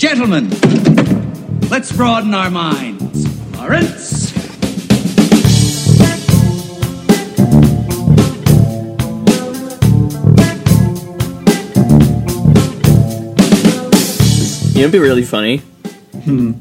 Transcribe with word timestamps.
Gentlemen, 0.00 0.48
let's 1.68 1.92
broaden 1.92 2.32
our 2.32 2.50
minds. 2.50 3.54
Lawrence? 3.54 4.32
You 14.70 14.74
know, 14.74 14.80
it'd 14.80 14.90
be 14.90 14.98
really 14.98 15.22
funny 15.22 15.60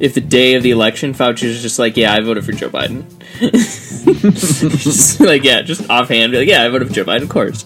if 0.02 0.14
the 0.14 0.20
day 0.20 0.56
of 0.56 0.64
the 0.64 0.71
election, 0.71 1.14
Fauci 1.14 1.48
was 1.48 1.62
just 1.62 1.80
like, 1.80 1.96
"Yeah, 1.96 2.14
I 2.14 2.20
voted 2.20 2.44
for 2.44 2.52
Joe 2.52 2.70
Biden." 2.70 3.06
just 3.40 5.20
like, 5.21 5.46
yeah, 5.46 5.62
just 5.62 5.90
offhand, 5.90 6.34
be 6.34 6.40
like, 6.40 6.50
"Yeah, 6.50 6.66
I 6.66 6.68
voted 6.68 6.90
for 6.90 6.94
Joe 6.94 7.06
Biden." 7.06 7.21
Of 7.21 7.30
course, 7.30 7.66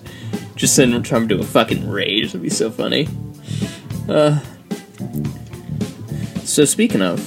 just 0.55 0.75
send 0.75 1.03
Trump 1.03 1.29
to 1.29 1.39
a 1.39 1.43
fucking 1.43 1.89
rage. 1.89 2.27
That'd 2.27 2.43
be 2.43 2.51
so 2.51 2.69
funny. 2.69 3.07
Uh, 4.07 4.39
so 6.53 6.65
speaking 6.65 7.01
of 7.01 7.19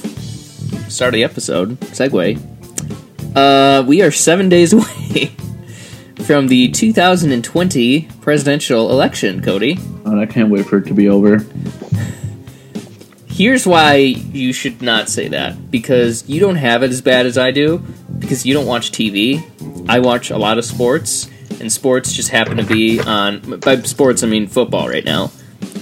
start 0.89 1.09
of 1.09 1.15
the 1.15 1.25
episode, 1.25 1.81
segue. 1.81 2.41
Uh, 3.35 3.83
we 3.85 4.01
are 4.01 4.13
seven 4.13 4.49
days 4.49 4.73
away 4.73 5.33
from 6.25 6.47
the 6.47 6.71
2020 6.71 8.09
presidential 8.21 8.91
election, 8.93 9.43
Cody. 9.43 9.79
And 10.05 10.21
I 10.21 10.27
can't 10.27 10.49
wait 10.49 10.67
for 10.67 10.79
it 10.79 10.87
to 10.87 10.95
be 10.95 11.09
over. 11.09 11.45
Here's 13.27 13.67
why 13.67 13.97
you 13.97 14.53
should 14.53 14.81
not 14.81 15.09
say 15.09 15.27
that 15.29 15.73
because 15.73 16.29
you 16.29 16.39
don't 16.39 16.55
have 16.55 16.85
it 16.85 16.91
as 16.91 17.03
bad 17.03 17.27
as 17.27 17.37
I 17.37 17.51
do 17.51 17.79
because 18.21 18.47
you 18.47 18.55
don't 18.55 18.67
watch 18.67 18.93
TV. 18.93 19.43
I 19.89 19.99
watch 19.99 20.31
a 20.31 20.39
lot 20.39 20.57
of 20.57 20.65
sports, 20.65 21.29
and 21.61 21.71
sports 21.73 22.13
just 22.13 22.29
happen 22.29 22.59
to 22.59 22.65
be 22.65 23.01
on. 23.01 23.59
By 23.59 23.83
sports, 23.83 24.23
I 24.23 24.29
mean 24.29 24.47
football 24.47 24.89
right 24.89 25.05
now. 25.05 25.33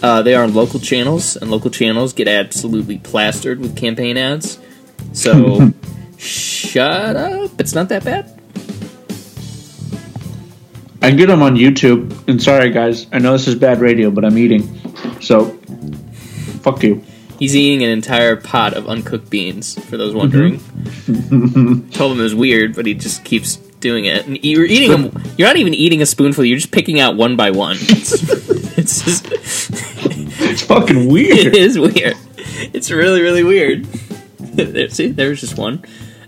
Uh, 0.04 0.20
they 0.20 0.34
are 0.34 0.44
on 0.44 0.52
local 0.52 0.78
channels, 0.78 1.34
and 1.34 1.50
local 1.50 1.70
channels 1.70 2.12
get 2.12 2.28
absolutely 2.28 2.98
plastered 2.98 3.58
with 3.58 3.74
campaign 3.74 4.18
ads. 4.18 4.58
So, 5.14 5.72
shut 6.18 7.16
up. 7.16 7.58
It's 7.58 7.74
not 7.74 7.88
that 7.88 8.04
bad. 8.04 8.38
I 11.00 11.10
get 11.10 11.28
them 11.28 11.40
on 11.40 11.54
YouTube. 11.54 12.28
And 12.28 12.42
sorry, 12.42 12.70
guys, 12.70 13.06
I 13.14 13.18
know 13.18 13.32
this 13.32 13.48
is 13.48 13.54
bad 13.54 13.80
radio, 13.80 14.10
but 14.10 14.26
I'm 14.26 14.36
eating. 14.36 14.68
So, 15.22 15.56
fuck 16.60 16.82
you. 16.82 17.02
He's 17.38 17.56
eating 17.56 17.82
an 17.82 17.88
entire 17.88 18.36
pot 18.36 18.74
of 18.74 18.86
uncooked 18.86 19.30
beans, 19.30 19.82
for 19.86 19.96
those 19.96 20.12
wondering. 20.12 20.58
Told 21.92 22.12
him 22.12 22.20
it 22.20 22.24
was 22.24 22.34
weird, 22.34 22.76
but 22.76 22.84
he 22.84 22.92
just 22.92 23.24
keeps 23.24 23.56
doing 23.84 24.06
it. 24.06 24.26
And 24.26 24.42
you're 24.42 24.64
eating 24.64 24.90
them. 24.90 25.22
You're 25.36 25.46
not 25.46 25.56
even 25.56 25.74
eating 25.74 26.02
a 26.02 26.06
spoonful. 26.06 26.44
You're 26.44 26.58
just 26.58 26.72
picking 26.72 26.98
out 26.98 27.14
one 27.16 27.36
by 27.36 27.50
one. 27.52 27.76
It's, 28.76 28.98
it's 29.00 29.04
just. 29.04 29.26
It's 30.42 30.62
fucking 30.62 31.06
weird. 31.06 31.38
It 31.46 31.54
is 31.54 31.78
weird. 31.78 32.16
It's 32.74 32.90
really, 32.90 33.22
really 33.22 33.44
weird. 33.44 33.86
There- 34.54 34.88
See, 34.88 35.08
there's 35.08 35.40
just 35.40 35.56
one. 35.58 35.84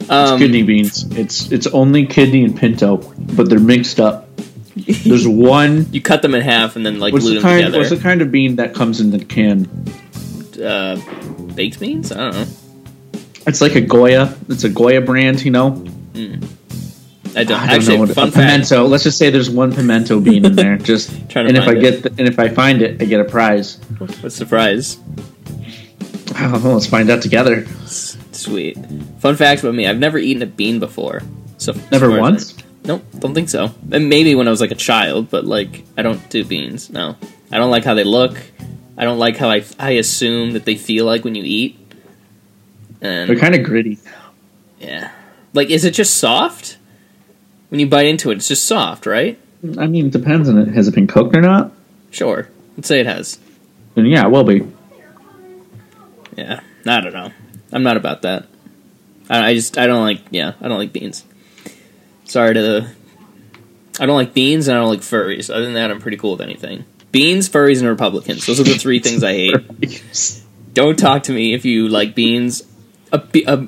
Um, 0.09 0.39
kidney 0.39 0.63
beans. 0.63 1.05
It's 1.17 1.51
it's 1.53 1.67
only 1.69 2.07
kidney 2.07 2.45
and 2.45 2.57
pinto, 2.57 2.97
but 3.37 3.49
they're 3.49 3.59
mixed 3.61 3.99
up. 4.01 4.29
There's 4.77 5.27
one. 5.27 5.87
you 5.93 6.01
cut 6.01 6.23
them 6.23 6.35
in 6.35 6.43
half 6.43 6.77
and 6.77 6.85
then 6.87 6.99
like 7.01 7.13
What's 7.13 7.25
glue 7.25 7.35
the 7.35 7.41
them 7.41 7.49
kind? 7.49 7.61
together. 7.65 7.79
What's 7.79 7.91
the 7.91 7.99
kind 7.99 8.23
of 8.23 8.31
bean 8.31 8.57
that 8.57 8.75
comes 8.75 9.01
in 9.01 9.11
the 9.11 9.25
can? 9.25 9.69
uh, 10.63 10.97
baked 11.55 11.79
beans? 11.81 12.13
I 12.13 12.17
don't 12.17 12.35
know. 12.35 12.47
It's 13.47 13.61
like 13.61 13.75
a 13.77 13.81
Goya. 13.81 14.35
It's 14.49 14.65
a 14.65 14.69
Goya 14.69 15.01
brand, 15.01 15.43
you 15.45 15.51
know. 15.51 15.85
I 17.37 17.45
don't. 17.45 17.61
I 17.61 17.67
don't 17.67 17.77
actually, 17.77 17.95
know 17.97 18.01
what 18.01 18.15
fun 18.15 18.29
a 18.29 18.33
fact. 18.33 18.47
pimento. 18.47 18.87
Let's 18.87 19.05
just 19.05 19.19
say 19.19 19.29
there's 19.29 19.51
one 19.51 19.75
pimento 19.75 20.21
bean 20.21 20.47
in 20.47 20.57
there. 20.57 20.77
Just 20.79 21.11
Trying 21.29 21.47
to 21.47 21.49
and 21.49 21.57
if 21.59 21.65
I 21.65 21.67
find 21.67 21.81
get 21.81 22.03
the, 22.03 22.09
and 22.11 22.29
if 22.29 22.39
I 22.39 22.49
find 22.49 22.83
it, 22.83 23.03
I 23.03 23.05
get 23.05 23.21
a 23.21 23.25
prize. 23.25 23.77
What's 23.99 24.39
the 24.39 24.47
prize? 24.47 24.99
I 26.35 26.47
oh, 26.47 26.53
don't 26.53 26.65
know. 26.65 26.73
Let's 26.73 26.87
find 26.87 27.11
out 27.11 27.21
together. 27.21 27.67
Sweet. 27.87 28.79
Fun 29.19 29.37
fact 29.37 29.63
about 29.63 29.75
me: 29.75 29.87
I've 29.87 29.99
never 29.99 30.17
eaten 30.17 30.43
a 30.43 30.47
bean 30.47 30.79
before. 30.79 31.23
So 31.59 31.73
Never 31.91 32.09
far 32.09 32.17
as 32.17 32.21
once? 32.21 32.57
Nope, 32.85 33.05
don't 33.19 33.35
think 33.35 33.49
so. 33.49 33.73
And 33.91 34.09
maybe 34.09 34.35
when 34.35 34.47
I 34.47 34.51
was 34.51 34.61
like 34.61 34.71
a 34.71 34.77
child, 34.77 35.29
but 35.29 35.45
like 35.45 35.85
I 35.97 36.03
don't 36.03 36.29
do 36.31 36.45
beans. 36.45 36.89
No, 36.89 37.17
I 37.51 37.59
don't 37.59 37.71
like 37.71 37.85
how 37.85 37.95
they 37.95 38.05
look. 38.05 38.39
I 38.97 39.05
don't 39.05 39.19
like 39.19 39.37
how 39.37 39.51
I 39.51 39.65
I 39.79 39.91
assume 39.93 40.53
that 40.53 40.65
they 40.65 40.77
feel 40.77 41.05
like 41.05 41.25
when 41.25 41.35
you 41.35 41.43
eat. 41.45 41.79
And 43.03 43.29
They're 43.29 43.39
kind 43.39 43.55
of 43.55 43.63
gritty. 43.63 43.99
yeah, 44.81 45.11
like 45.53 45.69
is 45.69 45.85
it 45.85 45.93
just 45.93 46.17
soft? 46.17 46.79
When 47.69 47.81
you 47.81 47.87
bite 47.87 48.07
into 48.07 48.31
it, 48.31 48.37
it's 48.37 48.49
just 48.49 48.65
soft, 48.65 49.07
right? 49.07 49.39
I 49.79 49.87
mean, 49.87 50.07
it 50.07 50.13
depends 50.13 50.49
on 50.49 50.59
it. 50.59 50.69
Has 50.69 50.87
it 50.89 50.95
been 50.95 51.07
cooked 51.07 51.35
or 51.35 51.41
not? 51.41 51.73
Sure. 52.11 52.49
Let's 52.77 52.89
say 52.89 53.01
it 53.01 53.07
has. 53.07 53.39
Then 53.95 54.07
yeah, 54.07 54.27
it 54.27 54.31
will 54.31 54.45
be. 54.45 54.67
Yeah, 56.37 56.61
I 56.87 57.01
don't 57.01 57.15
know. 57.15 57.33
I'm 57.73 57.83
not 57.83 57.97
about 57.97 58.23
that. 58.23 58.47
I, 59.29 59.51
I 59.51 59.55
just 59.55 59.79
I 59.79 59.87
don't 59.87 60.03
like 60.03 60.21
yeah 60.31 60.53
I 60.61 60.69
don't 60.69 60.79
like 60.79 60.93
beans. 60.93 61.25
Sorry 62.25 62.55
to 62.55 62.63
the. 62.63 62.91
I 63.99 64.07
don't 64.07 64.17
like 64.17 64.35
beans 64.35 64.69
and 64.69 64.77
I 64.77 64.81
don't 64.81 64.91
like 64.91 65.01
furries. 65.01 65.49
Other 65.49 65.65
than 65.65 65.75
that, 65.75 65.91
I'm 65.91 66.01
pretty 66.01 66.19
cool 66.19 66.33
with 66.33 66.43
anything. 66.43 66.85
Beans, 67.13 67.49
furries, 67.49 67.79
and 67.81 67.89
Republicans. 67.89 68.45
Those 68.45 68.61
are 68.61 68.65
the 68.65 68.75
three 68.75 68.99
things 68.99 69.25
I 69.25 69.33
hate. 69.33 70.43
Don't 70.75 70.99
talk 70.99 71.23
to 71.25 71.33
me 71.33 71.55
if 71.55 71.65
you 71.65 71.89
like 71.89 72.15
beans. 72.15 72.63
A, 73.11 73.17
be- 73.17 73.45
a, 73.47 73.57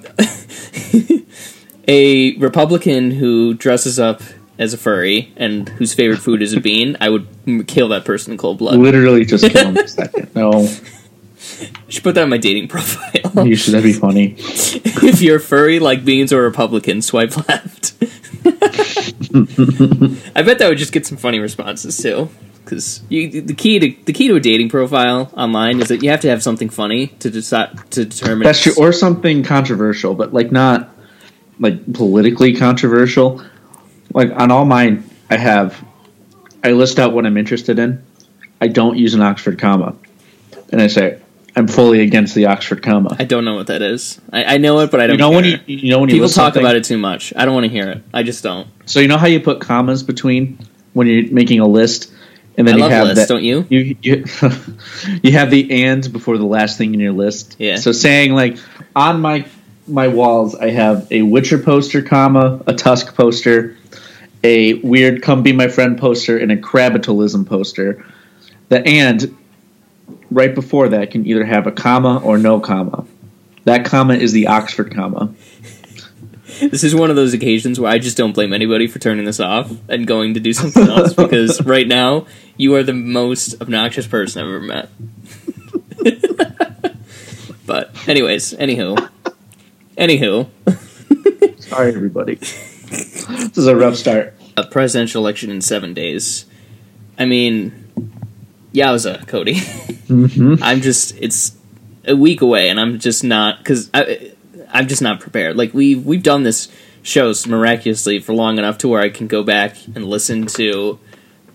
a 1.89 2.37
Republican 2.37 3.11
who 3.11 3.55
dresses 3.55 3.99
up 3.99 4.21
as 4.59 4.75
a 4.75 4.79
furry 4.79 5.33
and 5.37 5.69
whose 5.71 5.95
favorite 5.95 6.19
food 6.19 6.43
is 6.43 6.53
a 6.53 6.61
bean, 6.61 6.97
I 7.01 7.09
would 7.09 7.27
kill 7.67 7.89
that 7.89 8.05
person 8.05 8.33
in 8.33 8.39
cold 8.39 8.59
blood. 8.59 8.79
Literally, 8.79 9.25
just 9.25 9.49
kill 9.51 9.69
him 9.69 9.77
a 9.77 9.89
second. 9.89 10.35
No, 10.35 10.51
I 10.53 11.69
should 11.89 12.03
put 12.03 12.15
that 12.17 12.25
on 12.25 12.31
my 12.31 12.39
dating 12.39 12.69
profile. 12.69 13.47
you 13.47 13.57
should. 13.57 13.75
That'd 13.75 13.85
be 13.85 13.93
funny. 13.93 14.35
if 14.39 15.23
you're 15.23 15.39
furry 15.39 15.79
like 15.79 16.05
beans 16.05 16.33
or 16.33 16.43
Republican, 16.43 17.01
swipe 17.03 17.37
left. 17.49 17.95
I 20.35 20.43
bet 20.43 20.59
that 20.59 20.67
would 20.69 20.79
just 20.79 20.93
get 20.93 21.07
some 21.07 21.17
funny 21.19 21.39
responses 21.39 21.97
too. 21.97 22.29
Because 22.65 23.01
the 23.09 23.55
key 23.57 23.79
to 23.79 24.05
the 24.05 24.13
key 24.13 24.29
to 24.29 24.37
a 24.37 24.41
dating 24.41 24.69
profile 24.69 25.33
online 25.35 25.81
is 25.81 25.89
that 25.89 26.03
you 26.03 26.11
have 26.11 26.21
to 26.21 26.29
have 26.29 26.43
something 26.43 26.69
funny 26.69 27.07
to 27.21 27.31
decide 27.31 27.91
to 27.93 28.05
determine. 28.05 28.45
That's 28.45 28.61
true, 28.61 28.75
or 28.77 28.93
something 28.93 29.43
controversial, 29.43 30.15
but 30.15 30.35
like 30.35 30.53
not 30.53 30.91
like 31.59 31.93
politically 31.93 32.55
controversial. 32.57 33.43
Like 34.13 34.31
on 34.31 34.51
all 34.51 34.65
mine, 34.65 35.09
I 35.31 35.37
have 35.37 35.85
I 36.63 36.73
list 36.73 36.99
out 36.99 37.13
what 37.13 37.27
I'm 37.27 37.37
interested 37.37 37.79
in. 37.79 38.05
I 38.61 38.69
don't 38.69 38.97
use 38.97 39.15
an 39.15 39.21
Oxford 39.21 39.59
comma, 39.59 39.95
and 40.73 40.81
I 40.81 40.89
say 40.89 41.21
I'm 41.55 41.69
fully 41.69 42.01
against 42.01 42.35
the 42.35 42.47
Oxford 42.47 42.83
comma. 42.83 43.17
I 43.19 43.25
don't 43.25 43.45
know 43.45 43.55
what 43.55 43.69
that 43.69 43.83
is. 43.83 44.21
I, 44.33 44.55
I 44.55 44.57
know 44.59 44.81
it, 44.81 44.91
but 44.91 45.01
I 45.01 45.07
don't. 45.07 45.15
You 45.15 45.19
know 45.19 45.31
when 45.31 45.45
you 45.45 45.59
you 45.67 45.91
know 45.91 46.01
when 46.01 46.09
people 46.09 46.29
talk 46.29 46.57
about 46.57 46.77
it 46.77 46.85
too 46.85 46.99
much. 46.99 47.33
I 47.37 47.45
don't 47.45 47.55
want 47.55 47.65
to 47.65 47.71
hear 47.71 47.89
it. 47.91 48.03
I 48.13 48.23
just 48.23 48.43
don't. 48.43 48.69
So 48.87 49.01
you 49.01 49.09
know 49.09 49.19
how 49.19 49.27
you 49.27 49.41
put 49.41 49.61
commas 49.61 50.03
between 50.03 50.59
when 50.93 51.07
you're 51.07 51.31
making 51.33 51.61
a 51.61 51.67
list, 51.67 52.13
and 52.57 52.67
then 52.67 52.75
I 52.75 52.77
you 52.77 52.83
love 52.83 52.93
have 52.93 53.07
lists, 53.07 53.27
that, 53.27 53.35
don't 53.35 53.45
you? 53.45 53.67
You 53.69 53.97
you, 54.03 54.25
you 55.23 55.33
have 55.33 55.51
the 55.51 55.85
and 55.85 56.13
before 56.13 56.39
the 56.39 56.47
last 56.47 56.79
thing 56.79 56.95
in 56.95 57.01
your 57.01 57.13
list. 57.13 57.57
Yeah. 57.59 57.77
So 57.77 57.93
saying 57.93 58.35
like 58.35 58.59
on 58.97 59.21
my 59.21 59.47
my 59.89 60.09
walls, 60.09 60.55
I 60.55 60.71
have 60.71 61.11
a 61.11 61.23
Witcher 61.23 61.59
poster, 61.59 62.03
comma 62.03 62.63
a 62.67 62.75
Tusk 62.75 63.15
poster, 63.15 63.77
a 64.45 64.75
weird 64.75 65.23
"Come 65.23 65.43
Be 65.43 65.53
My 65.53 65.69
Friend" 65.69 65.99
poster, 65.99 66.39
and 66.39 66.53
a 66.53 66.57
Crabitalism 66.57 67.45
poster. 67.45 68.05
The 68.69 68.87
and 68.87 69.37
right 70.31 70.55
before 70.55 70.89
that 70.91 71.11
can 71.11 71.27
either 71.27 71.45
have 71.45 71.67
a 71.67 71.73
comma 71.73 72.19
or 72.23 72.39
no 72.39 72.61
comma. 72.61 73.07
That 73.65 73.85
comma 73.85 74.15
is 74.15 74.33
the 74.33 74.47
Oxford 74.47 74.95
comma. 74.95 75.35
This 76.61 76.83
is 76.83 76.95
one 76.95 77.11
of 77.11 77.17
those 77.17 77.35
occasions 77.35 77.79
where 77.79 77.91
I 77.91 77.99
just 77.99 78.17
don't 78.17 78.33
blame 78.33 78.53
anybody 78.53 78.87
for 78.87 78.99
turning 78.99 79.25
this 79.25 79.39
off 79.39 79.71
and 79.89 80.07
going 80.07 80.35
to 80.35 80.41
do 80.41 80.53
something 80.53 80.89
else 80.89 81.13
because 81.13 81.63
right 81.65 81.87
now 81.87 82.27
you 82.57 82.75
are 82.75 82.83
the 82.83 82.95
most 82.95 83.61
obnoxious 83.61 84.07
person 84.07 84.43
I've 84.43 84.49
ever 84.49 84.61
met. 84.61 84.89
but 87.67 88.09
anyways, 88.09 88.55
anywho, 88.55 89.09
anywho, 89.99 90.49
Sorry, 91.61 91.95
everybody. 91.95 92.37
this 92.37 93.59
is 93.59 93.67
a 93.67 93.77
rough 93.77 93.97
start. 93.97 94.35
a 94.57 94.65
presidential 94.67 95.23
election 95.23 95.51
in 95.51 95.61
seven 95.61 95.93
days. 95.95 96.47
I 97.19 97.25
mean, 97.27 97.85
yowza, 98.73 99.27
Cody. 99.29 99.55
Mm-hmm. 99.57 100.57
I'm 100.63 100.81
just 100.81 101.15
it's 101.21 101.57
a 102.07 102.17
week 102.17 102.41
away, 102.41 102.69
and 102.71 102.81
I'm 102.81 102.99
just 102.99 103.23
not 103.25 103.59
because 103.59 103.91
I'm 103.93 104.89
just 104.89 105.03
not 105.03 105.21
prepared. 105.21 105.57
Like 105.57 105.75
we 105.75 105.95
we've 105.95 106.23
done 106.23 106.43
this 106.45 106.69
shows 107.03 107.47
miraculously 107.47 108.19
for 108.19 108.33
long 108.35 108.59
enough 108.59 108.79
to 108.79 108.89
where 108.89 109.01
I 109.01 109.09
can 109.09 109.27
go 109.27 109.43
back 109.43 109.77
and 109.95 110.05
listen 110.07 110.47
to 110.47 110.99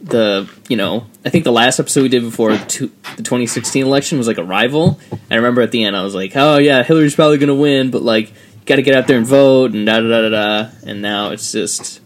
the 0.04 0.50
you 0.68 0.76
know 0.76 1.08
I 1.26 1.30
think 1.30 1.46
the 1.46 1.52
last 1.52 1.80
episode 1.80 2.04
we 2.04 2.10
did 2.10 2.24
before 2.24 2.52
the, 2.56 2.66
two, 2.66 2.92
the 3.16 3.24
2016 3.24 3.86
election 3.86 4.18
was 4.18 4.28
like 4.28 4.38
a 4.38 4.44
rival. 4.44 5.00
And 5.10 5.32
I 5.32 5.36
remember 5.36 5.62
at 5.62 5.72
the 5.72 5.84
end 5.84 5.96
I 5.96 6.04
was 6.04 6.14
like, 6.14 6.34
oh 6.36 6.58
yeah, 6.58 6.84
Hillary's 6.84 7.16
probably 7.16 7.38
gonna 7.38 7.56
win, 7.56 7.90
but 7.90 8.02
like 8.02 8.34
got 8.66 8.78
to 8.78 8.82
get 8.82 8.96
out 8.96 9.08
there 9.08 9.18
and 9.18 9.26
vote 9.26 9.74
and 9.74 9.86
da 9.86 10.00
da 10.00 10.08
da 10.08 10.30
da. 10.30 10.70
And 10.86 11.02
now 11.02 11.32
it's 11.32 11.52
just 11.52 12.02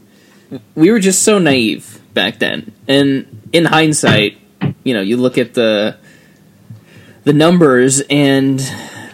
we 0.76 0.92
were 0.92 1.00
just 1.00 1.24
so 1.24 1.40
naive 1.40 2.02
back 2.14 2.40
then. 2.40 2.74
And 2.88 3.42
in 3.52 3.66
hindsight, 3.66 4.38
you 4.84 4.94
know, 4.94 5.02
you 5.02 5.18
look 5.18 5.38
at 5.38 5.54
the 5.54 5.98
the 7.24 7.34
numbers 7.34 8.02
and 8.10 8.60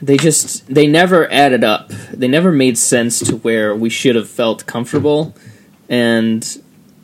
they 0.01 0.18
just 0.18 0.68
they 0.68 0.88
never 0.88 1.31
added 1.31 1.63
up. 1.63 1.89
They 1.89 2.27
never 2.27 2.51
made 2.51 2.77
sense 2.77 3.19
to 3.19 3.38
where 3.38 3.75
we 3.75 3.89
should 3.89 4.15
have 4.15 4.30
felt 4.30 4.65
comfortable. 4.65 5.35
And 5.89 6.62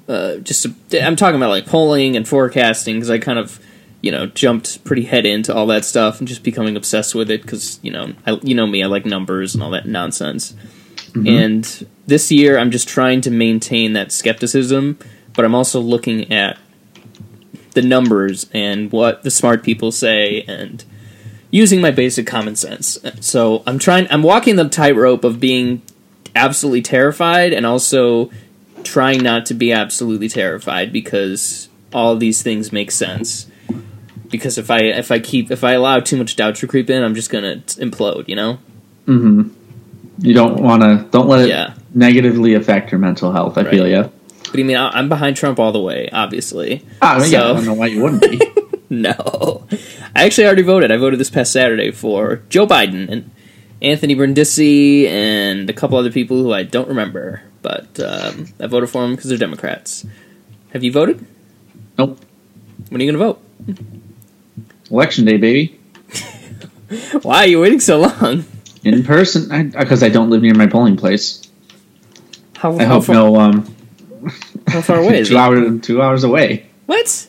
uh, 0.10 0.38
just 0.38 0.66
I'm 0.92 1.16
talking 1.16 1.36
about 1.36 1.52
like 1.52 1.68
polling 1.68 2.18
and 2.18 2.28
forecasting 2.28 2.96
because 2.96 3.12
I 3.12 3.20
kind 3.20 3.38
of 3.38 3.60
you 4.02 4.12
know 4.12 4.26
jumped 4.26 4.84
pretty 4.84 5.04
head 5.04 5.26
into 5.26 5.54
all 5.54 5.68
that 5.68 5.86
stuff 5.86 6.20
and 6.20 6.28
just 6.28 6.44
becoming 6.44 6.76
obsessed 6.76 7.14
with 7.14 7.30
it 7.30 7.44
because 7.44 7.80
you 7.84 7.92
know 7.92 8.14
I, 8.26 8.40
you 8.42 8.56
know 8.56 8.66
me 8.66 8.84
I 8.84 8.88
like 8.88 9.06
numbers 9.06 9.54
and 9.54 9.64
all 9.64 9.70
that 9.72 9.86
nonsense. 9.86 10.56
And 11.28 11.88
this 12.08 12.32
year 12.32 12.58
I'm 12.58 12.72
just 12.72 12.88
trying 12.90 13.22
to 13.22 13.32
maintain 13.32 13.94
that 13.94 14.12
skepticism, 14.12 14.98
but 15.34 15.46
I'm 15.46 15.56
also 15.56 15.80
looking 15.80 16.32
at 16.32 16.58
the 17.74 17.82
numbers 17.82 18.50
and 18.54 18.92
what 18.92 19.24
the 19.24 19.32
smart 19.32 19.64
people 19.64 19.92
say 19.92 20.42
and 20.48 20.84
using 21.52 21.82
my 21.82 21.92
basic 21.92 22.26
common 22.26 22.56
sense. 22.56 22.98
So 23.22 23.64
I'm 23.68 23.78
trying 23.78 24.08
I'm 24.10 24.24
walking 24.24 24.56
the 24.56 24.68
tightrope 24.68 25.24
of 25.24 25.40
being 25.40 25.84
absolutely 26.36 26.82
terrified 26.82 27.54
and 27.54 27.66
also 27.66 28.32
trying 28.84 29.22
not 29.24 29.46
to 29.48 29.54
be 29.54 29.72
absolutely 29.72 30.30
terrified 30.30 30.92
because 30.92 31.70
all 31.94 32.16
these 32.16 32.42
things 32.42 32.72
make 32.72 32.92
sense. 32.92 33.48
Because 34.30 34.58
if 34.58 34.70
I 34.70 34.80
if 34.82 35.12
I 35.12 35.20
keep 35.20 35.50
if 35.52 35.64
I 35.64 35.74
allow 35.74 36.00
too 36.00 36.18
much 36.18 36.36
doubt 36.36 36.56
to 36.58 36.68
creep 36.68 36.90
in, 36.90 37.04
I'm 37.04 37.16
just 37.16 37.30
gonna 37.32 37.58
implode. 37.78 38.28
You 38.28 38.36
know? 38.36 38.60
Mm-hmm. 39.08 39.50
You 40.22 40.34
don't 40.34 40.62
want 40.62 40.84
to. 40.84 41.08
Don't 41.12 41.28
let 41.28 41.42
it 41.46 41.50
Yeah. 41.50 41.74
negatively 41.96 42.54
affect 42.54 42.92
your 42.92 43.00
mental 43.00 43.32
health. 43.32 43.58
I 43.58 43.62
Right. 43.62 43.72
feel 43.72 43.88
you. 43.88 44.12
But 44.52 44.60
I 44.60 44.64
mean, 44.64 44.76
I- 44.78 44.90
I'm 44.92 45.10
behind 45.10 45.36
Trump 45.38 45.60
all 45.60 45.72
the 45.72 45.80
way. 45.80 46.10
Obviously, 46.12 46.84
Ah, 47.02 47.18
yeah, 47.20 47.24
So- 47.26 47.50
I 47.52 47.54
don't 47.54 47.66
know 47.66 47.74
why 47.74 47.88
you 47.88 48.02
wouldn't 48.02 48.22
be. 48.22 48.40
no. 48.90 49.64
I 50.16 50.26
actually 50.26 50.46
already 50.48 50.62
voted. 50.64 50.92
I 50.92 50.98
voted 50.98 51.20
this 51.20 51.30
past 51.30 51.52
Saturday 51.52 51.92
for 51.92 52.42
Joe 52.50 52.68
Biden 52.68 53.10
and 53.10 53.32
Anthony 53.82 54.16
Brindisi 54.16 55.08
and 55.08 55.70
a 55.70 55.74
couple 55.74 55.98
other 55.98 56.12
people 56.12 56.38
who 56.38 56.54
I 56.54 56.64
don't 56.64 56.90
remember, 56.90 57.42
but 57.62 58.00
um, 58.00 58.48
I 58.60 58.68
voted 58.68 58.90
for 58.90 59.02
them 59.02 59.16
because 59.16 59.30
they're 59.30 59.38
Democrats. 59.38 60.06
Have 60.72 60.84
you 60.84 60.92
voted? 60.92 61.26
nope. 61.98 62.20
When 62.90 63.02
are 63.02 63.04
you 63.04 63.12
going 63.12 63.20
to 63.20 63.76
vote? 63.76 64.90
Election 64.90 65.26
day, 65.26 65.38
baby. 65.38 65.80
Why 67.22 67.44
are 67.44 67.48
you 67.48 67.60
waiting 67.60 67.80
so 67.80 68.00
long? 68.00 68.46
In 68.84 69.04
person, 69.04 69.70
because 69.72 70.02
I, 70.02 70.10
don't 70.10 70.30
live 70.30 70.42
near 70.42 70.54
my 70.56 70.68
polling 70.68 70.98
place. 70.98 71.44
How, 72.56 72.78
I 72.78 72.86
how 72.86 72.96
hope 72.96 73.06
far, 73.06 73.16
no. 73.16 73.36
Um, 73.36 73.76
how 74.68 74.82
far 74.82 74.98
away 74.98 75.20
is 75.20 75.28
two 75.30 75.36
it? 75.36 75.40
hours. 75.40 75.82
Two 75.82 76.02
hours 76.02 76.24
away. 76.24 76.68
What? 76.86 77.28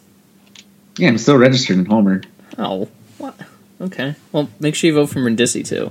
Yeah, 0.97 1.09
I'm 1.09 1.19
still 1.19 1.37
registered 1.37 1.79
in 1.79 1.87
Homer. 1.87 2.23
Oh, 2.57 2.89
what? 3.19 3.39
Okay. 3.81 4.15
Well, 4.33 4.49
make 4.61 4.75
sure 4.75 4.89
you 4.89 4.95
vote 4.95 5.07
for 5.07 5.21
Brindisi 5.21 5.67
too. 5.67 5.91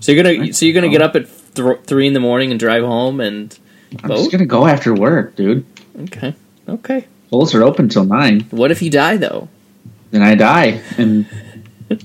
So 0.00 0.12
you're 0.12 0.22
gonna 0.22 0.52
so 0.52 0.64
you're 0.66 0.74
gonna 0.74 0.88
get 0.88 1.02
up 1.02 1.16
at 1.16 1.26
th- 1.54 1.78
three 1.84 2.06
in 2.06 2.12
the 2.12 2.20
morning 2.20 2.50
and 2.50 2.60
drive 2.60 2.84
home 2.84 3.20
and 3.20 3.56
I'm 4.02 4.10
just 4.10 4.30
gonna 4.30 4.46
go 4.46 4.66
after 4.66 4.94
work, 4.94 5.34
dude. 5.36 5.64
Okay. 6.02 6.34
Okay. 6.68 7.06
Polls 7.30 7.54
are 7.54 7.62
open 7.62 7.88
till 7.88 8.04
nine. 8.04 8.40
What 8.50 8.70
if 8.70 8.82
you 8.82 8.90
die 8.90 9.16
though? 9.16 9.48
Then 10.10 10.22
I 10.22 10.34
die, 10.34 10.80
and 10.96 11.26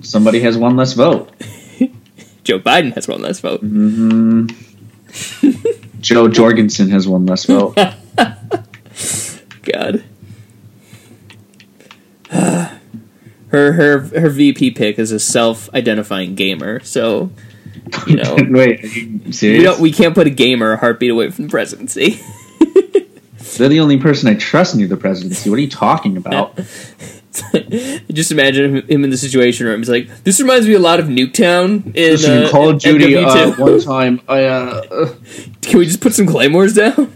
somebody 0.01 0.42
has 0.42 0.57
one 0.57 0.75
less 0.75 0.92
vote. 0.94 1.30
Joe 2.44 2.60
Biden 2.60 2.94
has 2.95 3.07
one 3.07 3.22
less 3.22 3.40
vote. 3.40 3.62
hmm 3.62 4.48
Jo 6.01 6.28
Jorgensen 6.28 6.89
has 6.89 7.07
one 7.07 7.25
less 7.25 7.46
vote. 7.46 7.75
God. 9.63 10.04
her 12.30 12.80
her 13.51 14.00
her 14.00 14.30
VP 14.30 14.72
pick 14.72 15.00
is 15.00 15.12
a 15.13 15.19
self-identifying 15.19 16.36
gamer, 16.36 16.81
so 16.81 17.30
you 18.07 18.15
know 18.18 18.38
Wait, 18.50 18.83
are 18.83 18.88
you 18.88 19.75
we 19.75 19.81
we 19.81 19.91
can't 19.91 20.15
put 20.15 20.27
a 20.27 20.30
gamer 20.30 20.74
a 20.74 20.77
heartbeat 20.77 21.12
away 21.12 21.30
from 21.31 21.45
the 21.45 21.50
presidency. 21.50 22.19
They're 23.57 23.69
the 23.69 23.80
only 23.81 24.00
person 24.00 24.30
I 24.30 24.35
trust 24.35 24.75
near 24.75 24.88
the 24.88 24.97
presidency. 24.97 25.50
What 25.50 25.57
are 25.57 25.62
you 25.62 25.69
talking 25.69 26.18
about? 26.24 26.57
Just 28.12 28.31
imagine 28.31 28.77
him, 28.77 28.88
him 28.88 29.03
in 29.03 29.09
the 29.09 29.18
situation 29.18 29.65
room. 29.65 29.80
He's 29.80 29.89
like, 29.89 30.07
"This 30.24 30.39
reminds 30.39 30.68
me 30.68 30.74
a 30.74 30.80
lot 30.80 31.00
of 31.00 31.07
Nuketown 31.07 31.85
in, 31.88 31.94
Listen, 31.94 32.44
uh, 32.44 32.50
Call 32.50 32.69
of 32.69 32.80
Duty, 32.80 33.18
uh, 33.18 33.51
one 33.56 33.80
time, 33.81 34.21
I, 34.27 34.44
uh, 34.45 35.13
Can 35.62 35.79
we 35.79 35.86
just 35.86 36.00
put 36.01 36.13
some 36.13 36.27
claymores 36.27 36.75
down?" 36.75 37.12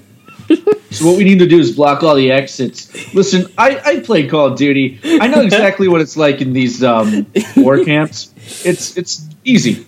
so 0.91 1.05
what 1.05 1.17
we 1.17 1.23
need 1.23 1.39
to 1.39 1.47
do 1.47 1.59
is 1.59 1.75
block 1.75 2.03
all 2.03 2.15
the 2.15 2.31
exits. 2.31 3.13
Listen, 3.13 3.51
I, 3.57 3.79
I 3.83 3.99
played 3.99 4.29
Call 4.29 4.47
of 4.47 4.57
Duty. 4.57 4.99
I 5.03 5.27
know 5.27 5.41
exactly 5.41 5.87
what 5.87 6.01
it's 6.01 6.17
like 6.17 6.41
in 6.41 6.53
these 6.53 6.83
um, 6.83 7.27
war 7.55 7.83
camps. 7.83 8.33
It's 8.65 8.97
it's 8.97 9.27
easy. 9.43 9.85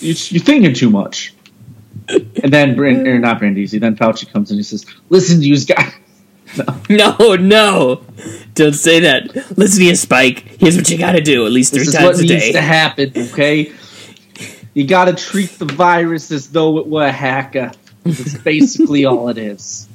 You, 0.00 0.14
you're 0.28 0.44
thinking 0.44 0.74
too 0.74 0.90
much. 0.90 1.34
And 2.08 2.52
then, 2.52 2.74
Brand, 2.76 3.06
or 3.06 3.18
not 3.18 3.40
Brandisi, 3.40 3.78
then 3.80 3.96
Fauci 3.96 4.30
comes 4.32 4.50
in 4.50 4.54
and 4.54 4.60
he 4.60 4.62
says, 4.62 4.86
listen, 5.08 5.40
to 5.40 5.46
you 5.46 5.58
guys. 5.64 5.92
No, 6.88 7.14
no, 7.34 8.02
don't 8.54 8.72
say 8.72 9.00
that. 9.00 9.58
Listen 9.58 9.82
here, 9.82 9.94
Spike. 9.94 10.56
Here's 10.58 10.76
what 10.76 10.88
you 10.88 10.96
got 10.96 11.12
to 11.12 11.20
do 11.20 11.44
at 11.44 11.52
least 11.52 11.74
three 11.74 11.80
This 11.80 11.88
is 11.88 11.94
times 11.94 12.16
what 12.16 12.26
needs 12.26 12.52
to 12.52 12.60
happen, 12.62 13.12
okay? 13.14 13.70
You 14.72 14.86
gotta 14.86 15.12
treat 15.12 15.50
the 15.58 15.66
virus 15.66 16.30
as 16.30 16.48
though 16.50 16.78
it 16.78 16.86
were 16.86 17.04
a 17.04 17.12
hacker. 17.12 17.72
That's 18.04 18.38
basically 18.38 19.04
all 19.04 19.28
it 19.28 19.36
is. 19.36 19.88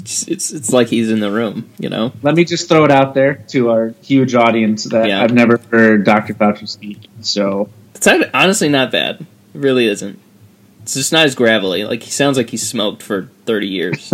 It's, 0.00 0.26
it's 0.28 0.52
it's 0.52 0.72
like 0.72 0.88
he's 0.88 1.10
in 1.10 1.20
the 1.20 1.30
room, 1.30 1.70
you 1.78 1.88
know. 1.88 2.12
Let 2.22 2.34
me 2.34 2.44
just 2.44 2.68
throw 2.68 2.84
it 2.84 2.90
out 2.90 3.14
there 3.14 3.34
to 3.48 3.70
our 3.70 3.94
huge 4.02 4.34
audience 4.34 4.84
that 4.84 5.06
Yeah. 5.08 5.22
I've 5.22 5.32
never 5.32 5.58
heard 5.70 6.04
Dr. 6.04 6.34
Fauci 6.34 6.68
speak. 6.68 7.08
So 7.20 7.70
It's 8.04 8.30
honestly 8.34 8.68
not 8.68 8.90
bad. 8.90 9.20
It 9.20 9.26
really 9.58 9.86
isn't. 9.86 10.18
It's 10.82 10.94
just 10.94 11.12
not 11.12 11.26
as 11.26 11.34
gravelly. 11.36 11.84
Like 11.84 12.02
he 12.02 12.10
sounds 12.10 12.36
like 12.36 12.50
he's 12.50 12.68
smoked 12.68 13.02
for 13.02 13.30
thirty 13.46 13.68
years, 13.68 14.12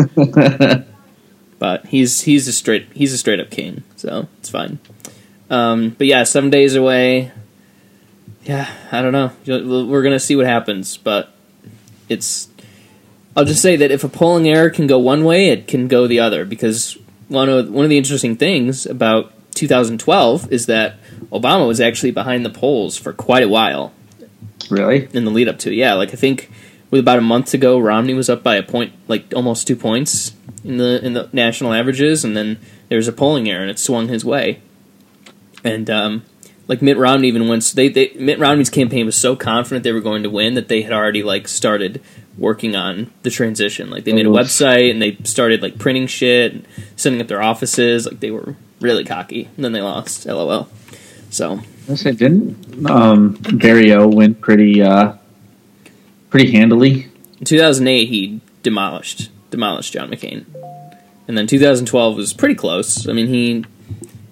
but 1.58 1.87
he's 1.87 2.20
he's 2.23 2.46
a 2.46 2.52
straight 2.52 2.88
he's 2.93 3.14
a 3.14 3.19
straight 3.19 3.40
up 3.40 3.50
king, 3.50 3.85
so 3.96 4.29
it's 4.38 4.50
fine. 4.50 4.79
Um, 5.49 5.90
but 5.96 6.06
yeah, 6.06 6.25
seven 6.25 6.50
days 6.50 6.75
away. 6.75 7.32
Yeah, 8.44 8.70
I 8.93 9.00
don't 9.00 9.12
know. 9.12 9.32
We're 9.46 10.02
gonna 10.02 10.20
see 10.20 10.37
what 10.37 10.46
happens, 10.46 10.99
but 10.99 11.32
it's. 12.08 12.49
I'll 13.35 13.44
just 13.44 13.62
say 13.62 13.76
that 13.76 13.90
if 13.90 14.05
a 14.05 14.08
polling 14.08 14.49
error 14.49 14.69
can 14.69 14.87
go 14.87 14.99
one 14.99 15.25
way, 15.25 15.49
it 15.49 15.69
can 15.69 15.87
go 15.87 16.06
the 16.06 16.20
other 16.20 16.44
because 16.44 16.99
one 17.29 17.49
of 17.49 17.70
one 17.70 17.85
of 17.85 17.90
the 17.90 17.96
interesting 17.96 18.37
things 18.37 18.85
about 18.85 19.32
2012 19.58 20.52
is 20.52 20.66
that 20.66 20.96
Obama 21.31 21.66
was 21.66 21.80
actually 21.80 22.11
behind 22.11 22.44
the 22.44 22.50
polls 22.50 22.97
for 22.97 23.12
quite 23.12 23.42
a 23.42 23.49
while 23.49 23.92
really, 24.71 25.09
in 25.12 25.25
the 25.25 25.30
lead 25.30 25.49
up 25.49 25.59
to 25.61 25.71
it. 25.71 25.75
Yeah, 25.75 25.94
like 25.94 26.11
I 26.11 26.16
think 26.16 26.50
with 26.90 27.00
about 27.00 27.18
a 27.18 27.23
month 27.23 27.50
to 27.50 27.59
go, 27.59 27.78
Romney 27.78 28.14
was 28.14 28.28
up 28.30 28.42
by 28.42 28.56
a 28.56 28.62
point, 28.62 28.92
like 29.09 29.32
almost 29.35 29.66
two 29.66 29.76
points 29.76 30.35
in 30.64 30.78
the 30.78 31.04
in 31.04 31.14
the 31.14 31.28
national 31.32 31.73
averages, 31.73 32.25
and 32.25 32.37
then 32.37 32.59
there 32.88 32.97
was 32.97 33.09
a 33.09 33.12
polling 33.12 33.49
error 33.49 33.62
and 33.62 33.71
it 33.71 33.78
swung 33.78 34.09
his 34.09 34.25
way. 34.25 34.61
And 35.64 35.90
um, 35.90 36.25
like 36.66 36.82
Mitt 36.82 36.97
Romney 36.97 37.28
even 37.28 37.49
once 37.49 37.73
they, 37.73 37.88
they 37.88 38.12
Mitt 38.14 38.38
Romney's 38.38 38.71
campaign 38.71 39.06
was 39.06 39.16
so 39.16 39.37
confident 39.37 39.85
they 39.85 39.92
were 39.92 40.00
going 40.00 40.23
to 40.23 40.30
win 40.30 40.54
that 40.54 40.68
they 40.68 40.82
had 40.82 40.92
already 40.92 41.23
like 41.23 41.49
started 41.49 42.00
working 42.37 42.76
on 42.76 43.12
the 43.23 43.30
transition. 43.30 43.90
Like 43.90 44.04
they 44.04 44.12
made 44.12 44.26
a 44.26 44.30
website 44.30 44.90
and 44.90 45.02
they 45.02 45.16
started 45.25 45.62
like 45.62 45.78
printing 45.78 46.06
shit, 46.06 46.52
and 46.52 46.66
setting 46.97 47.21
up 47.21 47.28
their 47.28 47.42
offices. 47.42 48.06
Like 48.06 48.21
they 48.21 48.30
were 48.30 48.56
really 48.80 49.04
cocky. 49.04 49.49
And 49.56 49.64
then 49.64 49.73
they 49.73 49.82
lost. 49.82 50.26
LOL. 50.26 50.68
So 51.30 51.61
I 51.90 51.94
said 51.94 52.18
didn't 52.18 52.87
um, 52.88 53.38
Barrio 53.52 54.06
win 54.06 54.35
pretty 54.35 54.82
uh, 54.82 55.14
pretty 56.30 56.52
handily? 56.52 57.08
In 57.38 57.44
2008, 57.44 58.06
he 58.06 58.40
demolished 58.62 59.30
demolished 59.50 59.92
John 59.92 60.11
McCain, 60.11 60.44
and 61.26 61.37
then 61.37 61.47
2012 61.47 62.16
was 62.16 62.32
pretty 62.32 62.54
close. 62.54 63.08
I 63.08 63.12
mean, 63.12 63.28
he 63.28 63.64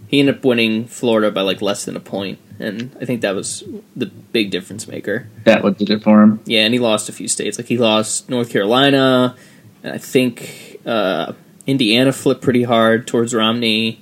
he 0.09 0.21
ended 0.21 0.37
up 0.37 0.45
winning 0.45 0.87
Florida 0.87 1.31
by 1.31 1.43
like 1.43 1.61
less 1.63 1.85
than 1.85 1.97
a 1.97 2.01
point, 2.01 2.39
and 2.59 2.97
I 3.01 3.05
think 3.05 3.21
that 3.21 3.35
was 3.35 3.65
the 3.95 4.07
big 4.07 4.51
difference 4.51 4.89
maker. 4.89 5.29
That 5.45 5.63
what 5.63 5.79
did 5.79 5.91
it 5.91 6.03
for 6.03 6.23
him. 6.23 6.41
Yeah, 6.47 6.63
and 6.63 6.73
he 6.73 6.81
lost 6.81 7.09
a 7.09 7.13
few 7.13 7.29
states. 7.29 7.59
Like 7.59 7.69
he 7.69 7.79
lost 7.79 8.29
North 8.29 8.51
Carolina, 8.51 9.37
and 9.83 9.93
I 9.93 9.99
think 9.99 10.81
uh, 10.85 11.33
Indiana 11.67 12.13
flipped 12.13 12.43
pretty 12.43 12.63
hard 12.63 13.07
towards 13.07 13.35
Romney, 13.35 14.01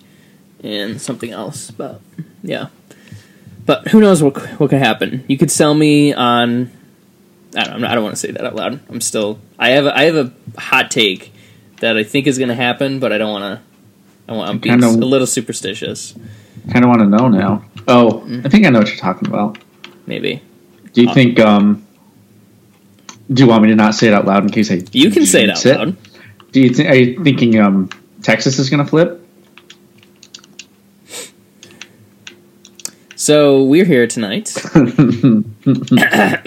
and 0.65 1.01
something 1.01 1.31
else. 1.31 1.71
But 1.71 2.01
yeah, 2.43 2.69
but 3.67 3.87
who 3.89 4.01
knows 4.01 4.21
what 4.23 4.37
what 4.59 4.71
could 4.71 4.81
happen? 4.81 5.23
You 5.29 5.39
could 5.39 5.51
sell 5.53 5.75
me 5.75 6.13
on. 6.13 6.73
I 7.57 7.63
don't. 7.65 7.81
know, 7.83 7.87
I 7.87 7.95
don't 7.95 8.03
want 8.03 8.17
to 8.17 8.21
say 8.21 8.33
that 8.33 8.45
out 8.45 8.57
loud. 8.57 8.81
I'm 8.89 9.01
still. 9.01 9.39
I 9.61 9.69
have. 9.71 9.87
A, 9.87 9.97
I 9.97 10.03
have 10.05 10.17
a 10.17 10.33
hot 10.61 10.91
take 10.91 11.33
that 11.81 11.97
I 11.97 12.03
think 12.03 12.27
is 12.27 12.37
going 12.39 12.49
to 12.49 12.55
happen, 12.57 12.99
but 12.99 13.13
I 13.13 13.19
don't 13.19 13.31
want 13.31 13.45
to. 13.61 14.33
I 14.33 14.37
want. 14.37 14.51
I'm 14.51 14.59
being 14.59 14.81
Kinda- 14.81 14.89
a 15.05 15.07
little 15.07 15.27
superstitious. 15.29 16.15
Kind 16.73 16.85
of 16.85 16.89
want 16.89 17.01
to 17.03 17.07
know 17.07 17.29
now. 17.29 17.65
Oh, 17.87 18.23
Mm-hmm. 18.25 18.47
I 18.47 18.49
think 18.49 18.67
I 18.67 18.71
know 18.71 18.79
what 18.81 18.89
you're 18.89 18.97
talking 18.97 19.29
about. 19.29 19.59
Maybe 20.07 20.41
Do 20.95 21.03
you 21.03 21.11
Uh, 21.11 21.15
think? 21.15 21.39
um 21.39 21.87
Do 23.33 23.43
you 23.43 23.49
want 23.49 23.63
me 23.63 23.69
to 23.69 23.75
not 23.77 23.95
say 23.95 24.09
it 24.09 24.15
out 24.15 24.25
loud 24.27 24.43
in 24.45 24.51
case 24.51 24.71
I? 24.71 24.83
you 24.93 25.11
can 25.11 25.27
say 25.27 25.45
it 25.45 25.51
out 25.51 25.59
jinx 25.59 25.79
loud. 25.79 25.97
Do 26.53 26.61
you 26.61 26.71
think? 26.71 26.89
Are 26.89 26.95
you 26.95 27.23
thinking 27.23 27.59
um 27.61 27.91
Texas 28.23 28.59
is 28.59 28.71
going 28.71 28.83
to 28.83 28.89
flip? 28.89 29.24
So 33.25 33.65
we're 33.65 33.87
here 33.87 34.07
tonight 34.07 34.49
that 34.75 36.43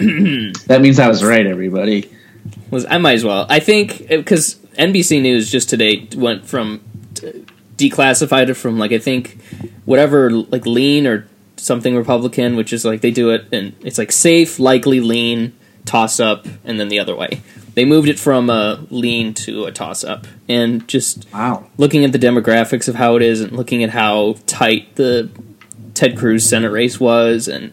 means 0.80 1.00
I 1.00 1.08
was 1.08 1.24
right, 1.24 1.44
everybody. 1.44 2.08
Was 2.70 2.86
I 2.88 2.98
might 2.98 3.14
as 3.14 3.24
well. 3.24 3.46
I 3.48 3.58
think 3.58 4.02
uh, 4.02 4.18
because 4.18 4.54
NBC 4.78 5.20
News 5.20 5.50
just 5.50 5.68
today 5.68 6.06
went 6.14 6.46
from 6.46 6.80
declassified 7.76 8.48
it 8.48 8.54
from 8.54 8.78
like 8.78 8.92
I 8.92 8.98
think 8.98 9.42
whatever 9.86 10.30
like 10.30 10.66
lean 10.66 11.08
or 11.08 11.26
something 11.56 11.96
Republican, 11.96 12.54
which 12.54 12.72
is 12.72 12.84
like 12.84 13.00
they 13.00 13.10
do 13.10 13.30
it 13.30 13.52
and 13.52 13.74
it's 13.80 13.98
like 13.98 14.12
safe, 14.12 14.60
likely, 14.60 15.00
lean, 15.00 15.58
toss 15.84 16.20
up, 16.20 16.46
and 16.62 16.78
then 16.78 16.86
the 16.86 17.00
other 17.00 17.16
way. 17.16 17.42
They 17.74 17.86
moved 17.86 18.08
it 18.08 18.20
from 18.20 18.50
a 18.50 18.86
lean 18.88 19.34
to 19.34 19.64
a 19.64 19.72
toss 19.72 20.04
up, 20.04 20.28
and 20.48 20.86
just 20.86 21.26
Wow. 21.32 21.66
looking 21.76 22.04
at 22.04 22.12
the 22.12 22.20
demographics 22.20 22.86
of 22.86 22.94
how 22.94 23.16
it 23.16 23.22
is, 23.22 23.40
and 23.40 23.50
looking 23.50 23.82
at 23.82 23.90
how 23.90 24.36
tight 24.46 24.94
the 24.94 25.28
Ted 25.98 26.16
Cruz 26.16 26.48
Senate 26.48 26.70
race 26.70 27.00
was, 27.00 27.48
and 27.48 27.72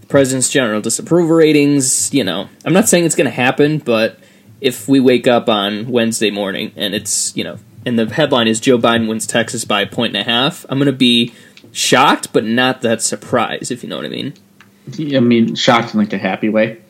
the 0.00 0.06
president's 0.06 0.48
general 0.48 0.80
disapproval 0.80 1.36
ratings. 1.36 2.12
You 2.14 2.24
know, 2.24 2.48
I'm 2.64 2.72
not 2.72 2.88
saying 2.88 3.04
it's 3.04 3.14
going 3.14 3.26
to 3.26 3.30
happen, 3.30 3.78
but 3.78 4.18
if 4.62 4.88
we 4.88 4.98
wake 4.98 5.26
up 5.26 5.50
on 5.50 5.88
Wednesday 5.88 6.30
morning 6.30 6.72
and 6.74 6.94
it's 6.94 7.36
you 7.36 7.44
know, 7.44 7.58
and 7.84 7.98
the 7.98 8.06
headline 8.06 8.48
is 8.48 8.60
Joe 8.60 8.78
Biden 8.78 9.08
wins 9.08 9.26
Texas 9.26 9.66
by 9.66 9.82
a 9.82 9.86
point 9.86 10.16
and 10.16 10.26
a 10.26 10.30
half, 10.30 10.64
I'm 10.70 10.78
going 10.78 10.86
to 10.86 10.92
be 10.92 11.34
shocked, 11.70 12.32
but 12.32 12.44
not 12.44 12.80
that 12.80 13.02
surprised, 13.02 13.70
if 13.70 13.82
you 13.82 13.90
know 13.90 13.96
what 13.96 14.06
I 14.06 14.08
mean. 14.08 14.32
I 15.14 15.20
mean, 15.20 15.54
shocked 15.54 15.92
in 15.92 16.00
like 16.00 16.14
a 16.14 16.18
happy 16.18 16.48
way. 16.48 16.80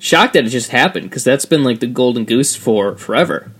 Shocked 0.00 0.32
that 0.32 0.44
it 0.44 0.48
just 0.48 0.70
happened 0.70 1.08
because 1.08 1.22
that's 1.22 1.44
been 1.44 1.62
like 1.62 1.78
the 1.78 1.86
golden 1.86 2.24
goose 2.24 2.56
for 2.56 2.96
forever, 2.96 3.52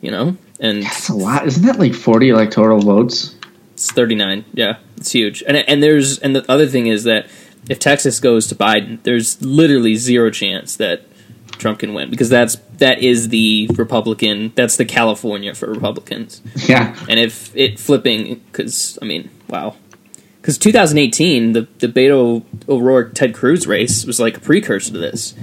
you 0.00 0.10
know, 0.10 0.36
and 0.58 0.82
That's 0.82 1.08
a 1.10 1.14
lot. 1.14 1.46
Isn't 1.46 1.64
that 1.64 1.78
like 1.78 1.94
40 1.94 2.30
electoral 2.30 2.80
votes? 2.80 3.36
It's 3.78 3.92
39. 3.92 4.44
Yeah, 4.54 4.78
it's 4.96 5.12
huge. 5.12 5.44
And 5.46 5.56
and 5.56 5.80
there's 5.80 6.18
and 6.18 6.34
the 6.34 6.44
other 6.50 6.66
thing 6.66 6.88
is 6.88 7.04
that 7.04 7.28
if 7.68 7.78
Texas 7.78 8.18
goes 8.18 8.48
to 8.48 8.56
Biden, 8.56 9.00
there's 9.04 9.40
literally 9.40 9.94
zero 9.94 10.30
chance 10.30 10.74
that 10.76 11.02
Trump 11.52 11.78
can 11.78 11.94
win 11.94 12.10
because 12.10 12.28
that's 12.28 12.56
that 12.78 12.98
is 12.98 13.28
the 13.28 13.70
Republican, 13.76 14.50
that's 14.56 14.76
the 14.76 14.84
California 14.84 15.54
for 15.54 15.70
Republicans. 15.70 16.42
Yeah. 16.66 16.96
And 17.08 17.20
if 17.20 17.54
it 17.54 17.78
flipping 17.78 18.42
cuz 18.50 18.98
I 19.00 19.04
mean, 19.04 19.30
wow. 19.48 19.76
Cuz 20.42 20.58
2018, 20.58 21.52
the 21.52 21.68
the 21.78 21.86
Beto 21.86 22.42
O'Rourke 22.68 23.14
Ted 23.14 23.32
Cruz 23.32 23.64
race 23.68 24.04
was 24.04 24.18
like 24.18 24.38
a 24.38 24.40
precursor 24.40 24.90
to 24.90 24.98
this. 24.98 25.34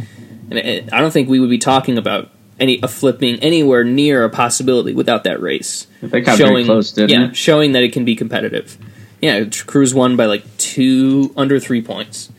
And 0.49 0.59
it, 0.59 0.91
I 0.91 0.99
don't 0.99 1.11
think 1.11 1.29
we 1.29 1.39
would 1.39 1.49
be 1.49 1.57
talking 1.57 1.97
about 1.97 2.31
any 2.59 2.79
a 2.81 2.87
flipping 2.87 3.35
anywhere 3.39 3.83
near 3.83 4.23
a 4.23 4.29
possibility 4.29 4.93
without 4.93 5.23
that 5.25 5.41
race 5.41 5.87
That 6.01 6.21
got 6.21 6.37
very 6.37 6.63
close, 6.65 6.91
didn't 6.91 7.09
yeah, 7.09 7.27
it? 7.29 7.35
showing 7.35 7.73
that 7.73 7.83
it 7.83 7.91
can 7.93 8.05
be 8.05 8.15
competitive. 8.15 8.77
Yeah, 9.21 9.45
Cruz 9.65 9.93
won 9.93 10.15
by 10.15 10.25
like 10.25 10.43
two 10.57 11.33
under 11.35 11.59
three 11.59 11.81
points. 11.81 12.31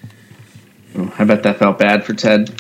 Oh, 0.96 1.12
I 1.18 1.24
bet 1.24 1.42
that 1.42 1.58
felt 1.58 1.78
bad 1.78 2.04
for 2.04 2.14
Ted. 2.14 2.50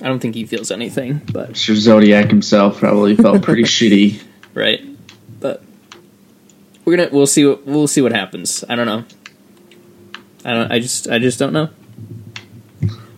I 0.00 0.08
don't 0.08 0.18
think 0.20 0.34
he 0.34 0.44
feels 0.44 0.70
anything, 0.70 1.20
but 1.32 1.52
Mr. 1.52 1.74
Zodiac 1.74 2.28
himself 2.30 2.78
probably 2.78 3.14
felt 3.16 3.42
pretty 3.42 3.62
shitty. 3.64 4.22
right. 4.54 4.80
But 5.40 5.62
we're 6.84 6.96
gonna 6.96 7.08
we'll 7.12 7.26
see 7.26 7.44
what 7.46 7.64
we'll 7.66 7.86
see 7.86 8.00
what 8.02 8.12
happens. 8.12 8.64
I 8.68 8.74
don't 8.74 8.86
know. 8.86 9.04
I 10.44 10.52
don't. 10.54 10.72
I 10.72 10.78
just 10.80 11.08
I 11.08 11.18
just 11.18 11.38
don't 11.38 11.52
know. 11.52 11.68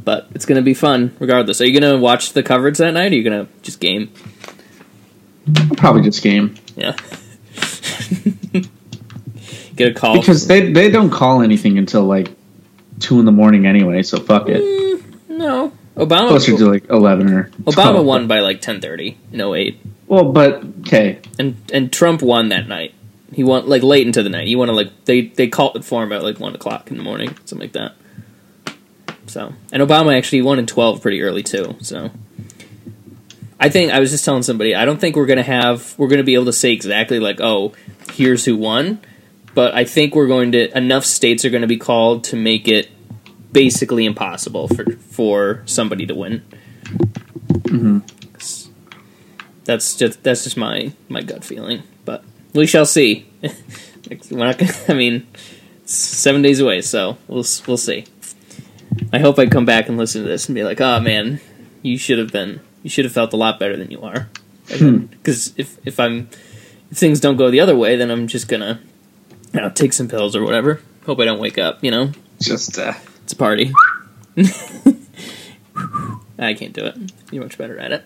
But 0.07 0.29
it's 0.37 0.47
gonna 0.47 0.63
be 0.63 0.73
fun 0.73 1.17
regardless. 1.19 1.61
Are 1.61 1.67
you 1.67 1.79
gonna 1.79 1.99
watch 1.99 2.33
the 2.33 2.45
coverage 2.45 2.79
that 2.79 2.93
night? 2.93 3.11
Or 3.11 3.15
are 3.15 3.19
you 3.19 3.25
gonna 3.25 3.49
just 3.63 3.81
game? 3.81 4.13
Probably 5.77 6.03
just 6.03 6.23
game. 6.23 6.55
Yeah. 6.77 6.95
Get 9.75 9.89
a 9.89 9.95
call 9.95 10.19
Because 10.19 10.47
they, 10.47 10.73
they 10.73 10.91
don't 10.91 11.11
call 11.11 11.43
anything 11.43 11.77
until 11.77 12.05
like 12.05 12.31
2 13.01 13.19
in 13.19 13.25
the 13.25 13.33
morning 13.33 13.67
anyway, 13.67 14.05
so 14.05 14.21
fuck 14.21 14.49
it. 14.49 14.63
Mm, 14.63 15.29
no 15.29 15.73
Obama. 15.97 16.29
Closer 16.29 16.57
to 16.57 16.67
like 16.71 16.89
11 16.89 17.33
or 17.33 17.51
Obama 17.65 18.05
won 18.05 18.29
by 18.29 18.39
like 18.41 18.61
ten 18.61 18.81
thirty 18.81 19.19
in 19.33 19.41
08. 19.41 19.81
Well, 20.07 20.31
but, 20.31 20.63
okay. 20.83 21.19
and 21.37 21.57
and 21.73 21.93
Trump 21.93 22.23
won 22.23 22.51
that 22.51 22.69
night. 22.69 22.95
He 23.33 23.43
won 23.43 23.67
like 23.67 23.83
late 23.83 24.07
into 24.07 24.23
the 24.23 24.29
night. 24.29 24.47
He 24.47 24.55
won 24.55 24.69
to 24.69 24.75
like 24.75 25.05
they 25.05 25.23
they 25.23 25.49
called 25.49 25.75
it 25.75 25.85
for 25.85 26.05
him 26.05 26.13
at 26.13 26.23
like 26.23 26.39
one 26.39 26.55
o'clock 26.55 26.93
in 26.93 26.97
the 26.97 27.03
morning, 27.03 27.31
something 27.45 27.59
like 27.59 27.73
that. 27.73 27.97
So 29.26 29.52
and 29.73 29.83
Obama 29.83 30.16
actually 30.16 30.42
won 30.42 30.59
in 30.59 30.66
twelve 30.66 31.02
pretty 31.02 31.23
early 31.23 31.42
too. 31.42 31.76
So 31.80 32.11
I 33.59 33.68
think 33.68 33.92
I 33.92 34.00
was 34.00 34.11
just 34.11 34.25
telling 34.25 34.42
somebody 34.42 34.75
I 34.75 34.85
don't 34.85 35.00
think 35.00 35.16
we're 35.16 35.26
gonna 35.26 35.42
have 35.42 35.95
we're 35.99 36.09
gonna 36.09 36.23
be 36.23 36.35
able 36.35 36.45
to 36.47 36.52
say 36.52 36.73
exactly 36.73 37.18
like 37.18 37.40
oh 37.40 37.73
here's 38.12 38.45
who 38.45 38.56
won, 38.56 39.00
but 39.54 39.75
I 39.75 39.85
think 39.85 40.14
we're 40.14 40.26
going 40.26 40.52
to 40.52 40.76
enough 40.76 41.04
states 41.04 41.45
are 41.45 41.50
going 41.50 41.62
to 41.62 41.66
be 41.66 41.78
called 41.78 42.25
to 42.25 42.37
make 42.37 42.68
it 42.68 42.90
basically 43.52 44.04
impossible 44.04 44.68
for 44.68 44.85
for 45.11 45.62
somebody 45.66 46.06
to 46.06 46.14
win. 46.14 46.42
hmm 47.68 47.99
That's 49.64 49.97
just 49.97 50.23
that's 50.23 50.45
just 50.45 50.56
my 50.56 50.92
my 51.09 51.23
gut 51.23 51.45
feeling, 51.45 51.83
but 52.04 52.23
we 52.52 52.66
shall 52.66 52.87
see. 52.87 53.26
We're 54.30 54.38
not 54.38 54.59
gonna, 54.59 54.73
I 54.88 54.95
mean, 54.95 55.26
it's 55.83 55.95
seven 55.95 56.42
days 56.42 56.61
away, 56.61 56.80
so 56.83 57.16
we'll 57.28 57.45
we'll 57.66 57.76
see. 57.76 58.04
I 59.12 59.19
hope 59.19 59.38
I 59.38 59.47
come 59.47 59.65
back 59.65 59.88
and 59.88 59.97
listen 59.97 60.23
to 60.23 60.29
this 60.29 60.49
and 60.49 60.55
be 60.55 60.65
like, 60.65 60.81
"Oh 60.81 61.00
man, 61.00 61.41
you 61.83 61.99
should 61.99 62.19
have 62.19 62.33
been, 62.33 62.61
you 62.83 62.91
should 62.91 63.05
have 63.05 63.12
felt 63.12 63.33
a 63.33 63.37
lot 63.37 63.59
better 63.59 63.76
than 63.76 63.91
you 63.91 64.03
are." 64.03 64.29
Hmm. 64.71 65.07
Because 65.07 65.55
if 65.57 65.79
if 65.87 66.00
I'm 66.00 66.29
if 66.91 66.99
things 66.99 67.21
don't 67.21 67.37
go 67.37 67.50
the 67.50 67.61
other 67.61 67.76
way, 67.76 67.97
then 67.97 68.11
I'm 68.11 68.26
just 68.26 68.49
gonna 68.49 68.81
you 69.57 69.61
know, 69.61 69.71
take 69.71 69.93
some 69.93 70.09
pills 70.09 70.37
or 70.37 70.45
whatever. 70.45 70.81
Hope 71.07 71.21
I 71.21 71.25
don't 71.25 71.38
wake 71.41 71.59
up. 71.59 71.83
You 71.83 71.91
know, 71.91 72.12
Just, 72.41 72.79
uh, 72.79 72.95
it's 73.23 73.33
a 73.33 73.37
party. 73.37 73.73
I 76.38 76.53
can't 76.55 76.75
do 76.75 76.85
it. 76.85 76.97
You're 77.31 77.43
much 77.43 77.57
better 77.57 77.79
at 77.79 77.93
it. 77.93 78.05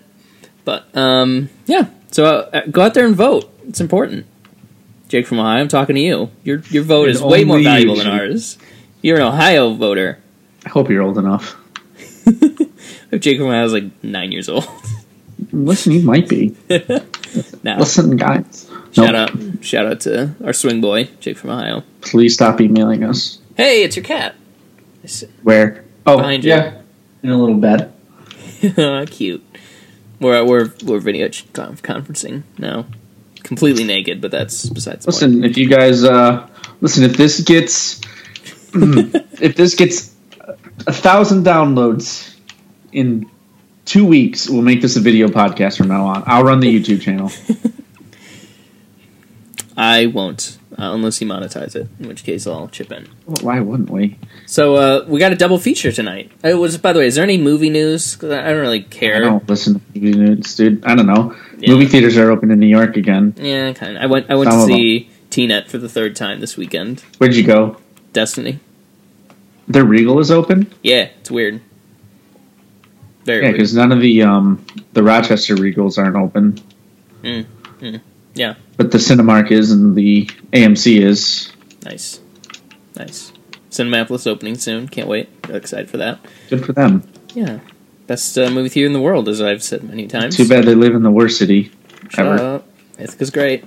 But 0.64 0.96
um, 0.96 1.48
yeah, 1.66 1.86
so 2.10 2.24
uh, 2.24 2.66
go 2.70 2.82
out 2.82 2.94
there 2.94 3.06
and 3.06 3.16
vote. 3.16 3.52
It's 3.66 3.80
important. 3.80 4.26
Jake 5.08 5.26
from 5.26 5.40
Ohio, 5.40 5.60
I'm 5.60 5.68
talking 5.68 5.96
to 5.96 6.00
you. 6.00 6.30
Your 6.44 6.60
your 6.70 6.84
vote 6.84 7.08
And 7.08 7.16
is 7.16 7.22
way 7.22 7.42
more 7.44 7.60
valuable 7.60 7.96
than 7.96 8.06
ours. 8.06 8.56
You're 9.02 9.16
an 9.16 9.24
Ohio 9.24 9.74
voter. 9.74 10.20
I 10.64 10.68
hope 10.68 10.88
you're 10.90 11.02
old 11.02 11.18
enough. 11.18 11.56
If 13.12 13.20
Jake 13.22 13.38
from 13.38 13.48
Ohio 13.48 13.64
is 13.64 13.72
like 13.72 14.04
nine 14.04 14.30
years 14.30 14.48
old. 14.48 14.68
Listen, 15.50 15.90
you 15.90 16.02
might 16.02 16.28
be. 16.28 16.54
now, 17.64 17.78
Listen, 17.80 18.16
guys. 18.16 18.70
shout 18.92 19.14
Nope. 19.14 19.30
out, 19.30 19.64
shout 19.64 19.86
out 19.86 20.00
to 20.02 20.32
our 20.44 20.52
swing 20.52 20.80
boy, 20.80 21.08
Jake 21.18 21.36
from 21.36 21.50
Ohio. 21.50 21.82
Please 22.02 22.34
stop 22.34 22.60
emailing 22.60 23.02
us. 23.02 23.38
Hey, 23.56 23.82
it's 23.82 23.96
your 23.96 24.04
cat. 24.04 24.36
It's- 25.02 25.24
Where? 25.42 25.84
Oh, 26.06 26.18
Behind 26.18 26.44
you. 26.44 26.50
yeah. 26.50 26.82
In 27.24 27.30
a 27.30 27.36
little 27.36 27.56
bed. 27.56 27.92
Cute. 29.10 29.44
We're 30.20 30.44
we're 30.44 30.70
we're 30.84 31.00
video 31.00 31.28
conf- 31.52 31.82
conferencing 31.82 32.44
now, 32.58 32.86
completely 33.42 33.82
naked, 33.84 34.20
but 34.20 34.30
that's 34.30 34.68
besides 34.68 35.04
the 35.04 35.10
point. 35.10 35.22
Listen, 35.22 35.44
if 35.44 35.56
you 35.58 35.68
guys 35.68 36.04
uh 36.04 36.46
listen, 36.80 37.02
if 37.04 37.16
this 37.16 37.40
gets 37.40 38.00
if 38.74 39.56
this 39.56 39.74
gets 39.74 40.14
a 40.86 40.92
thousand 40.92 41.44
downloads 41.44 42.34
in 42.92 43.30
two 43.84 44.04
weeks, 44.06 44.48
we'll 44.48 44.62
make 44.62 44.80
this 44.82 44.96
a 44.96 45.00
video 45.00 45.28
podcast 45.28 45.76
from 45.78 45.88
now 45.88 46.06
on. 46.06 46.22
I'll 46.26 46.44
run 46.44 46.60
the 46.60 46.68
YouTube 46.80 47.00
channel. 47.00 47.30
I 49.76 50.06
won't 50.06 50.58
uh, 50.78 50.92
unless 50.94 51.20
you 51.20 51.26
monetize 51.26 51.74
it, 51.74 51.88
in 51.98 52.08
which 52.08 52.24
case 52.24 52.46
I'll 52.46 52.68
chip 52.68 52.92
in. 52.92 53.08
Well, 53.26 53.38
why 53.42 53.60
wouldn't 53.60 53.90
we? 53.90 54.18
So 54.46 54.74
uh, 54.76 55.04
we 55.08 55.18
got 55.18 55.32
a 55.32 55.36
double 55.36 55.58
feature 55.58 55.92
tonight. 55.92 56.30
It 56.42 56.54
was 56.54 56.76
by 56.78 56.92
the 56.92 56.98
way, 57.00 57.06
is 57.06 57.14
there 57.14 57.24
any 57.24 57.38
movie 57.38 57.70
news? 57.70 58.16
'Cause 58.16 58.30
I 58.30 58.42
don't 58.50 58.60
really 58.60 58.82
care. 58.82 59.16
I 59.16 59.20
don't 59.20 59.48
listen 59.48 59.74
to 59.74 59.80
movie 59.94 60.16
news, 60.18 60.54
dude. 60.56 60.84
I 60.84 60.94
don't 60.94 61.06
know. 61.06 61.34
Yeah. 61.58 61.70
Movie 61.70 61.86
theaters 61.86 62.16
are 62.18 62.30
open 62.30 62.50
in 62.50 62.58
New 62.58 62.66
York 62.66 62.96
again. 62.96 63.34
Yeah, 63.36 63.72
kind 63.72 63.96
of. 63.96 64.02
I 64.02 64.06
went 64.06 64.26
I 64.30 64.34
went 64.34 64.50
Some 64.50 64.68
to 64.68 64.74
see 64.74 65.10
Tenet 65.30 65.68
for 65.70 65.78
the 65.78 65.88
third 65.88 66.16
time 66.16 66.40
this 66.40 66.56
weekend. 66.56 67.00
Where'd 67.18 67.34
you 67.34 67.44
go? 67.44 67.76
Destiny. 68.12 68.58
The 69.70 69.84
Regal 69.84 70.18
is 70.18 70.30
open. 70.32 70.70
Yeah, 70.82 71.08
it's 71.20 71.30
weird. 71.30 71.60
Very 73.24 73.44
Yeah, 73.46 73.52
because 73.52 73.72
none 73.74 73.92
of 73.92 74.00
the 74.00 74.22
um 74.22 74.64
the 74.92 75.02
Rochester 75.02 75.54
Regals 75.54 75.96
aren't 75.96 76.16
open. 76.16 76.58
Mm, 77.22 77.46
mm, 77.80 78.00
yeah. 78.34 78.54
But 78.76 78.90
the 78.90 78.98
Cinemark 78.98 79.50
is 79.52 79.70
and 79.70 79.94
the 79.94 80.26
AMC 80.52 81.00
is. 81.00 81.52
Nice, 81.84 82.18
nice. 82.96 83.32
Cinemapolis 83.70 84.26
opening 84.26 84.56
soon. 84.56 84.88
Can't 84.88 85.06
wait. 85.06 85.28
Excited 85.48 85.88
for 85.88 85.98
that. 85.98 86.18
Good 86.48 86.64
for 86.66 86.72
them. 86.72 87.04
Yeah, 87.34 87.60
best 88.08 88.36
uh, 88.36 88.50
movie 88.50 88.68
theater 88.70 88.88
in 88.88 88.92
the 88.92 89.00
world, 89.00 89.28
as 89.28 89.40
I've 89.40 89.62
said 89.62 89.84
many 89.84 90.08
times. 90.08 90.36
Too 90.36 90.48
bad 90.48 90.64
they 90.64 90.74
live 90.74 90.96
in 90.96 91.04
the 91.04 91.12
worst 91.12 91.38
city 91.38 91.70
Shut 92.08 92.26
ever. 92.26 92.42
up. 92.56 92.66
Ithaca's 92.98 93.30
great. 93.30 93.62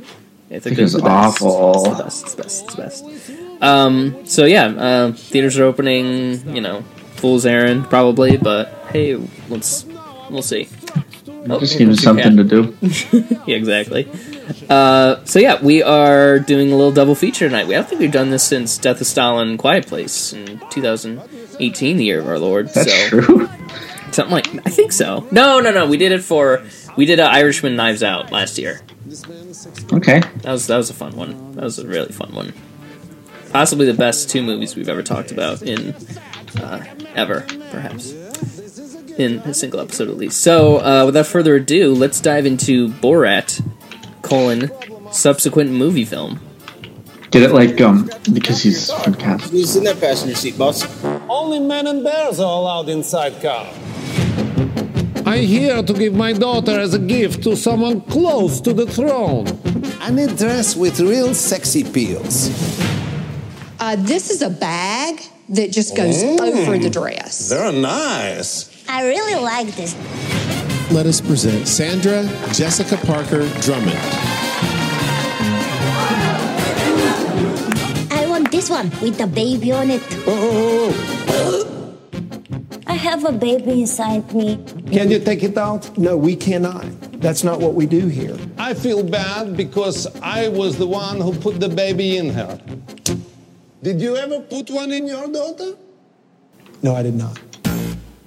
Ithaca's 0.50 0.65
Ithaca's 0.74 0.93
the 0.93 1.00
best. 1.00 1.41
awful. 1.41 1.86
It's 1.86 1.98
the 1.98 2.03
best. 2.03 2.24
It's 2.25 2.36
the 2.36 2.41
best. 2.81 3.05
It's 3.05 3.27
the 3.27 3.33
best. 3.33 3.42
Um. 3.63 4.25
So 4.25 4.46
yeah, 4.46 4.65
uh, 4.65 5.12
theaters 5.13 5.58
are 5.58 5.63
opening. 5.63 6.55
You 6.55 6.62
know, 6.62 6.82
fool's 7.15 7.46
errand 7.46 7.89
probably, 7.89 8.38
but 8.38 8.70
hey, 8.91 9.15
let's 9.50 9.86
we'll 10.29 10.41
see. 10.41 10.67
Oh, 11.50 11.60
Just 11.60 11.77
give 11.77 11.88
them 11.88 11.96
comes 11.98 12.03
your 12.03 12.24
something 12.24 12.38
to 12.38 12.43
do. 12.43 12.77
yeah, 13.46 13.58
exactly. 13.58 14.10
Uh, 14.70 15.24
so 15.25 15.39
yeah, 15.39 15.62
we 15.62 15.84
are 15.84 16.39
doing 16.39 16.72
a 16.72 16.75
little 16.75 16.91
double 16.91 17.15
feature 17.15 17.48
tonight. 17.48 17.67
We 17.67 17.75
I 17.75 17.79
don't 17.79 17.89
think 17.89 18.00
we've 18.01 18.12
done 18.12 18.29
this 18.29 18.43
since 18.43 18.77
Death 18.77 19.01
of 19.01 19.08
Stalin, 19.08 19.58
Quiet 19.58 19.88
Place 19.88 20.32
in 20.34 20.62
2018, 20.70 21.98
the 21.98 22.03
year 22.03 22.20
of 22.20 22.27
our 22.27 22.39
Lord. 22.39 22.70
That's 22.70 22.91
so 22.91 23.10
true. 23.10 23.50
something 24.12 24.32
like 24.34 24.48
I 24.65 24.70
think 24.70 24.91
so. 24.93 25.27
No, 25.32 25.60
no, 25.60 25.72
no. 25.72 25.88
We 25.88 25.98
did 25.98 26.12
it 26.12 26.24
for 26.24 26.63
we 26.96 27.05
did 27.05 27.20
uh, 27.20 27.27
Irishman 27.27 27.75
Knives 27.75 28.03
Out 28.03 28.32
last 28.32 28.58
year. 28.58 28.82
Okay. 29.91 30.20
That 30.20 30.51
was 30.51 30.67
that 30.67 30.77
was 30.77 30.89
a 30.89 30.93
fun 30.93 31.15
one. 31.15 31.55
That 31.55 31.63
was 31.63 31.79
a 31.79 31.88
really 31.88 32.12
fun 32.12 32.34
one. 32.34 32.53
Possibly 33.53 33.86
the 33.86 33.93
best 33.93 34.31
two 34.31 34.41
movies 34.41 34.75
we've 34.75 34.89
ever 34.89 35.03
talked 35.03 35.31
about 35.31 35.62
in 35.62 35.93
uh, 36.60 36.83
ever, 37.15 37.45
perhaps 37.69 38.12
in 39.17 39.38
a 39.39 39.53
single 39.53 39.79
episode 39.79 40.10
at 40.10 40.17
least. 40.17 40.41
So, 40.41 40.77
uh, 40.77 41.05
without 41.05 41.27
further 41.27 41.55
ado, 41.55 41.93
let's 41.93 42.19
dive 42.19 42.48
into 42.48 42.89
Borat: 42.89 43.62
colon 44.24 44.72
subsequent 45.12 45.69
movie 45.69 46.03
film. 46.03 46.39
Get 47.29 47.43
it 47.43 47.51
like 47.51 47.79
um 47.79 48.10
because 48.33 48.62
he's 48.62 48.91
from 48.91 49.13
Cal. 49.15 49.38
Who's 49.38 49.75
in 49.75 49.83
that 49.86 50.00
passenger 50.00 50.36
seat, 50.36 50.57
boss? 50.57 50.83
Only 51.29 51.60
men 51.60 51.88
and 51.88 52.03
bears 52.03 52.39
are 52.39 52.60
allowed 52.60 52.89
inside 52.89 53.39
car. 53.41 53.72
I'm 55.25 55.45
here 55.45 55.81
to 55.81 55.93
give 55.93 56.13
my 56.13 56.33
daughter 56.33 56.79
as 56.79 56.93
a 56.93 57.00
gift 57.00 57.43
to 57.43 57.55
someone 57.55 58.01
close 58.01 58.60
to 58.62 58.74
the 58.74 58.86
throne. 58.86 59.48
I 60.00 60.12
need 60.12 60.38
dress 60.38 60.75
with 60.75 61.00
real 61.00 61.33
sexy 61.33 61.83
peels. 61.83 62.50
Uh, 63.84 63.98
this 63.98 64.30
is 64.30 64.42
a 64.42 64.50
bag 64.50 65.22
that 65.50 65.70
just 65.70 65.94
goes 65.94 66.24
over 66.24 66.78
the 66.78 66.90
dress. 66.90 67.50
They're 67.50 67.74
nice. 67.74 68.72
I 68.88 69.04
really 69.04 69.36
like 69.44 69.75
this. 69.75 69.94
Let 70.90 71.06
us 71.06 71.20
present 71.20 71.68
Sandra 71.68 72.24
Jessica 72.54 72.96
Parker 73.06 73.46
Drummond. 73.60 74.00
I 78.10 78.25
want 78.30 78.52
this 78.52 78.70
one 78.70 78.90
with 79.02 79.18
the 79.18 79.28
baby 79.28 79.74
on 79.74 79.92
it. 79.92 80.02
Oh. 80.28 80.96
I 82.88 82.94
have 82.94 83.25
a 83.25 83.34
baby 83.34 83.82
inside 83.82 84.34
me. 84.34 84.63
Can 84.94 85.12
you 85.12 85.20
take 85.20 85.44
it 85.44 85.58
out? 85.58 85.98
No, 85.98 86.16
we 86.16 86.38
cannot. 86.38 86.86
That's 87.20 87.44
not 87.44 87.60
what 87.60 87.74
we 87.74 87.86
do 87.86 88.08
here. 88.08 88.38
I 88.58 88.75
feel 88.75 89.04
bad 89.04 89.58
because 89.58 90.08
I 90.22 90.48
was 90.48 90.78
the 90.78 90.88
one 90.88 91.20
who 91.20 91.34
put 91.38 91.60
the 91.60 91.68
baby 91.68 92.16
in 92.16 92.30
her. 92.30 92.58
Did 93.84 94.02
you 94.02 94.16
ever 94.16 94.40
put 94.40 94.70
one 94.70 94.92
in 94.92 95.08
your 95.08 95.28
daughter? 95.28 95.75
No, 96.82 96.96
I 96.96 97.04
did 97.04 97.16
not. 97.16 97.38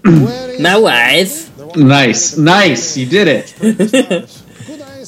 Where 0.04 0.50
is 0.50 0.60
My 0.60 0.78
wife, 0.78 1.50
Nice, 1.76 2.36
nice. 2.36 2.96
You 2.96 3.06
did 3.06 3.26
it. 3.28 4.42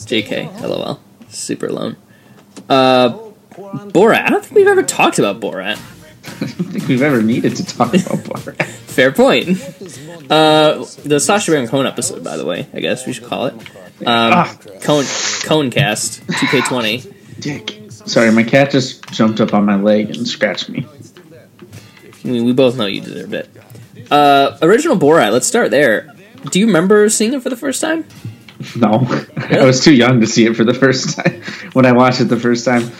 J.K. 0.07 0.51
LOL, 0.63 1.01
super 1.29 1.67
alone. 1.67 1.97
Uh, 2.69 3.11
Borat. 3.95 4.25
I 4.27 4.31
don't 4.31 4.43
think 4.45 4.57
we've 4.57 4.67
ever 4.67 4.83
talked 4.83 5.19
about 5.19 5.41
Borat. 5.41 5.77
I 6.27 6.39
don't 6.41 6.73
think 6.73 6.89
we've 6.89 7.03
ever 7.03 7.23
needed 7.23 7.57
to 7.57 7.65
talk 7.65 7.89
about 7.89 8.19
Borat. 8.29 8.65
Fair 8.65 9.13
point. 9.13 9.49
Uh, 10.31 10.85
the 11.05 11.21
Sacha 11.21 11.51
Baron 11.51 11.69
Cohen 11.69 11.87
episode, 11.87 12.25
by 12.25 12.37
the 12.37 12.45
way, 12.47 12.67
I 12.73 12.81
guess 12.81 13.07
we 13.07 13.13
should 13.13 13.25
call 13.27 13.47
it. 13.47 13.55
Um, 14.01 14.33
Ah. 14.33 14.57
Cohen 14.83 15.07
Cohen 15.45 15.71
cast 15.71 16.27
2K20. 16.27 17.15
Dick. 17.41 17.88
Sorry, 18.09 18.33
my 18.33 18.43
cat 18.43 18.71
just 18.71 19.09
jumped 19.11 19.41
up 19.41 19.53
on 19.53 19.65
my 19.65 19.77
leg 19.77 20.11
and 20.17 20.27
scratched 20.27 20.69
me. 20.69 20.87
We, 22.25 22.43
we 22.43 22.53
both 22.53 22.77
know 22.77 22.87
you 22.87 23.01
deserved 23.01 23.35
it. 23.35 23.51
Uh, 24.11 24.57
original 24.63 24.97
Borat. 24.97 25.33
Let's 25.33 25.47
start 25.47 25.71
there. 25.71 26.15
Do 26.51 26.59
you 26.59 26.67
remember 26.67 27.09
seeing 27.09 27.35
it 27.35 27.43
for 27.43 27.51
the 27.51 27.57
first 27.57 27.81
time? 27.81 28.05
No, 28.75 29.07
I 29.37 29.65
was 29.65 29.85
too 29.85 29.95
young 29.95 30.21
to 30.21 30.27
see 30.27 30.45
it 30.45 30.57
for 30.57 30.65
the 30.65 30.75
first 30.75 31.17
time 31.17 31.43
when 31.75 31.87
I 31.87 31.93
watched 31.93 32.21
it 32.21 32.25
the 32.25 32.41
first 32.41 32.65
time. 32.65 32.91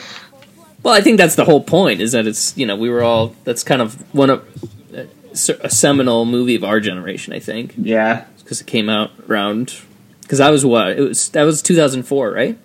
Well, 0.85 0.95
I 0.95 1.01
think 1.01 1.19
that's 1.19 1.35
the 1.35 1.45
whole 1.45 1.65
point. 1.65 2.01
Is 2.01 2.13
that 2.13 2.29
it's 2.29 2.57
you 2.57 2.65
know 2.65 2.77
we 2.77 2.89
were 2.89 3.03
all 3.03 3.35
that's 3.43 3.65
kind 3.65 3.83
of 3.83 3.97
one 4.15 4.31
of 4.31 4.49
uh, 4.95 5.07
a 5.61 5.69
seminal 5.69 6.27
movie 6.27 6.55
of 6.55 6.63
our 6.63 6.79
generation. 6.79 7.33
I 7.33 7.41
think 7.41 7.75
Yeah, 7.77 8.27
because 8.39 8.61
it 8.61 8.69
came 8.69 8.89
out 8.89 9.11
around 9.29 9.81
because 10.23 10.39
I 10.39 10.51
was 10.51 10.65
what 10.65 10.91
it 10.91 11.01
was 11.01 11.29
that 11.31 11.43
was 11.43 11.61
2004, 11.61 12.31
right? 12.31 12.57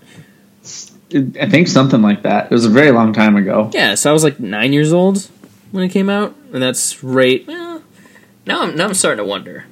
I 1.13 1.49
think 1.49 1.67
something 1.67 2.01
like 2.01 2.23
that. 2.23 2.45
It 2.45 2.51
was 2.51 2.65
a 2.65 2.69
very 2.69 2.91
long 2.91 3.13
time 3.13 3.35
ago. 3.35 3.69
Yeah, 3.73 3.95
so 3.95 4.09
I 4.09 4.13
was 4.13 4.23
like 4.23 4.39
nine 4.39 4.73
years 4.73 4.93
old 4.93 5.29
when 5.71 5.83
it 5.83 5.89
came 5.89 6.09
out, 6.09 6.35
and 6.51 6.61
that's 6.61 7.03
right. 7.03 7.45
Well, 7.47 7.83
now 8.45 8.63
I'm 8.63 8.75
now 8.75 8.85
I'm 8.85 8.93
starting 8.93 9.23
to 9.23 9.29
wonder. 9.29 9.65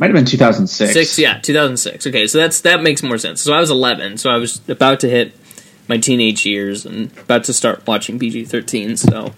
Might 0.00 0.08
have 0.08 0.14
been 0.14 0.24
2006. 0.24 0.92
Six, 0.92 1.18
yeah, 1.18 1.38
2006. 1.38 2.08
Okay, 2.08 2.26
so 2.26 2.38
that's 2.38 2.60
that 2.62 2.82
makes 2.82 3.02
more 3.02 3.18
sense. 3.18 3.40
So 3.42 3.52
I 3.52 3.60
was 3.60 3.70
11, 3.70 4.18
so 4.18 4.30
I 4.30 4.38
was 4.38 4.60
about 4.68 5.00
to 5.00 5.08
hit 5.08 5.34
my 5.88 5.98
teenage 5.98 6.44
years 6.44 6.84
and 6.84 7.16
about 7.18 7.44
to 7.44 7.52
start 7.52 7.86
watching 7.86 8.18
PG-13. 8.18 8.98
So 8.98 9.32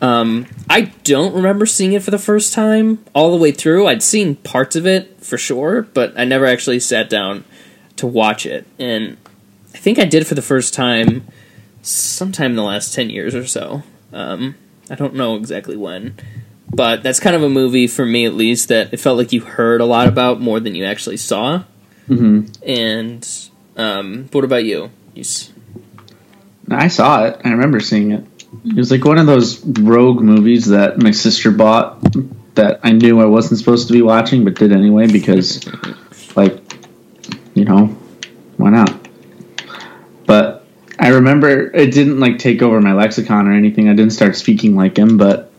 um, 0.00 0.46
I 0.68 0.92
don't 1.04 1.34
remember 1.34 1.66
seeing 1.66 1.92
it 1.92 2.02
for 2.02 2.10
the 2.10 2.18
first 2.18 2.52
time 2.52 3.04
all 3.14 3.30
the 3.30 3.36
way 3.36 3.50
through. 3.50 3.86
I'd 3.86 4.02
seen 4.02 4.36
parts 4.36 4.76
of 4.76 4.86
it 4.86 5.24
for 5.24 5.38
sure, 5.38 5.82
but 5.82 6.18
I 6.18 6.24
never 6.24 6.46
actually 6.46 6.80
sat 6.80 7.08
down 7.08 7.44
to 7.96 8.06
watch 8.06 8.46
it. 8.46 8.66
And 8.78 9.16
I 9.76 9.78
think 9.78 9.98
I 9.98 10.04
did 10.04 10.26
for 10.26 10.34
the 10.34 10.42
first 10.42 10.74
time 10.74 11.26
sometime 11.82 12.52
in 12.52 12.56
the 12.56 12.62
last 12.62 12.94
10 12.94 13.10
years 13.10 13.34
or 13.34 13.46
so. 13.46 13.82
Um, 14.12 14.56
I 14.90 14.94
don't 14.94 15.14
know 15.14 15.36
exactly 15.36 15.76
when 15.76 16.16
but 16.72 17.02
that's 17.02 17.20
kind 17.20 17.36
of 17.36 17.42
a 17.42 17.48
movie 17.48 17.86
for 17.86 18.04
me 18.04 18.24
at 18.26 18.34
least 18.34 18.68
that 18.68 18.92
it 18.92 18.98
felt 18.98 19.16
like 19.16 19.32
you 19.32 19.40
heard 19.40 19.80
a 19.80 19.84
lot 19.84 20.08
about 20.08 20.40
more 20.40 20.58
than 20.60 20.74
you 20.74 20.84
actually 20.84 21.16
saw. 21.16 21.62
hmm 22.06 22.46
And 22.66 23.26
um, 23.76 24.28
what 24.32 24.44
about 24.44 24.64
you? 24.64 24.90
You 25.14 25.20
s- 25.20 25.52
I 26.70 26.88
saw 26.88 27.24
it. 27.24 27.40
I 27.44 27.50
remember 27.50 27.78
seeing 27.80 28.10
it. 28.12 28.24
It 28.64 28.76
was 28.76 28.90
like 28.90 29.04
one 29.04 29.18
of 29.18 29.26
those 29.26 29.64
rogue 29.64 30.20
movies 30.20 30.66
that 30.66 31.00
my 31.00 31.12
sister 31.12 31.50
bought 31.50 32.02
that 32.54 32.80
I 32.82 32.92
knew 32.92 33.20
I 33.20 33.26
wasn't 33.26 33.58
supposed 33.58 33.86
to 33.88 33.92
be 33.92 34.02
watching, 34.02 34.44
but 34.44 34.54
did 34.56 34.72
anyway 34.72 35.06
because, 35.06 35.64
like, 36.34 36.58
you 37.54 37.64
know, 37.64 37.86
why 38.56 38.70
not? 38.70 39.05
I 40.98 41.08
remember 41.08 41.74
it 41.74 41.92
didn't 41.92 42.20
like 42.20 42.38
take 42.38 42.62
over 42.62 42.80
my 42.80 42.92
lexicon 42.94 43.46
or 43.48 43.52
anything. 43.52 43.88
I 43.88 43.94
didn't 43.94 44.12
start 44.12 44.36
speaking 44.36 44.74
like 44.76 44.96
him, 44.96 45.16
but 45.18 45.52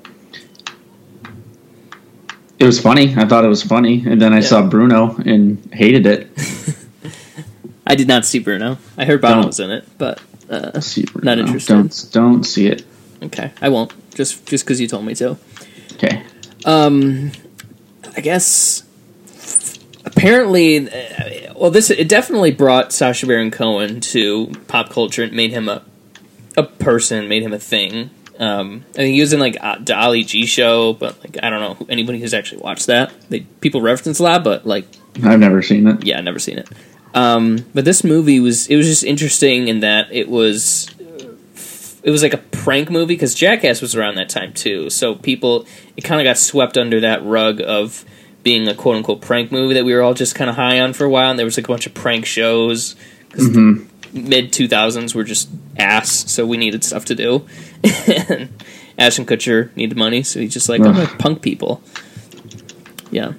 it 2.60 2.66
was 2.66 2.80
funny. 2.80 3.16
I 3.16 3.26
thought 3.28 3.46
it 3.46 3.50
was 3.50 3.62
funny, 3.64 4.04
and 4.08 4.20
then 4.22 4.34
I 4.34 4.40
saw 4.40 4.68
Bruno 4.68 5.16
and 5.18 5.64
hated 5.74 6.06
it. 6.08 6.30
I 7.88 7.96
did 7.96 8.08
not 8.08 8.26
see 8.26 8.40
Bruno. 8.40 8.80
I 8.98 9.06
heard 9.06 9.22
Bono 9.22 9.36
Don't. 9.36 9.46
was 9.46 9.60
in 9.60 9.70
it, 9.72 9.88
but 9.98 10.22
uh, 10.50 10.80
See 10.82 11.06
Bruno. 11.06 11.26
Not 11.26 11.38
interested. 11.40 11.74
Don't 11.74 12.10
don't 12.12 12.44
see 12.44 12.68
it. 12.68 12.84
okay, 13.24 13.52
I 13.62 13.70
won't. 13.70 13.94
Just 14.16 14.46
just 14.48 14.66
because 14.66 14.82
you 14.82 14.88
told 14.88 15.06
me 15.06 15.14
to. 15.16 15.38
Okay. 15.94 16.24
Um, 16.66 17.32
I 18.16 18.22
guess 18.22 18.84
apparently, 20.18 20.90
uh, 20.90 21.54
well, 21.56 21.72
this 21.72 21.90
it 21.90 22.10
definitely 22.10 22.52
brought 22.52 22.92
Sacha 22.92 23.26
Baron 23.26 23.52
Cohen 23.52 24.00
to 24.02 24.48
pop 24.68 24.90
culture 24.90 25.24
and 25.24 25.34
made 25.34 25.52
him 25.52 25.70
a 25.70 25.84
a 26.56 26.64
person, 26.64 27.28
made 27.28 27.44
him 27.44 27.54
a 27.54 27.60
thing. 27.60 28.10
Um, 28.40 28.86
I 28.92 28.98
think 28.98 29.14
he 29.16 29.22
was 29.22 29.34
in 29.34 29.40
like 29.40 29.58
uh, 29.60 29.78
the 29.80 29.98
Ali 29.98 30.24
G 30.24 30.46
show, 30.46 30.94
but 30.94 31.20
like 31.24 31.38
I 31.42 31.50
don't 31.50 31.60
know 31.62 31.74
who- 31.76 31.88
anybody 31.90 32.20
who's 32.20 32.34
actually 32.34 32.62
watched 32.62 32.88
that. 32.88 33.12
They 33.30 33.42
people 33.62 33.82
reference 33.82 34.20
a 34.20 34.24
lot, 34.24 34.44
but 34.44 34.66
like 34.66 34.86
I've 35.24 35.40
never 35.40 35.62
seen 35.62 35.88
it. 35.88 36.06
yeah, 36.06 36.18
I've 36.18 36.24
never 36.24 36.40
seen 36.40 36.60
it. 36.60 36.68
Um, 37.14 37.66
but 37.74 37.86
this 37.86 38.04
movie 38.04 38.40
was 38.40 38.68
it 38.68 38.76
was 38.76 38.86
just 38.88 39.04
interesting 39.04 39.68
in 39.68 39.80
that 39.80 40.08
it 40.12 40.30
was 40.30 40.90
it 42.04 42.12
was 42.12 42.22
like 42.22 42.34
a 42.34 42.38
prank 42.38 42.90
movie 42.92 43.16
because 43.16 43.34
Jackass 43.34 43.82
was 43.82 43.96
around 43.96 44.16
that 44.16 44.30
time 44.30 44.54
too. 44.54 44.90
So 44.90 45.16
people 45.16 45.66
it 45.96 46.04
kind 46.04 46.22
of 46.22 46.26
got 46.26 46.38
swept 46.38 46.78
under 46.78 47.00
that 47.02 47.24
rug 47.24 47.60
of 47.62 48.06
being 48.48 48.66
a 48.70 48.74
quote 48.74 48.96
unquote 48.96 49.20
prank 49.20 49.52
movie 49.52 49.74
that 49.74 49.84
we 49.84 49.94
were 49.94 50.02
all 50.02 50.14
just 50.14 50.36
kind 50.36 50.50
of 50.50 50.56
high 50.56 50.80
on 50.80 50.94
for 50.94 51.04
a 51.04 51.10
while. 51.10 51.30
And 51.30 51.38
there 51.38 51.46
was 51.46 51.58
like 51.58 51.68
a 51.68 51.72
bunch 51.72 51.86
of 51.86 51.94
prank 51.94 52.26
shows 52.26 52.96
because 53.30 53.50
mid 54.14 54.54
two 54.54 54.70
thousands 54.70 55.14
were 55.14 55.26
just 55.26 55.50
ass, 55.78 56.32
so 56.32 56.46
we 56.46 56.56
needed 56.56 56.86
stuff 56.86 57.04
to 57.06 57.16
do. 57.16 57.46
and 57.84 58.50
Ashton 58.98 59.26
Kutcher 59.26 59.76
needed 59.76 59.98
money, 59.98 60.24
so 60.24 60.40
he's 60.40 60.54
just 60.54 60.70
like 60.70 60.80
I'm 60.80 60.94
gonna 60.94 61.08
punk 61.20 61.42
people. 61.42 61.82
Yeah 63.12 63.34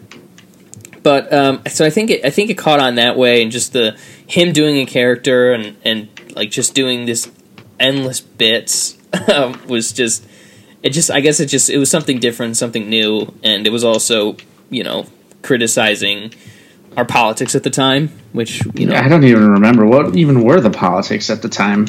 but 1.02 1.32
um, 1.32 1.62
so 1.68 1.86
I 1.86 1.90
think 1.90 2.10
it, 2.10 2.22
I 2.22 2.28
think 2.28 2.50
it 2.50 2.58
caught 2.58 2.80
on 2.80 2.96
that 2.96 3.16
way, 3.16 3.40
and 3.40 3.50
just 3.50 3.72
the 3.72 3.96
him 4.26 4.52
doing 4.52 4.76
a 4.76 4.84
character 4.84 5.54
and 5.54 5.74
and 5.82 6.08
like 6.36 6.50
just 6.50 6.74
doing 6.74 7.06
this 7.06 7.30
endless 7.80 8.20
bits 8.20 8.98
um, 9.32 9.58
was 9.68 9.92
just 9.92 10.26
it 10.82 10.90
just 10.90 11.10
I 11.10 11.20
guess 11.20 11.40
it 11.40 11.46
just 11.46 11.70
it 11.70 11.78
was 11.78 11.90
something 11.90 12.18
different, 12.18 12.58
something 12.58 12.90
new, 12.90 13.32
and 13.42 13.66
it 13.66 13.70
was 13.70 13.84
also 13.84 14.36
you 14.70 14.82
know 14.82 15.06
criticizing 15.42 16.32
our 16.96 17.04
politics 17.04 17.54
at 17.54 17.62
the 17.62 17.70
time, 17.70 18.08
which 18.32 18.64
you 18.74 18.86
know 18.86 18.96
I 18.96 19.08
don't 19.08 19.24
even 19.24 19.50
remember 19.52 19.86
what 19.86 20.16
even 20.16 20.42
were 20.42 20.60
the 20.60 20.70
politics 20.70 21.30
at 21.30 21.42
the 21.42 21.48
time. 21.48 21.86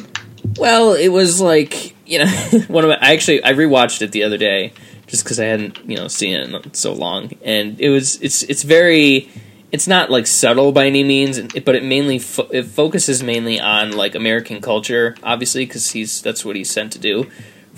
well, 0.58 0.94
it 0.94 1.10
was 1.10 1.42
like 1.42 1.96
you 2.08 2.20
know 2.20 2.28
one 2.68 2.84
of 2.84 2.90
my, 2.90 2.98
I 3.02 3.14
actually 3.14 3.44
I 3.44 3.54
rewatched 3.54 4.02
it 4.02 4.12
the 4.12 4.24
other 4.24 4.38
day 4.38 4.74
just 5.08 5.24
because 5.24 5.40
I 5.40 5.46
hadn't 5.46 5.80
you 5.90 5.98
know 5.98 6.08
seen 6.08 6.36
it 6.36 6.50
in 6.50 6.74
so 6.74 6.94
long, 6.94 7.32
and 7.44 7.80
it 7.80 7.90
was 7.90 8.22
it's 8.22 8.44
it's 8.44 8.64
very 8.64 9.30
it's 9.72 9.88
not 9.88 10.10
like 10.10 10.26
subtle 10.28 10.72
by 10.72 10.88
any 10.88 11.04
means, 11.04 11.40
but 11.64 11.76
it 11.76 11.84
mainly 11.84 12.20
fo- 12.20 12.50
it 12.52 12.66
focuses 12.66 13.22
mainly 13.22 13.60
on 13.60 13.92
like 13.92 14.16
American 14.16 14.62
culture, 14.62 15.16
obviously 15.24 15.66
because 15.66 15.92
he's 15.92 16.22
that's 16.22 16.44
what 16.44 16.56
he's 16.56 16.70
sent 16.70 16.94
to 16.94 17.00
do 17.00 17.30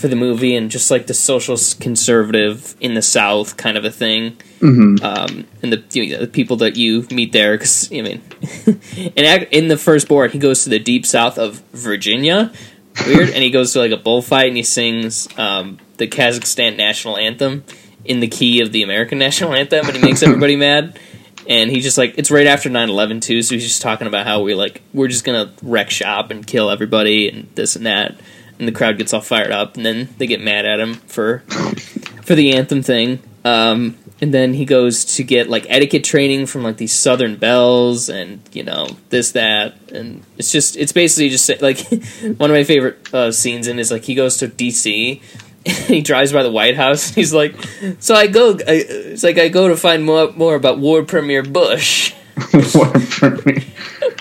for 0.02 0.08
the 0.10 0.16
movie 0.16 0.56
and 0.56 0.70
just 0.70 0.92
like 0.92 1.08
the 1.08 1.14
social 1.14 1.56
conservative 1.80 2.76
in 2.82 2.96
the 2.96 3.02
South 3.02 3.56
kind 3.58 3.78
of 3.78 3.86
a 3.86 3.92
thing. 3.92 4.38
Mhm. 4.60 5.02
Um, 5.04 5.46
and 5.62 5.72
the 5.72 5.84
you 5.94 6.14
know, 6.14 6.20
the 6.22 6.28
people 6.28 6.58
that 6.58 6.76
you 6.76 7.08
meet 7.12 7.32
there, 7.32 7.58
because 7.58 7.90
I 7.92 8.02
mean, 8.02 8.22
in 8.98 9.26
ac- 9.26 9.48
in 9.52 9.68
the 9.70 9.78
first 9.78 10.08
board, 10.08 10.32
he 10.32 10.40
goes 10.40 10.64
to 10.64 10.70
the 10.70 10.80
deep 10.80 11.06
South 11.06 11.38
of 11.38 11.62
Virginia. 11.72 12.52
Weird, 13.08 13.30
and 13.30 13.42
he 13.42 13.52
goes 13.52 13.72
to 13.74 13.80
like 13.80 13.92
a 13.92 13.98
bullfight 13.98 14.48
and 14.50 14.58
he 14.58 14.64
sings 14.64 15.30
um, 15.38 15.78
the 15.98 16.08
Kazakhstan 16.08 16.76
national 16.76 17.18
anthem 17.18 17.64
in 18.04 18.20
the 18.20 18.28
key 18.28 18.62
of 18.62 18.72
the 18.74 18.84
American 18.84 19.18
national 19.28 19.54
anthem, 19.54 19.86
and 19.88 19.96
he 19.96 20.04
makes 20.04 20.22
everybody 20.24 20.56
mad. 20.68 21.00
And 21.48 21.72
he 21.72 21.80
just 21.82 21.98
like 21.98 22.16
it's 22.18 22.30
right 22.30 22.46
after 22.48 22.70
9-11 22.70 23.22
too, 23.22 23.42
so 23.42 23.56
he's 23.56 23.64
just 23.68 23.82
talking 23.82 24.08
about 24.08 24.28
how 24.28 24.42
we 24.42 24.54
like 24.54 24.82
we're 24.94 25.08
just 25.08 25.24
gonna 25.24 25.52
wreck 25.64 25.90
shop 25.90 26.30
and 26.32 26.46
kill 26.46 26.70
everybody 26.70 27.30
and 27.30 27.50
this 27.56 27.76
and 27.76 27.86
that. 27.88 28.20
And 28.62 28.68
the 28.68 28.72
crowd 28.72 29.00
gets 29.00 29.12
all 29.12 29.22
fired 29.22 29.50
up, 29.50 29.76
and 29.76 29.84
then 29.84 30.10
they 30.20 30.28
get 30.28 30.40
mad 30.40 30.68
at 30.68 30.80
him 30.80 30.94
for 30.94 31.40
for 32.22 32.36
the 32.36 32.54
anthem 32.54 32.84
thing. 32.84 33.18
Um, 33.44 33.98
and 34.22 34.32
then 34.32 34.54
he 34.54 34.66
goes 34.66 35.04
to 35.16 35.24
get 35.24 35.50
like 35.50 35.66
etiquette 35.68 36.04
training 36.04 36.46
from 36.46 36.62
like 36.62 36.78
these 36.78 36.94
Southern 36.94 37.38
belles, 37.38 38.08
and 38.08 38.40
you 38.52 38.62
know 38.62 38.88
this 39.10 39.32
that, 39.32 39.74
and 39.92 40.24
it's 40.38 40.52
just 40.52 40.78
it's 40.78 40.92
basically 40.92 41.30
just 41.30 41.50
like 41.60 41.80
one 42.38 42.52
of 42.52 42.56
my 42.56 42.64
favorite 42.64 43.12
uh, 43.12 43.32
scenes 43.32 43.68
in 43.68 43.80
is 43.80 43.90
like 43.90 44.04
he 44.04 44.14
goes 44.14 44.38
to 44.38 44.48
D.C. 44.48 45.24
he 45.66 46.02
drives 46.02 46.32
by 46.32 46.44
the 46.44 46.52
White 46.52 46.76
House. 46.76 47.08
And 47.08 47.16
he's 47.16 47.34
like, 47.34 47.56
so 48.00 48.14
I 48.14 48.28
go. 48.28 48.52
I, 48.52 48.86
it's 48.86 49.24
like 49.24 49.40
I 49.40 49.48
go 49.48 49.70
to 49.70 49.76
find 49.76 50.06
more 50.06 50.32
more 50.34 50.54
about 50.54 50.78
War 50.78 51.02
Premier 51.02 51.42
Bush 51.42 52.14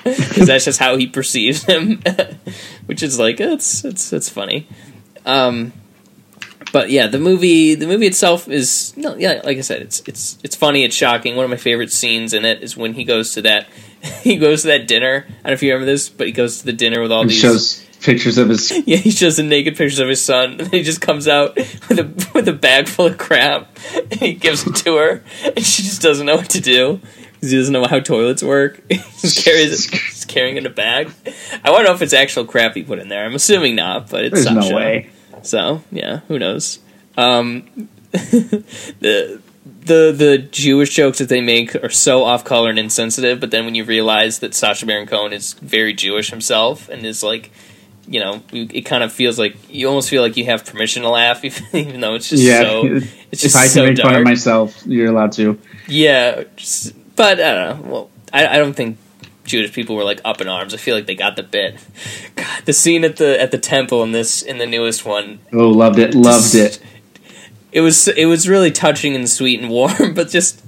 because 0.05 0.47
that's 0.47 0.65
just 0.65 0.79
how 0.79 0.97
he 0.97 1.07
perceives 1.07 1.65
him, 1.65 2.03
which 2.87 3.03
is 3.03 3.19
like 3.19 3.41
it's 3.41 3.85
it's 3.85 4.13
it's 4.13 4.29
funny. 4.29 4.67
Um, 5.27 5.73
but 6.73 6.91
yeah, 6.91 7.07
the 7.07 7.19
movie 7.19 7.75
the 7.75 7.87
movie 7.87 8.07
itself 8.07 8.49
is 8.49 8.97
no 8.97 9.17
yeah 9.17 9.41
like 9.45 9.59
I 9.59 9.63
said 9.63 9.83
it's 9.83 10.01
it's 10.07 10.39
it's 10.43 10.57
funny 10.57 10.85
it's 10.85 10.97
shocking. 10.97 11.37
One 11.37 11.45
of 11.45 11.51
my 11.51 11.57
favorite 11.57 11.93
scenes 11.93 12.33
in 12.33 12.45
it 12.45 12.63
is 12.63 12.77
when 12.77 12.95
he 12.95 13.05
goes 13.05 13.35
to 13.35 13.43
that 13.43 13.67
he 14.23 14.37
goes 14.37 14.63
to 14.63 14.69
that 14.69 14.87
dinner. 14.89 15.25
I 15.29 15.33
don't 15.33 15.45
know 15.47 15.53
if 15.53 15.63
you 15.63 15.73
remember 15.73 15.91
this, 15.93 16.09
but 16.09 16.27
he 16.27 16.33
goes 16.33 16.61
to 16.61 16.67
the 16.67 16.73
dinner 16.73 17.01
with 17.03 17.13
all 17.13 17.23
It 17.23 17.29
these 17.29 17.39
shows 17.41 17.87
pictures 18.01 18.39
of 18.39 18.49
his. 18.49 18.71
yeah, 18.87 18.97
he 18.97 19.11
shows 19.11 19.37
the 19.37 19.43
naked 19.43 19.77
pictures 19.77 19.99
of 19.99 20.09
his 20.09 20.25
son, 20.25 20.59
and 20.59 20.69
he 20.73 20.83
just 20.83 21.03
comes 21.03 21.29
out 21.29 21.55
with 21.57 21.99
a 21.99 22.31
with 22.35 22.49
a 22.49 22.53
bag 22.55 22.89
full 22.89 23.07
of 23.07 23.19
crap, 23.19 23.69
and 23.95 24.15
he 24.15 24.33
gives 24.35 24.67
it 24.67 24.75
to 24.77 24.97
her, 24.97 25.23
and 25.45 25.65
she 25.65 25.83
just 25.83 26.01
doesn't 26.01 26.25
know 26.27 26.37
what 26.37 26.49
to 26.51 26.61
do 26.61 27.01
he 27.41 27.57
doesn't 27.57 27.73
know 27.73 27.87
how 27.87 28.01
toilets 28.01 28.43
work. 28.43 28.83
he 28.89 28.97
just 28.97 29.45
carries 29.45 29.87
it, 29.87 29.95
he's 29.95 30.25
carrying 30.25 30.57
it 30.57 30.61
in 30.61 30.67
a 30.67 30.71
bag. 30.75 31.11
I 31.65 31.71
want 31.71 31.83
to 31.83 31.91
know 31.91 31.95
if 31.95 32.03
it's 32.03 32.13
actual 32.13 32.45
crap 32.45 32.75
he 32.75 32.83
put 32.83 32.99
in 32.99 33.09
there. 33.09 33.25
I'm 33.25 33.35
assuming 33.35 33.77
not, 33.77 34.11
but 34.11 34.25
it's 34.25 34.45
There's 34.45 34.71
no 34.71 34.75
way. 34.75 35.11
So 35.43 35.83
yeah, 35.91 36.21
who 36.29 36.39
knows? 36.39 36.79
Um, 37.17 37.89
the 38.13 39.41
the 39.65 40.13
the 40.13 40.39
Jewish 40.39 40.95
jokes 40.95 41.19
that 41.19 41.29
they 41.29 41.41
make 41.41 41.75
are 41.77 41.91
so 41.91 42.25
off 42.25 42.45
color 42.45 42.71
and 42.71 42.79
insensitive, 42.79 43.41
but 43.41 43.51
then 43.51 43.65
when 43.65 43.75
you 43.75 43.85
realize 43.85 44.41
that 44.41 44.55
Sacha 44.55 44.87
Baron 44.87 45.07
Cohen 45.07 45.33
is 45.33 45.55
very 45.55 45.95
Jewish 45.95 46.31
himself 46.31 46.89
and 46.89 47.05
is 47.05 47.23
like, 47.23 47.51
you 48.07 48.21
know, 48.21 48.43
it 48.53 48.83
kind 48.83 49.03
of 49.03 49.13
feels 49.13 49.39
like 49.39 49.57
you 49.71 49.89
almost 49.89 50.11
feel 50.11 50.23
like 50.23 50.37
you 50.37 50.45
have 50.47 50.65
permission 50.67 51.03
to 51.03 51.09
laugh, 51.09 51.45
even, 51.45 51.65
even 51.73 52.01
though 52.01 52.15
it's 52.15 52.29
just 52.29 52.43
yeah, 52.43 52.61
so 52.61 52.85
it's 52.87 53.05
if 53.33 53.41
just 53.41 53.57
I 53.57 53.63
can 53.63 53.71
so 53.71 53.87
make 53.87 53.97
dark. 53.97 54.09
fun 54.09 54.17
of 54.17 54.25
myself, 54.25 54.83
you're 54.87 55.09
allowed 55.09 55.33
to. 55.33 55.59
Yeah, 55.89 56.45
just, 56.57 56.95
but 57.21 57.39
I 57.39 57.53
don't 57.55 57.85
know. 57.85 57.91
Well, 57.93 58.11
I, 58.33 58.47
I 58.47 58.57
don't 58.57 58.73
think 58.73 58.97
Jewish 59.45 59.75
people 59.75 59.95
were 59.95 60.05
like 60.05 60.23
up 60.25 60.41
in 60.41 60.49
arms. 60.49 60.73
I 60.73 60.79
feel 60.79 60.97
like 60.97 61.05
they 61.05 61.15
got 61.15 61.37
the 61.37 61.43
bit. 61.43 61.77
God, 62.35 62.65
the 62.65 62.73
scene 62.73 63.05
at 63.05 63.19
the 63.19 63.39
at 63.39 63.51
the 63.51 63.59
temple 63.59 64.03
in 64.03 64.13
this 64.13 64.41
in 64.41 64.57
the 64.57 64.67
newest 64.67 65.05
one 65.05 65.41
Oh, 65.53 65.69
loved 65.69 65.99
it, 65.99 66.15
loved 66.15 66.55
it. 66.55 66.81
it 67.73 67.83
was 67.83 68.09
it 68.09 68.25
was 68.25 68.49
really 68.49 68.71
touching 68.71 69.15
and 69.15 69.29
sweet 69.29 69.61
and 69.61 69.69
warm, 69.69 70.15
but 70.15 70.31
just 70.31 70.63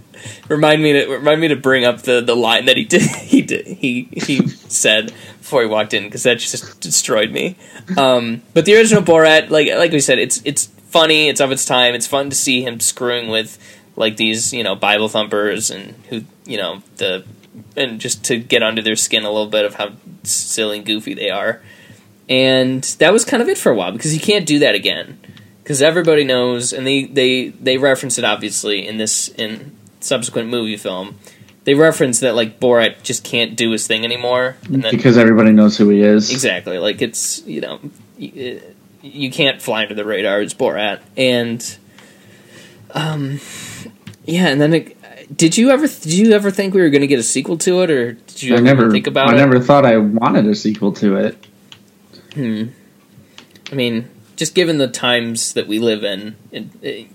remind 0.46 0.82
me 0.82 0.92
to 0.92 1.06
remind 1.06 1.40
me 1.40 1.48
to 1.48 1.56
bring 1.56 1.86
up 1.86 2.02
the, 2.02 2.20
the 2.20 2.36
line 2.36 2.66
that 2.66 2.76
he 2.76 2.84
did 2.84 3.00
he 3.32 3.40
did 3.40 3.66
he 3.66 4.08
he 4.12 4.46
said 4.46 5.06
before 5.38 5.62
he 5.62 5.68
walked 5.68 5.94
in 5.94 6.04
because 6.04 6.24
that 6.24 6.38
just 6.38 6.80
destroyed 6.82 7.30
me. 7.30 7.56
Um, 7.96 8.42
but 8.52 8.66
the 8.66 8.76
original 8.76 9.02
Borat, 9.02 9.48
like 9.48 9.68
like 9.68 9.90
we 9.90 10.00
said, 10.00 10.18
it's 10.18 10.42
it's 10.44 10.66
funny, 10.66 11.28
it's 11.30 11.40
of 11.40 11.50
its 11.50 11.64
time. 11.64 11.94
It's 11.94 12.06
fun 12.06 12.28
to 12.28 12.36
see 12.36 12.60
him 12.62 12.78
screwing 12.78 13.28
with 13.30 13.56
like 13.96 14.16
these 14.16 14.52
you 14.52 14.62
know 14.62 14.74
Bible 14.74 15.08
thumpers 15.08 15.70
and 15.70 15.94
who 16.08 16.22
you 16.44 16.56
know 16.56 16.82
the 16.96 17.24
and 17.76 18.00
just 18.00 18.24
to 18.24 18.38
get 18.38 18.62
under 18.62 18.82
their 18.82 18.96
skin 18.96 19.24
a 19.24 19.30
little 19.30 19.46
bit 19.46 19.64
of 19.64 19.74
how 19.74 19.92
silly 20.22 20.78
and 20.78 20.86
goofy 20.86 21.14
they 21.14 21.30
are. 21.30 21.60
And 22.28 22.82
that 22.98 23.12
was 23.12 23.24
kind 23.24 23.42
of 23.42 23.48
it 23.48 23.58
for 23.58 23.70
a 23.70 23.74
while 23.74 23.92
because 23.92 24.14
you 24.14 24.20
can't 24.20 24.46
do 24.46 24.60
that 24.60 24.74
again 24.74 25.18
because 25.62 25.82
everybody 25.82 26.24
knows, 26.24 26.72
and 26.72 26.86
they 26.86 27.04
they 27.04 27.48
they 27.48 27.78
reference 27.78 28.18
it 28.18 28.24
obviously 28.24 28.86
in 28.86 28.98
this 28.98 29.28
in 29.28 29.76
subsequent 30.00 30.48
movie 30.48 30.76
film. 30.76 31.18
They 31.64 31.74
reference 31.74 32.20
that 32.20 32.34
like 32.34 32.58
Borat 32.58 33.02
just 33.02 33.22
can't 33.22 33.56
do 33.56 33.70
his 33.70 33.86
thing 33.86 34.04
anymore, 34.04 34.56
and 34.64 34.82
that 34.82 34.92
because 34.92 35.16
everybody 35.16 35.52
knows 35.52 35.76
who 35.76 35.88
he 35.88 36.00
is. 36.00 36.32
exactly 36.32 36.78
like 36.78 37.00
it's 37.00 37.42
you 37.46 37.60
know 37.60 37.80
you, 38.18 38.60
you 39.00 39.30
can't 39.30 39.62
fly 39.62 39.82
under 39.82 39.94
the 39.94 40.04
radar. 40.04 40.42
It's 40.42 40.54
Borat, 40.54 41.00
and 41.16 41.78
um 42.94 43.38
yeah, 44.24 44.48
and 44.48 44.60
then 44.60 44.72
it, 44.74 45.36
did 45.36 45.56
you 45.56 45.70
ever 45.70 45.86
did 45.86 46.12
you 46.12 46.32
ever 46.32 46.50
think 46.50 46.74
we 46.74 46.80
were 46.80 46.90
going 46.90 47.00
to 47.02 47.06
get 47.06 47.18
a 47.18 47.22
sequel 47.24 47.58
to 47.58 47.82
it, 47.82 47.90
or 47.90 48.12
did 48.12 48.42
you 48.42 48.54
I 48.54 48.58
ever 48.58 48.64
never 48.64 48.90
think 48.90 49.06
about 49.06 49.28
I 49.28 49.32
it? 49.32 49.34
I 49.34 49.38
never 49.38 49.60
thought 49.60 49.84
I 49.86 49.96
wanted 49.96 50.46
a 50.46 50.54
sequel 50.54 50.92
to 50.94 51.16
it. 51.16 51.46
Hmm. 52.34 52.64
I 53.70 53.74
mean, 53.74 54.08
just 54.36 54.54
given 54.54 54.78
the 54.78 54.88
times 54.88 55.54
that 55.54 55.66
we 55.66 55.78
live 55.78 56.04
in, 56.04 56.36
it, 56.50 56.64
it- 56.82 57.06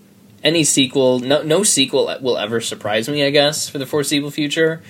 any 0.44 0.64
sequel, 0.64 1.20
no, 1.20 1.42
no 1.42 1.64
sequel 1.64 2.06
will 2.22 2.38
ever 2.38 2.62
surprise 2.62 3.10
me. 3.10 3.26
I 3.26 3.32
guess 3.32 3.68
for 3.68 3.80
the 3.80 3.88
foreseeable 3.88 4.30
future, 4.32 4.82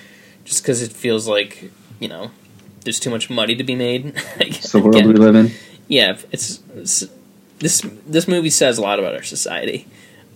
just 0.43 0.61
because 0.61 0.81
it 0.81 0.91
feels 0.91 1.27
like 1.27 1.71
you 1.99 2.07
know 2.07 2.31
there's 2.83 2.99
too 2.99 3.09
much 3.09 3.29
money 3.29 3.55
to 3.55 3.63
be 3.63 3.75
made. 3.75 4.13
It's 4.39 4.71
the 4.71 4.79
world 4.79 4.95
we 5.05 5.13
live 5.13 5.35
in. 5.35 5.51
Yeah, 5.87 6.17
it's, 6.31 6.59
it's 6.75 7.07
this 7.59 7.81
this 8.05 8.27
movie 8.27 8.49
says 8.49 8.77
a 8.77 8.81
lot 8.81 8.99
about 8.99 9.15
our 9.15 9.23
society. 9.23 9.87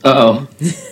Uh 0.03 0.13
oh. 0.15 0.47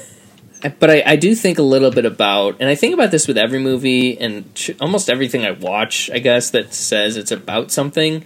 But 0.79 0.89
I, 0.89 1.03
I 1.05 1.15
do 1.15 1.35
think 1.35 1.57
a 1.57 1.61
little 1.63 1.89
bit 1.91 2.05
about, 2.05 2.57
and 2.59 2.69
I 2.69 2.75
think 2.75 2.93
about 2.93 3.11
this 3.11 3.27
with 3.27 3.37
every 3.37 3.59
movie 3.59 4.19
and 4.19 4.53
ch- 4.55 4.71
almost 4.81 5.09
everything 5.09 5.45
I 5.45 5.51
watch, 5.51 6.09
I 6.11 6.19
guess, 6.19 6.49
that 6.51 6.73
says 6.73 7.15
it's 7.15 7.31
about 7.31 7.71
something. 7.71 8.25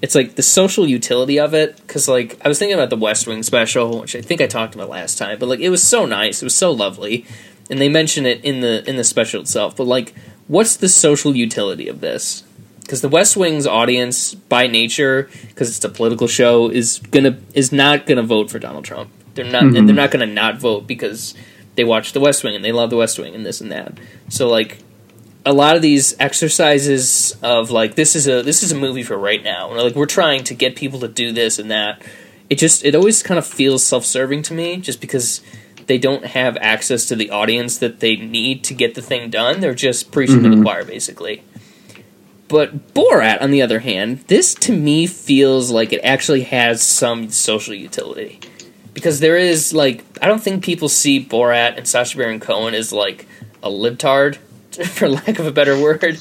It's 0.00 0.14
like 0.14 0.34
the 0.36 0.42
social 0.42 0.86
utility 0.86 1.38
of 1.38 1.52
it. 1.52 1.76
Because, 1.76 2.08
like, 2.08 2.38
I 2.44 2.48
was 2.48 2.58
thinking 2.58 2.74
about 2.74 2.88
the 2.90 2.96
West 2.96 3.26
Wing 3.26 3.42
special, 3.42 4.00
which 4.00 4.16
I 4.16 4.22
think 4.22 4.40
I 4.40 4.46
talked 4.46 4.74
about 4.74 4.88
last 4.88 5.18
time, 5.18 5.38
but, 5.38 5.46
like, 5.48 5.60
it 5.60 5.68
was 5.68 5.82
so 5.82 6.06
nice. 6.06 6.42
It 6.42 6.46
was 6.46 6.56
so 6.56 6.72
lovely. 6.72 7.26
And 7.70 7.78
they 7.80 7.88
mention 7.90 8.24
it 8.26 8.42
in 8.44 8.60
the 8.60 8.88
in 8.88 8.96
the 8.96 9.04
special 9.04 9.40
itself. 9.42 9.76
But, 9.76 9.84
like, 9.86 10.14
what's 10.48 10.76
the 10.76 10.88
social 10.88 11.34
utility 11.36 11.88
of 11.88 12.00
this? 12.00 12.44
Because 12.80 13.00
the 13.00 13.08
West 13.08 13.36
Wing's 13.36 13.66
audience, 13.66 14.34
by 14.34 14.66
nature, 14.66 15.30
because 15.48 15.74
it's 15.74 15.84
a 15.84 15.88
political 15.88 16.28
show, 16.28 16.68
is 16.70 16.98
gonna 17.10 17.38
is 17.54 17.72
not 17.72 18.06
gonna 18.06 18.22
vote 18.22 18.50
for 18.50 18.58
Donald 18.58 18.84
Trump. 18.84 19.10
They're 19.34 19.46
not, 19.46 19.62
and 19.62 19.74
Mhm. 19.74 19.86
they're 19.86 19.96
not 19.96 20.10
gonna 20.10 20.26
not 20.26 20.58
vote 20.60 20.86
because 20.86 21.34
they 21.76 21.84
watch 21.84 22.12
The 22.12 22.20
West 22.20 22.44
Wing 22.44 22.54
and 22.54 22.64
they 22.64 22.72
love 22.72 22.90
The 22.90 22.96
West 22.96 23.18
Wing 23.18 23.34
and 23.34 23.44
this 23.44 23.60
and 23.60 23.70
that. 23.72 23.98
So 24.28 24.48
like 24.48 24.78
a 25.46 25.52
lot 25.52 25.76
of 25.76 25.82
these 25.82 26.14
exercises 26.18 27.36
of 27.42 27.70
like 27.70 27.94
this 27.96 28.16
is 28.16 28.26
a 28.28 28.42
this 28.42 28.62
is 28.62 28.72
a 28.72 28.76
movie 28.76 29.02
for 29.02 29.16
right 29.16 29.42
now. 29.42 29.70
And, 29.70 29.80
like 29.82 29.94
we're 29.94 30.06
trying 30.06 30.44
to 30.44 30.54
get 30.54 30.76
people 30.76 31.00
to 31.00 31.08
do 31.08 31.32
this 31.32 31.58
and 31.58 31.70
that. 31.70 32.02
It 32.50 32.58
just 32.58 32.84
it 32.84 32.94
always 32.94 33.22
kind 33.22 33.38
of 33.38 33.46
feels 33.46 33.84
self-serving 33.84 34.42
to 34.44 34.54
me 34.54 34.76
just 34.76 35.00
because 35.00 35.40
they 35.86 35.98
don't 35.98 36.24
have 36.24 36.56
access 36.58 37.04
to 37.06 37.16
the 37.16 37.30
audience 37.30 37.76
that 37.78 38.00
they 38.00 38.16
need 38.16 38.64
to 38.64 38.74
get 38.74 38.94
the 38.94 39.02
thing 39.02 39.28
done. 39.30 39.60
They're 39.60 39.74
just 39.74 40.10
preaching 40.10 40.42
to 40.42 40.48
the 40.48 40.56
Mhm. 40.56 40.62
choir 40.62 40.84
basically. 40.84 41.42
But 42.48 42.94
Borat, 42.94 43.40
on 43.42 43.50
the 43.50 43.62
other 43.62 43.80
hand, 43.80 44.20
this 44.28 44.54
to 44.56 44.72
me 44.72 45.06
feels 45.06 45.70
like 45.70 45.92
it 45.92 46.00
actually 46.04 46.42
has 46.42 46.82
some 46.82 47.30
social 47.30 47.74
utility. 47.74 48.38
Because 48.94 49.20
there 49.20 49.36
is, 49.36 49.72
like, 49.74 50.04
I 50.22 50.26
don't 50.26 50.42
think 50.42 50.64
people 50.64 50.88
see 50.88 51.22
Borat 51.24 51.76
and 51.76 51.86
Sacha 51.86 52.16
Baron 52.16 52.40
Cohen 52.40 52.74
as, 52.74 52.92
like, 52.92 53.26
a 53.62 53.68
libtard, 53.68 54.36
for 54.86 55.08
lack 55.08 55.38
of 55.38 55.46
a 55.46 55.52
better 55.52 55.78
word. 55.80 56.00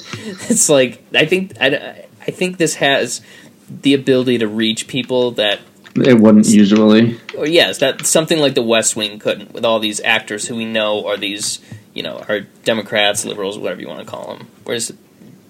It's 0.50 0.70
like, 0.70 1.04
I 1.14 1.26
think, 1.26 1.54
I, 1.62 2.06
I 2.22 2.32
think 2.32 2.58
this 2.58 2.76
has 2.76 3.22
the 3.70 3.94
ability 3.94 4.40
to 4.40 4.48
reach 4.48 4.88
people 4.88 5.32
that 5.32 5.60
It 5.96 6.20
wouldn't 6.20 6.48
usually. 6.48 7.20
or 7.38 7.48
yes, 7.48 7.78
that 7.78 8.06
something 8.06 8.40
like 8.40 8.56
the 8.56 8.62
West 8.64 8.96
Wing 8.96 9.20
couldn't, 9.20 9.54
with 9.54 9.64
all 9.66 9.80
these 9.80 10.02
actors 10.02 10.48
who 10.48 10.56
we 10.56 10.66
know 10.66 11.06
are 11.08 11.18
these, 11.18 11.60
you 11.94 12.04
know, 12.04 12.24
are 12.28 12.42
Democrats, 12.66 13.24
liberals, 13.26 13.58
whatever 13.58 13.82
you 13.82 13.88
want 13.88 14.00
to 14.00 14.06
call 14.06 14.36
them. 14.36 14.48
Whereas, 14.64 14.92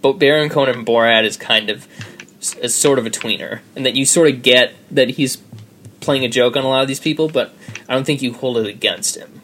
Baron 0.01 0.49
Cohen 0.49 0.69
and 0.69 0.85
Borat 0.85 1.23
is 1.23 1.37
kind 1.37 1.69
of 1.69 1.87
is 2.61 2.75
sort 2.75 2.99
of 2.99 3.05
a 3.05 3.09
tweener, 3.09 3.61
and 3.75 3.85
that 3.85 3.95
you 3.95 4.05
sort 4.05 4.29
of 4.29 4.41
get 4.41 4.73
that 4.91 5.11
he's 5.11 5.37
playing 6.03 6.25
a 6.25 6.29
joke 6.29 6.55
on 6.55 6.63
a 6.63 6.67
lot 6.67 6.81
of 6.81 6.87
these 6.87 6.99
people, 6.99 7.29
but 7.29 7.53
I 7.87 7.93
don't 7.93 8.05
think 8.05 8.21
you 8.21 8.33
hold 8.33 8.57
it 8.57 8.67
against 8.67 9.17
him. 9.17 9.41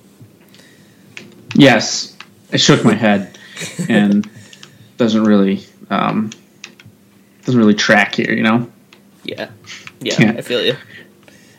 Yes, 1.55 2.15
I 2.53 2.57
shook 2.57 2.83
my 2.85 2.93
head, 2.93 3.37
and 3.87 4.29
doesn't 4.97 5.23
really 5.23 5.65
um, 5.89 6.29
doesn't 7.45 7.59
really 7.59 7.73
track 7.73 8.15
here. 8.15 8.33
You 8.33 8.43
know. 8.43 8.71
Yeah, 9.23 9.49
yeah. 9.99 10.33
I 10.37 10.41
feel 10.41 10.63
you. 10.63 10.75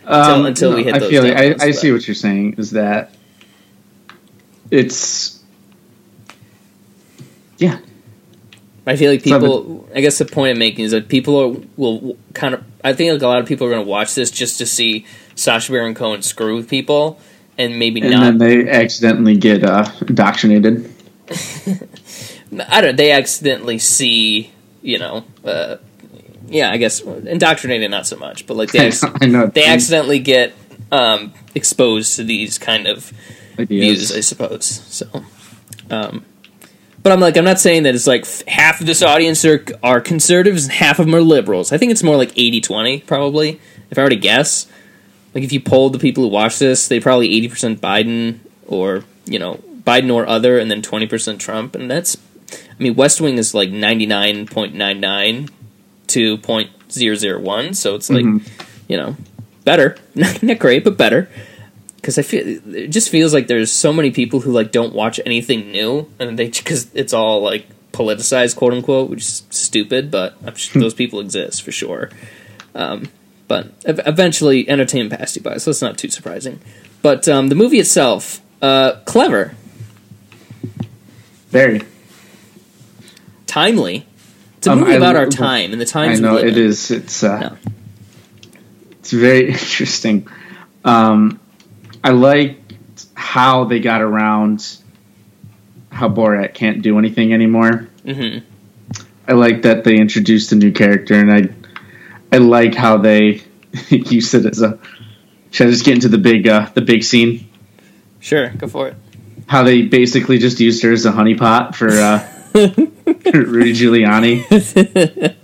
until, 0.05 0.35
Um, 0.35 0.47
until 0.47 0.75
we 0.75 0.85
hit 0.85 0.95
I 0.95 0.99
those. 1.01 1.11
feel 1.11 1.25
like, 1.25 1.61
I, 1.61 1.67
I 1.67 1.71
see 1.73 1.93
what 1.93 2.07
you're 2.07 2.15
saying. 2.15 2.55
Is 2.59 2.73
that 2.73 3.15
it's 4.71 5.41
yeah. 7.59 7.79
I 8.87 8.97
feel 8.97 9.13
like 9.13 9.23
people. 9.23 9.89
I 9.95 10.01
guess 10.01 10.19
the 10.19 10.25
point 10.25 10.53
I'm 10.53 10.59
making 10.59 10.85
is 10.87 10.91
that 10.93 11.09
people 11.09 11.37
are, 11.37 11.61
will 11.77 12.17
kind 12.35 12.55
of. 12.55 12.65
I 12.83 12.93
think 12.93 13.13
like 13.13 13.23
a 13.23 13.27
lot 13.27 13.41
of 13.41 13.47
people 13.47 13.67
are 13.67 13.71
going 13.71 13.85
to 13.85 13.91
watch 13.91 14.15
this 14.15 14.31
just 14.31 14.59
to 14.59 14.67
see 14.67 15.07
Sacha 15.35 15.71
Baron 15.73 15.95
Cohen 15.95 16.23
screw 16.23 16.57
with 16.57 16.69
people, 16.69 17.19
and 17.59 17.79
maybe 17.79 18.01
and 18.01 18.11
not. 18.11 18.21
then 18.21 18.39
they 18.39 18.69
accidentally 18.69 19.37
get 19.37 19.65
uh, 19.65 19.91
indoctrinated. 20.07 20.93
I 22.69 22.81
don't. 22.81 22.97
They 22.97 23.13
accidentally 23.13 23.79
see. 23.79 24.51
You 24.83 24.99
know. 24.99 25.25
Uh, 25.45 25.77
yeah, 26.49 26.71
I 26.71 26.79
guess 26.79 27.01
indoctrinated 27.01 27.91
not 27.91 28.07
so 28.07 28.17
much, 28.17 28.47
but 28.47 28.57
like 28.57 28.73
they 28.73 28.87
ac- 28.89 29.07
I 29.21 29.27
know 29.27 29.47
they 29.47 29.67
accidentally 29.67 30.19
get 30.19 30.53
um, 30.91 31.33
exposed 31.55 32.17
to 32.17 32.25
these 32.25 32.59
kind 32.59 32.87
of 32.87 33.13
Ideas. 33.59 34.11
views, 34.11 34.17
I 34.17 34.21
suppose. 34.21 34.67
So, 34.67 35.07
um, 35.91 36.25
but 37.03 37.13
I'm 37.13 37.21
like, 37.21 37.37
I'm 37.37 37.45
not 37.45 37.59
saying 37.61 37.85
that 37.85 37.95
it's 37.95 38.07
like 38.07 38.27
half 38.47 38.81
of 38.81 38.87
this 38.87 39.03
audience 39.03 39.45
are 39.45 39.65
are 39.83 40.01
conservatives 40.01 40.65
and 40.65 40.73
half 40.73 40.99
of 40.99 41.07
them 41.07 41.15
are 41.15 41.23
liberals. 41.23 41.73
I 41.73 41.79
think 41.79 41.93
it's 41.93 42.03
more 42.03 42.17
like 42.17 42.33
80-20, 42.35 43.07
probably. 43.07 43.61
If 43.91 43.99
I 43.99 44.03
were 44.03 44.11
to 44.11 44.17
guess, 44.17 44.67
like 45.35 45.45
if 45.45 45.53
you 45.53 45.61
polled 45.61 45.93
the 45.95 45.99
people 45.99 46.25
who 46.25 46.29
watch 46.31 46.59
this, 46.59 46.89
they 46.89 47.01
probably 47.01 47.35
eighty 47.35 47.49
percent 47.49 47.81
Biden 47.81 48.39
or 48.67 49.03
you 49.27 49.39
know 49.39 49.55
Biden 49.83 50.13
or 50.15 50.27
other, 50.29 50.59
and 50.59 50.71
then 50.71 50.83
twenty 50.83 51.07
percent 51.07 51.41
Trump, 51.41 51.75
and 51.75 51.91
that's. 51.91 52.17
I 52.53 52.83
mean, 52.83 52.95
West 52.97 53.21
Wing 53.21 53.37
is 53.39 53.55
like 53.55 53.71
ninety 53.71 54.07
nine 54.07 54.47
point 54.47 54.75
nine 54.75 55.01
nine 55.01 55.49
to 56.09 56.37
point 56.39 56.71
zero 56.91 57.15
zero 57.17 57.41
one, 57.41 57.75
so 57.75 57.95
it's 57.95 58.11
like 58.11 58.25
Mhm. 58.25 58.47
you 58.89 58.97
know 58.97 59.17
better, 59.65 59.97
not 60.15 60.59
great, 60.59 60.85
but 60.85 60.97
better 60.97 61.29
because 62.01 62.19
I 62.19 62.23
feel 62.23 62.47
it 62.75 62.89
just 62.89 63.11
feels 63.11 63.35
like 63.35 63.47
there's 63.47 63.71
so 63.71 63.93
many 63.93 64.11
people 64.11 64.41
who 64.41 64.53
like 64.53 64.73
don't 64.73 64.95
watch 64.95 65.21
anything 65.27 65.71
new, 65.71 66.09
and 66.19 66.39
they 66.39 66.47
because 66.49 66.93
it's 66.95 67.13
all 67.13 67.43
like 67.43 67.67
politicized, 67.93 68.57
quote 68.57 68.73
unquote, 68.73 69.11
which 69.11 69.21
is 69.21 69.43
stupid. 69.51 70.11
But 70.11 70.35
I'm 70.45 70.55
sure 70.55 70.81
those 70.81 70.95
people 70.95 71.21
exist 71.21 71.63
for 71.63 71.73
sure. 71.73 72.11
Um, 72.75 73.09
but 73.49 73.73
ev- 73.85 74.01
eventually, 74.07 74.69
entertainment 74.69 75.19
passed 75.19 75.37
you 75.37 75.43
by, 75.43 75.57
so 75.59 75.71
it's 75.71 75.83
not 75.83 75.99
too 75.99 76.09
surprising. 76.09 76.61
But 77.03 77.29
um, 77.29 77.49
the 77.49 77.55
movie 77.55 77.79
itself, 77.81 78.41
uh, 78.63 78.93
clever, 79.07 79.55
Very. 81.49 81.83
timely. 83.47 84.07
It's 84.59 84.67
a 84.67 84.73
Um, 84.73 84.81
movie 84.81 84.93
I- 84.93 84.97
about 84.97 85.17
our 85.17 85.27
time 85.27 85.73
and 85.73 85.81
the 85.81 85.87
times. 85.87 86.21
I 86.21 86.23
know 86.23 86.37
it 86.37 86.57
is. 86.57 86.91
It's 86.91 87.25
uh, 87.25 87.57
it's 89.01 89.11
very 89.11 89.49
interesting. 89.53 90.29
Um, 90.85 91.40
I 92.03 92.11
like 92.11 92.59
how 93.15 93.65
they 93.65 93.81
got 93.81 94.01
around 94.03 94.79
how 95.91 96.09
Borat 96.09 96.55
can't 96.55 96.83
do 96.83 96.99
anything 96.99 97.33
anymore. 97.35 97.89
Mhm. 98.05 98.43
I 99.29 99.33
like 99.33 99.63
that 99.63 99.85
they 99.85 99.97
introduced 99.97 100.53
a 100.53 100.57
new 100.57 100.73
character, 100.73 101.15
and 101.15 101.33
I 101.33 101.49
I 102.33 102.39
like 102.39 102.75
how 102.75 102.97
they 102.99 103.43
used 103.89 104.35
it 104.35 104.47
as 104.47 104.63
a. 104.63 104.79
Should 105.51 105.67
I 105.67 105.71
just 105.71 105.85
get 105.85 105.95
into 105.95 106.09
the 106.09 106.19
big 106.19 106.49
uh, 106.49 106.71
the 106.75 106.81
big 106.81 107.03
scene? 107.03 107.49
Sure, 108.21 108.51
go 108.51 108.67
for 108.69 108.89
it. 108.89 108.97
How 109.47 109.63
they 109.65 109.83
basically 109.83 110.39
just 110.39 110.61
used 110.61 110.83
her 110.83 110.93
as 110.93 111.07
a 111.07 111.13
honeypot 111.13 111.75
for 111.75 111.89
uh, 111.89 112.29
Rudy 112.55 113.73
Giuliani. 113.73 115.37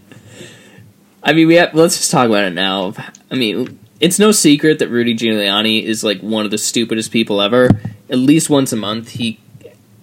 I 1.23 1.33
mean, 1.33 1.49
we 1.49 1.57
have, 1.57 1.75
let's 1.75 1.97
just 1.97 2.11
talk 2.13 2.29
about 2.29 2.45
it 2.45 2.53
now. 2.53 2.95
I 3.31 3.35
mean, 3.35 3.79
it's 4.01 4.19
no 4.19 4.33
secret 4.33 4.79
that 4.79 4.89
Rudy 4.89 5.15
Giuliani 5.15 5.83
is 5.83 6.05
like 6.05 6.21
one 6.21 6.45
of 6.45 6.51
the 6.51 6.59
stupidest 6.59 7.11
people 7.11 7.41
ever. 7.41 7.71
At 8.09 8.19
least 8.19 8.51
once 8.51 8.73
a 8.73 8.77
month, 8.77 9.11
he 9.11 9.41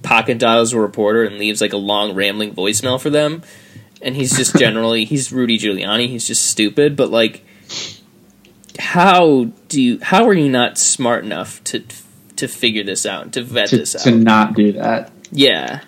pocket 0.01 0.37
dials 0.37 0.73
a 0.73 0.79
reporter 0.79 1.23
and 1.23 1.37
leaves 1.37 1.61
like 1.61 1.73
a 1.73 1.77
long 1.77 2.13
rambling 2.13 2.53
voicemail 2.53 2.99
for 2.99 3.09
them. 3.09 3.41
And 4.01 4.15
he's 4.15 4.35
just 4.35 4.55
generally 4.59 5.05
he's 5.05 5.31
Rudy 5.31 5.57
Giuliani. 5.57 6.07
He's 6.07 6.27
just 6.27 6.45
stupid. 6.45 6.95
But 6.95 7.09
like, 7.09 7.45
how 8.79 9.45
do 9.69 9.81
you? 9.81 9.99
How 10.01 10.27
are 10.27 10.33
you 10.33 10.49
not 10.49 10.77
smart 10.77 11.23
enough 11.23 11.63
to 11.65 11.83
to 12.35 12.47
figure 12.47 12.83
this 12.83 13.05
out 13.05 13.33
to 13.33 13.43
vet 13.43 13.69
to, 13.69 13.77
this 13.77 13.95
out? 13.95 14.01
to 14.03 14.11
not 14.11 14.55
do 14.55 14.73
that. 14.73 15.11
Yeah. 15.31 15.81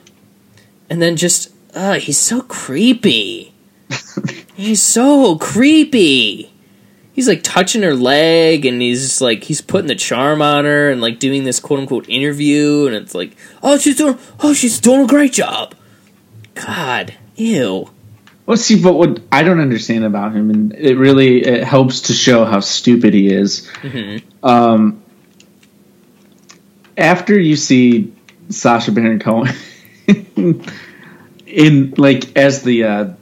And 0.89 1.01
then 1.01 1.15
just, 1.15 1.51
uh, 1.73 1.93
he's 1.95 2.17
so 2.17 2.41
creepy. 2.41 3.53
he's 4.55 4.81
so 4.81 5.37
creepy. 5.37 6.51
He's 7.15 7.29
like 7.29 7.43
touching 7.43 7.81
her 7.83 7.95
leg 7.95 8.65
and 8.65 8.81
he's 8.81 9.01
just 9.01 9.21
like, 9.21 9.45
he's 9.45 9.61
putting 9.61 9.87
the 9.87 9.95
charm 9.95 10.41
on 10.41 10.65
her 10.65 10.89
and 10.89 10.99
like 10.99 11.17
doing 11.17 11.45
this 11.45 11.61
quote 11.61 11.79
unquote 11.79 12.09
interview. 12.09 12.87
And 12.87 12.95
it's 12.95 13.15
like, 13.15 13.37
oh, 13.63 13.77
she's 13.77 13.95
doing, 13.95 14.19
oh, 14.41 14.53
she's 14.53 14.81
doing 14.81 15.05
a 15.05 15.07
great 15.07 15.31
job. 15.31 15.75
God, 16.55 17.13
ew. 17.37 17.89
Well, 18.45 18.57
see, 18.57 18.81
but 18.81 18.93
what 18.95 19.21
I 19.31 19.43
don't 19.43 19.61
understand 19.61 20.03
about 20.03 20.33
him, 20.35 20.49
and 20.49 20.73
it 20.73 20.97
really 20.97 21.43
it 21.43 21.63
helps 21.63 22.01
to 22.01 22.13
show 22.13 22.45
how 22.45 22.59
stupid 22.59 23.13
he 23.13 23.33
is. 23.33 23.67
Mm-hmm. 23.81 24.45
Um, 24.45 25.03
after 26.97 27.39
you 27.39 27.55
see 27.55 28.13
Sacha 28.49 28.91
Baron 28.91 29.19
Cohen 29.19 29.55
in 31.47 31.93
like 31.97 32.37
as 32.37 32.61
the 32.61 32.83
uh, 32.83 33.13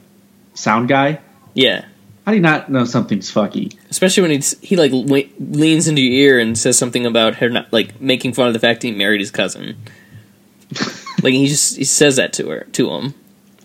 sound 0.52 0.88
guy, 0.88 1.20
Yeah. 1.54 1.86
How 2.24 2.32
do 2.32 2.36
you 2.36 2.42
not 2.42 2.70
know 2.70 2.84
something's 2.84 3.30
fucky? 3.30 3.76
Especially 3.90 4.22
when 4.22 4.30
he's, 4.30 4.58
he 4.60 4.76
like 4.76 4.92
le- 4.92 5.30
leans 5.38 5.88
into 5.88 6.00
your 6.00 6.12
ear 6.12 6.40
and 6.40 6.56
says 6.56 6.78
something 6.78 7.04
about 7.04 7.36
her 7.36 7.50
not 7.50 7.70
like 7.72 8.00
making 8.00 8.32
fun 8.32 8.46
of 8.48 8.54
the 8.54 8.60
fact 8.60 8.82
he 8.82 8.92
married 8.92 9.20
his 9.20 9.30
cousin. 9.30 9.76
like 11.22 11.34
he 11.34 11.46
just 11.46 11.76
he 11.76 11.84
says 11.84 12.16
that 12.16 12.32
to 12.34 12.48
her 12.48 12.66
to 12.72 12.90
him, 12.90 13.14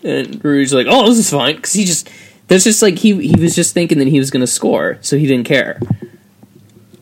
and 0.04 0.44
Rudy's 0.44 0.74
like, 0.74 0.86
"Oh, 0.88 1.08
this 1.08 1.18
is 1.18 1.30
fine," 1.30 1.56
because 1.56 1.72
he 1.72 1.84
just 1.84 2.10
there's 2.48 2.64
just 2.64 2.82
like 2.82 2.98
he 2.98 3.28
he 3.28 3.40
was 3.40 3.56
just 3.56 3.72
thinking 3.72 3.98
that 3.98 4.08
he 4.08 4.18
was 4.18 4.30
going 4.30 4.42
to 4.42 4.46
score, 4.46 4.98
so 5.00 5.16
he 5.16 5.26
didn't 5.26 5.46
care. 5.46 5.80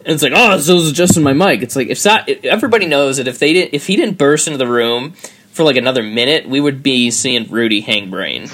And 0.05 0.15
it's 0.15 0.23
like, 0.23 0.33
oh, 0.35 0.59
so 0.59 0.77
was 0.77 0.91
adjusting 0.91 1.23
my 1.23 1.35
mic. 1.35 1.61
It's 1.61 1.77
like 1.77 1.89
if 1.89 1.99
so, 1.99 2.17
everybody 2.45 2.87
knows 2.87 3.19
that 3.19 3.29
if 3.29 3.39
they 3.41 3.53
didn't, 3.53 3.75
if 3.75 3.89
he 3.89 3.97
didn't 3.97 4.17
burst 4.17 4.47
into 4.47 4.59
the 4.59 4.69
room 4.69 5.15
for 5.59 5.65
like 5.65 5.77
another 5.77 6.05
minute, 6.05 6.49
we 6.49 6.61
would 6.61 6.85
be 6.85 7.11
seeing 7.11 7.51
Rudy 7.51 7.81
hang 7.81 8.11
brain. 8.11 8.49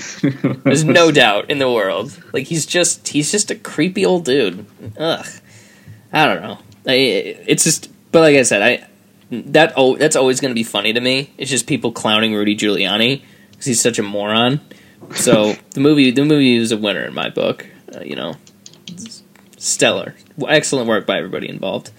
There's 0.65 0.85
no 0.85 1.13
doubt 1.13 1.51
in 1.51 1.59
the 1.59 1.71
world. 1.71 2.19
Like 2.33 2.47
he's 2.47 2.65
just 2.65 3.09
he's 3.09 3.31
just 3.31 3.51
a 3.51 3.55
creepy 3.55 4.07
old 4.07 4.25
dude. 4.25 4.65
Ugh. 4.97 5.27
I 6.15 6.27
don't 6.27 6.41
know. 6.41 6.59
I, 6.87 6.93
it's 7.47 7.63
just, 7.63 7.91
but 8.11 8.21
like 8.21 8.37
I 8.37 8.43
said, 8.43 8.63
I 8.63 8.89
that 9.51 9.75
oh 9.77 9.97
that's 9.97 10.17
always 10.17 10.41
going 10.41 10.53
to 10.53 10.55
be 10.55 10.63
funny 10.63 10.95
to 10.95 11.01
me. 11.01 11.31
It's 11.37 11.51
just 11.51 11.67
people 11.67 11.93
clowning 11.93 12.33
Rudy 12.33 12.57
Giuliani 12.57 13.23
because 13.51 13.67
he's 13.67 13.83
such 13.83 13.99
a 13.99 14.03
moron. 14.03 14.63
So 15.13 15.57
the 15.73 15.81
movie 15.81 16.11
the 16.11 16.25
movie 16.25 16.57
is 16.57 16.73
a 16.73 16.79
winner 16.79 17.05
in 17.05 17.13
my 17.13 17.29
book. 17.29 17.67
Uh, 17.95 18.01
you 18.01 18.17
know, 18.17 18.37
stellar, 19.59 20.15
excellent 20.49 20.89
work 20.89 21.05
by 21.05 21.19
everybody 21.19 21.51
involved. 21.51 21.91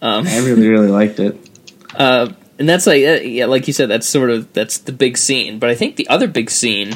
Um, 0.00 0.26
I 0.26 0.38
really, 0.38 0.68
really 0.68 0.88
liked 0.88 1.20
it. 1.20 1.36
uh, 1.94 2.32
and 2.58 2.68
that's 2.68 2.86
like 2.86 3.02
uh, 3.04 3.20
yeah, 3.22 3.46
like 3.46 3.66
you 3.66 3.72
said, 3.72 3.88
that's 3.88 4.08
sort 4.08 4.30
of 4.30 4.52
that's 4.52 4.78
the 4.78 4.92
big 4.92 5.16
scene. 5.18 5.58
But 5.58 5.70
I 5.70 5.74
think 5.74 5.96
the 5.96 6.08
other 6.08 6.28
big 6.28 6.50
scene, 6.50 6.94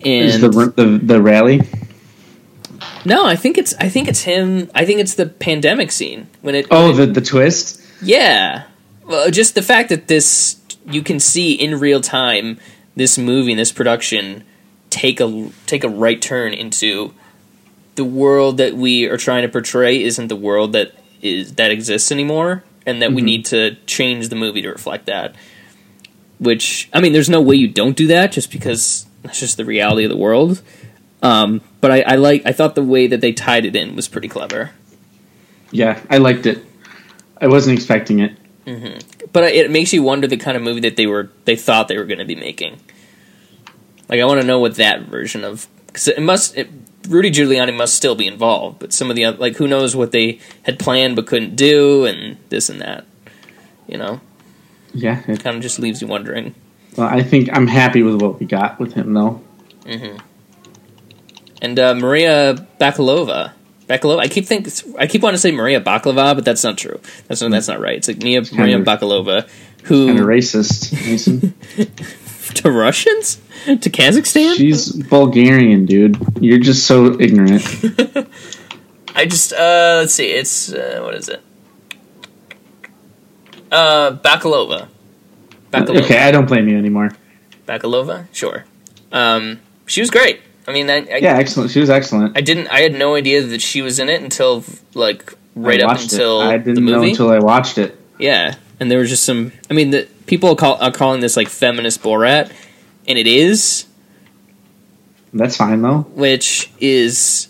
Is 0.00 0.40
the, 0.40 0.48
the 0.48 1.00
the 1.02 1.22
rally? 1.22 1.60
no, 3.04 3.26
I 3.26 3.36
think 3.36 3.58
it's 3.58 3.74
I 3.80 3.88
think 3.88 4.08
it's 4.08 4.22
him. 4.22 4.70
I 4.74 4.84
think 4.84 5.00
it's 5.00 5.14
the 5.14 5.26
pandemic 5.26 5.90
scene 5.92 6.28
when 6.42 6.54
it. 6.54 6.66
Oh, 6.70 6.88
when 6.88 6.96
the 6.96 7.20
the 7.20 7.26
twist. 7.26 7.80
yeah. 8.02 8.64
Well, 9.06 9.30
just 9.30 9.54
the 9.54 9.62
fact 9.62 9.90
that 9.90 10.08
this 10.08 10.60
you 10.86 11.02
can 11.02 11.20
see 11.20 11.52
in 11.52 11.78
real 11.78 12.00
time 12.00 12.58
this 12.96 13.18
movie 13.18 13.52
and 13.52 13.58
this 13.58 13.72
production 13.72 14.44
take 14.90 15.20
a 15.20 15.50
take 15.66 15.84
a 15.84 15.88
right 15.88 16.20
turn 16.20 16.54
into 16.54 17.12
the 17.96 18.04
world 18.04 18.56
that 18.58 18.74
we 18.74 19.04
are 19.06 19.16
trying 19.16 19.42
to 19.42 19.48
portray 19.48 20.02
isn't 20.02 20.28
the 20.28 20.36
world 20.36 20.72
that 20.72 20.92
is 21.20 21.54
that 21.54 21.70
exists 21.70 22.10
anymore 22.12 22.62
and 22.86 23.00
that 23.02 23.12
we 23.12 23.22
Mhm. 23.22 23.24
need 23.26 23.44
to 23.46 23.76
change 23.86 24.28
the 24.28 24.36
movie 24.36 24.62
to 24.62 24.68
reflect 24.70 25.06
that 25.06 25.34
which 26.38 26.88
i 26.92 27.00
mean 27.00 27.12
there's 27.12 27.30
no 27.30 27.40
way 27.40 27.54
you 27.56 27.68
don't 27.68 27.96
do 27.96 28.06
that 28.08 28.32
just 28.32 28.50
because 28.50 29.06
that's 29.22 29.40
just 29.40 29.56
the 29.56 29.64
reality 29.64 30.04
of 30.04 30.10
the 30.10 30.16
world 30.16 30.60
um, 31.22 31.62
but 31.80 31.90
I, 31.90 32.00
I 32.02 32.14
like 32.16 32.42
i 32.44 32.52
thought 32.52 32.74
the 32.74 32.82
way 32.82 33.06
that 33.06 33.20
they 33.20 33.32
tied 33.32 33.64
it 33.64 33.74
in 33.76 33.94
was 33.96 34.08
pretty 34.08 34.28
clever 34.28 34.70
Yeah, 35.72 35.98
I 36.10 36.18
liked 36.18 36.46
it. 36.46 36.58
I 37.40 37.48
wasn't 37.48 37.76
expecting 37.78 38.20
it. 38.20 38.32
hmm 38.66 38.98
But 39.32 39.44
it 39.54 39.70
makes 39.70 39.92
you 39.92 40.02
wonder 40.04 40.28
the 40.28 40.36
kind 40.36 40.56
of 40.56 40.62
movie 40.62 40.80
that 40.80 40.96
they 40.96 41.06
were 41.08 41.30
they 41.46 41.56
thought 41.56 41.88
they 41.88 41.98
were 41.98 42.04
going 42.04 42.20
to 42.20 42.24
be 42.24 42.36
making. 42.36 42.78
Like 44.08 44.20
I 44.20 44.24
want 44.24 44.40
to 44.40 44.46
know 44.46 44.60
what 44.60 44.76
that 44.76 45.02
version 45.08 45.42
of 45.42 45.66
because 45.88 46.06
it 46.08 46.20
must 46.22 46.56
it, 46.56 46.68
Rudy 47.08 47.30
Giuliani 47.30 47.76
must 47.76 47.94
still 47.94 48.14
be 48.14 48.26
involved, 48.26 48.78
but 48.78 48.92
some 48.92 49.10
of 49.10 49.16
the 49.16 49.26
like 49.32 49.56
who 49.56 49.68
knows 49.68 49.94
what 49.94 50.10
they 50.12 50.40
had 50.62 50.78
planned 50.78 51.16
but 51.16 51.26
couldn't 51.26 51.56
do 51.56 52.04
and 52.06 52.36
this 52.48 52.68
and 52.70 52.80
that. 52.80 53.04
You 53.86 53.98
know, 53.98 54.20
Yeah. 54.94 55.20
it- 55.28 55.42
kind 55.44 55.56
of 55.56 55.62
just 55.62 55.78
leaves 55.78 56.00
you 56.00 56.08
wondering. 56.08 56.54
well, 56.96 57.08
I 57.08 57.22
think 57.22 57.50
I'm 57.52 57.66
happy 57.66 58.02
with 58.02 58.20
what 58.22 58.40
we 58.40 58.46
got 58.46 58.78
with 58.80 58.94
him, 58.94 59.12
though. 59.12 59.40
hmm 59.86 60.16
And 61.60 61.78
uh, 61.78 61.94
Maria 61.94 62.66
Bakalova, 62.80 63.52
Bakalova. 63.88 64.20
I 64.20 64.28
keep 64.28 64.46
think 64.46 64.68
I 64.98 65.06
keep 65.06 65.20
wanting 65.22 65.36
to 65.36 65.40
say 65.40 65.50
Maria 65.52 65.80
Baklava, 65.80 66.34
but 66.34 66.44
that's 66.44 66.64
not 66.64 66.78
true. 66.78 66.98
That's 67.28 67.42
not 67.42 67.50
that's 67.50 67.68
not 67.68 67.80
right. 67.80 67.96
It's 67.98 68.08
like 68.08 68.22
Mia 68.22 68.42
Maria 68.52 68.78
Bakalova, 68.78 69.46
who 69.84 70.06
Kind 70.06 70.20
of 70.20 70.26
racist. 70.26 70.92
To 72.62 72.70
Russians 72.70 73.40
to 73.66 73.90
Kazakhstan. 73.90 74.56
She's 74.56 74.92
Bulgarian, 74.92 75.86
dude. 75.86 76.16
You're 76.40 76.58
just 76.60 76.86
so 76.86 77.18
ignorant. 77.20 77.62
I 79.14 79.26
just 79.26 79.52
uh 79.52 80.00
let's 80.00 80.14
see. 80.14 80.26
It's 80.26 80.72
uh, 80.72 81.00
what 81.02 81.14
is 81.14 81.28
it? 81.28 81.42
Uh, 83.70 84.16
Bakalova. 84.16 84.88
Bakalova. 85.72 86.02
Okay, 86.02 86.18
I 86.18 86.30
don't 86.30 86.46
blame 86.46 86.68
you 86.68 86.78
anymore. 86.78 87.10
Bakalova. 87.66 88.26
Sure. 88.32 88.64
Um, 89.10 89.60
she 89.86 90.00
was 90.00 90.10
great. 90.10 90.40
I 90.66 90.72
mean, 90.72 90.88
I, 90.88 90.98
I, 90.98 91.16
Yeah, 91.16 91.36
excellent. 91.36 91.70
She 91.70 91.80
was 91.80 91.90
excellent. 91.90 92.36
I 92.36 92.40
didn't. 92.40 92.68
I 92.68 92.80
had 92.80 92.94
no 92.94 93.14
idea 93.16 93.42
that 93.42 93.60
she 93.60 93.82
was 93.82 93.98
in 93.98 94.08
it 94.08 94.22
until 94.22 94.64
like 94.94 95.34
right 95.54 95.80
up 95.82 95.98
until 95.98 96.40
it. 96.42 96.46
I 96.46 96.58
didn't 96.58 96.84
know 96.84 97.02
until 97.02 97.30
I 97.30 97.38
watched 97.38 97.78
it. 97.78 97.98
yeah, 98.18 98.54
and 98.80 98.90
there 98.90 98.98
was 98.98 99.10
just 99.10 99.24
some. 99.24 99.52
I 99.70 99.74
mean, 99.74 99.90
the 99.90 100.08
people 100.26 100.54
call 100.56 100.76
are 100.82 100.92
calling 100.92 101.20
this 101.20 101.36
like 101.36 101.48
feminist 101.48 102.02
Borat, 102.02 102.50
and 103.06 103.18
it 103.18 103.26
is, 103.26 103.86
That's 105.32 105.56
fine 105.56 105.82
though. 105.82 106.00
which 106.14 106.70
is 106.80 107.48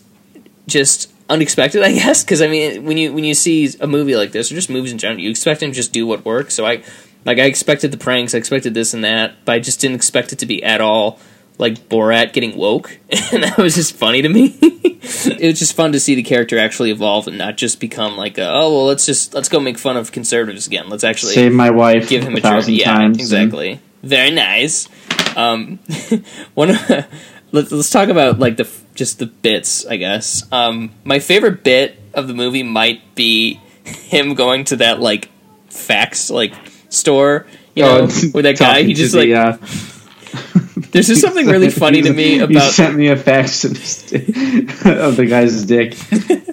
just 0.67 1.13
unexpected, 1.29 1.83
I 1.83 1.93
guess. 2.01 2.25
Because 2.25 2.43
I 2.43 2.49
mean, 2.49 2.85
when 2.85 2.97
you 2.97 3.13
when 3.13 3.25
you 3.25 3.35
see 3.35 3.71
a 3.81 3.87
movie 3.87 4.17
like 4.17 4.33
this, 4.33 4.51
or 4.51 4.55
just 4.55 4.71
movies 4.71 4.93
in 4.93 4.99
general, 4.99 5.21
you 5.21 5.31
expect 5.31 5.61
them 5.61 5.71
to 5.71 5.75
just 5.75 5.93
do 5.93 6.07
what 6.07 6.25
works. 6.25 6.55
So 6.55 6.67
I 6.67 6.83
like 7.25 7.39
I 7.39 7.45
expected 7.45 7.91
the 7.91 7.97
pranks, 7.99 8.35
I 8.35 8.39
expected 8.39 8.75
this 8.75 8.95
and 8.95 9.05
that, 9.05 9.35
but 9.45 9.53
I 9.53 9.59
just 9.59 9.81
didn't 9.81 9.97
expect 9.97 10.33
it 10.33 10.39
to 10.41 10.47
be 10.47 10.63
at 10.63 10.81
all 10.81 11.19
like 11.59 11.89
Borat 11.89 12.33
getting 12.33 12.57
woke, 12.57 12.99
and 13.33 13.43
that 13.45 13.59
was 13.59 13.75
just 13.75 13.95
funny 13.95 14.23
to 14.23 14.29
me. 14.29 14.57
it 14.63 15.47
was 15.47 15.59
just 15.59 15.75
fun 15.77 15.93
to 15.93 16.01
see 16.01 16.15
the 16.15 16.23
character 16.23 16.59
actually 16.59 16.91
evolve 16.91 17.27
and 17.29 17.39
not 17.39 17.57
just 17.57 17.79
become 17.81 18.17
like, 18.17 18.39
a, 18.39 18.49
oh 18.49 18.73
well, 18.73 18.87
let's 18.87 19.07
just 19.07 19.35
let's 19.35 19.49
go 19.49 19.61
make 19.61 19.79
fun 19.79 19.97
of 19.97 20.13
conservatives 20.13 20.67
again. 20.67 20.89
Let's 20.89 21.05
actually 21.05 21.35
Save 21.35 21.53
my 21.53 21.71
wife 21.71 22.09
give 22.09 22.23
him 22.25 22.35
a 22.35 22.39
a 22.39 22.41
thousand 22.41 22.75
Yeah, 22.75 22.93
times. 22.93 23.19
exactly. 23.19 23.81
Very 24.03 24.31
nice. 24.31 24.89
Um, 25.37 25.79
one 26.55 26.71
of, 26.71 27.07
let's 27.53 27.71
let's 27.73 27.91
talk 27.91 28.09
about 28.09 28.39
like 28.39 28.57
the 28.57 28.69
just 28.95 29.19
the 29.19 29.27
bits. 29.27 29.87
I 29.87 29.97
guess 29.97 30.51
um, 30.53 30.91
my 31.05 31.19
favorite 31.19 31.63
bit 31.65 31.99
of 32.15 32.29
the 32.29 32.35
movie 32.35 32.63
might 32.63 33.15
be 33.15 33.61
him 33.85 34.35
going 34.35 34.65
to 34.67 34.77
that 34.77 35.01
like 35.01 35.29
fax 35.71 36.31
like 36.31 36.55
store. 36.89 37.47
You 37.75 37.83
know, 37.83 38.09
Oh, 38.09 38.29
where 38.33 38.43
that 38.45 38.59
guy 38.59 38.83
he 38.83 38.95
to 38.95 39.01
just 39.01 39.13
the, 39.15 39.35
like 39.35 39.61
uh, 39.61 40.74
there's 40.95 41.09
just 41.09 41.23
something 41.23 41.49
really 41.49 41.71
funny 41.85 42.03
to 42.03 42.13
me 42.13 42.39
about 42.39 42.71
sent 42.71 42.95
me 42.95 43.09
a 43.09 43.17
fax 43.17 43.65
of 43.65 43.73
the 43.75 45.27
guy's 45.29 45.65
dick. 45.65 45.97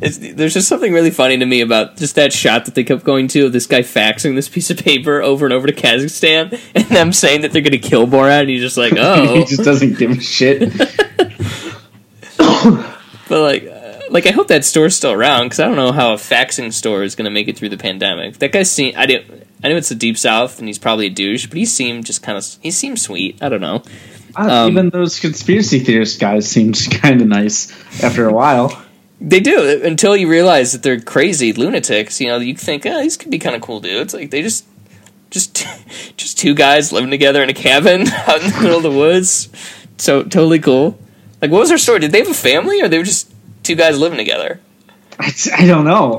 It's, 0.00 0.18
there's 0.18 0.52
just 0.52 0.68
something 0.68 0.92
really 0.92 1.12
funny 1.12 1.38
to 1.38 1.46
me 1.46 1.60
about 1.60 1.96
just 1.96 2.16
that 2.16 2.32
shot 2.32 2.64
that 2.64 2.74
they 2.74 2.82
kept 2.82 3.04
going 3.04 3.28
to 3.28 3.46
of 3.46 3.52
this 3.52 3.66
guy 3.66 3.80
faxing 3.80 4.34
this 4.34 4.48
piece 4.48 4.68
of 4.68 4.76
paper 4.76 5.22
over 5.22 5.46
and 5.46 5.52
over 5.54 5.68
to 5.68 5.72
Kazakhstan 5.72 6.60
and 6.74 6.84
them 6.86 7.12
saying 7.12 7.42
that 7.42 7.52
they're 7.52 7.62
going 7.62 7.70
to 7.70 7.78
kill 7.78 8.06
Borat 8.06 8.40
and 8.40 8.50
he's 8.50 8.60
just 8.60 8.76
like, 8.76 8.94
oh. 8.96 9.36
he 9.36 9.44
just 9.44 9.62
doesn't 9.62 9.96
give 9.96 10.10
a 10.10 10.20
shit. 10.20 10.76
but 12.36 13.40
like, 13.40 13.64
uh, 13.64 14.00
like 14.10 14.26
I 14.26 14.32
hope 14.32 14.48
that 14.48 14.64
store's 14.64 14.96
still 14.96 15.12
around 15.12 15.46
because 15.46 15.60
I 15.60 15.66
don't 15.66 15.76
know 15.76 15.92
how 15.92 16.14
a 16.14 16.16
faxing 16.16 16.72
store 16.72 17.04
is 17.04 17.14
going 17.14 17.26
to 17.26 17.30
make 17.30 17.46
it 17.46 17.56
through 17.56 17.70
the 17.70 17.78
pandemic. 17.78 18.38
That 18.38 18.50
guy 18.50 18.64
seemed 18.64 18.96
I 18.96 19.06
didn't. 19.06 19.43
I 19.64 19.68
know 19.68 19.76
it's 19.76 19.88
the 19.88 19.94
deep 19.94 20.18
south 20.18 20.58
and 20.58 20.68
he's 20.68 20.78
probably 20.78 21.06
a 21.06 21.10
douche, 21.10 21.46
but 21.46 21.56
he 21.56 21.64
seemed 21.64 22.04
just 22.04 22.22
kind 22.22 22.36
of 22.38 22.46
he 22.60 22.70
seemed 22.70 23.00
sweet. 23.00 23.42
I 23.42 23.48
don't 23.48 23.62
know. 23.62 23.82
Uh, 24.36 24.50
Um, 24.64 24.70
Even 24.70 24.90
those 24.90 25.18
conspiracy 25.18 25.78
theorist 25.78 26.20
guys 26.20 26.46
seemed 26.48 26.76
kind 27.02 27.20
of 27.22 27.26
nice 27.26 27.72
after 28.02 28.28
a 28.28 28.32
while. 28.32 28.80
They 29.20 29.40
do 29.40 29.80
until 29.82 30.16
you 30.16 30.28
realize 30.28 30.72
that 30.72 30.82
they're 30.82 31.00
crazy 31.00 31.52
lunatics. 31.54 32.20
You 32.20 32.26
know, 32.28 32.36
you 32.38 32.54
think, 32.54 32.84
oh, 32.84 33.00
these 33.00 33.16
could 33.16 33.30
be 33.30 33.38
kind 33.38 33.56
of 33.56 33.62
cool 33.62 33.80
dudes. 33.80 34.12
Like 34.12 34.30
they 34.30 34.42
just, 34.42 34.66
just, 35.30 35.66
just 36.16 36.38
two 36.38 36.54
guys 36.54 36.92
living 36.92 37.10
together 37.10 37.42
in 37.42 37.48
a 37.48 37.54
cabin 37.54 38.06
out 38.28 38.42
in 38.42 38.50
the 38.50 38.58
middle 38.60 38.76
of 38.76 38.82
the 38.82 38.90
woods. 38.90 39.48
So 39.96 40.24
totally 40.24 40.58
cool. 40.58 40.98
Like, 41.40 41.50
what 41.50 41.60
was 41.60 41.68
their 41.70 41.78
story? 41.78 42.00
Did 42.00 42.12
they 42.12 42.18
have 42.18 42.28
a 42.28 42.34
family, 42.34 42.82
or 42.82 42.88
they 42.88 42.98
were 42.98 43.04
just 43.04 43.32
two 43.62 43.76
guys 43.76 43.98
living 43.98 44.18
together? 44.18 44.60
I, 45.18 45.32
I 45.56 45.66
don't 45.66 45.84
know. 45.84 46.18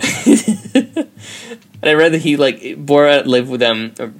And 1.81 1.89
I 1.89 1.93
read 1.93 2.13
that 2.13 2.21
he 2.21 2.37
like 2.37 2.59
Borat 2.59 3.25
lived 3.25 3.49
with 3.49 3.59
them. 3.59 3.93
Or, 3.99 4.13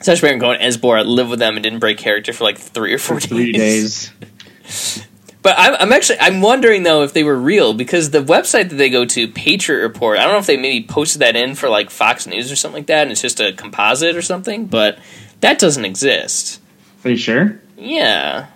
Sacha 0.00 0.20
Baron 0.20 0.40
Cohen 0.40 0.60
as 0.60 0.76
Borat 0.76 1.06
lived 1.06 1.30
with 1.30 1.38
them 1.38 1.56
and 1.56 1.62
didn't 1.62 1.78
break 1.78 1.98
character 1.98 2.32
for 2.32 2.44
like 2.44 2.58
three 2.58 2.92
or 2.92 2.98
four 2.98 3.20
three 3.20 3.52
days. 3.52 4.12
But 5.46 5.54
I'm, 5.58 5.76
I'm 5.78 5.92
actually 5.92 6.18
I'm 6.18 6.40
wondering 6.40 6.82
though 6.82 7.04
if 7.04 7.12
they 7.12 7.22
were 7.22 7.36
real 7.36 7.72
because 7.72 8.10
the 8.10 8.18
website 8.18 8.70
that 8.70 8.74
they 8.74 8.90
go 8.90 9.04
to, 9.04 9.28
Patriot 9.28 9.80
Report, 9.80 10.18
I 10.18 10.24
don't 10.24 10.32
know 10.32 10.38
if 10.40 10.46
they 10.46 10.56
maybe 10.56 10.84
posted 10.84 11.22
that 11.22 11.36
in 11.36 11.54
for 11.54 11.68
like 11.68 11.90
Fox 11.90 12.26
News 12.26 12.50
or 12.50 12.56
something 12.56 12.80
like 12.80 12.88
that, 12.88 13.02
and 13.02 13.12
it's 13.12 13.22
just 13.22 13.38
a 13.38 13.52
composite 13.52 14.16
or 14.16 14.22
something, 14.22 14.66
but 14.66 14.98
that 15.42 15.60
doesn't 15.60 15.84
exist. 15.84 16.60
Are 17.04 17.10
you 17.10 17.16
sure? 17.16 17.60
Yeah, 17.78 18.46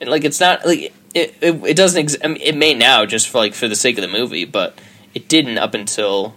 And, 0.00 0.08
like 0.08 0.22
it's 0.22 0.38
not 0.38 0.64
like 0.64 0.94
it. 1.12 1.34
It, 1.40 1.64
it 1.64 1.76
doesn't. 1.76 2.00
Ex- 2.00 2.16
I 2.22 2.28
mean, 2.28 2.40
it 2.40 2.54
may 2.54 2.72
now 2.72 3.04
just 3.04 3.28
for 3.28 3.38
like 3.38 3.54
for 3.54 3.66
the 3.66 3.74
sake 3.74 3.98
of 3.98 4.02
the 4.02 4.08
movie, 4.08 4.44
but 4.44 4.78
it 5.14 5.28
didn't 5.28 5.58
up 5.58 5.74
until 5.74 6.36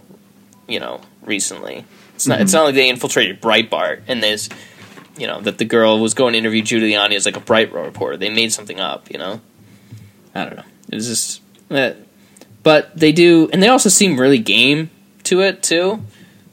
you 0.66 0.80
know 0.80 1.00
recently. 1.24 1.84
It's 2.14 2.26
not. 2.26 2.40
It's 2.40 2.52
not 2.52 2.64
like 2.64 2.74
they 2.74 2.88
infiltrated 2.88 3.40
Breitbart 3.40 4.02
and 4.08 4.22
there's 4.22 4.48
you 5.16 5.26
know 5.26 5.40
that 5.42 5.58
the 5.58 5.64
girl 5.64 5.98
was 5.98 6.14
going 6.14 6.32
to 6.32 6.38
interview 6.38 6.62
Giuliani 6.62 7.14
as 7.14 7.26
like 7.26 7.36
a 7.36 7.40
Breitbart 7.40 7.84
reporter. 7.84 8.16
They 8.16 8.30
made 8.30 8.52
something 8.52 8.80
up. 8.80 9.10
You 9.10 9.18
know. 9.18 9.40
I 10.34 10.44
don't 10.44 10.56
know. 10.56 10.64
It's 10.88 11.06
just, 11.06 11.42
uh, 11.70 11.92
but 12.62 12.96
they 12.98 13.12
do, 13.12 13.50
and 13.52 13.62
they 13.62 13.68
also 13.68 13.88
seem 13.90 14.18
really 14.18 14.38
game 14.38 14.90
to 15.24 15.40
it 15.42 15.62
too. 15.62 16.02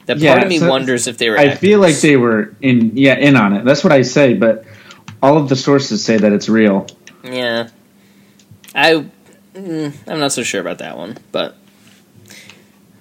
That 0.06 0.14
part 0.14 0.20
Yeah, 0.22 0.42
of 0.42 0.48
me 0.48 0.58
so- 0.58 0.68
wonders 0.68 1.06
if 1.06 1.16
they 1.18 1.30
were. 1.30 1.38
I 1.38 1.54
feel 1.54 1.78
like 1.80 1.96
they 2.00 2.16
were 2.16 2.54
in 2.60 2.96
yeah 2.96 3.16
in 3.16 3.36
on 3.36 3.54
it. 3.54 3.64
That's 3.64 3.82
what 3.84 3.92
I 3.92 4.02
say, 4.02 4.34
but 4.34 4.64
all 5.22 5.36
of 5.38 5.48
the 5.48 5.56
sources 5.56 6.04
say 6.04 6.16
that 6.18 6.32
it's 6.32 6.48
real. 6.48 6.86
Yeah, 7.22 7.68
I, 8.74 9.06
mm, 9.54 9.94
I'm 10.06 10.18
not 10.20 10.32
so 10.32 10.42
sure 10.42 10.60
about 10.60 10.78
that 10.78 10.96
one, 10.96 11.16
but 11.32 11.56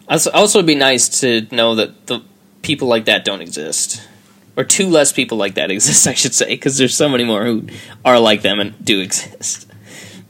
also, 0.10 0.32
also 0.32 0.60
it'd 0.60 0.68
be 0.68 0.76
nice 0.76 1.22
to 1.22 1.48
know 1.52 1.76
that 1.76 2.08
the 2.08 2.22
people 2.62 2.88
like 2.88 3.06
that 3.06 3.24
don't 3.24 3.42
exist, 3.42 4.06
or 4.58 4.64
two 4.64 4.88
less 4.88 5.14
people 5.14 5.38
like 5.38 5.56
that 5.56 5.72
exist, 5.76 6.08
I 6.08 6.14
should 6.14 6.34
say, 6.34 6.48
because 6.48 6.78
there's 6.78 6.96
so 6.96 7.08
many 7.08 7.24
more 7.24 7.46
who 7.46 7.68
are 8.04 8.20
like 8.20 8.42
them 8.42 8.60
and 8.60 8.84
do 8.84 9.00
exist. 9.02 9.72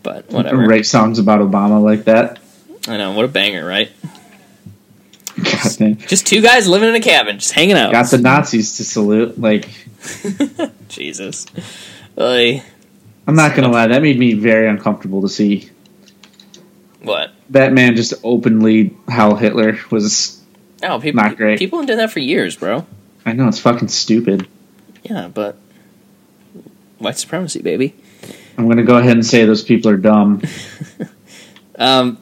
But 0.04 0.30
whatever. 0.30 0.58
Write 0.58 0.86
songs 0.86 1.20
about 1.20 1.42
Obama 1.42 1.84
like 1.84 2.06
that. 2.06 2.39
I 2.88 2.98
know 2.98 3.12
what 3.12 3.26
a 3.26 3.28
banger, 3.28 3.65
right? 3.65 3.92
Just 5.42 6.28
two 6.28 6.42
guys 6.42 6.68
living 6.68 6.89
in 6.89 6.96
a 6.96 7.02
cabin, 7.02 7.39
just 7.39 7.54
hanging 7.54 7.76
out. 7.76 7.92
Got 7.92 8.10
the 8.12 8.18
Nazis 8.18 8.78
to 8.78 8.84
salute. 8.84 9.39
Like 9.39 9.70
Jesus. 10.88 11.46
Oy. 12.18 12.63
I'm 13.28 13.36
not 13.36 13.56
gonna 13.56 13.70
lie, 13.70 13.88
that 13.88 14.02
made 14.02 14.18
me 14.18 14.34
very 14.34 14.68
uncomfortable 14.68 15.22
to 15.22 15.30
see 15.30 15.70
What? 17.01 17.31
that 17.51 17.73
man 17.73 17.95
just 17.95 18.13
openly 18.23 18.95
how 19.07 19.35
Hitler 19.35 19.79
was. 19.89 20.41
Oh, 20.83 20.99
people. 20.99 21.21
Not 21.21 21.38
great. 21.38 21.59
People 21.59 21.79
have 21.79 21.88
done 21.88 21.97
that 21.97 22.12
for 22.12 22.19
years, 22.19 22.55
bro. 22.55 22.85
I 23.25 23.33
know 23.33 23.47
it's 23.47 23.59
fucking 23.59 23.88
stupid. 23.88 24.47
Yeah, 25.03 25.27
but 25.27 25.57
white 26.97 27.17
supremacy, 27.17 27.62
baby. 27.62 27.95
I'm 28.57 28.67
gonna 28.67 28.83
go 28.83 28.97
ahead 28.97 29.13
and 29.13 29.25
say 29.25 29.45
those 29.45 29.63
people 29.63 29.91
are 29.91 29.97
dumb. 29.97 30.41
Um, 31.79 32.17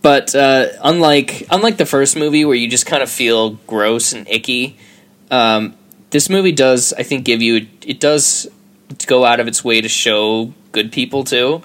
but 0.00 0.34
uh, 0.34 0.68
unlike 0.82 1.46
unlike 1.50 1.76
the 1.76 1.86
first 1.86 2.16
movie 2.16 2.44
where 2.44 2.56
you 2.56 2.68
just 2.68 2.86
kind 2.86 3.02
of 3.02 3.10
feel 3.10 3.50
gross 3.66 4.14
and 4.14 4.26
icky, 4.28 4.78
um, 5.30 5.76
this 6.10 6.30
movie 6.30 6.52
does 6.52 6.94
I 6.94 7.02
think 7.02 7.24
give 7.24 7.42
you 7.42 7.66
it 7.86 8.00
does 8.00 8.48
go 9.06 9.24
out 9.24 9.38
of 9.40 9.46
its 9.46 9.62
way 9.62 9.82
to 9.82 9.88
show 9.88 10.54
good 10.72 10.90
people 10.90 11.22
too. 11.22 11.62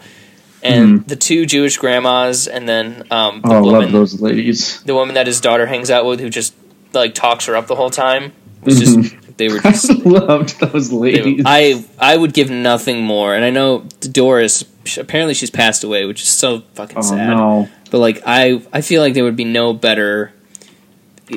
And 0.63 1.05
the 1.07 1.15
two 1.17 1.45
Jewish 1.45 1.77
grandmas, 1.77 2.47
and 2.47 2.67
then 2.67 3.03
um, 3.11 3.41
the. 3.41 3.49
Oh, 3.49 3.51
I 3.57 3.61
woman, 3.61 3.81
love 3.81 3.91
those 3.91 4.21
ladies. 4.21 4.81
the 4.83 4.93
woman 4.95 5.15
that 5.15 5.27
his 5.27 5.41
daughter 5.41 5.65
hangs 5.65 5.91
out 5.91 6.05
with, 6.05 6.19
who 6.19 6.29
just 6.29 6.53
like 6.93 7.13
talks 7.13 7.45
her 7.47 7.55
up 7.55 7.67
the 7.67 7.75
whole 7.75 7.89
time. 7.89 8.31
Was 8.63 8.79
just 8.79 9.37
they 9.37 9.49
were 9.49 9.59
I 9.63 9.71
just 9.71 10.05
loved 10.05 10.57
those 10.61 10.89
They- 10.89 10.95
ladies. 10.95 11.43
I 11.45 11.83
I 11.99 12.15
would 12.15 12.33
give 12.33 12.49
nothing 12.49 13.03
more, 13.03 13.35
and 13.35 13.43
I 13.43 13.49
know 13.49 13.79
Doris. 13.99 14.63
Apparently, 14.97 15.33
she's 15.33 15.49
passed 15.51 15.83
away, 15.83 16.05
which 16.05 16.21
is 16.21 16.29
so 16.29 16.61
fucking 16.75 16.97
oh 16.97 17.01
sad. 17.01 17.27
no. 17.27 17.69
But 17.91 17.99
like, 17.99 18.21
I 18.25 18.61
I 18.71 18.79
feel 18.81 19.01
like 19.01 19.13
there 19.15 19.23
would 19.25 19.35
be 19.35 19.43
no 19.45 19.73
better 19.73 20.31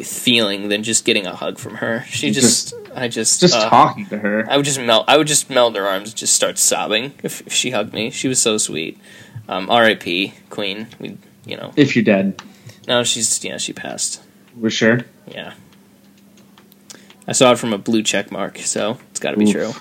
feeling 0.03 0.69
than 0.69 0.83
just 0.83 1.05
getting 1.05 1.27
a 1.27 1.35
hug 1.35 1.59
from 1.59 1.77
her. 1.77 2.05
She 2.09 2.31
just, 2.31 2.75
I 2.95 3.09
just 3.09 3.41
Just 3.41 3.55
uh, 3.55 3.69
talking 3.69 4.07
to 4.07 4.19
her. 4.19 4.47
I 4.51 4.57
would 4.57 4.67
just 4.67 4.81
melt. 4.81 5.05
I 5.09 5.17
would 5.17 5.27
just 5.27 5.51
melt 5.51 5.77
her 5.77 5.87
arms, 5.87 6.11
and 6.11 6.17
just 6.17 6.35
start 6.35 6.59
sobbing 6.59 7.13
if, 7.23 7.41
if 7.47 7.53
she 7.53 7.71
hugged 7.71 7.93
me. 7.93 8.11
She 8.11 8.29
was 8.29 8.41
so 8.41 8.59
sweet. 8.59 8.99
Um, 9.49 9.71
R.I.P. 9.71 10.35
Queen. 10.51 10.89
We, 10.99 11.19
you 11.45 11.57
know, 11.57 11.73
If 11.77 11.95
you're 11.95 12.05
dead. 12.05 12.41
no, 12.89 13.05
she's 13.05 13.45
yeah, 13.45 13.59
she 13.59 13.73
passed. 13.73 14.23
We're 14.57 14.71
sure. 14.71 15.01
Yeah. 15.29 15.55
I 17.29 17.33
saw 17.33 17.53
it 17.53 17.59
from 17.59 17.73
a 17.73 17.79
blue 17.79 18.03
check 18.03 18.31
mark, 18.31 18.59
so 18.59 18.99
it's 19.11 19.21
got 19.21 19.33
to 19.33 19.37
be 19.37 19.47
Oof. 19.47 19.53
true. 19.53 19.73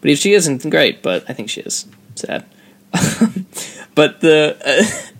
But 0.00 0.10
if 0.10 0.18
she 0.18 0.34
isn't, 0.34 0.68
great. 0.70 1.02
But 1.02 1.24
I 1.28 1.32
think 1.32 1.48
she 1.50 1.60
is. 1.62 1.86
Sad. 2.14 2.44
but 3.94 4.20
the 4.20 4.56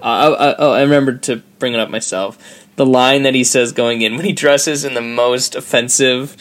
uh, 0.00 0.02
I, 0.06 0.26
I, 0.28 0.54
oh, 0.58 0.72
I 0.72 0.82
remembered 0.82 1.22
to 1.24 1.36
bring 1.58 1.74
it 1.74 1.80
up 1.80 1.90
myself. 1.90 2.63
The 2.76 2.86
line 2.86 3.22
that 3.22 3.34
he 3.34 3.44
says 3.44 3.72
going 3.72 4.02
in 4.02 4.16
when 4.16 4.24
he 4.24 4.32
dresses 4.32 4.84
in 4.84 4.94
the 4.94 5.00
most 5.00 5.54
offensive 5.54 6.36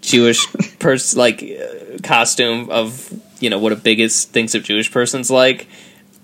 Jewish 0.00 0.46
person 0.78 1.18
like 1.18 1.42
uh, 1.42 1.98
costume 2.02 2.68
of 2.70 3.12
you 3.40 3.48
know 3.50 3.58
what 3.58 3.72
a 3.72 3.76
biggest 3.76 4.30
thinks 4.30 4.54
of 4.54 4.62
Jewish 4.62 4.90
person's 4.92 5.30
like. 5.30 5.66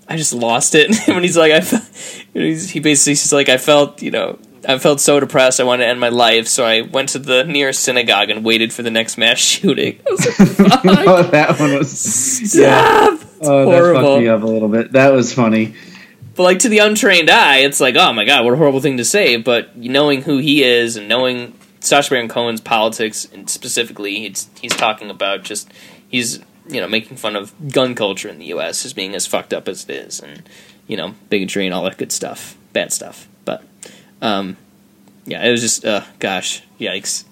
I 0.09 0.15
just 0.15 0.33
lost 0.33 0.73
it 0.75 0.95
when 1.07 1.23
he's 1.23 1.35
like 1.37 1.51
I. 1.51 1.61
fe- 1.61 2.23
He 2.33 2.79
basically 2.79 3.15
says 3.15 3.33
like 3.33 3.49
I 3.49 3.57
felt 3.57 4.01
you 4.03 4.11
know 4.11 4.37
I 4.67 4.77
felt 4.77 4.99
so 5.01 5.19
depressed 5.19 5.59
I 5.59 5.63
wanted 5.63 5.83
to 5.85 5.89
end 5.89 5.99
my 5.99 6.09
life 6.09 6.47
so 6.47 6.65
I 6.65 6.81
went 6.81 7.09
to 7.09 7.19
the 7.19 7.43
nearest 7.43 7.81
synagogue 7.83 8.29
and 8.29 8.45
waited 8.45 8.71
for 8.73 8.83
the 8.83 8.91
next 8.91 9.17
mass 9.17 9.37
shooting. 9.53 9.99
I 10.07 10.11
was 10.11 10.25
like, 10.39 10.47
fuck, 10.49 10.81
oh, 10.85 11.23
that 11.23 11.59
one 11.59 11.73
was 11.77 11.99
stop. 11.99 13.13
It's 13.21 13.25
Oh, 13.41 13.69
that 13.69 14.01
fucked 14.01 14.21
me 14.21 14.27
up 14.27 14.43
a 14.43 14.45
little 14.47 14.69
bit. 14.69 14.91
That 14.93 15.13
was 15.13 15.33
funny. 15.33 15.73
But 16.37 16.43
like 16.43 16.59
to 16.59 16.69
the 16.69 16.77
untrained 16.77 17.31
eye, 17.31 17.57
it's 17.57 17.79
like, 17.79 17.95
oh 17.95 18.13
my 18.13 18.23
god, 18.23 18.45
what 18.45 18.53
a 18.53 18.57
horrible 18.57 18.79
thing 18.79 18.97
to 18.97 19.03
say. 19.03 19.37
But 19.37 19.75
knowing 19.75 20.21
who 20.21 20.37
he 20.37 20.63
is 20.63 20.95
and 20.95 21.09
knowing 21.09 21.55
Sacha 21.79 22.11
Baron 22.11 22.27
Cohen's 22.27 22.61
politics, 22.61 23.25
and 23.33 23.49
specifically, 23.49 24.19
he's 24.19 24.47
he's 24.61 24.75
talking 24.75 25.09
about 25.09 25.43
just 25.43 25.67
he's 26.07 26.39
you 26.69 26.79
know 26.79 26.87
making 26.87 27.17
fun 27.17 27.35
of 27.35 27.53
gun 27.71 27.95
culture 27.95 28.29
in 28.29 28.37
the 28.37 28.45
U.S. 28.45 28.85
as 28.85 28.93
being 28.93 29.15
as 29.15 29.25
fucked 29.25 29.51
up 29.51 29.67
as 29.67 29.85
it 29.85 29.89
is, 29.89 30.19
and 30.19 30.47
you 30.85 30.95
know 30.95 31.15
bigotry 31.31 31.65
and 31.65 31.73
all 31.73 31.83
that 31.85 31.97
good 31.97 32.11
stuff, 32.11 32.55
bad 32.71 32.93
stuff. 32.93 33.27
But 33.43 33.63
um, 34.21 34.57
yeah, 35.25 35.43
it 35.43 35.49
was 35.49 35.61
just 35.61 35.85
uh, 35.85 36.03
gosh, 36.19 36.61
yikes. 36.79 37.25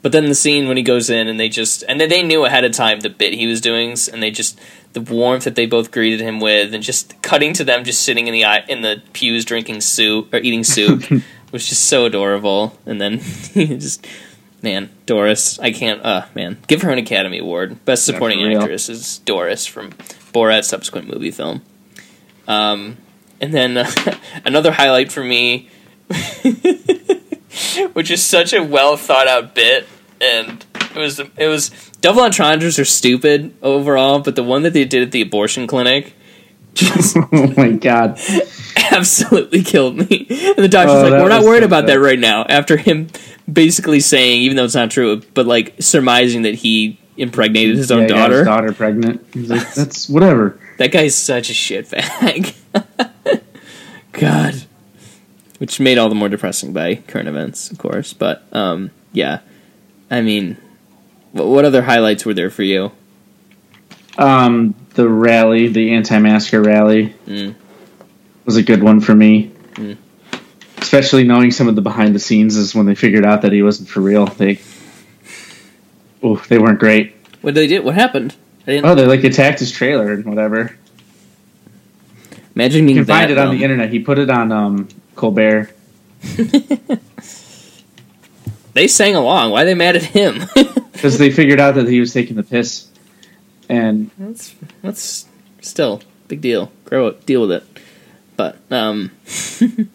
But 0.00 0.12
then 0.12 0.24
the 0.24 0.34
scene 0.34 0.66
when 0.66 0.78
he 0.78 0.82
goes 0.82 1.10
in 1.10 1.28
and 1.28 1.38
they 1.38 1.50
just 1.50 1.84
and 1.86 2.00
they 2.00 2.22
knew 2.22 2.46
ahead 2.46 2.64
of 2.64 2.72
time 2.72 3.00
the 3.00 3.10
bit 3.10 3.34
he 3.34 3.46
was 3.46 3.60
doing, 3.60 3.90
and 4.10 4.22
they 4.22 4.30
just 4.30 4.58
the 4.92 5.00
warmth 5.00 5.44
that 5.44 5.54
they 5.54 5.66
both 5.66 5.90
greeted 5.90 6.20
him 6.20 6.40
with, 6.40 6.74
and 6.74 6.82
just 6.82 7.20
cutting 7.22 7.52
to 7.54 7.64
them 7.64 7.84
just 7.84 8.02
sitting 8.02 8.26
in 8.26 8.32
the 8.32 8.44
in 8.68 8.82
the 8.82 9.02
pews 9.12 9.44
drinking 9.44 9.80
soup 9.80 10.32
or 10.32 10.38
eating 10.38 10.64
soup 10.64 11.04
was 11.52 11.68
just 11.68 11.84
so 11.84 12.06
adorable. 12.06 12.78
And 12.86 13.00
then 13.00 13.18
he 13.18 13.66
just 13.66 14.06
man, 14.62 14.90
Doris, 15.06 15.58
I 15.58 15.72
can't. 15.72 16.04
Uh, 16.04 16.26
man, 16.34 16.58
give 16.66 16.82
her 16.82 16.90
an 16.90 16.98
Academy 16.98 17.38
Award. 17.38 17.84
Best 17.84 18.06
Supporting. 18.06 18.40
Actress 18.54 18.88
is 18.88 19.18
Doris 19.18 19.66
from 19.66 19.90
Borat's 20.32 20.68
subsequent 20.68 21.08
movie 21.08 21.30
film. 21.30 21.62
Um, 22.48 22.96
and 23.40 23.52
then 23.52 23.76
uh, 23.76 23.90
another 24.44 24.72
highlight 24.72 25.12
for 25.12 25.22
me, 25.22 25.68
which 27.92 28.10
is 28.10 28.22
such 28.22 28.52
a 28.52 28.62
well 28.62 28.96
thought 28.96 29.28
out 29.28 29.54
bit, 29.54 29.86
and 30.20 30.64
it 30.94 30.98
was 30.98 31.18
it 31.18 31.48
was 31.48 31.70
double 32.02 32.20
entendres 32.22 32.78
are 32.78 32.84
stupid 32.84 33.54
overall, 33.62 34.18
but 34.20 34.36
the 34.36 34.42
one 34.42 34.62
that 34.64 34.74
they 34.74 34.84
did 34.84 35.02
at 35.02 35.10
the 35.12 35.22
abortion 35.22 35.66
clinic 35.66 36.12
just 36.74 37.16
oh 37.32 37.54
my 37.56 37.70
god. 37.70 38.18
absolutely 38.92 39.62
killed 39.62 39.96
me. 39.96 40.26
And 40.30 40.56
the 40.58 40.68
doctor's 40.68 40.96
Oh, 40.96 41.08
like, 41.08 41.22
"We're 41.22 41.28
not 41.30 41.44
worried 41.44 41.60
so 41.60 41.66
about 41.66 41.86
bad. 41.86 41.94
that 41.96 42.00
right 42.00 42.18
now." 42.18 42.44
After 42.48 42.76
him 42.76 43.08
basically 43.50 44.00
saying, 44.00 44.42
even 44.42 44.56
though 44.56 44.64
it's 44.64 44.74
not 44.74 44.90
true, 44.90 45.20
but 45.34 45.46
like 45.46 45.74
surmising 45.80 46.42
that 46.42 46.54
he 46.54 46.98
impregnated 47.18 47.76
his 47.76 47.90
own 47.90 48.02
Yeah, 48.02 48.08
daughter. 48.08 48.38
his 48.38 48.46
daughter 48.46 48.72
pregnant. 48.72 49.26
He's 49.34 49.50
like, 49.50 49.74
that's 49.74 50.08
whatever. 50.08 50.58
That 50.78 50.92
guy's 50.92 51.14
such 51.14 51.50
a 51.50 51.52
shitbag. 51.52 52.54
God. 54.12 54.54
Which 55.58 55.78
made 55.78 55.98
all 55.98 56.08
the 56.08 56.14
more 56.14 56.28
depressing 56.28 56.72
by 56.72 56.96
current 56.96 57.28
events, 57.28 57.70
of 57.70 57.78
course. 57.78 58.12
But 58.14 58.42
um, 58.52 58.90
yeah, 59.12 59.40
I 60.10 60.20
mean, 60.22 60.56
what, 61.32 61.64
other 61.64 61.82
highlights 61.82 62.24
were 62.24 62.34
there 62.34 62.50
for 62.50 62.62
you? 62.62 62.92
Um, 64.18 64.74
the 64.94 65.08
rally, 65.08 65.68
the 65.68 65.94
anti-masker 65.94 66.62
rally, 66.62 67.14
Mm. 67.26 67.54
was 68.44 68.56
a 68.56 68.62
good 68.62 68.82
one 68.82 69.00
for 69.00 69.14
me. 69.14 69.50
Mm. 69.74 69.96
Especially 70.78 71.24
knowing 71.24 71.50
some 71.50 71.68
of 71.68 71.74
the 71.76 71.82
behind 71.82 72.14
the 72.14 72.18
scenes 72.18 72.56
is 72.56 72.74
when 72.74 72.86
they 72.86 72.94
figured 72.94 73.24
out 73.24 73.42
that 73.42 73.52
he 73.52 73.62
wasn't 73.62 73.88
for 73.88 74.00
real. 74.00 74.26
They, 74.26 74.60
oh, 76.22 76.36
they 76.48 76.58
weren't 76.58 76.78
great. 76.78 77.14
What 77.40 77.54
did 77.54 77.60
they 77.62 77.76
do? 77.76 77.82
What 77.82 77.94
happened? 77.94 78.36
Oh, 78.68 78.94
they 78.94 79.06
like 79.06 79.24
attacked 79.24 79.58
his 79.60 79.72
trailer 79.72 80.12
and 80.12 80.24
whatever. 80.24 80.76
imagine 82.54 82.86
You 82.88 82.94
can 82.96 83.04
find 83.06 83.30
it 83.30 83.38
on 83.38 83.56
the 83.56 83.64
internet. 83.64 83.90
He 83.90 83.98
put 84.00 84.18
it 84.18 84.30
on 84.30 84.52
um, 84.52 84.88
Colbert. 85.16 85.70
They 88.74 88.88
sang 88.88 89.14
along. 89.14 89.50
Why 89.50 89.62
are 89.62 89.64
they 89.66 89.74
mad 89.74 89.96
at 89.96 90.02
him? 90.02 90.44
because 91.02 91.18
they 91.18 91.32
figured 91.32 91.58
out 91.58 91.74
that 91.74 91.88
he 91.88 91.98
was 91.98 92.12
taking 92.12 92.36
the 92.36 92.44
piss, 92.44 92.86
and 93.68 94.08
that's 94.16 94.54
that's 94.82 95.26
still 95.60 96.00
big 96.28 96.40
deal. 96.40 96.70
Grow 96.84 97.08
it, 97.08 97.26
deal 97.26 97.40
with 97.40 97.50
it. 97.50 97.64
But 98.36 98.56
um, 98.70 99.10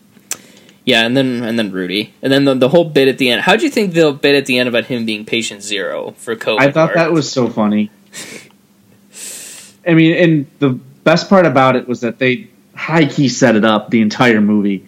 yeah, 0.83 1.05
and 1.05 1.15
then 1.15 1.43
and 1.43 1.57
then 1.57 1.71
Rudy, 1.71 2.13
and 2.21 2.29
then 2.29 2.43
the, 2.43 2.55
the 2.55 2.67
whole 2.67 2.83
bit 2.83 3.07
at 3.07 3.19
the 3.19 3.29
end. 3.29 3.41
How'd 3.41 3.61
you 3.61 3.69
think 3.69 3.93
the 3.93 4.11
bit 4.11 4.35
at 4.35 4.47
the 4.47 4.59
end 4.59 4.67
about 4.67 4.87
him 4.87 5.05
being 5.05 5.23
patient 5.23 5.63
zero 5.63 6.11
for 6.17 6.35
COVID? 6.35 6.59
I 6.59 6.71
thought 6.73 6.93
that 6.95 7.13
was 7.13 7.31
so 7.31 7.47
funny. 7.47 7.89
I 9.87 9.93
mean, 9.93 10.13
and 10.17 10.47
the 10.59 10.71
best 10.71 11.29
part 11.29 11.45
about 11.45 11.77
it 11.77 11.87
was 11.87 12.01
that 12.01 12.19
they 12.19 12.49
high 12.75 13.05
key 13.05 13.29
set 13.29 13.55
it 13.55 13.63
up 13.63 13.91
the 13.91 14.01
entire 14.01 14.41
movie, 14.41 14.85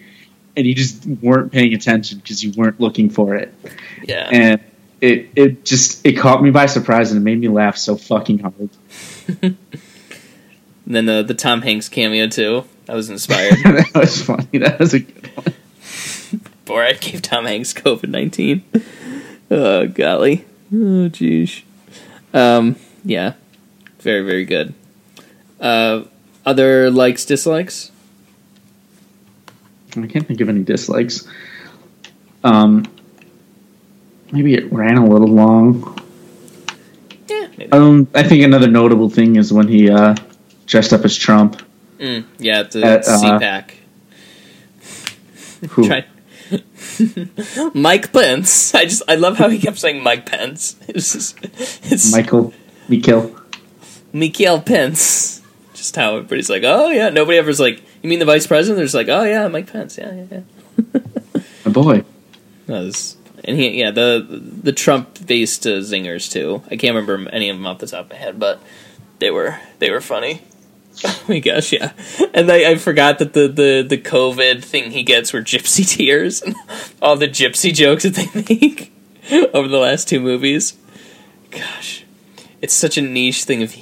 and 0.54 0.66
you 0.66 0.74
just 0.74 1.06
weren't 1.06 1.50
paying 1.50 1.72
attention 1.72 2.18
because 2.18 2.44
you 2.44 2.52
weren't 2.54 2.78
looking 2.78 3.08
for 3.08 3.36
it, 3.36 3.54
yeah. 4.04 4.28
and 4.30 4.60
it 5.00 5.30
it 5.36 5.64
just 5.64 6.04
it 6.06 6.12
caught 6.14 6.42
me 6.42 6.50
by 6.50 6.66
surprise 6.66 7.12
and 7.12 7.20
it 7.20 7.24
made 7.24 7.38
me 7.38 7.48
laugh 7.48 7.76
so 7.76 7.96
fucking 7.96 8.40
hard. 8.40 8.70
And 10.90 10.96
then 10.96 11.06
the 11.06 11.22
the 11.22 11.34
Tom 11.34 11.62
Hanks 11.62 11.88
cameo 11.88 12.26
too. 12.26 12.64
I 12.88 12.94
was 12.94 13.10
inspired. 13.10 13.52
that 13.62 13.90
was 13.94 14.22
funny. 14.22 14.58
That 14.58 14.80
was 14.80 14.92
a 14.92 14.98
good 14.98 15.26
one. 15.36 15.46
Borat 16.66 17.00
gave 17.00 17.22
Tom 17.22 17.44
Hanks 17.44 17.72
COVID 17.72 18.08
nineteen. 18.08 18.64
Oh 19.52 19.86
golly. 19.86 20.44
Oh 20.72 21.06
jeez. 21.08 21.62
Um. 22.34 22.74
Yeah. 23.04 23.34
Very 24.00 24.22
very 24.22 24.44
good. 24.44 24.74
Uh. 25.60 26.06
Other 26.44 26.90
likes 26.90 27.24
dislikes. 27.24 27.92
I 29.96 30.08
can't 30.08 30.26
think 30.26 30.40
of 30.40 30.48
any 30.48 30.64
dislikes. 30.64 31.24
Um, 32.42 32.84
maybe 34.32 34.54
it 34.54 34.72
ran 34.72 34.98
a 34.98 35.06
little 35.06 35.28
long. 35.28 35.98
Yeah. 37.28 37.48
Maybe. 37.56 37.72
Um, 37.72 38.08
I 38.14 38.22
think 38.22 38.42
another 38.44 38.68
notable 38.68 39.08
thing 39.10 39.36
is 39.36 39.52
when 39.52 39.68
he 39.68 39.90
uh, 39.90 40.14
dressed 40.66 40.92
up 40.92 41.04
as 41.04 41.16
Trump. 41.16 41.60
Mm, 41.98 42.24
yeah. 42.38 42.62
The 42.64 42.84
At, 42.84 43.06
uh, 43.08 43.18
CPAC. 43.18 43.70
Who- 45.70 46.02
Mike 47.74 48.12
Pence. 48.12 48.74
I 48.74 48.84
just 48.84 49.02
I 49.06 49.14
love 49.14 49.36
how 49.38 49.48
he 49.48 49.58
kept 49.58 49.78
saying 49.78 50.02
Mike 50.02 50.26
Pence. 50.26 50.76
It's 50.88 51.12
just, 51.12 51.38
it's 51.84 52.10
Michael 52.12 52.52
Mikil. 52.88 53.36
Mikael 54.12 54.60
Pence. 54.60 55.42
Just 55.74 55.94
how 55.96 56.16
everybody's 56.16 56.50
like, 56.50 56.62
oh 56.64 56.88
yeah. 56.90 57.10
Nobody 57.10 57.38
ever's 57.38 57.60
like, 57.60 57.82
you 58.02 58.10
mean 58.10 58.18
the 58.18 58.24
vice 58.24 58.46
president? 58.46 58.78
There's 58.78 58.94
like, 58.94 59.08
oh 59.08 59.22
yeah, 59.22 59.46
Mike 59.48 59.70
Pence. 59.72 59.96
Yeah, 59.98 60.12
yeah, 60.14 60.40
yeah. 60.94 61.00
My 61.64 61.70
boy. 61.70 62.04
That 62.66 62.80
was, 62.84 63.16
and 63.44 63.56
he, 63.56 63.78
yeah, 63.80 63.90
the 63.90 64.26
the 64.62 64.72
Trump 64.72 65.26
based 65.26 65.66
uh, 65.66 65.80
zingers 65.80 66.30
too. 66.30 66.62
I 66.70 66.76
can't 66.76 66.94
remember 66.94 67.28
any 67.30 67.48
of 67.48 67.56
them 67.56 67.66
off 67.66 67.78
the 67.78 67.86
top 67.86 68.06
of 68.06 68.10
my 68.10 68.16
head, 68.16 68.38
but 68.38 68.60
they 69.18 69.30
were 69.30 69.58
they 69.78 69.90
were 69.90 70.00
funny. 70.00 70.42
Oh 71.04 71.24
my 71.28 71.38
gosh, 71.38 71.72
yeah. 71.72 71.92
And 72.34 72.50
I, 72.50 72.72
I 72.72 72.74
forgot 72.76 73.18
that 73.20 73.32
the, 73.32 73.48
the 73.48 73.86
the 73.88 73.98
COVID 73.98 74.64
thing 74.64 74.90
he 74.90 75.02
gets 75.02 75.32
were 75.32 75.40
gypsy 75.40 75.88
tears 75.96 76.42
and 76.42 76.56
all 77.02 77.16
the 77.16 77.28
gypsy 77.28 77.72
jokes 77.72 78.02
that 78.02 78.14
they 78.14 78.28
make 78.34 78.92
over 79.54 79.68
the 79.68 79.78
last 79.78 80.08
two 80.08 80.20
movies. 80.20 80.76
Gosh, 81.50 82.04
it's 82.60 82.74
such 82.74 82.98
a 82.98 83.02
niche 83.02 83.44
thing. 83.44 83.62
Of 83.62 83.74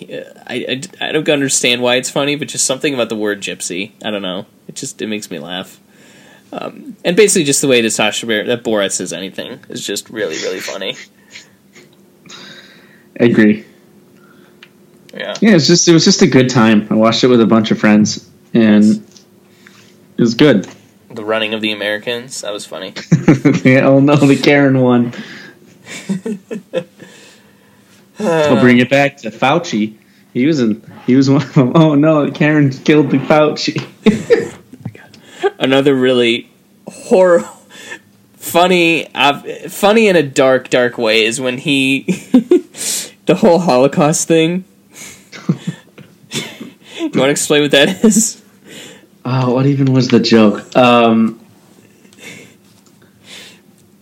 I, 0.46 0.80
I, 1.00 1.08
I 1.08 1.12
don't 1.12 1.28
understand 1.28 1.82
why 1.82 1.96
it's 1.96 2.10
funny, 2.10 2.36
but 2.36 2.48
just 2.48 2.66
something 2.66 2.94
about 2.94 3.08
the 3.08 3.16
word 3.16 3.40
gypsy. 3.40 3.92
I 4.04 4.10
don't 4.10 4.22
know. 4.22 4.46
It 4.66 4.76
just 4.76 5.00
it 5.02 5.06
makes 5.06 5.30
me 5.30 5.38
laugh. 5.38 5.80
Um, 6.50 6.96
and 7.04 7.16
basically, 7.16 7.44
just 7.44 7.60
the 7.60 7.68
way 7.68 7.80
that 7.82 7.90
Sacha 7.90 8.26
Baron, 8.26 8.46
that 8.46 8.64
Borat 8.64 8.92
says 8.92 9.12
anything 9.12 9.60
is 9.68 9.84
just 9.86 10.08
really 10.10 10.36
really 10.38 10.60
funny. 10.60 10.96
I 13.20 13.24
agree. 13.24 13.64
Yeah. 15.12 15.34
Yeah, 15.40 15.56
it's 15.56 15.66
just 15.66 15.88
it 15.88 15.92
was 15.92 16.04
just 16.04 16.22
a 16.22 16.26
good 16.26 16.48
time. 16.48 16.86
I 16.90 16.94
watched 16.94 17.24
it 17.24 17.28
with 17.28 17.40
a 17.40 17.46
bunch 17.46 17.70
of 17.70 17.78
friends, 17.78 18.28
and 18.54 18.84
it 20.16 20.20
was 20.20 20.34
good. 20.34 20.68
The 21.10 21.24
running 21.24 21.54
of 21.54 21.60
the 21.60 21.72
Americans 21.72 22.42
that 22.42 22.52
was 22.52 22.64
funny. 22.64 22.92
yeah, 23.64 23.86
oh 23.86 24.00
no, 24.00 24.16
the 24.16 24.38
Karen 24.40 24.80
one. 24.80 25.12
I'll 28.20 28.60
bring 28.60 28.78
it 28.78 28.90
back 28.90 29.18
to 29.18 29.30
Fauci. 29.30 29.96
He 30.32 30.46
was 30.46 30.60
in. 30.60 30.82
He 31.06 31.16
was 31.16 31.30
one 31.30 31.42
of 31.42 31.54
them. 31.54 31.72
Oh 31.74 31.94
no, 31.94 32.30
Karen 32.30 32.70
killed 32.70 33.10
the 33.10 33.18
Fauci. 33.18 33.84
Another 35.58 35.94
really 35.94 36.50
horror, 36.86 37.48
funny, 38.36 39.12
uh, 39.14 39.40
funny 39.68 40.08
in 40.08 40.16
a 40.16 40.22
dark, 40.22 40.70
dark 40.70 40.98
way 40.98 41.24
is 41.24 41.40
when 41.40 41.58
he, 41.58 42.02
the 43.26 43.36
whole 43.36 43.58
Holocaust 43.58 44.28
thing. 44.28 44.64
do 45.30 45.40
You 46.98 47.04
want 47.04 47.28
to 47.28 47.30
explain 47.30 47.62
what 47.62 47.70
that 47.70 48.04
is? 48.04 48.42
Oh, 49.24 49.54
what 49.54 49.66
even 49.66 49.92
was 49.92 50.08
the 50.08 50.20
joke? 50.20 50.74
Um, 50.76 51.38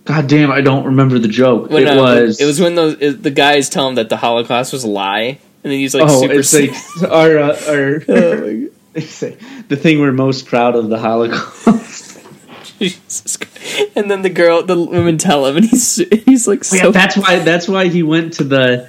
God 0.06 0.28
damn, 0.28 0.52
I 0.52 0.60
don't 0.60 0.84
remember 0.84 1.18
the 1.18 1.28
joke. 1.28 1.68
When, 1.68 1.82
it 1.82 1.88
uh, 1.88 2.00
was. 2.00 2.40
It 2.40 2.44
was 2.44 2.60
when 2.60 2.76
those 2.76 2.96
it, 3.00 3.22
the 3.24 3.32
guys 3.32 3.68
tell 3.68 3.88
him 3.88 3.96
that 3.96 4.08
the 4.08 4.16
Holocaust 4.16 4.72
was 4.72 4.84
a 4.84 4.88
lie, 4.88 5.22
and 5.22 5.38
then 5.64 5.72
he's 5.72 5.94
like 5.94 6.04
oh, 6.06 6.20
super. 6.20 6.34
it's 6.34 6.54
like 6.54 7.10
our 7.10 7.38
uh, 7.38 7.60
our. 7.68 8.68
they 9.00 9.02
say 9.02 9.36
the 9.68 9.76
thing 9.76 10.00
we're 10.00 10.10
most 10.10 10.46
proud 10.46 10.74
of 10.74 10.88
the 10.88 10.98
Holocaust. 10.98 12.18
Jesus 12.78 13.36
Christ. 13.36 13.90
And 13.94 14.10
then 14.10 14.22
the 14.22 14.30
girl, 14.30 14.62
the 14.62 14.80
women 14.80 15.18
tell 15.18 15.44
him, 15.44 15.56
and 15.56 15.66
he's 15.66 15.96
he's 16.24 16.48
like 16.48 16.64
so. 16.64 16.76
yeah, 16.76 16.90
that's 16.90 17.14
why. 17.14 17.40
That's 17.40 17.68
why 17.68 17.88
he 17.88 18.02
went 18.02 18.34
to 18.34 18.44
the 18.44 18.88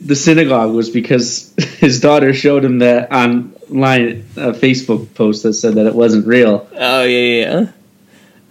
the 0.00 0.16
synagogue 0.16 0.72
was 0.72 0.88
because 0.88 1.52
his 1.58 2.00
daughter 2.00 2.32
showed 2.32 2.64
him 2.64 2.78
that 2.78 3.12
online 3.12 4.24
uh, 4.38 4.52
Facebook 4.52 5.12
post 5.12 5.42
that 5.42 5.52
said 5.52 5.74
that 5.74 5.84
it 5.84 5.94
wasn't 5.94 6.26
real. 6.26 6.66
Oh 6.72 7.04
yeah, 7.04 7.18
yeah. 7.18 7.60
yeah. 7.60 7.72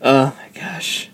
Oh 0.04 0.38
my 0.38 0.62
gosh. 0.62 1.10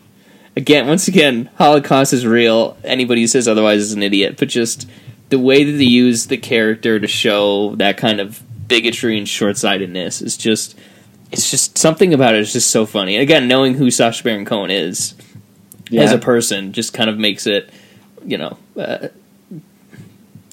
Again, 0.57 0.85
once 0.85 1.07
again, 1.07 1.49
Holocaust 1.55 2.11
is 2.11 2.25
real. 2.25 2.77
Anybody 2.83 3.21
who 3.21 3.27
says 3.27 3.47
otherwise 3.47 3.83
is 3.83 3.93
an 3.93 4.03
idiot. 4.03 4.35
But 4.37 4.49
just 4.49 4.85
the 5.29 5.39
way 5.39 5.63
that 5.63 5.71
they 5.73 5.85
use 5.85 6.27
the 6.27 6.37
character 6.37 6.99
to 6.99 7.07
show 7.07 7.75
that 7.75 7.95
kind 7.95 8.19
of 8.19 8.44
bigotry 8.67 9.17
and 9.17 9.27
short 9.27 9.57
sightedness 9.57 10.21
is 10.21 10.37
just 10.37 10.77
it's 11.31 11.49
just 11.49 11.77
something 11.77 12.13
about 12.13 12.35
it 12.35 12.41
is 12.41 12.53
just 12.53 12.69
so 12.69 12.85
funny. 12.85 13.15
And 13.15 13.23
again, 13.23 13.47
knowing 13.47 13.73
who 13.73 13.91
Sacha 13.91 14.23
Baron 14.23 14.45
Cohen 14.45 14.71
is 14.71 15.15
as 15.93 16.11
a 16.11 16.17
person 16.17 16.71
just 16.71 16.93
kind 16.93 17.09
of 17.09 17.17
makes 17.17 17.45
it, 17.47 17.69
you 18.25 18.37
know, 18.37 18.57
uh, 18.77 19.09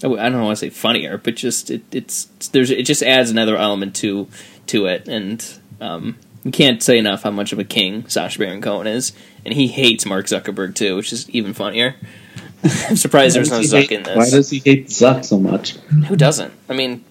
I 0.04 0.28
don't 0.28 0.42
want 0.42 0.58
to 0.58 0.60
say 0.66 0.70
funnier, 0.70 1.18
but 1.18 1.36
just 1.36 1.70
it, 1.70 1.82
it's 1.92 2.24
there's 2.48 2.70
it 2.70 2.84
just 2.84 3.02
adds 3.02 3.30
another 3.30 3.56
element 3.56 3.94
to 3.96 4.28
to 4.68 4.86
it, 4.86 5.06
and 5.06 5.46
um, 5.80 6.18
we 6.44 6.50
can't 6.50 6.82
say 6.82 6.98
enough 6.98 7.22
how 7.22 7.30
much 7.30 7.52
of 7.52 7.58
a 7.58 7.64
king 7.64 8.08
Sacha 8.08 8.38
Baron 8.38 8.60
Cohen 8.60 8.88
is, 8.88 9.12
and 9.44 9.54
he 9.54 9.68
hates 9.68 10.04
Mark 10.04 10.26
Zuckerberg 10.26 10.74
too, 10.74 10.96
which 10.96 11.12
is 11.12 11.30
even 11.30 11.54
funnier. 11.54 11.94
I'm 12.88 12.96
surprised 12.96 13.36
there's 13.36 13.50
no 13.50 13.60
Zuck 13.60 13.82
hate- 13.82 13.92
in 13.92 14.02
this. 14.02 14.16
Why 14.16 14.30
does 14.30 14.50
he 14.50 14.58
hate 14.58 14.88
Zuck 14.88 15.24
so 15.24 15.38
much? 15.38 15.76
Who 16.08 16.16
doesn't? 16.16 16.52
I 16.68 16.74
mean, 16.74 17.04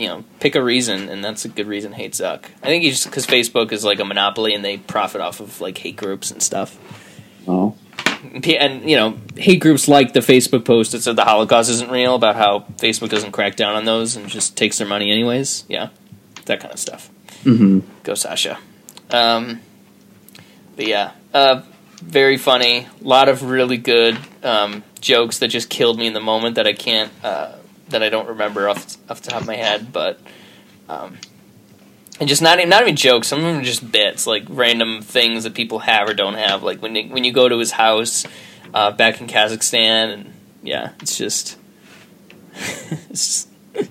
you 0.00 0.08
know, 0.08 0.24
pick 0.40 0.54
a 0.54 0.62
reason, 0.62 1.08
and 1.10 1.22
that's 1.22 1.44
a 1.44 1.48
good 1.48 1.66
reason. 1.66 1.92
Hate 1.92 2.12
Zuck. 2.12 2.46
I 2.62 2.66
think 2.66 2.84
he's 2.84 3.04
because 3.04 3.26
Facebook 3.26 3.70
is 3.70 3.84
like 3.84 4.00
a 4.00 4.04
monopoly, 4.04 4.54
and 4.54 4.64
they 4.64 4.78
profit 4.78 5.20
off 5.20 5.40
of 5.40 5.60
like 5.60 5.76
hate 5.78 5.96
groups 5.96 6.30
and 6.30 6.42
stuff. 6.42 6.78
Oh, 7.46 7.76
And 8.58 8.88
you 8.88 8.96
know, 8.96 9.18
hate 9.36 9.60
groups 9.60 9.88
like 9.88 10.12
the 10.14 10.20
Facebook 10.20 10.64
post 10.64 10.92
that 10.92 11.02
said 11.02 11.16
the 11.16 11.24
Holocaust 11.24 11.68
isn't 11.70 11.90
real, 11.90 12.14
about 12.14 12.36
how 12.36 12.60
Facebook 12.78 13.10
doesn't 13.10 13.32
crack 13.32 13.56
down 13.56 13.76
on 13.76 13.84
those 13.84 14.16
and 14.16 14.26
just 14.28 14.56
takes 14.56 14.78
their 14.78 14.86
money 14.86 15.10
anyways. 15.10 15.64
Yeah, 15.68 15.90
that 16.46 16.60
kind 16.60 16.72
of 16.72 16.78
stuff. 16.80 17.08
hmm 17.42 17.80
Go 18.02 18.14
Sacha. 18.14 18.58
Um, 19.10 19.60
but 20.76 20.86
yeah, 20.86 21.12
uh, 21.34 21.62
very 22.02 22.38
funny. 22.38 22.86
A 23.04 23.06
lot 23.06 23.28
of 23.28 23.42
really 23.42 23.76
good 23.76 24.16
um, 24.42 24.82
jokes 25.00 25.38
that 25.40 25.48
just 25.48 25.68
killed 25.68 25.98
me 25.98 26.06
in 26.06 26.14
the 26.14 26.20
moment 26.20 26.54
that 26.54 26.66
I 26.66 26.72
can't, 26.72 27.12
uh, 27.22 27.52
that 27.90 28.02
I 28.02 28.08
don't 28.08 28.28
remember 28.28 28.68
off 28.68 28.96
off 29.10 29.20
the 29.22 29.30
top 29.30 29.42
of 29.42 29.46
my 29.46 29.56
head. 29.56 29.92
But 29.92 30.20
um, 30.88 31.18
and 32.18 32.28
just 32.28 32.42
not 32.42 32.58
even 32.58 32.68
not 32.68 32.82
even 32.82 32.96
jokes. 32.96 33.28
Some 33.28 33.38
of 33.40 33.44
them 33.44 33.58
are 33.58 33.64
just 33.64 33.90
bits, 33.90 34.26
like 34.26 34.44
random 34.48 35.02
things 35.02 35.44
that 35.44 35.54
people 35.54 35.80
have 35.80 36.08
or 36.08 36.14
don't 36.14 36.34
have. 36.34 36.62
Like 36.62 36.80
when 36.82 36.94
you, 36.94 37.08
when 37.12 37.24
you 37.24 37.32
go 37.32 37.48
to 37.48 37.58
his 37.58 37.72
house 37.72 38.24
uh, 38.74 38.90
back 38.92 39.20
in 39.20 39.26
Kazakhstan, 39.26 40.12
and 40.12 40.34
yeah, 40.62 40.92
it's 41.00 41.16
just 41.16 41.56
it's 42.54 43.46
just, 43.46 43.48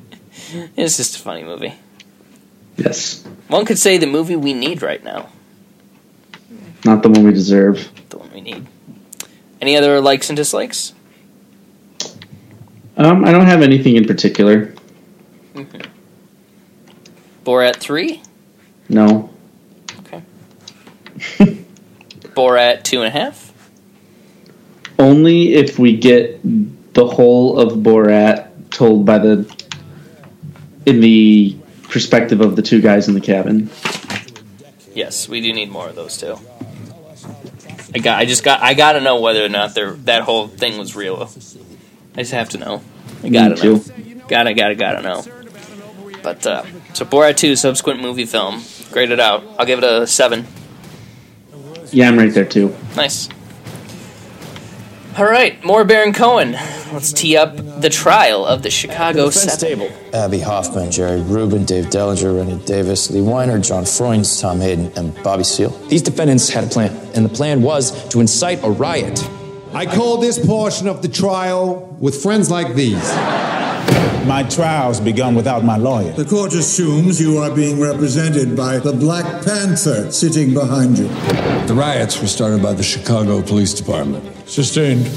it's 0.75 0.97
just 0.97 1.15
a 1.15 1.19
funny 1.19 1.43
movie. 1.43 1.73
yes, 2.77 3.23
One 3.47 3.65
could 3.65 3.77
say 3.79 3.97
the 3.97 4.07
movie 4.07 4.35
we 4.35 4.53
need 4.53 4.81
right 4.81 5.03
now. 5.03 5.29
not 6.85 7.01
the 7.03 7.09
one 7.09 7.23
we 7.23 7.31
deserve. 7.31 7.89
The 8.09 8.17
one 8.17 8.31
we 8.33 8.41
need. 8.41 8.67
Any 9.61 9.75
other 9.75 9.99
likes 10.01 10.29
and 10.29 10.37
dislikes? 10.37 10.93
Um, 12.97 13.23
I 13.25 13.31
don't 13.31 13.45
have 13.45 13.61
anything 13.61 13.95
in 13.95 14.05
particular. 14.05 14.73
Borat 17.45 17.77
3? 17.77 18.21
No, 18.89 19.29
Okay. 19.99 20.21
Borat 22.35 22.83
2.5? 22.83 23.51
only 24.99 25.53
if 25.53 25.79
we 25.79 25.95
get 25.97 26.39
the 26.93 27.05
whole 27.07 27.59
of 27.59 27.73
Borat 27.79 28.49
told 28.71 29.05
by 29.05 29.17
the 29.19 29.45
in 30.85 30.99
the 30.99 31.55
perspective 31.83 32.41
of 32.41 32.55
the 32.55 32.61
two 32.61 32.81
guys 32.81 33.07
in 33.07 33.13
the 33.13 33.21
cabin. 33.21 33.69
Yes, 34.93 35.29
we 35.29 35.39
do 35.41 35.53
need 35.53 35.69
more 35.69 35.87
of 35.89 35.95
those 35.95 36.17
too. 36.17 36.37
I 37.95 37.99
got. 37.99 38.19
I 38.19 38.25
just 38.25 38.43
got. 38.43 38.61
I 38.61 38.73
gotta 38.73 39.01
know 39.01 39.21
whether 39.21 39.43
or 39.43 39.49
not 39.49 39.73
that 39.75 40.21
whole 40.23 40.47
thing 40.47 40.77
was 40.77 40.95
real. 40.95 41.29
I 42.19 42.23
just 42.23 42.33
have 42.33 42.49
to 42.49 42.57
know. 42.57 42.81
I 43.23 43.29
gotta 43.29 43.55
Me 43.55 43.61
know. 43.61 43.79
too. 43.79 44.21
Gotta, 44.27 44.53
gotta, 44.53 44.75
gotta 44.75 45.01
know. 45.01 45.23
But 46.21 46.45
uh, 46.45 46.65
so 46.91 47.05
Borat 47.05 47.37
2 47.37 47.55
subsequent 47.55 48.01
movie 48.01 48.25
film. 48.25 48.61
Graded 48.91 49.21
out. 49.21 49.41
I'll 49.57 49.65
give 49.65 49.81
it 49.81 49.85
a 49.85 50.05
seven. 50.05 50.45
Yeah, 51.93 52.09
I'm 52.09 52.17
right 52.17 52.33
there 52.33 52.43
too. 52.43 52.75
Nice. 52.97 53.29
All 55.17 55.23
right, 55.23 55.63
more 55.63 55.85
Baron 55.85 56.11
Cohen. 56.11 56.57
Let's 56.91 57.13
tee 57.13 57.37
up 57.37 57.55
the 57.79 57.89
trial 57.89 58.45
of 58.45 58.63
the 58.63 58.69
Chicago 58.69 59.29
Seven. 59.29 59.79
Table. 59.87 59.97
Abbie 60.13 60.41
Hoffman, 60.41 60.91
Jerry 60.91 61.21
Rubin, 61.21 61.63
Dave 61.63 61.85
Dellinger, 61.85 62.35
Rennie 62.35 62.61
Davis, 62.65 63.09
Lee 63.11 63.21
Weiner, 63.21 63.59
John 63.59 63.85
Froines, 63.85 64.41
Tom 64.41 64.59
Hayden, 64.59 64.91
and 64.97 65.15
Bobby 65.23 65.45
Seale. 65.45 65.69
These 65.87 66.01
defendants 66.01 66.49
had 66.49 66.65
a 66.65 66.67
plan, 66.67 66.93
and 67.15 67.23
the 67.23 67.29
plan 67.29 67.61
was 67.61 68.09
to 68.09 68.19
incite 68.19 68.61
a 68.65 68.69
riot. 68.69 69.17
I 69.73 69.85
call 69.85 70.17
this 70.17 70.43
portion 70.43 70.87
of 70.87 71.01
the 71.01 71.07
trial 71.07 71.95
with 71.99 72.21
friends 72.21 72.49
like 72.49 72.73
these. 72.73 73.13
My 74.25 74.45
trial's 74.49 74.99
begun 74.99 75.35
without 75.35 75.63
my 75.63 75.77
lawyer. 75.77 76.11
The 76.13 76.25
court 76.25 76.53
assumes 76.53 77.21
you 77.21 77.37
are 77.37 77.53
being 77.53 77.79
represented 77.79 78.57
by 78.57 78.79
the 78.79 78.93
Black 78.93 79.45
Panther 79.45 80.11
sitting 80.11 80.53
behind 80.53 80.97
you. 80.97 81.07
The 81.67 81.75
riots 81.75 82.19
were 82.19 82.27
started 82.27 82.63
by 82.63 82.73
the 82.73 82.83
Chicago 82.83 83.41
Police 83.41 83.73
Department. 83.73 84.49
Sustained. 84.49 85.07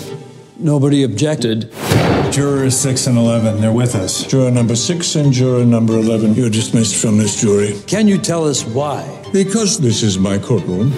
Nobody 0.59 1.03
objected. 1.03 1.73
Jurors 2.31 2.79
6 2.79 3.07
and 3.09 3.19
11, 3.19 3.61
they're 3.61 3.73
with 3.73 3.95
us. 3.95 4.25
Juror 4.27 4.51
number 4.51 4.77
6 4.77 5.17
and 5.17 5.33
juror 5.33 5.65
number 5.65 5.95
11, 5.95 6.35
you're 6.35 6.51
dismissed 6.51 7.01
from 7.01 7.19
this 7.19 7.41
jury. 7.41 7.81
Can 7.87 8.07
you 8.07 8.19
tell 8.19 8.47
us 8.47 8.65
why? 8.65 9.22
Because 9.33 9.79
this 9.81 10.03
is 10.03 10.19
my 10.19 10.39
courtroom. 10.39 10.91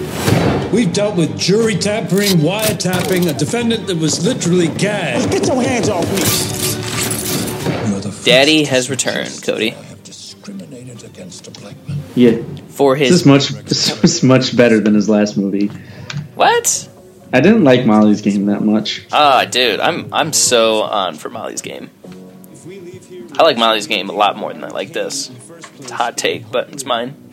We've 0.71 0.91
dealt 0.91 1.15
with 1.15 1.37
jury 1.37 1.75
tampering, 1.75 2.31
wiretapping, 2.39 3.29
a 3.29 3.33
defendant 3.37 3.87
that 3.87 3.97
was 3.97 4.25
literally 4.25 4.67
gagged. 4.67 5.31
Get 5.31 5.47
your 5.47 5.61
hands 5.63 5.87
off 5.89 6.03
me! 6.11 6.19
Daddy 8.25 8.63
has 8.65 8.89
returned, 8.89 9.41
Cody. 9.43 9.73
Yeah, 12.15 12.41
For 12.67 12.95
his. 12.95 13.09
this 13.09 13.09
his 13.09 13.21
is 13.21 13.25
much. 13.25 13.49
This 13.65 14.01
was 14.01 14.23
much 14.23 14.55
better 14.57 14.79
than 14.79 14.93
his 14.95 15.07
last 15.09 15.37
movie. 15.37 15.67
what? 16.35 16.89
I 17.33 17.39
didn't 17.41 17.63
like 17.63 17.85
Molly's 17.85 18.21
game 18.21 18.45
that 18.47 18.61
much. 18.61 19.05
Ah, 19.11 19.45
dude, 19.45 19.79
I'm 19.79 20.13
I'm 20.13 20.31
so 20.33 20.81
on 20.83 21.15
for 21.15 21.29
Molly's 21.29 21.61
game. 21.61 21.89
I 23.37 23.43
like 23.43 23.57
Molly's 23.57 23.87
game 23.87 24.09
a 24.09 24.13
lot 24.13 24.37
more 24.37 24.53
than 24.53 24.63
I 24.63 24.69
like 24.69 24.93
this. 24.93 25.29
It's 25.79 25.91
a 25.91 25.95
hot 25.95 26.17
take, 26.17 26.49
but 26.51 26.69
it's 26.71 26.85
mine. 26.85 27.24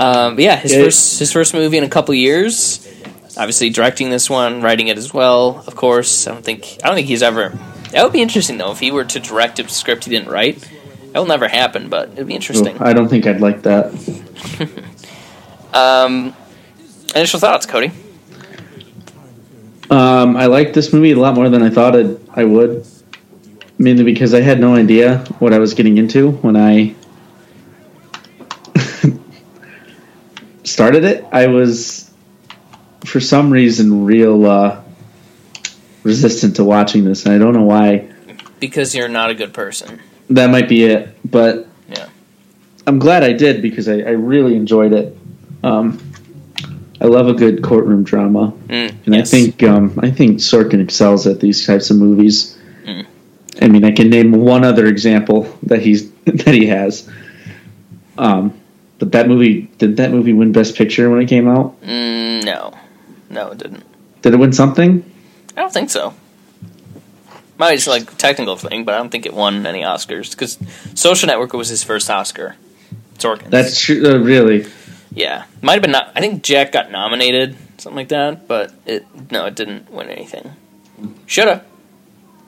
Um, 0.00 0.34
but 0.34 0.42
yeah, 0.44 0.56
his 0.56 0.72
Yeah. 0.72 0.84
first 0.84 1.18
his 1.18 1.30
first 1.30 1.54
movie 1.54 1.76
in 1.78 1.84
a 1.84 1.88
couple 1.88 2.14
years. 2.14 2.86
Obviously, 3.36 3.70
directing 3.70 4.10
this 4.10 4.28
one, 4.28 4.60
writing 4.62 4.88
it 4.88 4.98
as 4.98 5.14
well. 5.14 5.62
Of 5.66 5.76
course, 5.76 6.26
I 6.26 6.32
don't 6.32 6.44
think 6.44 6.78
I 6.82 6.86
don't 6.88 6.96
think 6.96 7.06
he's 7.06 7.22
ever. 7.22 7.56
That 7.92 8.02
would 8.02 8.12
be 8.12 8.22
interesting 8.22 8.58
though 8.58 8.72
if 8.72 8.80
he 8.80 8.90
were 8.90 9.04
to 9.04 9.20
direct 9.20 9.58
a 9.60 9.68
script 9.68 10.04
he 10.04 10.10
didn't 10.10 10.28
write. 10.30 10.58
That 11.12 11.18
will 11.18 11.26
never 11.26 11.48
happen, 11.48 11.88
but 11.88 12.10
it'd 12.12 12.26
be 12.26 12.34
interesting. 12.34 12.78
I 12.80 12.92
don't 12.92 13.08
think 13.08 13.26
I'd 13.26 13.40
like 13.40 13.62
that. 13.62 13.92
Um, 15.72 16.34
initial 17.14 17.38
thoughts, 17.38 17.64
Cody. 17.64 17.92
Um, 19.90 20.36
I 20.36 20.46
liked 20.46 20.74
this 20.74 20.92
movie 20.92 21.12
a 21.12 21.16
lot 21.16 21.34
more 21.34 21.48
than 21.48 21.62
I 21.62 21.70
thought 21.70 21.96
I'd, 21.96 22.18
I 22.30 22.44
would. 22.44 22.84
Mainly 23.78 24.04
because 24.04 24.34
I 24.34 24.40
had 24.40 24.60
no 24.60 24.74
idea 24.74 25.18
what 25.38 25.52
I 25.52 25.58
was 25.58 25.74
getting 25.74 25.96
into 25.96 26.32
when 26.32 26.56
I 26.56 26.94
started 30.64 31.04
it. 31.04 31.24
I 31.32 31.46
was, 31.48 32.10
for 33.04 33.20
some 33.20 33.50
reason, 33.50 34.04
real 34.04 34.46
uh, 34.46 34.82
resistant 36.02 36.56
to 36.56 36.64
watching 36.64 37.04
this, 37.04 37.26
and 37.26 37.34
I 37.34 37.38
don't 37.38 37.54
know 37.54 37.64
why. 37.64 38.08
Because 38.58 38.94
you're 38.94 39.08
not 39.08 39.30
a 39.30 39.34
good 39.34 39.52
person. 39.54 40.00
That 40.30 40.50
might 40.50 40.68
be 40.68 40.84
it, 40.84 41.16
but 41.28 41.66
Yeah. 41.88 42.08
I'm 42.86 42.98
glad 42.98 43.22
I 43.24 43.32
did 43.32 43.62
because 43.62 43.88
I, 43.88 43.98
I 43.98 44.10
really 44.10 44.54
enjoyed 44.54 44.92
it. 44.92 45.16
Um, 45.62 45.98
I 47.00 47.06
love 47.06 47.28
a 47.28 47.34
good 47.34 47.62
courtroom 47.62 48.04
drama, 48.04 48.52
Mm, 48.68 49.06
and 49.06 49.14
yes. 49.14 49.32
I 49.32 49.36
think 49.38 49.62
um, 49.62 49.98
I 50.02 50.10
think 50.10 50.38
Sorkin 50.38 50.82
excels 50.82 51.26
at 51.26 51.40
these 51.40 51.66
types 51.66 51.90
of 51.90 51.96
movies. 51.96 52.58
Mm. 52.84 53.06
I 53.62 53.68
mean, 53.68 53.84
I 53.84 53.92
can 53.92 54.10
name 54.10 54.32
one 54.32 54.64
other 54.64 54.86
example 54.86 55.56
that 55.64 55.80
he's 55.80 56.10
that 56.24 56.54
he 56.54 56.66
has. 56.66 57.08
Um, 58.18 58.59
but 59.00 59.12
that 59.12 59.26
movie 59.26 59.62
did 59.78 59.96
that 59.96 60.12
movie 60.12 60.32
win 60.32 60.52
Best 60.52 60.76
Picture 60.76 61.10
when 61.10 61.20
it 61.20 61.26
came 61.26 61.48
out? 61.48 61.80
Mm, 61.80 62.44
no, 62.44 62.78
no, 63.28 63.50
it 63.50 63.58
didn't. 63.58 63.82
Did 64.22 64.34
it 64.34 64.36
win 64.36 64.52
something? 64.52 65.10
I 65.56 65.62
don't 65.62 65.72
think 65.72 65.90
so. 65.90 66.14
Might 67.58 67.74
just 67.74 67.88
like 67.88 68.16
technical 68.16 68.56
thing, 68.56 68.84
but 68.84 68.94
I 68.94 68.98
don't 68.98 69.10
think 69.10 69.26
it 69.26 69.34
won 69.34 69.66
any 69.66 69.82
Oscars 69.82 70.30
because 70.30 70.58
Social 70.94 71.26
Network 71.26 71.52
was 71.54 71.68
his 71.68 71.82
first 71.82 72.08
Oscar. 72.08 72.56
Sorkin. 73.18 73.50
That's 73.50 73.80
true. 73.80 74.06
Uh, 74.06 74.18
really? 74.18 74.66
Yeah, 75.12 75.44
might 75.60 75.74
have 75.74 75.82
been. 75.82 75.90
Not, 75.90 76.12
I 76.14 76.20
think 76.20 76.42
Jack 76.42 76.72
got 76.72 76.90
nominated, 76.90 77.56
something 77.78 77.96
like 77.96 78.08
that, 78.10 78.46
but 78.46 78.72
it 78.86 79.04
no, 79.30 79.46
it 79.46 79.56
didn't 79.56 79.90
win 79.90 80.08
anything. 80.08 80.52
Shoulda. 81.26 81.64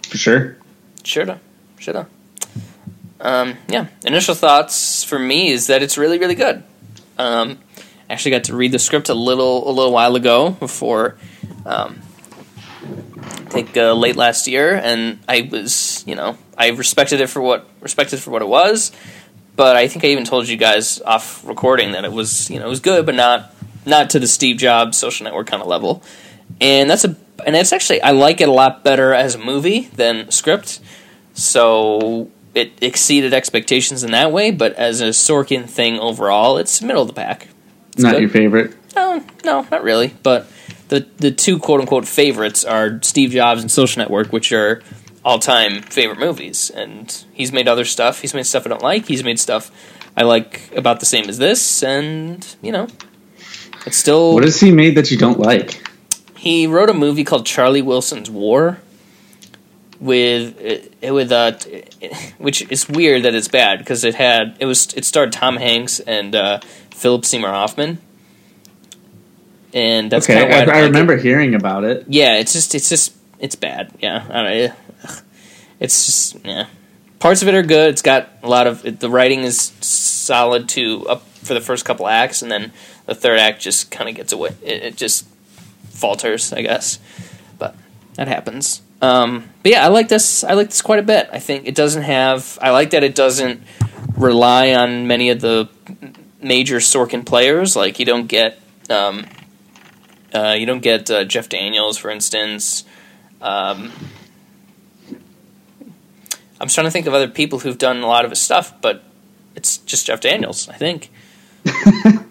For 0.08 0.18
sure. 0.18 0.56
Shoulda. 1.02 1.40
Shoulda. 1.78 2.06
Um, 3.22 3.56
yeah. 3.68 3.86
Initial 4.04 4.34
thoughts 4.34 5.04
for 5.04 5.18
me 5.18 5.50
is 5.50 5.68
that 5.68 5.82
it's 5.82 5.96
really, 5.96 6.18
really 6.18 6.34
good. 6.34 6.62
Um, 7.16 7.58
I 8.10 8.12
actually 8.12 8.32
got 8.32 8.44
to 8.44 8.56
read 8.56 8.72
the 8.72 8.78
script 8.78 9.08
a 9.08 9.14
little, 9.14 9.70
a 9.70 9.72
little 9.72 9.92
while 9.92 10.16
ago 10.16 10.50
before, 10.50 11.16
um, 11.64 12.00
I 12.82 13.54
think 13.54 13.76
uh, 13.76 13.92
late 13.92 14.16
last 14.16 14.48
year, 14.48 14.74
and 14.74 15.20
I 15.28 15.48
was, 15.50 16.04
you 16.06 16.14
know, 16.14 16.36
I 16.58 16.70
respected 16.70 17.20
it 17.20 17.28
for 17.28 17.40
what 17.40 17.68
respected 17.80 18.18
for 18.18 18.30
what 18.30 18.42
it 18.42 18.48
was, 18.48 18.92
but 19.56 19.76
I 19.76 19.88
think 19.88 20.04
I 20.04 20.08
even 20.08 20.24
told 20.24 20.48
you 20.48 20.56
guys 20.56 21.00
off 21.00 21.46
recording 21.46 21.92
that 21.92 22.04
it 22.04 22.12
was, 22.12 22.50
you 22.50 22.58
know, 22.58 22.66
it 22.66 22.68
was 22.68 22.80
good, 22.80 23.06
but 23.06 23.14
not 23.14 23.54
not 23.86 24.10
to 24.10 24.18
the 24.18 24.26
Steve 24.26 24.56
Jobs 24.56 24.96
Social 24.96 25.24
Network 25.24 25.46
kind 25.46 25.62
of 25.62 25.68
level. 25.68 26.02
And 26.60 26.90
that's 26.90 27.04
a, 27.04 27.16
and 27.46 27.54
it's 27.54 27.72
actually 27.72 28.02
I 28.02 28.10
like 28.10 28.40
it 28.40 28.48
a 28.48 28.52
lot 28.52 28.84
better 28.84 29.12
as 29.14 29.34
a 29.34 29.38
movie 29.38 29.82
than 29.94 30.30
script. 30.30 30.80
So 31.34 32.30
it 32.54 32.72
exceeded 32.82 33.32
expectations 33.32 34.04
in 34.04 34.10
that 34.12 34.32
way, 34.32 34.50
but 34.50 34.74
as 34.74 35.00
a 35.00 35.08
Sorkin 35.08 35.68
thing 35.68 35.98
overall, 35.98 36.58
it's 36.58 36.82
middle 36.82 37.02
of 37.02 37.08
the 37.08 37.14
pack. 37.14 37.48
It's 37.92 38.02
Not 38.02 38.12
good. 38.12 38.20
your 38.22 38.30
favorite. 38.30 38.74
No, 38.94 39.24
no, 39.44 39.66
not 39.70 39.82
really. 39.82 40.14
But 40.22 40.46
the 40.88 41.06
the 41.18 41.30
two 41.30 41.58
quote 41.58 41.80
unquote 41.80 42.06
favorites 42.06 42.64
are 42.64 42.98
Steve 43.02 43.30
Jobs 43.30 43.62
and 43.62 43.70
Social 43.70 44.00
Network, 44.00 44.32
which 44.32 44.52
are 44.52 44.82
all 45.24 45.38
time 45.38 45.82
favorite 45.82 46.18
movies. 46.18 46.68
And 46.70 47.24
he's 47.32 47.52
made 47.52 47.68
other 47.68 47.84
stuff. 47.84 48.20
He's 48.20 48.34
made 48.34 48.44
stuff 48.44 48.66
I 48.66 48.68
don't 48.70 48.82
like. 48.82 49.06
He's 49.06 49.24
made 49.24 49.38
stuff 49.40 49.70
I 50.16 50.24
like 50.24 50.70
about 50.76 51.00
the 51.00 51.06
same 51.06 51.28
as 51.28 51.38
this. 51.38 51.82
And 51.82 52.46
you 52.60 52.72
know, 52.72 52.86
it's 53.86 53.96
still. 53.96 54.34
What 54.34 54.44
has 54.44 54.60
he 54.60 54.70
made 54.72 54.96
that 54.96 55.10
you 55.10 55.16
don't 55.16 55.38
like? 55.40 55.80
He 56.36 56.66
wrote 56.66 56.90
a 56.90 56.94
movie 56.94 57.24
called 57.24 57.46
Charlie 57.46 57.82
Wilson's 57.82 58.28
War. 58.28 58.78
With 60.02 60.90
uh, 61.00 61.14
with 61.14 61.30
uh, 61.30 61.52
which 62.38 62.68
is 62.72 62.88
weird 62.88 63.22
that 63.22 63.36
it's 63.36 63.46
bad 63.46 63.78
because 63.78 64.02
it 64.02 64.16
had 64.16 64.56
it 64.58 64.66
was 64.66 64.92
it 64.94 65.04
starred 65.04 65.30
Tom 65.30 65.56
Hanks 65.56 66.00
and 66.00 66.34
uh, 66.34 66.58
Philip 66.90 67.24
Seymour 67.24 67.50
Hoffman, 67.50 67.98
and 69.72 70.10
that's 70.10 70.28
okay, 70.28 70.42
I, 70.42 70.66
why 70.66 70.72
I 70.72 70.82
remember 70.86 71.16
hearing 71.16 71.54
about 71.54 71.84
it. 71.84 72.06
Yeah, 72.08 72.38
it's 72.38 72.52
just 72.52 72.74
it's 72.74 72.88
just 72.88 73.14
it's 73.38 73.54
bad. 73.54 73.92
Yeah, 74.00 74.26
I 74.28 74.42
don't 74.42 74.68
know. 74.68 74.74
It's 75.78 76.06
just 76.06 76.44
yeah. 76.44 76.66
Parts 77.20 77.42
of 77.42 77.46
it 77.46 77.54
are 77.54 77.62
good. 77.62 77.90
It's 77.90 78.02
got 78.02 78.28
a 78.42 78.48
lot 78.48 78.66
of 78.66 78.84
it, 78.84 78.98
the 78.98 79.08
writing 79.08 79.40
is 79.44 79.60
solid 79.80 80.68
to 80.70 81.06
up 81.08 81.22
for 81.28 81.54
the 81.54 81.60
first 81.60 81.84
couple 81.84 82.08
acts, 82.08 82.42
and 82.42 82.50
then 82.50 82.72
the 83.06 83.14
third 83.14 83.38
act 83.38 83.60
just 83.60 83.92
kind 83.92 84.10
of 84.10 84.16
gets 84.16 84.32
away. 84.32 84.50
It, 84.62 84.82
it 84.82 84.96
just 84.96 85.28
falters, 85.90 86.52
I 86.52 86.62
guess. 86.62 86.98
But 87.56 87.76
that 88.14 88.26
happens. 88.26 88.82
Um, 89.02 89.50
but 89.62 89.72
yeah, 89.72 89.84
I 89.84 89.88
like 89.88 90.08
this. 90.08 90.44
I 90.44 90.54
like 90.54 90.68
this 90.68 90.80
quite 90.80 91.00
a 91.00 91.02
bit. 91.02 91.28
I 91.32 91.40
think 91.40 91.66
it 91.66 91.74
doesn't 91.74 92.04
have. 92.04 92.58
I 92.62 92.70
like 92.70 92.90
that 92.90 93.02
it 93.02 93.14
doesn't 93.14 93.62
rely 94.16 94.74
on 94.74 95.08
many 95.08 95.30
of 95.30 95.40
the 95.40 95.68
major 96.40 96.76
Sorkin 96.76 97.26
players. 97.26 97.76
Like 97.76 97.98
you 97.98 98.06
don't 98.06 98.28
get. 98.28 98.60
Um, 98.88 99.26
uh, 100.34 100.56
you 100.58 100.64
don't 100.64 100.80
get 100.80 101.10
uh, 101.10 101.24
Jeff 101.24 101.48
Daniels, 101.48 101.98
for 101.98 102.10
instance. 102.10 102.84
Um, 103.42 103.92
I'm 106.60 106.68
trying 106.68 106.86
to 106.86 106.90
think 106.90 107.06
of 107.06 107.12
other 107.12 107.28
people 107.28 107.58
who've 107.58 107.76
done 107.76 108.02
a 108.02 108.06
lot 108.06 108.24
of 108.24 108.30
his 108.30 108.40
stuff, 108.40 108.80
but 108.80 109.02
it's 109.54 109.78
just 109.78 110.06
Jeff 110.06 110.20
Daniels, 110.20 110.68
I 110.68 110.74
think. 110.74 111.10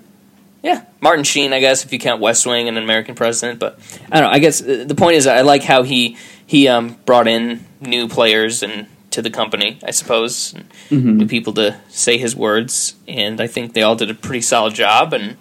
yeah, 0.63 0.85
Martin 0.99 1.23
Sheen, 1.23 1.53
I 1.53 1.59
guess, 1.59 1.85
if 1.85 1.93
you 1.93 1.99
count 1.99 2.21
West 2.21 2.45
Wing 2.47 2.67
and 2.67 2.77
American 2.77 3.13
President. 3.13 3.59
But 3.59 3.77
I 4.11 4.19
don't 4.19 4.29
know. 4.29 4.35
I 4.35 4.39
guess 4.39 4.61
uh, 4.61 4.85
the 4.87 4.95
point 4.95 5.17
is, 5.17 5.27
I 5.27 5.41
like 5.41 5.63
how 5.63 5.83
he 5.83 6.17
he 6.51 6.67
um, 6.67 6.97
brought 7.05 7.29
in 7.29 7.65
new 7.79 8.09
players 8.09 8.61
and 8.61 8.85
to 9.11 9.21
the 9.21 9.29
company, 9.29 9.79
I 9.85 9.91
suppose, 9.91 10.53
and 10.53 10.65
Mhm. 10.89 11.15
new 11.15 11.25
people 11.25 11.53
to 11.53 11.75
say 11.87 12.17
his 12.17 12.35
words, 12.35 12.95
and 13.07 13.39
I 13.39 13.47
think 13.47 13.71
they 13.73 13.81
all 13.83 13.95
did 13.95 14.09
a 14.09 14.13
pretty 14.13 14.41
solid 14.41 14.73
job, 14.73 15.13
and 15.13 15.35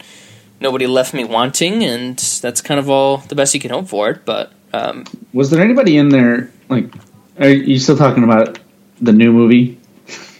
nobody 0.60 0.86
left 0.86 1.12
me 1.12 1.24
wanting, 1.24 1.82
and 1.82 2.16
that's 2.42 2.60
kind 2.60 2.78
of 2.78 2.88
all 2.88 3.24
the 3.28 3.34
best 3.34 3.54
you 3.54 3.60
can 3.60 3.72
hope 3.72 3.88
for 3.88 4.08
it. 4.10 4.18
But 4.24 4.52
um, 4.72 5.04
Was 5.32 5.50
there 5.50 5.60
anybody 5.62 5.96
in 5.96 6.10
there? 6.10 6.48
Like, 6.68 6.86
are 7.40 7.48
you 7.48 7.80
still 7.80 7.96
talking 7.96 8.22
about 8.22 8.60
the 9.00 9.12
new 9.12 9.32
movie? 9.32 9.78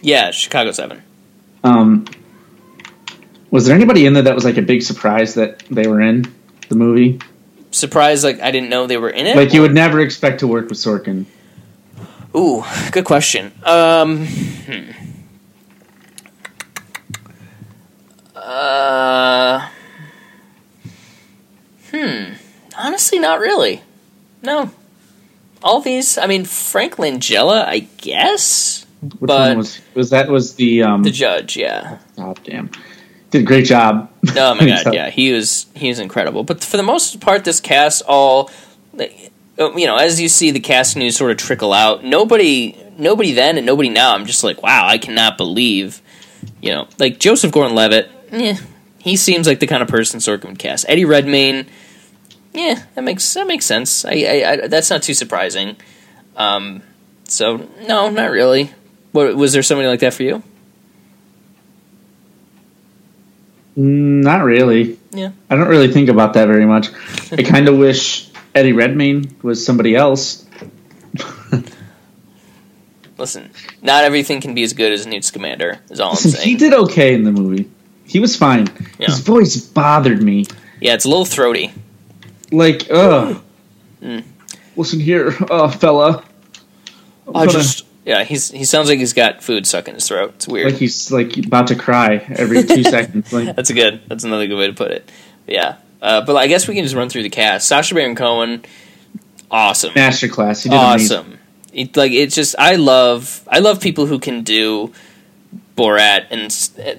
yeah, 0.01 0.31
Chicago 0.31 0.71
Seven. 0.71 1.01
Um, 1.65 2.05
was 3.51 3.65
there 3.65 3.75
anybody 3.75 4.05
in 4.05 4.13
there 4.13 4.23
that 4.23 4.35
was 4.35 4.45
like 4.45 4.57
a 4.57 4.61
big 4.61 4.81
surprise 4.83 5.33
that 5.35 5.63
they 5.69 5.85
were 5.87 5.99
in 6.01 6.25
the 6.69 6.75
movie? 6.75 7.19
Surprised, 7.71 8.23
like 8.23 8.39
I 8.41 8.51
didn't 8.51 8.69
know 8.69 8.85
they 8.87 8.97
were 8.97 9.09
in 9.09 9.25
it. 9.25 9.35
Like 9.35 9.53
you 9.53 9.61
would 9.61 9.73
never 9.73 9.99
expect 9.99 10.41
to 10.41 10.47
work 10.47 10.69
with 10.69 10.77
Sorkin. 10.77 11.25
Ooh, 12.35 12.63
good 12.91 13.05
question. 13.05 13.51
Um, 13.63 14.25
hmm. 14.25 14.91
Uh, 18.35 19.67
hmm. 21.91 22.33
Honestly, 22.77 23.19
not 23.19 23.39
really. 23.39 23.81
No. 24.41 24.71
All 25.63 25.79
these, 25.79 26.17
I 26.17 26.25
mean, 26.25 26.45
Frank 26.45 26.95
Langella, 26.95 27.65
I 27.65 27.79
guess, 27.97 28.85
Which 29.01 29.13
but 29.19 29.49
one 29.49 29.57
was 29.59 29.79
was 29.93 30.09
that? 30.09 30.29
Was 30.29 30.55
the 30.55 30.83
um? 30.83 31.03
the 31.03 31.11
judge, 31.11 31.55
yeah. 31.55 31.99
oh 32.17 32.33
damn, 32.43 32.71
did 33.31 33.41
a 33.41 33.45
great 33.45 33.65
job. 33.65 34.11
Oh 34.35 34.53
my 34.55 34.65
god, 34.67 34.83
So- 34.83 34.91
yeah, 34.93 35.09
he 35.09 35.31
was 35.33 35.65
he 35.75 35.89
was 35.89 35.99
incredible. 35.99 36.43
But 36.43 36.63
for 36.63 36.77
the 36.77 36.83
most 36.83 37.19
part, 37.19 37.43
this 37.43 37.59
cast 37.59 38.03
all, 38.07 38.49
you 38.97 39.85
know, 39.87 39.95
as 39.97 40.21
you 40.21 40.29
see 40.29 40.51
the 40.51 40.59
cast 40.59 40.95
news 40.95 41.17
sort 41.17 41.31
of 41.31 41.37
trickle 41.37 41.73
out, 41.73 42.03
nobody, 42.03 42.77
nobody 42.97 43.31
then 43.33 43.57
and 43.57 43.65
nobody 43.65 43.89
now. 43.89 44.13
I'm 44.13 44.25
just 44.25 44.43
like, 44.43 44.61
wow, 44.61 44.85
I 44.87 44.97
cannot 44.97 45.37
believe, 45.37 46.01
you 46.61 46.69
know, 46.71 46.87
like 46.99 47.19
Joseph 47.19 47.51
Gordon-Levitt. 47.51 48.09
Yeah, 48.31 48.57
he 48.99 49.15
seems 49.15 49.47
like 49.47 49.59
the 49.59 49.67
kind 49.67 49.81
of 49.83 49.89
person 49.89 50.19
Sorkin 50.19 50.45
would 50.49 50.59
cast. 50.59 50.85
Eddie 50.87 51.05
Redmayne. 51.05 51.67
Yeah, 52.53 52.83
that 52.95 53.03
makes 53.03 53.33
that 53.33 53.47
makes 53.47 53.65
sense. 53.65 54.03
I, 54.05 54.11
I, 54.11 54.51
I 54.63 54.67
that's 54.67 54.89
not 54.89 55.03
too 55.03 55.13
surprising. 55.13 55.77
Um, 56.35 56.81
so 57.25 57.67
no, 57.87 58.09
not 58.09 58.29
really. 58.31 58.71
What 59.13 59.35
was 59.37 59.53
there 59.53 59.63
somebody 59.63 59.87
like 59.87 60.01
that 60.01 60.13
for 60.13 60.23
you? 60.23 60.35
Mm, 60.37 60.43
Not 63.75 64.43
really. 64.43 64.97
Yeah. 65.11 65.31
I 65.49 65.55
don't 65.55 65.67
really 65.67 65.91
think 65.91 66.09
about 66.09 66.33
that 66.33 66.47
very 66.47 66.65
much. 66.65 66.89
I 67.31 67.43
kind 67.43 67.67
of 67.69 67.77
wish 67.77 68.29
Eddie 68.53 68.73
Redmayne 68.73 69.35
was 69.41 69.65
somebody 69.65 69.95
else. 69.95 70.45
Listen, 73.17 73.51
not 73.81 74.03
everything 74.03 74.41
can 74.41 74.55
be 74.55 74.63
as 74.63 74.73
good 74.73 74.91
as 74.91 75.05
Newt 75.05 75.23
Scamander. 75.23 75.79
Is 75.89 75.99
all 75.99 76.11
I'm 76.11 76.15
saying. 76.17 76.43
he 76.47 76.55
did 76.55 76.73
okay 76.73 77.13
in 77.13 77.23
the 77.23 77.31
movie. 77.31 77.69
He 78.05 78.19
was 78.19 78.35
fine. 78.35 78.67
Yeah. 78.99 79.07
His 79.07 79.19
voice 79.19 79.57
bothered 79.57 80.21
me. 80.23 80.45
Yeah, 80.79 80.95
it's 80.95 81.05
a 81.05 81.09
little 81.09 81.25
throaty. 81.25 81.71
Like, 82.51 82.87
ugh. 82.89 83.41
Mm. 84.01 84.23
Listen 84.75 84.99
here, 84.99 85.35
uh, 85.49 85.69
fella. 85.69 86.23
I'm 87.27 87.35
I 87.35 87.45
gonna- 87.45 87.51
just 87.59 87.85
yeah, 88.05 88.23
he's 88.23 88.49
he 88.51 88.63
sounds 88.65 88.89
like 88.89 88.99
he's 88.99 89.13
got 89.13 89.43
food 89.43 89.67
stuck 89.67 89.87
in 89.87 89.95
his 89.95 90.07
throat. 90.07 90.33
It's 90.35 90.47
weird. 90.47 90.71
like 90.71 90.79
he's 90.79 91.11
like 91.11 91.37
about 91.37 91.67
to 91.67 91.75
cry 91.75 92.15
every 92.35 92.63
two 92.63 92.83
seconds. 92.95 93.31
Like, 93.31 93.55
That's 93.55 93.69
a 93.69 93.73
good. 93.73 94.01
That's 94.07 94.23
another 94.23 94.47
good 94.47 94.57
way 94.57 94.67
to 94.67 94.73
put 94.73 94.91
it. 94.91 95.11
Yeah, 95.47 95.77
uh, 96.01 96.25
but 96.25 96.35
I 96.35 96.47
guess 96.47 96.67
we 96.67 96.75
can 96.75 96.83
just 96.83 96.95
run 96.95 97.09
through 97.09 97.23
the 97.23 97.29
cast. 97.29 97.67
Sacha 97.67 97.93
Baron 97.93 98.15
Cohen, 98.15 98.63
awesome, 99.49 99.93
masterclass. 99.93 100.63
He 100.63 100.69
did 100.69 100.75
awesome. 100.75 101.37
It, 101.73 101.95
like 101.95 102.11
it's 102.11 102.35
just 102.35 102.55
I 102.59 102.75
love 102.75 103.43
I 103.47 103.59
love 103.59 103.79
people 103.81 104.05
who 104.05 104.19
can 104.19 104.43
do 104.43 104.91
Borat 105.77 106.25
and 106.29 106.51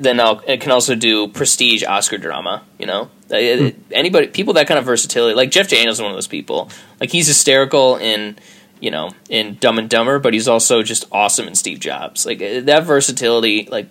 then 0.02 0.18
I'll, 0.18 0.40
it 0.46 0.60
can 0.60 0.70
also 0.72 0.94
do 0.94 1.28
prestige 1.28 1.84
Oscar 1.84 2.16
drama. 2.18 2.62
You 2.78 2.86
know, 2.86 3.10
it- 3.28 3.76
anybody 3.90 4.28
people 4.28 4.54
that 4.54 4.66
kind 4.66 4.78
of 4.78 4.84
versatility. 4.86 5.34
Like 5.34 5.50
Jeff 5.50 5.68
Daniels 5.68 5.96
is 5.98 6.02
one 6.02 6.10
of 6.10 6.16
those 6.16 6.26
people. 6.26 6.70
Like 7.00 7.10
he's 7.10 7.26
hysterical 7.26 7.96
in 7.96 8.38
you 8.82 8.90
know 8.90 9.10
in 9.30 9.56
Dumb 9.60 9.78
and 9.78 9.88
Dumber, 9.88 10.18
but 10.18 10.34
he's 10.34 10.48
also 10.48 10.82
just 10.82 11.06
awesome 11.10 11.46
in 11.48 11.54
Steve 11.54 11.80
Jobs. 11.80 12.26
Like 12.26 12.42
uh, 12.42 12.60
that 12.62 12.84
versatility. 12.84 13.66
Like 13.70 13.86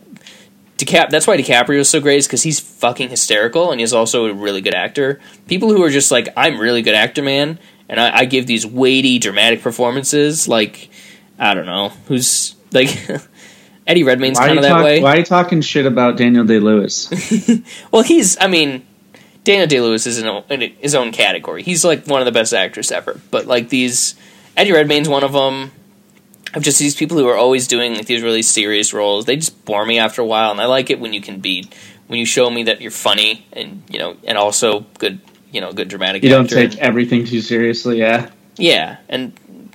DiCap. 0.78 1.10
That's 1.10 1.26
why 1.26 1.38
DiCaprio 1.38 1.80
is 1.80 1.90
so 1.90 2.00
great, 2.02 2.18
is 2.18 2.28
because 2.28 2.44
he's 2.44 2.60
fucking 2.60 3.10
hysterical 3.10 3.72
and 3.72 3.80
he's 3.80 3.94
also 3.94 4.26
a 4.26 4.34
really 4.34 4.62
good 4.62 4.76
actor. 4.76 5.20
People 5.48 5.70
who 5.70 5.82
are 5.84 5.90
just 5.90 6.12
like, 6.12 6.28
I'm 6.36 6.60
really 6.60 6.82
good 6.82 6.96
actor, 6.96 7.24
man, 7.24 7.58
and 7.88 8.00
I, 8.00 8.20
I 8.20 8.26
give 8.26 8.46
these 8.48 8.66
weighty, 8.66 9.18
dramatic 9.20 9.62
performances. 9.62 10.48
Like, 10.48 10.90
I 11.40 11.54
don't 11.54 11.66
know 11.66 11.90
who's 12.08 12.56
like 12.72 12.90
Eddie 13.88 14.04
Redmayne's 14.04 14.40
kind 14.40 14.58
of 14.58 14.64
that 14.64 14.70
talk- 14.70 14.84
way. 14.84 15.02
why 15.02 15.14
are 15.14 15.18
you 15.20 15.26
talking 15.26 15.62
shit 15.62 15.86
about 15.86 16.18
Daniel 16.18 16.44
Day 16.46 16.60
Lewis? 16.60 17.10
Well, 17.92 18.04
he's 18.04 18.38
I 18.40 18.48
mean 18.48 18.86
Daniel 19.44 19.68
Day 19.68 19.82
Lewis 19.82 20.06
is 20.06 20.20
in, 20.20 20.28
a, 20.28 20.44
in 20.50 20.62
his 20.80 20.96
own 20.96 21.12
category. 21.12 21.64
He's 21.64 21.84
like 21.86 22.06
one 22.08 22.22
of 22.22 22.26
the 22.26 22.32
best 22.32 22.54
actors 22.54 22.92
ever. 22.92 23.20
But 23.32 23.46
like 23.48 23.70
these 23.70 24.16
Eddie 24.58 24.72
Redmayne's 24.72 25.10
one 25.10 25.24
of 25.24 25.34
them. 25.34 25.72
Of 26.54 26.64
just 26.64 26.80
these 26.80 26.96
people 26.96 27.18
who 27.18 27.30
are 27.30 27.38
always 27.38 27.66
doing 27.66 27.96
like 27.96 28.08
these 28.08 28.22
really 28.22 28.42
serious 28.42 28.94
roles. 28.94 29.24
They 29.24 29.38
just 29.38 29.64
bore 29.64 29.86
me 29.86 30.00
after 30.00 30.22
a 30.22 30.26
while, 30.26 30.52
and 30.52 30.60
I 30.60 30.66
like 30.66 30.90
it 30.90 31.00
when 31.00 31.14
you 31.14 31.22
can 31.22 31.40
be 31.40 31.70
when 32.08 32.20
you 32.20 32.26
show 32.26 32.50
me 32.50 32.64
that 32.64 32.82
you're 32.82 32.92
funny 32.92 33.46
and 33.54 33.84
you 33.90 34.00
know 34.00 34.18
and 34.26 34.38
also 34.38 34.82
good 35.00 35.22
you 35.52 35.62
know 35.62 35.72
good 35.72 35.88
dramatic. 35.88 36.24
you 36.24 36.30
don't 36.30 36.50
take 36.50 36.78
everything 36.78 37.26
too 37.26 37.40
seriously, 37.42 38.00
yeah. 38.00 38.30
Yeah, 38.58 38.98
and 39.08 39.32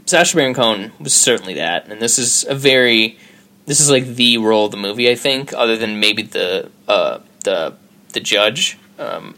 Sacha 0.07 0.37
Baron 0.37 0.55
Cohen 0.55 0.93
was 1.01 1.13
certainly 1.15 1.55
that, 1.55 1.89
and 1.89 2.01
this 2.01 2.19
is 2.19 2.45
a 2.45 2.55
very, 2.55 3.19
this 3.67 3.81
is 3.81 3.91
like 3.91 4.07
the 4.07 4.39
role 4.39 4.67
of 4.67 4.71
the 4.71 4.77
movie, 4.77 5.11
I 5.11 5.15
think, 5.15 5.53
other 5.53 5.77
than 5.77 5.99
maybe 5.99 6.23
the 6.23 6.71
uh, 6.87 7.21
the 7.45 7.75
the 8.13 8.21
judge, 8.21 8.79
um, 8.99 9.35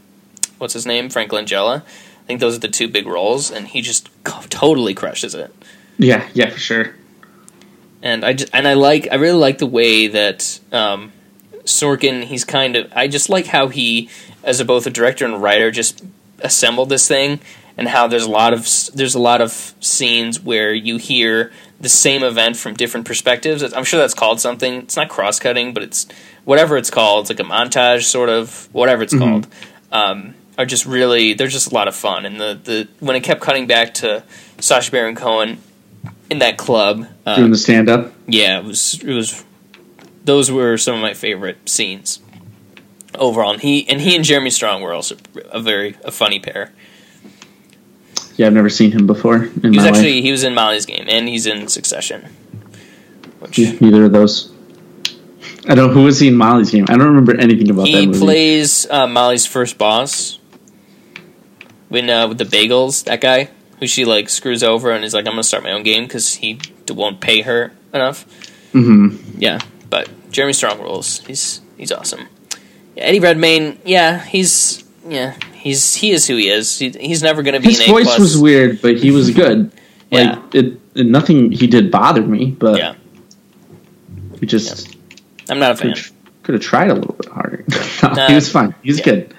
what's 0.58 0.74
his 0.74 0.86
name, 0.86 1.08
Frank 1.08 1.30
Langella. 1.30 1.82
I 2.28 2.32
think 2.36 2.40
those 2.40 2.56
are 2.56 2.60
the 2.60 2.68
two 2.68 2.88
big 2.88 3.06
roles, 3.06 3.50
and 3.50 3.66
he 3.66 3.80
just 3.80 4.10
totally 4.50 4.92
crushes 4.92 5.34
it. 5.34 5.50
Yeah, 5.96 6.28
yeah, 6.34 6.50
for 6.50 6.58
sure. 6.58 6.94
And 8.02 8.22
I 8.22 8.34
just, 8.34 8.54
and 8.54 8.68
I 8.68 8.74
like, 8.74 9.08
I 9.10 9.14
really 9.14 9.38
like 9.38 9.56
the 9.56 9.66
way 9.66 10.08
that 10.08 10.60
um, 10.70 11.10
Sorkin. 11.64 12.24
He's 12.24 12.44
kind 12.44 12.76
of, 12.76 12.92
I 12.94 13.08
just 13.08 13.30
like 13.30 13.46
how 13.46 13.68
he, 13.68 14.10
as 14.44 14.60
a 14.60 14.66
both 14.66 14.86
a 14.86 14.90
director 14.90 15.24
and 15.24 15.42
writer, 15.42 15.70
just 15.70 16.04
assembled 16.40 16.90
this 16.90 17.08
thing 17.08 17.40
and 17.78 17.88
how 17.88 18.06
there's 18.08 18.24
a 18.26 18.30
lot 18.30 18.52
of 18.52 18.68
there's 18.94 19.14
a 19.14 19.18
lot 19.18 19.40
of 19.40 19.74
scenes 19.80 20.38
where 20.38 20.74
you 20.74 20.98
hear 20.98 21.50
the 21.80 21.88
same 21.88 22.22
event 22.22 22.58
from 22.58 22.74
different 22.74 23.06
perspectives. 23.06 23.62
I'm 23.72 23.84
sure 23.84 23.98
that's 23.98 24.12
called 24.14 24.38
something. 24.38 24.74
It's 24.82 24.96
not 24.96 25.08
cross 25.08 25.38
cutting, 25.40 25.72
but 25.72 25.82
it's 25.82 26.06
whatever 26.44 26.76
it's 26.76 26.90
called. 26.90 27.22
It's 27.30 27.40
like 27.40 27.40
a 27.40 27.50
montage, 27.50 28.02
sort 28.04 28.28
of 28.28 28.68
whatever 28.72 29.02
it's 29.02 29.14
Mhm. 29.14 29.18
called. 29.18 29.46
Um, 29.90 30.34
are 30.58 30.66
just 30.66 30.84
really 30.84 31.32
they're 31.34 31.46
just 31.46 31.70
a 31.70 31.74
lot 31.74 31.88
of 31.88 31.94
fun. 31.94 32.26
And 32.26 32.38
the, 32.40 32.60
the 32.62 32.88
when 33.00 33.16
it 33.16 33.22
kept 33.22 33.40
cutting 33.40 33.66
back 33.66 33.94
to 33.94 34.24
Sacha 34.58 34.90
Baron 34.90 35.14
Cohen 35.14 35.58
in 36.28 36.40
that 36.40 36.58
club 36.58 37.06
uh, 37.24 37.36
Doing 37.36 37.52
the 37.52 37.56
stand 37.56 37.88
up. 37.88 38.12
yeah, 38.26 38.58
it 38.58 38.64
was 38.64 39.02
it 39.02 39.14
was 39.14 39.44
those 40.24 40.50
were 40.50 40.76
some 40.76 40.96
of 40.96 41.00
my 41.00 41.14
favorite 41.14 41.68
scenes 41.68 42.20
overall. 43.14 43.52
And 43.52 43.62
he 43.62 43.88
and 43.88 44.00
he 44.00 44.14
and 44.16 44.24
Jeremy 44.24 44.50
Strong 44.50 44.82
were 44.82 44.92
also 44.92 45.16
a 45.50 45.60
very 45.60 45.96
a 46.04 46.10
funny 46.10 46.40
pair. 46.40 46.72
Yeah, 48.36 48.46
I've 48.46 48.52
never 48.52 48.68
seen 48.70 48.92
him 48.92 49.06
before 49.06 49.44
in 49.62 49.72
He 49.72 49.78
was 49.78 49.84
actually 49.86 50.14
life. 50.16 50.24
he 50.24 50.30
was 50.30 50.44
in 50.44 50.54
Molly's 50.54 50.86
game 50.86 51.06
and 51.08 51.28
he's 51.28 51.46
in 51.46 51.68
Succession. 51.68 52.28
Yeah, 53.52 53.72
neither 53.80 54.04
of 54.04 54.12
those. 54.12 54.52
I 55.68 55.74
don't. 55.74 55.92
Who 55.92 56.04
was 56.04 56.18
he 56.20 56.28
in 56.28 56.36
Molly's 56.36 56.70
game? 56.70 56.84
I 56.88 56.96
don't 56.96 57.06
remember 57.08 57.36
anything 57.36 57.70
about 57.70 57.84
that 57.86 58.00
He 58.00 58.06
plays 58.08 58.88
uh, 58.90 59.06
Molly's 59.06 59.46
first 59.46 59.76
boss 59.76 60.37
when 61.88 62.08
uh, 62.10 62.28
with 62.28 62.38
the 62.38 62.44
bagels. 62.44 63.04
That 63.04 63.20
guy 63.20 63.50
who 63.80 63.86
she 63.86 64.04
like 64.04 64.28
screws 64.28 64.62
over 64.62 64.90
and 64.92 65.04
is 65.04 65.14
like, 65.14 65.26
"I'm 65.26 65.32
gonna 65.32 65.42
start 65.42 65.62
my 65.64 65.72
own 65.72 65.82
game" 65.82 66.04
because 66.04 66.34
he 66.34 66.54
d- 66.86 66.92
won't 66.94 67.20
pay 67.20 67.42
her 67.42 67.72
enough. 67.94 68.24
hmm 68.72 69.16
Yeah, 69.38 69.58
but 69.90 70.08
Jeremy 70.30 70.52
Strong 70.52 70.80
rules. 70.80 71.20
He's 71.26 71.60
he's 71.76 71.92
awesome. 71.92 72.26
Yeah, 72.96 73.04
Eddie 73.04 73.20
Redmayne. 73.20 73.78
Yeah, 73.84 74.20
he's 74.24 74.84
yeah 75.08 75.34
he's 75.54 75.94
he 75.94 76.10
is 76.10 76.26
who 76.26 76.36
he 76.36 76.48
is. 76.50 76.78
He, 76.78 76.90
he's 76.90 77.22
never 77.22 77.42
gonna 77.42 77.60
be 77.60 77.68
His 77.68 77.86
voice 77.86 78.04
plus. 78.04 78.18
was 78.18 78.38
weird, 78.38 78.82
but 78.82 78.96
he 78.98 79.10
was 79.10 79.30
good. 79.30 79.70
Yeah. 80.10 80.36
Like 80.40 80.54
it, 80.54 80.80
it, 80.94 81.06
nothing 81.06 81.52
he 81.52 81.66
did 81.66 81.90
bothered 81.90 82.28
me, 82.28 82.50
but 82.50 82.78
Yeah. 82.78 82.94
he 84.40 84.46
just 84.46 84.96
I'm 85.50 85.58
not 85.58 85.72
a 85.72 85.76
fan. 85.76 85.94
could 86.42 86.54
have 86.54 86.62
tried 86.62 86.90
a 86.90 86.94
little 86.94 87.14
bit 87.14 87.30
harder. 87.30 87.64
No, 88.02 88.08
Nah. 88.14 88.28
he 88.28 88.34
was 88.34 88.50
fine. 88.50 88.74
He 88.82 88.90
was 88.90 88.98
Yeah. 88.98 89.04
good. 89.04 89.34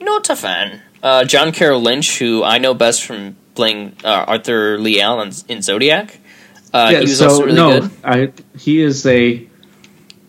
Not 0.00 0.28
a 0.30 0.36
fan. 0.36 0.80
Uh, 1.02 1.24
John 1.24 1.52
Carroll 1.52 1.80
Lynch, 1.82 2.18
who 2.18 2.44
I 2.44 2.58
know 2.58 2.74
best 2.74 3.04
from 3.04 3.36
playing 3.54 3.96
uh, 4.04 4.24
Arthur 4.28 4.78
Lee 4.78 5.00
Allen 5.00 5.32
in 5.48 5.60
Zodiac. 5.62 6.18
Uh, 6.72 6.88
yeah, 6.92 6.98
he 6.98 7.04
was 7.04 7.18
so 7.18 7.28
also 7.28 7.42
really 7.44 7.56
no, 7.56 7.80
good. 7.80 7.90
I 8.04 8.32
he 8.58 8.80
is 8.80 9.04
a 9.06 9.46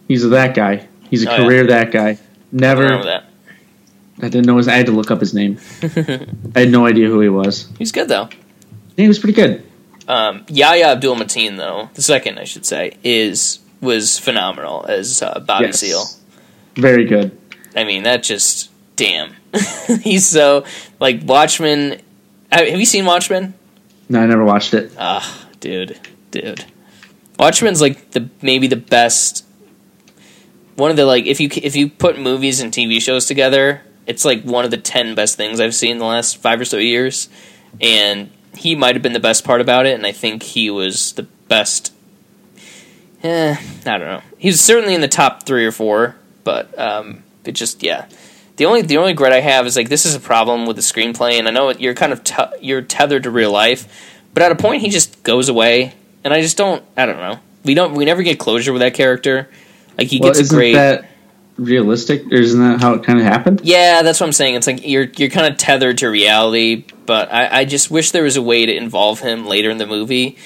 he's 0.08 0.26
a 0.26 0.30
that 0.30 0.56
guy. 0.56 0.88
He's 1.10 1.24
a 1.26 1.30
Oh, 1.32 1.38
yeah. 1.38 1.44
career 1.46 1.68
that 1.68 1.92
guy. 1.92 2.18
Never. 2.52 2.84
remember 2.84 3.06
that. 3.06 3.26
I 4.20 4.30
didn't 4.30 4.46
know 4.46 4.58
his. 4.58 4.68
I 4.68 4.74
had 4.74 4.88
to 4.88 4.92
look 4.92 5.10
up 5.12 5.20
his 5.20 5.34
name. 5.34 5.60
I 5.84 6.60
had 6.60 6.70
no 6.70 6.86
idea 6.86 7.08
who 7.08 7.20
he 7.20 7.30
was. 7.30 7.68
He's 7.78 7.92
good 7.92 8.08
though. 8.08 8.30
He 8.98 9.08
was 9.08 9.20
pretty 9.20 9.34
good. 9.34 9.64
Um, 10.08 10.44
Yahya 10.50 10.88
Abdul 10.88 11.16
Mateen, 11.16 11.56
though 11.58 11.90
the 11.94 12.02
second 12.02 12.40
I 12.40 12.44
should 12.44 12.66
say, 12.66 12.98
is 13.04 13.60
was 13.80 14.18
phenomenal 14.20 14.86
as 14.88 15.22
uh, 15.22 15.40
Bobby 15.40 15.68
Yes. 15.68 15.80
Seale. 15.80 16.06
Very 16.76 17.06
good. 17.06 17.38
I 17.76 17.84
mean, 17.86 18.04
that 18.04 18.24
just 18.24 18.70
damn. 18.96 19.34
He's 20.02 20.26
so 20.28 20.66
like 21.00 21.22
Watchmen. 21.24 22.02
Have 22.52 22.68
you 22.68 22.86
seen 22.86 23.06
Watchmen? 23.06 23.54
No, 24.10 24.22
I 24.22 24.26
never 24.26 24.44
watched 24.44 24.74
it. 24.74 24.92
Ah, 24.98 25.48
dude, 25.60 26.00
dude. 26.32 26.66
Watchmen's 27.40 27.82
like 27.82 28.12
the 28.12 28.30
maybe 28.42 28.68
the 28.68 28.76
best. 28.76 29.46
One 30.76 30.92
of 30.92 30.98
the 30.98 31.06
like 31.06 31.26
if 31.26 31.40
you 31.40 31.50
if 31.52 31.76
you 31.76 31.90
put 31.90 32.20
movies 32.20 32.60
and 32.60 32.72
TV 32.72 33.02
shows 33.02 33.26
together, 33.26 33.82
it's 34.06 34.26
like 34.26 34.44
one 34.44 34.66
of 34.66 34.72
the 34.72 34.78
ten 34.78 35.16
best 35.16 35.38
things 35.38 35.60
I've 35.60 35.76
seen 35.76 35.94
in 35.94 35.98
the 36.00 36.06
last 36.06 36.38
five 36.38 36.60
or 36.60 36.66
so 36.66 36.78
years, 36.78 37.30
and 37.82 38.30
he 38.56 38.76
might 38.76 38.96
have 38.96 39.02
been 39.02 39.14
the 39.14 39.20
best 39.20 39.44
part 39.44 39.62
about 39.62 39.86
it, 39.86 39.96
and 39.96 40.06
I 40.06 40.12
think 40.12 40.44
he 40.44 40.70
was 40.70 41.14
the 41.14 41.24
best. 41.48 41.92
Eh, 43.24 43.56
I 43.86 43.98
don't 43.98 44.08
know. 44.08 44.22
He 44.38 44.50
was 44.50 44.60
certainly 44.60 44.94
in 44.94 45.02
the 45.02 45.08
top 45.08 45.44
three 45.44 45.66
or 45.66 45.72
four, 45.72 46.16
but 46.44 46.78
um, 46.78 47.24
it 47.46 47.54
just 47.54 47.84
yeah. 47.84 48.06
The 48.56 48.66
only 48.66 48.84
the 48.84 48.98
only 48.98 49.14
regret 49.14 49.34
I 49.34 49.40
have 49.40 49.66
is 49.66 49.76
like 49.76 49.90
this 49.90 50.06
is 50.06 50.16
a 50.16 50.20
problem 50.20 50.66
with 50.66 50.76
the 50.76 50.82
screenplay, 50.82 51.40
and 51.40 51.48
I 51.48 51.52
know 51.52 51.72
you're 51.72 51.96
kind 51.96 52.14
of 52.14 52.24
te- 52.24 52.60
you're 52.62 52.82
tethered 52.82 53.24
to 53.24 53.32
real 53.32 53.52
life, 53.52 54.14
but 54.34 54.44
at 54.44 54.52
a 54.52 54.56
point 54.56 54.82
he 54.82 54.90
just 54.90 55.24
goes 55.24 55.50
away, 55.50 55.94
and 56.24 56.34
I 56.34 56.42
just 56.42 56.58
don't. 56.58 56.84
I 56.96 57.06
don't 57.06 57.18
know. 57.18 57.40
We 57.64 57.74
don't. 57.74 57.94
We 57.94 58.06
never 58.06 58.22
get 58.22 58.40
closure 58.40 58.72
with 58.72 58.82
that 58.82 58.94
character. 58.94 59.50
Like 59.98 60.08
he 60.08 60.20
well, 60.20 60.30
gets 60.30 60.40
a 60.40 60.42
isn't 60.44 60.58
great. 60.58 60.74
that 60.74 61.10
realistic? 61.58 62.26
Or 62.32 62.36
isn't 62.36 62.60
that 62.60 62.82
how 62.82 62.94
it 62.94 63.04
kind 63.04 63.20
of 63.20 63.26
happened? 63.26 63.62
Yeah, 63.64 64.02
that's 64.02 64.20
what 64.20 64.28
I'm 64.28 64.34
saying. 64.34 64.56
It's 64.56 64.68
like 64.68 64.88
you're 64.88 65.08
you're 65.18 65.30
kind 65.30 65.52
of 65.52 65.58
tethered 65.58 66.00
to 66.00 66.08
reality, 66.08 66.86
but 67.06 67.32
I, 67.32 67.60
I 67.60 67.66
just 67.66 67.92
wish 67.92 68.12
there 68.12 68.24
was 68.24 68.38
a 68.38 68.42
way 68.42 68.66
to 68.66 68.76
involve 68.76 69.20
him 69.20 69.46
later 69.46 69.70
in 69.70 69.78
the 69.78 69.88
movie 69.88 70.38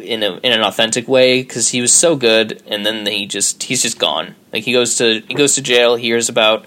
in 0.00 0.22
a 0.22 0.34
in 0.38 0.52
an 0.52 0.62
authentic 0.62 1.08
way 1.08 1.42
because 1.42 1.68
he 1.68 1.80
was 1.80 1.92
so 1.92 2.16
good, 2.16 2.62
and 2.66 2.84
then 2.84 3.06
he 3.06 3.26
just 3.26 3.62
he's 3.62 3.82
just 3.82 3.98
gone. 3.98 4.34
Like 4.52 4.64
he 4.64 4.72
goes 4.72 4.96
to 4.96 5.20
he 5.26 5.34
goes 5.34 5.54
to 5.54 5.62
jail, 5.62 5.96
He 5.96 6.06
hears 6.06 6.28
about 6.28 6.64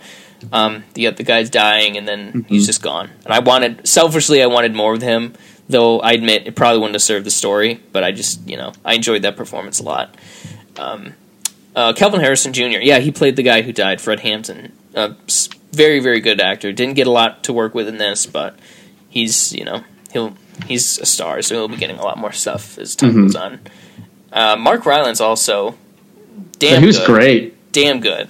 um 0.52 0.84
the 0.94 1.10
the 1.12 1.24
guy's 1.24 1.50
dying, 1.50 1.98
and 1.98 2.08
then 2.08 2.46
he's 2.50 2.66
just 2.66 2.82
gone. 2.82 3.10
And 3.26 3.34
I 3.34 3.40
wanted 3.40 3.88
selfishly, 3.88 4.42
I 4.44 4.48
wanted 4.48 4.74
more 4.76 4.92
with 4.92 5.02
him. 5.02 5.34
Though 5.70 6.00
I 6.02 6.12
admit 6.12 6.46
it 6.46 6.56
probably 6.56 6.80
wouldn't 6.80 6.96
have 6.96 7.02
served 7.02 7.26
the 7.26 7.32
story, 7.32 7.80
but 7.94 8.04
I 8.04 8.12
just 8.12 8.48
you 8.48 8.58
know 8.58 8.74
I 8.84 8.96
enjoyed 8.96 9.22
that 9.22 9.38
performance 9.38 9.80
a 9.80 9.84
lot. 9.84 10.16
Um, 10.78 11.14
uh, 11.76 11.94
Kelvin 11.94 12.20
Harrison 12.20 12.54
Jr. 12.54 12.80
Yeah, 12.82 13.00
he 13.00 13.12
played 13.12 13.36
the 13.36 13.44
guy 13.44 13.62
who 13.62 13.72
died, 13.72 14.02
Fred 14.02 14.20
Hampton. 14.20 14.74
Uh, 14.94 15.14
very, 15.72 16.00
very 16.00 16.20
good 16.20 16.40
actor. 16.40 16.72
Didn't 16.72 16.94
get 16.96 17.08
a 17.08 17.12
lot 17.12 17.44
to 17.46 17.54
work 17.54 17.74
with 17.74 17.88
in 17.88 17.98
this, 17.98 18.26
but 18.28 18.60
he's 19.10 19.54
you 19.54 19.64
know 19.66 19.84
he'll 20.12 20.36
he's 20.68 21.00
a 21.00 21.06
star, 21.06 21.42
so 21.42 21.56
he'll 21.56 21.68
be 21.70 21.78
getting 21.78 21.98
a 21.98 22.04
lot 22.04 22.18
more 22.18 22.32
stuff 22.34 22.78
as 22.78 22.96
time 22.96 23.14
Mhm. 23.14 23.22
goes 23.24 23.36
on. 23.36 23.60
Uh, 24.32 24.56
Mark 24.58 24.86
Rylance 24.86 25.22
also 25.22 25.76
damn 26.60 26.82
he 26.82 26.88
was 26.88 26.98
good. 27.00 27.06
great. 27.08 27.72
Damn 27.72 28.02
good. 28.02 28.28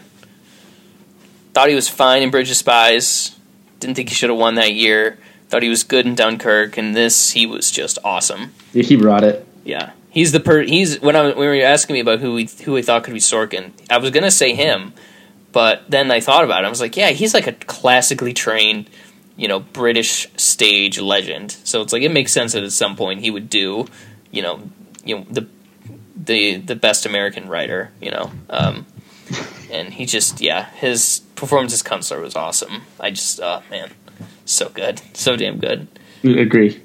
Thought 1.54 1.70
he 1.70 1.76
was 1.76 1.88
fine 1.88 2.24
in 2.24 2.32
Bridge 2.32 2.50
of 2.50 2.58
Spies. 2.58 3.38
Didn't 3.80 3.96
think 3.96 4.10
he 4.10 4.16
should 4.16 4.30
have 4.30 4.40
won 4.40 4.56
that 4.56 4.74
year. 4.74 5.20
Thought 5.50 5.64
he 5.64 5.70
was 5.70 5.84
good 5.84 6.06
in 6.06 6.16
Dunkirk, 6.16 6.78
and 6.78 6.96
this 6.96 7.32
he 7.32 7.46
was 7.46 7.70
just 7.70 8.00
awesome. 8.04 8.54
Yeah, 8.74 8.84
he 8.84 8.96
brought 8.96 9.24
it. 9.24 9.48
Yeah, 9.64 9.92
he's 10.10 10.32
the 10.32 10.40
per. 10.40 10.64
He's 10.64 11.00
when 11.00 11.16
I 11.16 11.28
when 11.28 11.38
you 11.38 11.62
were 11.62 11.68
asking 11.68 11.94
me 11.94 12.00
about 12.00 12.20
who 12.20 12.34
we 12.34 12.50
who 12.64 12.74
we 12.74 12.82
thought 12.82 13.04
could 13.04 13.14
be 13.14 13.20
Sorkin, 13.20 13.72
I 13.90 14.00
was 14.00 14.10
gonna 14.10 14.32
say 14.32 14.56
him, 14.56 14.94
but 15.52 15.84
then 15.88 16.10
I 16.10 16.22
thought 16.22 16.44
about 16.44 16.64
it. 16.64 16.68
I 16.68 16.70
was 16.70 16.82
like, 16.82 16.98
yeah, 16.98 17.10
he's 17.12 17.36
like 17.36 17.46
a 17.46 17.54
classically 17.54 18.34
trained, 18.34 18.90
you 19.38 19.48
know, 19.48 19.60
British 19.60 20.28
stage 20.38 21.00
legend. 21.00 21.52
So 21.64 21.82
it's 21.82 21.94
like 21.94 22.02
it 22.02 22.12
makes 22.12 22.32
sense 22.32 22.54
that 22.54 22.64
at 22.64 22.72
some 22.72 22.96
point 22.96 23.22
he 23.22 23.30
would 23.30 23.50
do, 23.50 23.86
you 24.32 24.42
know, 24.42 24.60
you 25.06 25.18
know 25.18 25.26
the 25.30 25.48
the 26.16 26.58
the 26.58 26.76
best 26.76 27.06
American 27.06 27.48
writer, 27.48 27.92
you 28.02 28.10
know. 28.10 28.32
Um, 28.50 28.88
and 29.72 29.94
he 29.94 30.06
just 30.06 30.42
yeah, 30.42 30.66
his 30.72 31.22
performance 31.44 31.74
as 31.74 31.84
Kunstler 31.84 32.22
was 32.22 32.36
awesome. 32.36 32.84
I 33.00 33.12
just 33.12 33.40
oh 33.42 33.62
man, 33.70 33.92
so 34.46 34.70
good, 34.70 35.02
so 35.14 35.36
damn 35.36 35.60
good. 35.60 35.88
Agree. 36.24 36.82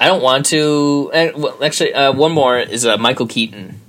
I 0.00 0.06
don't 0.06 0.22
want 0.22 0.46
to. 0.46 1.10
Well, 1.36 1.62
actually, 1.62 1.92
uh, 1.92 2.12
one 2.12 2.32
more 2.32 2.58
is 2.58 2.86
uh, 2.86 2.96
Michael 2.98 3.26
Keaton 3.26 3.80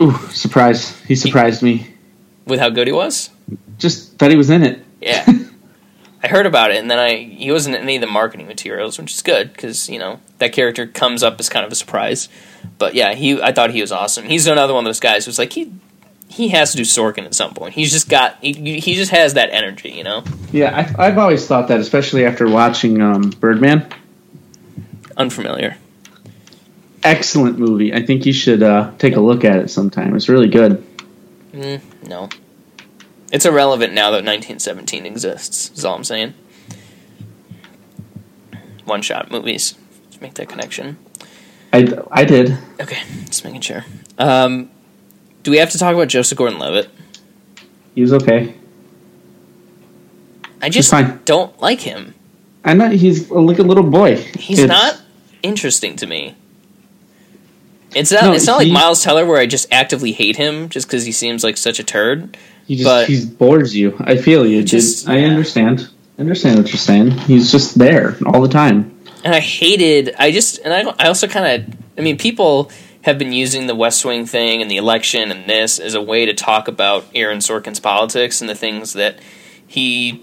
Ooh, 0.00 0.12
surprise! 0.30 0.98
He 1.02 1.16
surprised 1.16 1.62
me. 1.62 1.88
with 2.46 2.60
how 2.60 2.70
good 2.70 2.86
he 2.86 2.92
was. 2.92 3.30
Just 3.78 4.18
that 4.20 4.30
he 4.30 4.36
was 4.36 4.50
in 4.50 4.62
it. 4.62 4.84
Yeah, 5.00 5.24
I 5.26 5.48
I 6.22 6.28
heard 6.28 6.46
about 6.46 6.70
it, 6.70 6.78
and 6.78 6.90
then 6.90 6.98
I 6.98 7.16
he 7.16 7.50
wasn't 7.50 7.76
in 7.76 7.82
any 7.82 7.96
of 7.96 8.00
the 8.00 8.06
marketing 8.06 8.46
materials, 8.46 8.98
which 8.98 9.12
is 9.12 9.22
good 9.22 9.52
because 9.52 9.88
you 9.88 9.98
know 9.98 10.20
that 10.38 10.52
character 10.52 10.86
comes 10.86 11.22
up 11.24 11.40
as 11.40 11.48
kind 11.48 11.66
of 11.66 11.72
a 11.72 11.74
surprise. 11.74 12.28
But 12.78 12.94
yeah, 12.94 13.14
he 13.14 13.42
I 13.42 13.50
thought 13.52 13.70
he 13.70 13.80
was 13.80 13.90
awesome. 13.90 14.26
He's 14.26 14.46
another 14.46 14.72
one 14.74 14.84
of 14.84 14.88
those 14.88 15.00
guys 15.00 15.26
who's 15.26 15.38
like 15.38 15.52
he 15.52 15.72
he 16.28 16.48
has 16.48 16.72
to 16.72 16.76
do 16.76 16.82
Sorkin 16.82 17.24
at 17.24 17.34
some 17.34 17.54
point. 17.54 17.74
He's 17.74 17.90
just 17.90 18.08
got 18.08 18.36
he, 18.40 18.80
he 18.80 18.94
just 18.94 19.10
has 19.10 19.34
that 19.34 19.50
energy, 19.50 19.90
you 19.90 20.04
know. 20.04 20.22
Yeah, 20.52 20.94
I, 20.98 21.06
I've 21.06 21.18
always 21.18 21.46
thought 21.46 21.68
that, 21.68 21.80
especially 21.80 22.24
after 22.24 22.48
watching 22.48 23.00
um, 23.00 23.30
Birdman. 23.30 23.86
Unfamiliar. 25.16 25.76
Excellent 27.02 27.58
movie. 27.58 27.94
I 27.94 28.04
think 28.04 28.26
you 28.26 28.32
should 28.32 28.62
uh, 28.62 28.92
take 28.98 29.16
a 29.16 29.20
look 29.20 29.44
at 29.44 29.56
it 29.56 29.70
sometime. 29.70 30.14
It's 30.14 30.28
really 30.28 30.48
good. 30.48 30.84
Mm, 31.52 31.80
no, 32.06 32.28
it's 33.32 33.46
irrelevant 33.46 33.94
now 33.94 34.10
that 34.10 34.24
1917 34.24 35.06
exists. 35.06 35.70
Is 35.76 35.84
all 35.84 35.96
I'm 35.96 36.04
saying. 36.04 36.34
One 38.84 39.02
shot 39.02 39.30
movies. 39.30 39.74
Let's 40.04 40.20
make 40.20 40.34
that 40.34 40.48
connection. 40.48 40.98
I, 41.72 41.98
I 42.10 42.24
did. 42.24 42.56
Okay, 42.80 43.02
just 43.26 43.44
making 43.44 43.60
sure. 43.60 43.84
Um, 44.16 44.70
do 45.42 45.50
we 45.50 45.58
have 45.58 45.70
to 45.70 45.78
talk 45.78 45.94
about 45.94 46.08
Joseph 46.08 46.36
Gordon-Levitt? 46.38 46.90
He 47.94 48.02
was 48.02 48.12
okay. 48.12 48.54
I 50.60 50.68
just 50.70 50.92
don't 51.24 51.58
like 51.60 51.80
him. 51.80 52.14
I 52.64 52.74
know 52.74 52.88
he's 52.90 53.30
like 53.30 53.58
a 53.58 53.62
little 53.62 53.84
boy. 53.84 54.16
He's 54.16 54.58
It's- 54.58 54.68
not 54.68 55.00
interesting 55.42 55.96
to 55.96 56.06
me. 56.06 56.34
It's 57.94 58.12
not. 58.12 58.24
No, 58.24 58.32
it's 58.32 58.46
not 58.46 58.60
he- 58.60 58.66
like 58.70 58.72
Miles 58.74 59.02
Teller 59.02 59.24
where 59.24 59.38
I 59.40 59.46
just 59.46 59.66
actively 59.72 60.12
hate 60.12 60.36
him 60.36 60.68
just 60.68 60.86
because 60.86 61.04
he 61.06 61.12
seems 61.12 61.42
like 61.42 61.56
such 61.56 61.78
a 61.78 61.84
turd. 61.84 62.36
He 62.66 62.76
just 62.76 62.84
but 62.84 63.08
he 63.08 63.24
bores 63.24 63.74
you. 63.74 63.96
I 64.00 64.16
feel 64.18 64.46
you. 64.46 64.62
Just- 64.62 65.06
dude. 65.06 65.14
I 65.14 65.20
understand. 65.22 65.88
I 66.18 66.20
understand 66.22 66.58
what 66.58 66.68
you're 66.68 66.76
saying. 66.78 67.12
He's 67.12 67.50
just 67.50 67.78
there 67.78 68.16
all 68.26 68.42
the 68.42 68.48
time. 68.48 68.94
and 69.24 69.34
I 69.34 69.40
hated. 69.40 70.14
I 70.18 70.30
just 70.32 70.58
and 70.64 70.74
I. 70.74 70.92
I 71.02 71.08
also 71.08 71.26
kind 71.28 71.62
of. 71.68 71.74
I 71.96 72.00
mean, 72.02 72.18
people 72.18 72.70
have 73.08 73.18
been 73.18 73.32
using 73.32 73.66
the 73.66 73.74
West 73.74 74.04
Wing 74.04 74.26
thing 74.26 74.60
and 74.60 74.70
the 74.70 74.76
election 74.76 75.30
and 75.30 75.48
this 75.48 75.78
as 75.78 75.94
a 75.94 76.02
way 76.02 76.26
to 76.26 76.34
talk 76.34 76.68
about 76.68 77.06
Aaron 77.14 77.38
Sorkin's 77.38 77.80
politics 77.80 78.42
and 78.42 78.50
the 78.50 78.54
things 78.54 78.92
that 78.92 79.18
he. 79.66 80.22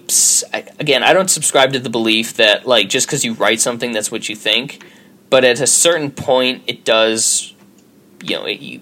Again, 0.79 1.03
I 1.03 1.11
don't 1.13 1.29
subscribe 1.29 1.73
to 1.73 1.79
the 1.79 1.89
belief 1.89 2.35
that 2.35 2.67
like 2.67 2.87
just 2.87 3.07
because 3.07 3.25
you 3.25 3.33
write 3.33 3.59
something, 3.59 3.91
that's 3.91 4.11
what 4.11 4.29
you 4.29 4.35
think. 4.35 4.83
But 5.31 5.43
at 5.43 5.59
a 5.59 5.67
certain 5.67 6.11
point, 6.11 6.63
it 6.67 6.85
does. 6.85 7.53
You 8.23 8.37
know, 8.37 8.45
it, 8.45 8.59
you 8.59 8.81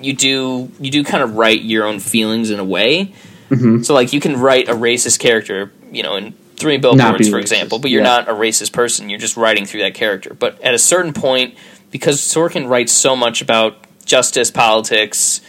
you 0.00 0.14
do 0.14 0.72
you 0.80 0.90
do 0.90 1.04
kind 1.04 1.22
of 1.22 1.36
write 1.36 1.60
your 1.60 1.84
own 1.84 2.00
feelings 2.00 2.50
in 2.50 2.58
a 2.58 2.64
way. 2.64 3.12
Mm-hmm. 3.50 3.82
So 3.82 3.92
like 3.92 4.14
you 4.14 4.20
can 4.20 4.40
write 4.40 4.70
a 4.70 4.74
racist 4.74 5.18
character, 5.18 5.70
you 5.92 6.02
know, 6.02 6.16
in 6.16 6.32
three 6.56 6.78
billboards, 6.78 7.28
for 7.28 7.36
racist, 7.36 7.40
example, 7.42 7.78
but 7.78 7.90
you're 7.90 8.02
yeah. 8.02 8.08
not 8.08 8.28
a 8.28 8.32
racist 8.32 8.72
person. 8.72 9.10
You're 9.10 9.18
just 9.18 9.36
writing 9.36 9.66
through 9.66 9.82
that 9.82 9.94
character. 9.94 10.32
But 10.32 10.62
at 10.62 10.72
a 10.72 10.78
certain 10.78 11.12
point, 11.12 11.56
because 11.94 12.20
Sorkin 12.20 12.68
writes 12.68 12.90
so 12.90 13.14
much 13.14 13.40
about 13.40 13.76
justice, 14.04 14.50
politics, 14.50 15.40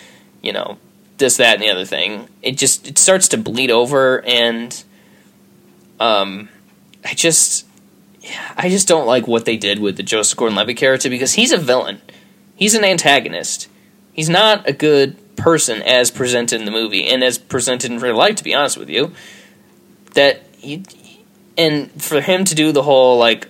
you 0.44 0.54
know, 0.54 0.78
this, 1.18 1.38
that, 1.38 1.56
and 1.56 1.64
the 1.64 1.70
other 1.70 1.86
thing, 1.86 2.30
it 2.44 2.56
just 2.56 2.88
it 2.88 3.00
starts 3.00 3.30
to 3.30 3.38
bleed 3.38 3.72
over, 3.72 4.24
and 4.24 4.84
um, 6.00 6.50
I 7.04 7.16
just, 7.16 7.66
I 8.56 8.70
just 8.70 8.88
don't 8.88 9.08
like 9.08 9.26
what 9.26 9.46
they 9.46 9.58
did 9.58 9.80
with 9.80 9.98
the 9.98 10.04
Joseph 10.04 10.38
Gordon-Levitt 10.38 10.78
character 10.78 11.10
because 11.10 11.34
he's 11.34 11.52
a 11.52 11.58
villain. 11.58 12.00
He's 12.56 12.76
an 12.76 12.84
antagonist. 12.84 13.68
He's 14.14 14.30
not 14.30 14.70
a 14.70 14.72
good 14.72 15.18
person 15.36 15.82
as 15.82 16.12
presented 16.12 16.60
in 16.60 16.66
the 16.66 16.72
movie 16.72 17.08
and 17.08 17.24
as 17.24 17.40
presented 17.40 17.90
in 17.90 17.98
real 17.98 18.18
life. 18.18 18.36
To 18.36 18.44
be 18.44 18.54
honest 18.54 18.78
with 18.78 18.92
you, 18.92 19.14
that 20.14 20.44
you, 20.62 20.84
and 21.58 21.90
for 22.00 22.22
him 22.22 22.46
to 22.46 22.54
do 22.54 22.72
the 22.72 22.84
whole 22.84 23.18
like 23.18 23.50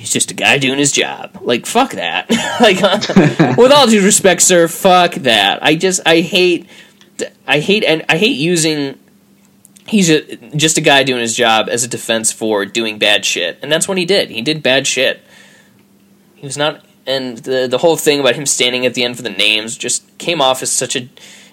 he's 0.00 0.10
just 0.10 0.30
a 0.30 0.34
guy 0.34 0.56
doing 0.56 0.78
his 0.78 0.92
job. 0.92 1.38
Like 1.42 1.66
fuck 1.66 1.92
that. 1.92 2.30
like 2.60 2.82
uh, 2.82 3.54
with 3.58 3.70
all 3.70 3.86
due 3.86 4.02
respect, 4.02 4.40
sir, 4.42 4.66
fuck 4.66 5.14
that. 5.16 5.62
I 5.62 5.76
just 5.76 6.00
I 6.06 6.20
hate 6.20 6.66
I 7.46 7.60
hate 7.60 7.84
and 7.84 8.04
I 8.08 8.16
hate 8.16 8.38
using 8.38 8.98
he's 9.86 10.08
a, 10.08 10.36
just 10.56 10.78
a 10.78 10.80
guy 10.80 11.02
doing 11.02 11.20
his 11.20 11.36
job 11.36 11.68
as 11.68 11.84
a 11.84 11.88
defense 11.88 12.32
for 12.32 12.64
doing 12.64 12.98
bad 12.98 13.24
shit. 13.24 13.58
And 13.62 13.70
that's 13.70 13.86
what 13.86 13.98
he 13.98 14.06
did. 14.06 14.30
He 14.30 14.40
did 14.40 14.62
bad 14.62 14.86
shit. 14.86 15.20
He 16.34 16.46
was 16.46 16.56
not 16.56 16.82
and 17.06 17.38
the 17.38 17.68
the 17.68 17.78
whole 17.78 17.96
thing 17.96 18.20
about 18.20 18.34
him 18.34 18.46
standing 18.46 18.86
at 18.86 18.94
the 18.94 19.04
end 19.04 19.16
for 19.16 19.22
the 19.22 19.30
names 19.30 19.76
just 19.76 20.16
came 20.16 20.40
off 20.40 20.62
as 20.62 20.72
such 20.72 20.96
a 20.96 21.08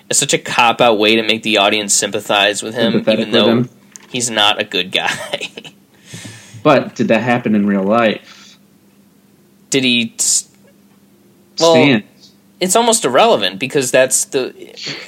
as 0.09 0.17
such 0.17 0.33
a 0.33 0.37
cop 0.37 0.79
out 0.79 0.97
way 0.97 1.17
to 1.17 1.21
make 1.21 1.43
the 1.43 1.57
audience 1.57 1.93
sympathize 1.93 2.63
with 2.63 2.75
him 2.75 3.03
even 3.09 3.31
though 3.31 3.49
him. 3.49 3.69
he's 4.09 4.29
not 4.29 4.61
a 4.61 4.63
good 4.63 4.91
guy. 4.93 5.49
But 6.63 6.95
did 6.95 7.07
that 7.07 7.21
happen 7.21 7.55
in 7.55 7.65
real 7.65 7.83
life? 7.83 8.36
Did 9.69 9.83
he 9.83 10.13
well, 11.59 11.73
Stan. 11.73 12.03
it's 12.59 12.75
almost 12.75 13.05
irrelevant 13.05 13.59
because 13.59 13.91
that's 13.91 14.25
the 14.25 14.53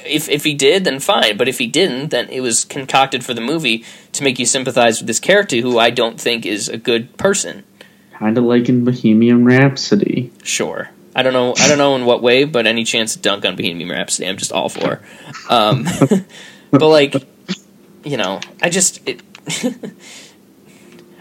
if 0.04 0.28
if 0.28 0.44
he 0.44 0.54
did 0.54 0.84
then 0.84 1.00
fine 1.00 1.36
but 1.36 1.48
if 1.48 1.58
he 1.58 1.66
didn't 1.66 2.10
then 2.10 2.28
it 2.28 2.40
was 2.40 2.64
concocted 2.64 3.24
for 3.24 3.34
the 3.34 3.40
movie 3.40 3.84
to 4.12 4.22
make 4.22 4.38
you 4.38 4.46
sympathize 4.46 5.00
with 5.00 5.06
this 5.06 5.20
character 5.20 5.56
who 5.58 5.78
I 5.78 5.90
don't 5.90 6.20
think 6.20 6.44
is 6.46 6.68
a 6.68 6.76
good 6.76 7.16
person 7.16 7.64
Kind 8.12 8.36
of 8.36 8.44
like 8.44 8.68
in 8.68 8.84
Bohemian 8.84 9.46
Rhapsody. 9.46 10.30
sure 10.42 10.90
I 11.16 11.22
don't 11.22 11.32
know 11.32 11.54
I 11.58 11.68
don't 11.68 11.78
know 11.78 11.96
in 11.96 12.04
what 12.04 12.22
way 12.22 12.44
but 12.44 12.66
any 12.66 12.84
chance 12.84 13.14
to 13.14 13.18
dunk 13.20 13.44
on 13.44 13.56
Bohemian 13.56 13.88
Rhapsody 13.88 14.28
I'm 14.28 14.36
just 14.36 14.52
all 14.52 14.68
for 14.68 15.00
um 15.48 15.84
but 16.70 16.88
like 16.88 17.14
you 18.04 18.16
know 18.16 18.40
I 18.62 18.68
just 18.68 19.00
it 19.08 19.22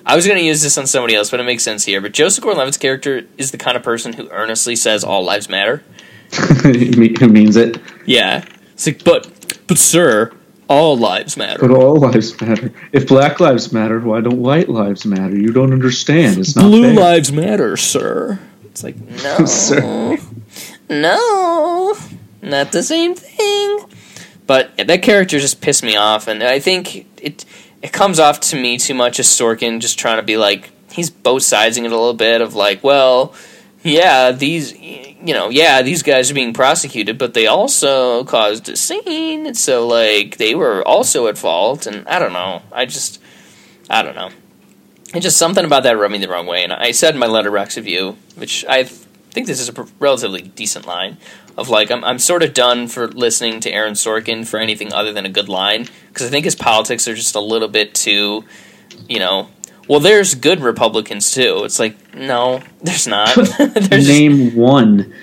I 0.10 0.16
was 0.16 0.26
going 0.26 0.40
to 0.40 0.44
use 0.44 0.64
this 0.64 0.76
on 0.76 0.88
somebody 0.88 1.14
else, 1.14 1.30
but 1.30 1.40
it 1.40 1.44
makes 1.44 1.62
sense 1.62 1.86
here. 1.86 2.02
But 2.02 2.14
Joseph 2.14 2.44
Gordon-Levitt's 2.44 2.78
character 2.78 3.28
is 3.38 3.52
the 3.52 3.60
kind 3.60 3.78
of 3.78 3.84
person 3.84 4.14
who 4.14 4.28
earnestly 4.30 4.76
says 4.76 5.04
all 5.04 5.24
lives 5.24 5.48
matter. 5.50 5.84
Who 6.64 7.28
means 7.28 7.56
it? 7.56 7.80
Yeah. 8.08 8.44
It's 8.74 8.88
like, 8.88 9.04
but, 9.04 9.60
but 9.68 9.78
sir, 9.78 10.32
all 10.68 10.98
lives 10.98 11.38
matter. 11.38 11.60
But 11.60 11.70
all 11.70 11.96
lives 11.96 12.42
matter. 12.42 12.74
If 12.92 13.08
black 13.08 13.40
lives 13.40 13.72
matter, 13.72 14.00
why 14.00 14.22
don't 14.22 14.40
white 14.40 14.68
lives 14.68 15.06
matter? 15.06 15.36
You 15.38 15.52
don't 15.54 15.74
understand. 15.74 16.40
It's 16.40 16.56
not 16.56 16.64
Blue 16.64 16.96
fair. 16.96 17.04
lives 17.04 17.32
matter, 17.32 17.78
sir. 17.78 18.40
It's 18.66 18.84
like, 18.84 18.98
no. 19.24 19.46
Sir. 19.46 20.18
No. 20.90 21.96
Not 22.42 22.72
the 22.72 22.82
same 22.82 23.14
thing. 23.14 23.80
But 24.48 24.76
that 24.78 25.04
character 25.04 25.38
just 25.38 25.62
pissed 25.62 25.84
me 25.84 25.96
off, 25.96 26.28
and 26.28 26.42
I 26.42 26.60
think 26.60 27.06
it 27.22 27.46
it 27.82 27.92
comes 27.92 28.20
off 28.20 28.40
to 28.40 28.56
me 28.56 28.78
too 28.78 28.94
much 28.94 29.20
as 29.20 29.28
Sorkin 29.28 29.80
just 29.80 29.98
trying 30.00 30.18
to 30.18 30.24
be 30.24 30.38
like, 30.38 30.72
he's 30.92 31.10
both 31.10 31.44
sidesing 31.44 31.86
it 31.86 31.92
a 31.92 31.98
little 31.98 32.14
bit 32.14 32.42
of 32.42 32.56
like, 32.56 32.84
well, 32.84 33.34
yeah, 33.84 34.32
these, 34.32 34.78
you 34.78 35.34
know, 35.34 35.50
yeah, 35.50 35.82
these 35.82 36.04
guys 36.04 36.30
are 36.30 36.34
being 36.34 36.54
prosecuted, 36.54 37.18
but 37.18 37.34
they 37.34 37.48
also 37.48 38.24
caused 38.26 38.68
a 38.70 38.76
scene, 38.76 39.54
so 39.54 39.88
like 39.88 40.38
they 40.38 40.56
were 40.56 40.86
also 40.86 41.28
at 41.28 41.38
fault, 41.38 41.86
and 41.86 42.08
I 42.08 42.20
don't 42.20 42.34
know, 42.34 42.62
I 42.72 42.86
just, 42.86 43.22
I 43.90 44.02
don't 44.02 44.16
know, 44.16 44.30
it's 45.14 45.24
just 45.24 45.38
something 45.38 45.64
about 45.64 45.84
that 45.84 45.98
rubbed 45.98 46.12
me 46.12 46.18
the 46.18 46.28
wrong 46.28 46.46
way, 46.46 46.64
and 46.64 46.74
I 46.74 46.92
said 46.92 47.14
in 47.14 47.20
my 47.20 47.28
Letterboxd 47.28 47.78
review, 47.78 48.18
which 48.36 48.66
I 48.68 48.90
think 49.40 49.48
this 49.48 49.62
is 49.62 49.70
a 49.70 49.88
relatively 50.00 50.42
decent 50.42 50.86
line, 50.86 51.18
of 51.58 51.70
like 51.70 51.90
I'm 51.92 52.04
I'm 52.04 52.20
sort 52.20 52.44
of 52.44 52.54
done 52.54 52.90
for 52.90 53.08
listening 53.08 53.62
to 53.62 53.72
Aaron 53.72 53.94
Sorkin 53.94 54.46
for 54.46 54.60
anything 54.60 54.92
other 54.92 55.14
than 55.14 55.26
a 55.26 55.30
good 55.30 55.48
line 55.48 55.88
because 56.10 56.28
I 56.28 56.30
think 56.30 56.44
his 56.44 56.56
politics 56.56 57.08
are 57.08 57.16
just 57.16 57.36
a 57.36 57.40
little 57.40 57.70
bit 57.70 57.96
too, 57.96 58.44
you 59.08 59.20
know. 59.20 59.48
Well, 59.88 60.02
there's 60.02 60.36
good 60.36 60.60
Republicans 60.60 61.32
too. 61.32 61.64
It's 61.64 61.80
like 61.80 62.14
no, 62.14 62.62
there's 62.82 63.08
not. 63.08 63.34
there's 63.58 63.88
just- 63.88 64.08
Name 64.10 64.56
one. 64.58 65.14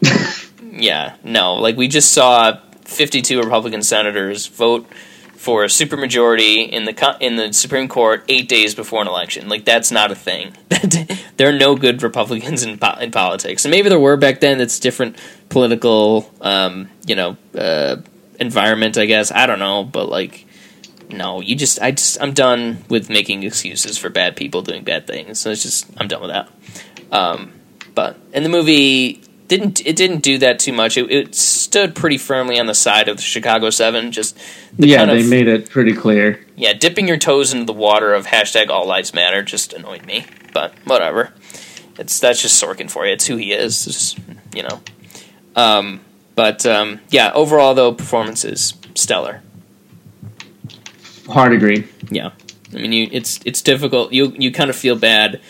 yeah, 0.70 1.16
no. 1.24 1.54
Like 1.54 1.76
we 1.76 1.88
just 1.88 2.12
saw 2.12 2.60
52 2.84 3.40
Republican 3.42 3.82
senators 3.82 4.46
vote 4.46 4.86
for 5.36 5.64
a 5.64 5.66
supermajority 5.68 6.68
in 6.68 6.84
the 6.84 6.92
co- 6.92 7.16
in 7.20 7.36
the 7.36 7.52
Supreme 7.52 7.88
Court 7.88 8.24
eight 8.28 8.48
days 8.48 8.74
before 8.74 9.02
an 9.02 9.08
election. 9.08 9.48
Like 9.48 9.64
that's 9.64 9.90
not 9.90 10.10
a 10.10 10.14
thing. 10.14 10.56
there 11.36 11.48
are 11.48 11.58
no 11.58 11.76
good 11.76 12.02
Republicans 12.02 12.62
in 12.62 12.78
po- 12.78 12.98
in 13.00 13.10
politics, 13.10 13.64
and 13.64 13.70
maybe 13.70 13.88
there 13.88 14.00
were 14.00 14.16
back 14.16 14.40
then. 14.40 14.60
It's 14.60 14.78
different 14.80 15.16
political, 15.48 16.30
um, 16.40 16.88
you 17.06 17.14
know, 17.14 17.36
uh, 17.56 17.96
environment. 18.40 18.98
I 18.98 19.06
guess 19.06 19.30
I 19.32 19.46
don't 19.46 19.58
know, 19.58 19.84
but 19.84 20.08
like. 20.08 20.44
No, 21.08 21.40
you 21.40 21.54
just 21.54 21.80
I 21.80 21.92
just 21.92 22.20
I'm 22.20 22.32
done 22.32 22.78
with 22.88 23.08
making 23.08 23.44
excuses 23.44 23.96
for 23.96 24.10
bad 24.10 24.34
people 24.34 24.62
doing 24.62 24.82
bad 24.82 25.06
things. 25.06 25.38
So 25.38 25.52
it's 25.52 25.62
just 25.62 25.86
I'm 25.98 26.08
done 26.08 26.20
with 26.20 26.30
that. 26.30 26.48
Um, 27.12 27.52
but 27.94 28.18
in 28.32 28.42
the 28.42 28.48
movie 28.48 29.22
didn't 29.48 29.84
it 29.86 29.96
didn't 29.96 30.22
do 30.22 30.38
that 30.38 30.58
too 30.58 30.72
much. 30.72 30.96
It, 30.96 31.10
it 31.10 31.34
stood 31.34 31.94
pretty 31.94 32.18
firmly 32.18 32.58
on 32.58 32.66
the 32.66 32.74
side 32.74 33.08
of 33.08 33.16
the 33.16 33.22
Chicago 33.22 33.70
Seven. 33.70 34.12
Just 34.12 34.36
the 34.78 34.88
yeah, 34.88 34.98
kind 34.98 35.10
they 35.10 35.26
made 35.26 35.48
it 35.48 35.70
pretty 35.70 35.92
clear. 35.92 36.44
yeah, 36.56 36.72
dipping 36.72 37.06
your 37.08 37.16
toes 37.16 37.52
into 37.52 37.64
the 37.64 37.72
water 37.72 38.12
of 38.12 38.26
hashtag 38.26 38.68
All 38.68 38.86
Lives 38.86 39.14
Matter 39.14 39.42
just 39.42 39.72
annoyed 39.72 40.04
me. 40.04 40.26
But 40.52 40.74
whatever, 40.84 41.32
it's 41.98 42.18
that's 42.18 42.42
just 42.42 42.62
Sorkin 42.62 42.90
for 42.90 43.06
you. 43.06 43.12
It's 43.12 43.26
who 43.26 43.36
he 43.36 43.52
is. 43.52 43.84
Just, 43.84 44.18
you 44.54 44.62
know. 44.62 44.80
Um, 45.54 46.00
but 46.34 46.66
um, 46.66 47.00
yeah, 47.10 47.32
overall 47.32 47.74
though, 47.74 47.92
performance 47.92 48.44
is 48.44 48.74
stellar. 48.94 49.42
Hard 51.28 51.52
agree. 51.52 51.86
Yeah. 52.10 52.30
I 52.72 52.76
mean, 52.76 52.92
you 52.92 53.08
it's 53.10 53.40
it's 53.44 53.62
difficult. 53.62 54.12
You 54.12 54.34
you 54.38 54.52
kind 54.52 54.70
of 54.70 54.76
feel 54.76 54.96
bad. 54.96 55.40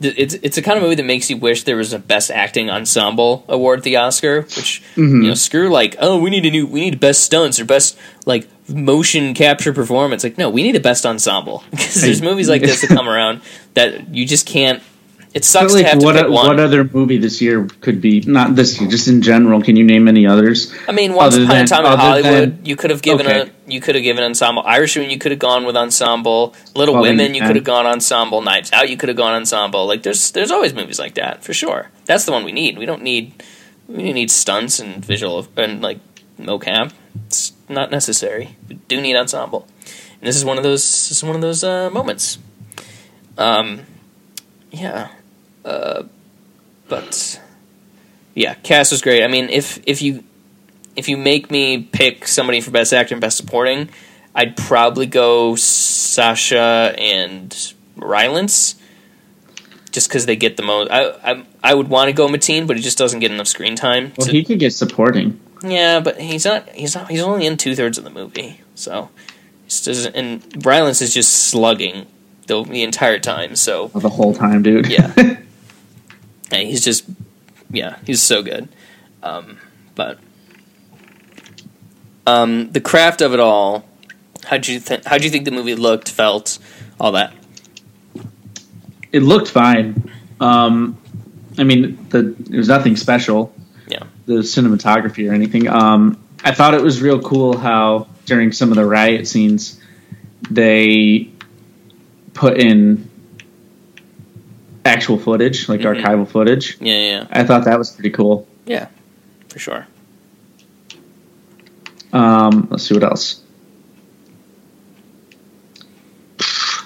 It's 0.00 0.34
it's 0.34 0.58
a 0.58 0.62
kind 0.62 0.76
of 0.76 0.82
movie 0.82 0.96
that 0.96 1.04
makes 1.04 1.30
you 1.30 1.36
wish 1.36 1.62
there 1.64 1.76
was 1.76 1.92
a 1.92 1.98
best 1.98 2.30
acting 2.30 2.68
ensemble 2.70 3.44
award 3.48 3.78
at 3.78 3.84
the 3.84 3.96
Oscar, 3.96 4.42
which 4.42 4.82
Mhm. 4.96 5.22
you 5.22 5.28
know 5.28 5.34
screw 5.34 5.68
like 5.70 5.96
oh 6.00 6.18
we 6.18 6.30
need 6.30 6.44
a 6.46 6.50
new 6.50 6.66
we 6.66 6.80
need 6.80 6.98
best 7.00 7.22
stunts 7.22 7.60
or 7.60 7.64
best 7.64 7.96
like 8.26 8.48
motion 8.68 9.34
capture 9.34 9.72
performance. 9.72 10.24
Like 10.24 10.36
no, 10.38 10.50
we 10.50 10.62
need 10.62 10.76
a 10.76 10.80
best 10.80 11.06
ensemble 11.06 11.62
because 11.70 12.02
there's 12.02 12.22
movies 12.22 12.48
like 12.48 12.62
this 12.62 12.80
that 12.80 12.88
come 12.96 13.08
around 13.08 13.40
that 13.74 14.14
you 14.14 14.26
just 14.26 14.46
can't. 14.46 14.82
It 15.34 15.38
But, 15.42 15.44
sucks 15.46 15.72
like, 15.74 15.82
to 15.82 15.88
have 15.90 15.98
to 15.98 16.04
what 16.06 16.14
pick 16.14 16.28
one. 16.30 16.46
what 16.46 16.60
other 16.60 16.84
movie 16.84 17.18
this 17.18 17.42
year 17.42 17.66
could 17.80 18.00
be 18.00 18.20
not 18.20 18.54
this 18.54 18.80
year, 18.80 18.88
just 18.88 19.08
in 19.08 19.20
general? 19.20 19.60
Can 19.60 19.74
you 19.74 19.82
name 19.82 20.06
any 20.06 20.28
others? 20.28 20.72
I 20.86 20.92
mean, 20.92 21.12
once 21.12 21.34
other 21.34 21.42
upon 21.44 21.56
a 21.56 21.66
time 21.66 21.84
in 21.84 21.98
Hollywood, 21.98 22.32
than- 22.58 22.64
you 22.64 22.76
could 22.76 22.90
have 22.90 23.02
given 23.02 23.26
Okay. 23.26 23.40
a 23.40 23.50
you 23.66 23.80
could 23.80 23.96
have 23.96 24.04
given 24.04 24.22
ensemble. 24.22 24.62
Irishman, 24.64 25.10
you 25.10 25.18
could 25.18 25.32
have 25.32 25.40
gone 25.40 25.64
with 25.66 25.76
ensemble. 25.76 26.54
Little 26.76 27.00
Women, 27.00 27.34
you 27.34 27.42
could 27.42 27.56
have 27.56 27.64
gone 27.64 27.84
ensemble. 27.84 28.42
Knives 28.42 28.70
Out, 28.72 28.88
you 28.88 28.96
could 28.96 29.08
have 29.08 29.16
gone 29.18 29.34
ensemble. 29.34 29.86
Like 29.86 30.02
there's 30.04 30.30
there's 30.30 30.52
always 30.52 30.72
movies 30.72 31.00
like 31.00 31.14
that 31.14 31.42
for 31.42 31.52
sure. 31.52 31.90
That's 32.06 32.24
the 32.26 32.32
one 32.32 32.44
we 32.44 32.52
need. 32.52 32.78
We 32.78 32.86
don't 32.86 33.02
need 33.02 33.42
we 33.88 34.12
need 34.12 34.30
stunts 34.30 34.78
and 34.78 35.04
visual 35.04 35.48
and 35.56 35.82
like 35.82 35.98
mocap. 36.40 36.92
It's 37.26 37.52
not 37.68 37.90
necessary. 37.90 38.56
We 38.68 38.76
do 38.86 39.00
need 39.00 39.16
ensemble, 39.16 39.66
and 40.20 40.28
this 40.28 40.36
is 40.36 40.44
one 40.44 40.58
of 40.58 40.62
those. 40.62 40.82
This 41.08 41.18
is 41.18 41.24
one 41.24 41.34
of 41.34 41.42
those 41.42 41.64
uh, 41.64 41.90
moments. 41.90 42.38
Um, 43.36 43.80
yeah, 44.70 45.08
uh, 45.64 46.02
but 46.88 47.40
yeah, 48.34 48.54
cast 48.54 48.90
was 48.92 49.02
great. 49.02 49.22
I 49.24 49.28
mean, 49.28 49.48
if 49.48 49.80
if 49.86 50.02
you 50.02 50.24
if 50.96 51.08
you 51.08 51.16
make 51.16 51.50
me 51.50 51.82
pick 51.82 52.26
somebody 52.28 52.60
for 52.60 52.70
best 52.70 52.92
actor 52.92 53.14
and 53.14 53.20
best 53.20 53.36
supporting, 53.36 53.88
I'd 54.34 54.56
probably 54.56 55.06
go 55.06 55.56
Sacha 55.56 56.94
and 56.98 57.74
Rylance, 57.96 58.76
just 59.92 60.08
because 60.08 60.26
they 60.26 60.36
get 60.36 60.56
the 60.56 60.62
most. 60.62 60.90
I 60.90 61.10
I, 61.32 61.44
I 61.62 61.74
would 61.74 61.88
want 61.88 62.08
to 62.08 62.12
go 62.12 62.28
Mateen, 62.28 62.66
but 62.66 62.76
he 62.76 62.82
just 62.82 62.98
doesn't 62.98 63.20
get 63.20 63.30
enough 63.30 63.48
screen 63.48 63.76
time. 63.76 64.12
Well, 64.16 64.26
to- 64.26 64.32
he 64.32 64.44
could 64.44 64.58
get 64.58 64.72
supporting. 64.72 65.40
yeah, 65.62 66.00
but 66.00 66.20
he's 66.20 66.44
not. 66.44 66.68
He's 66.70 66.94
not. 66.94 67.10
He's 67.10 67.22
only 67.22 67.46
in 67.46 67.56
two 67.56 67.74
thirds 67.74 67.98
of 67.98 68.04
the 68.04 68.10
movie, 68.10 68.60
so 68.74 69.08
doesn't. 69.68 70.14
And 70.14 70.64
Rylance 70.64 71.00
is 71.02 71.12
just 71.14 71.32
slugging 71.48 72.06
the 72.46 72.62
the 72.64 72.82
entire 72.82 73.18
time. 73.18 73.56
So 73.56 73.88
the 73.94 74.08
whole 74.10 74.34
time, 74.34 74.62
dude. 74.62 74.86
yeah, 74.86 75.12
and 76.50 76.68
he's 76.68 76.84
just 76.84 77.04
yeah, 77.70 77.98
he's 78.06 78.22
so 78.22 78.42
good. 78.42 78.68
Um, 79.22 79.58
but 79.94 80.18
um, 82.26 82.70
the 82.72 82.80
craft 82.80 83.20
of 83.20 83.34
it 83.34 83.40
all. 83.40 83.84
How 84.44 84.58
do 84.58 84.72
you 84.72 84.80
think? 84.80 85.04
How'd 85.06 85.24
you 85.24 85.30
think 85.30 85.46
the 85.46 85.50
movie 85.50 85.74
looked, 85.74 86.10
felt, 86.10 86.58
all 87.00 87.12
that? 87.12 87.32
It 89.10 89.20
looked 89.20 89.50
fine. 89.50 90.10
Um, 90.40 90.98
I 91.56 91.64
mean, 91.64 92.08
the 92.10 92.22
there 92.22 92.58
was 92.58 92.68
nothing 92.68 92.96
special. 92.96 93.54
Yeah. 93.88 94.04
The 94.26 94.34
cinematography 94.34 95.30
or 95.30 95.34
anything. 95.34 95.68
Um, 95.68 96.22
I 96.42 96.52
thought 96.52 96.74
it 96.74 96.82
was 96.82 97.00
real 97.00 97.20
cool 97.20 97.56
how 97.56 98.08
during 98.26 98.52
some 98.52 98.70
of 98.70 98.76
the 98.76 98.84
riot 98.84 99.26
scenes 99.26 99.80
they 100.50 101.30
put 102.34 102.58
in 102.58 103.08
actual 104.84 105.18
footage, 105.18 105.68
like 105.68 105.80
Mhm. 105.80 106.02
archival 106.02 106.28
footage. 106.28 106.76
Yeah, 106.80 106.94
yeah, 106.98 107.26
I 107.30 107.44
thought 107.44 107.64
that 107.64 107.78
was 107.78 107.90
pretty 107.90 108.10
cool. 108.10 108.46
yeah, 108.66 108.86
for 109.48 109.58
sure. 109.58 109.86
Um, 112.12 112.68
let's 112.70 112.84
see 112.86 112.94
what 112.94 113.02
else. 113.02 113.40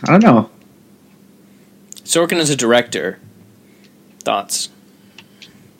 I 0.05 0.13
don't 0.13 0.23
know. 0.23 0.51
Sorkin 2.05 2.39
as 2.39 2.51
a 2.51 2.57
director. 2.57 3.19
Thoughts? 4.21 4.69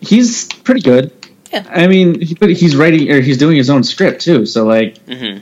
He's 0.01 0.47
pretty 0.47 0.81
good. 0.83 1.13
Yeah. 1.53 1.65
I 1.71 1.87
mean, 1.87 2.21
he, 2.21 2.35
but 2.35 2.51
he's 2.51 2.77
writing 2.77 3.11
or 3.11 3.21
he's 3.21 3.39
doing 3.39 3.57
his 3.57 3.71
own 3.71 3.85
script 3.85 4.21
too. 4.23 4.45
So 4.45 4.67
like, 4.67 5.05
Mm-hmm. 5.07 5.39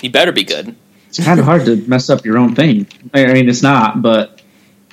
He 0.00 0.08
better 0.08 0.32
be 0.32 0.44
good. 0.44 0.74
it's 1.08 1.18
kind 1.22 1.38
of 1.40 1.44
hard 1.44 1.64
to 1.66 1.76
mess 1.76 2.08
up 2.08 2.24
your 2.24 2.38
own 2.38 2.54
thing. 2.54 2.86
I 3.12 3.26
mean, 3.32 3.48
it's 3.50 3.62
not, 3.62 4.00
but 4.00 4.39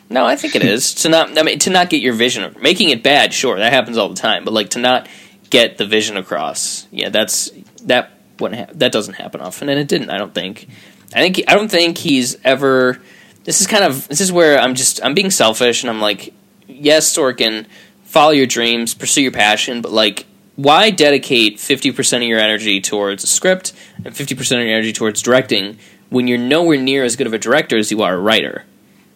No, 0.10 0.26
I 0.26 0.36
think 0.36 0.56
it 0.56 0.64
is 0.64 0.94
to 1.04 1.10
not. 1.10 1.38
I 1.38 1.44
mean, 1.44 1.60
to 1.60 1.70
not 1.70 1.90
get 1.90 2.02
your 2.02 2.14
vision, 2.14 2.56
making 2.62 2.90
it 2.90 3.04
bad. 3.04 3.34
Sure, 3.34 3.58
that 3.58 3.74
happens 3.74 3.98
all 3.98 4.10
the 4.10 4.16
time. 4.16 4.46
But 4.46 4.54
like 4.54 4.70
to 4.72 4.80
not 4.80 5.08
get 5.50 5.78
the 5.78 5.86
vision 5.86 6.18
across. 6.18 6.88
Yeah, 6.92 7.10
that's 7.10 7.52
that. 7.84 8.12
Wouldn't 8.40 8.60
hap- 8.60 8.74
that 8.74 8.92
doesn't 8.92 9.16
happen 9.16 9.42
often, 9.42 9.68
and 9.70 9.80
it 9.80 9.88
didn't. 9.88 10.10
I 10.10 10.18
don't 10.18 10.34
think. 10.34 10.68
I 11.14 11.20
think. 11.22 11.42
I 11.48 11.56
don't 11.56 11.70
think 11.70 11.98
he's 11.98 12.38
ever. 12.44 13.00
This 13.44 13.62
is 13.62 13.68
kind 13.68 13.84
of. 13.84 14.08
This 14.08 14.22
is 14.22 14.32
where 14.32 14.60
I'm 14.60 14.76
just. 14.76 15.04
I'm 15.04 15.14
being 15.14 15.32
selfish, 15.32 15.84
and 15.84 15.90
I'm 15.90 16.02
like, 16.02 16.34
yes, 16.68 17.16
Sorkin, 17.16 17.66
follow 18.04 18.32
your 18.32 18.46
dreams, 18.46 18.94
pursue 18.94 19.22
your 19.22 19.32
passion, 19.32 19.82
but 19.82 19.92
like. 19.92 20.26
Why 20.56 20.90
dedicate 20.90 21.58
50% 21.58 22.18
of 22.18 22.24
your 22.24 22.40
energy 22.40 22.82
towards 22.82 23.24
a 23.24 23.28
script 23.28 23.74
and 24.04 24.16
50% 24.16 24.40
of 24.54 24.62
your 24.64 24.74
energy 24.74 24.92
towards 24.92 25.22
directing 25.22 25.78
when 26.10 26.28
you're 26.28 26.40
nowhere 26.40 26.82
near 26.82 27.04
as 27.04 27.16
good 27.16 27.28
of 27.28 27.34
a 27.34 27.38
director 27.38 27.78
as 27.78 27.92
you 27.92 28.02
are 28.02 28.16
a 28.16 28.20
writer? 28.20 28.66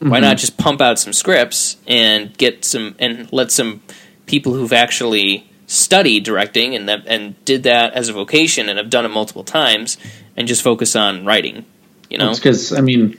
Why 0.01 0.17
Mhm. 0.17 0.21
not 0.21 0.37
just 0.37 0.57
pump 0.57 0.81
out 0.81 0.97
some 0.97 1.13
scripts 1.13 1.77
and 1.87 2.35
get 2.35 2.65
some 2.65 2.95
and 2.97 3.27
let 3.31 3.51
some 3.51 3.81
people 4.25 4.53
who've 4.53 4.73
actually 4.73 5.45
studied 5.67 6.23
directing 6.23 6.75
and 6.75 6.89
that, 6.89 7.03
and 7.05 7.35
did 7.45 7.63
that 7.63 7.93
as 7.93 8.09
a 8.09 8.13
vocation 8.13 8.67
and 8.67 8.79
have 8.79 8.89
done 8.89 9.05
it 9.05 9.09
multiple 9.09 9.43
times 9.43 9.97
and 10.35 10.47
just 10.47 10.63
focus 10.63 10.95
on 10.95 11.23
writing. 11.23 11.65
You 12.09 12.17
know, 12.17 12.31
it's 12.31 12.39
because 12.39 12.73
I 12.73 12.81
mean, 12.81 13.17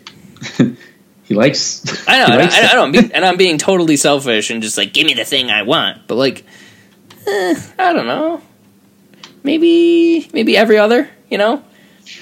he 1.22 1.34
likes. 1.34 1.84
I 2.08 2.18
know, 2.18 2.38
he 2.40 2.46
I, 2.48 2.66
I, 2.66 2.68
I 2.72 2.74
know, 2.74 2.82
I'm 2.84 2.94
and 3.14 3.24
I'm 3.24 3.36
being 3.36 3.58
totally 3.58 3.96
selfish 3.96 4.50
and 4.50 4.60
just 4.60 4.76
like 4.76 4.92
give 4.92 5.06
me 5.06 5.14
the 5.14 5.24
thing 5.24 5.50
I 5.50 5.62
want. 5.62 6.08
But 6.08 6.16
like, 6.16 6.44
eh, 7.28 7.54
I 7.78 7.92
don't 7.92 8.06
know. 8.06 8.42
Maybe 9.44 10.28
maybe 10.32 10.56
every 10.56 10.78
other. 10.78 11.08
You 11.30 11.38
know, 11.38 11.64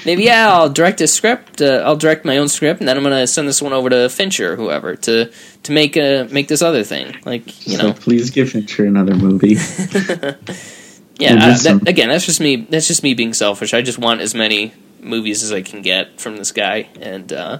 maybe 0.04 0.24
yeah. 0.24 0.52
I'll 0.52 0.68
direct 0.70 1.00
a 1.00 1.06
script. 1.06 1.60
Uh, 1.62 1.82
I'll 1.84 1.96
direct 1.96 2.24
my 2.24 2.38
own 2.38 2.48
script, 2.48 2.80
and 2.80 2.88
then 2.88 2.96
I'm 2.96 3.02
gonna 3.02 3.26
send 3.26 3.48
this 3.48 3.60
one 3.62 3.72
over 3.72 3.88
to 3.90 4.08
Fincher 4.08 4.52
or 4.52 4.56
whoever 4.56 4.96
to 4.96 5.30
to 5.62 5.72
make 5.72 5.96
a 5.96 6.28
make 6.30 6.48
this 6.48 6.62
other 6.62 6.82
thing. 6.84 7.16
Like 7.24 7.46
you 7.66 7.76
So 7.76 7.88
know, 7.88 7.92
please 7.92 8.30
give 8.30 8.50
Fincher 8.50 8.84
another 8.86 9.14
movie. 9.14 9.56
yeah. 11.18 11.34
I, 11.34 11.58
that, 11.58 11.84
again, 11.86 12.08
that's 12.08 12.26
just 12.26 12.40
me. 12.40 12.56
That's 12.56 12.86
just 12.86 13.02
me 13.02 13.14
being 13.14 13.32
selfish. 13.34 13.74
I 13.74 13.82
just 13.82 13.98
want 13.98 14.20
as 14.20 14.34
many 14.34 14.72
movies 15.00 15.42
as 15.42 15.52
I 15.52 15.62
can 15.62 15.82
get 15.82 16.20
from 16.20 16.36
this 16.36 16.52
guy, 16.52 16.88
and 17.00 17.32
uh, 17.32 17.58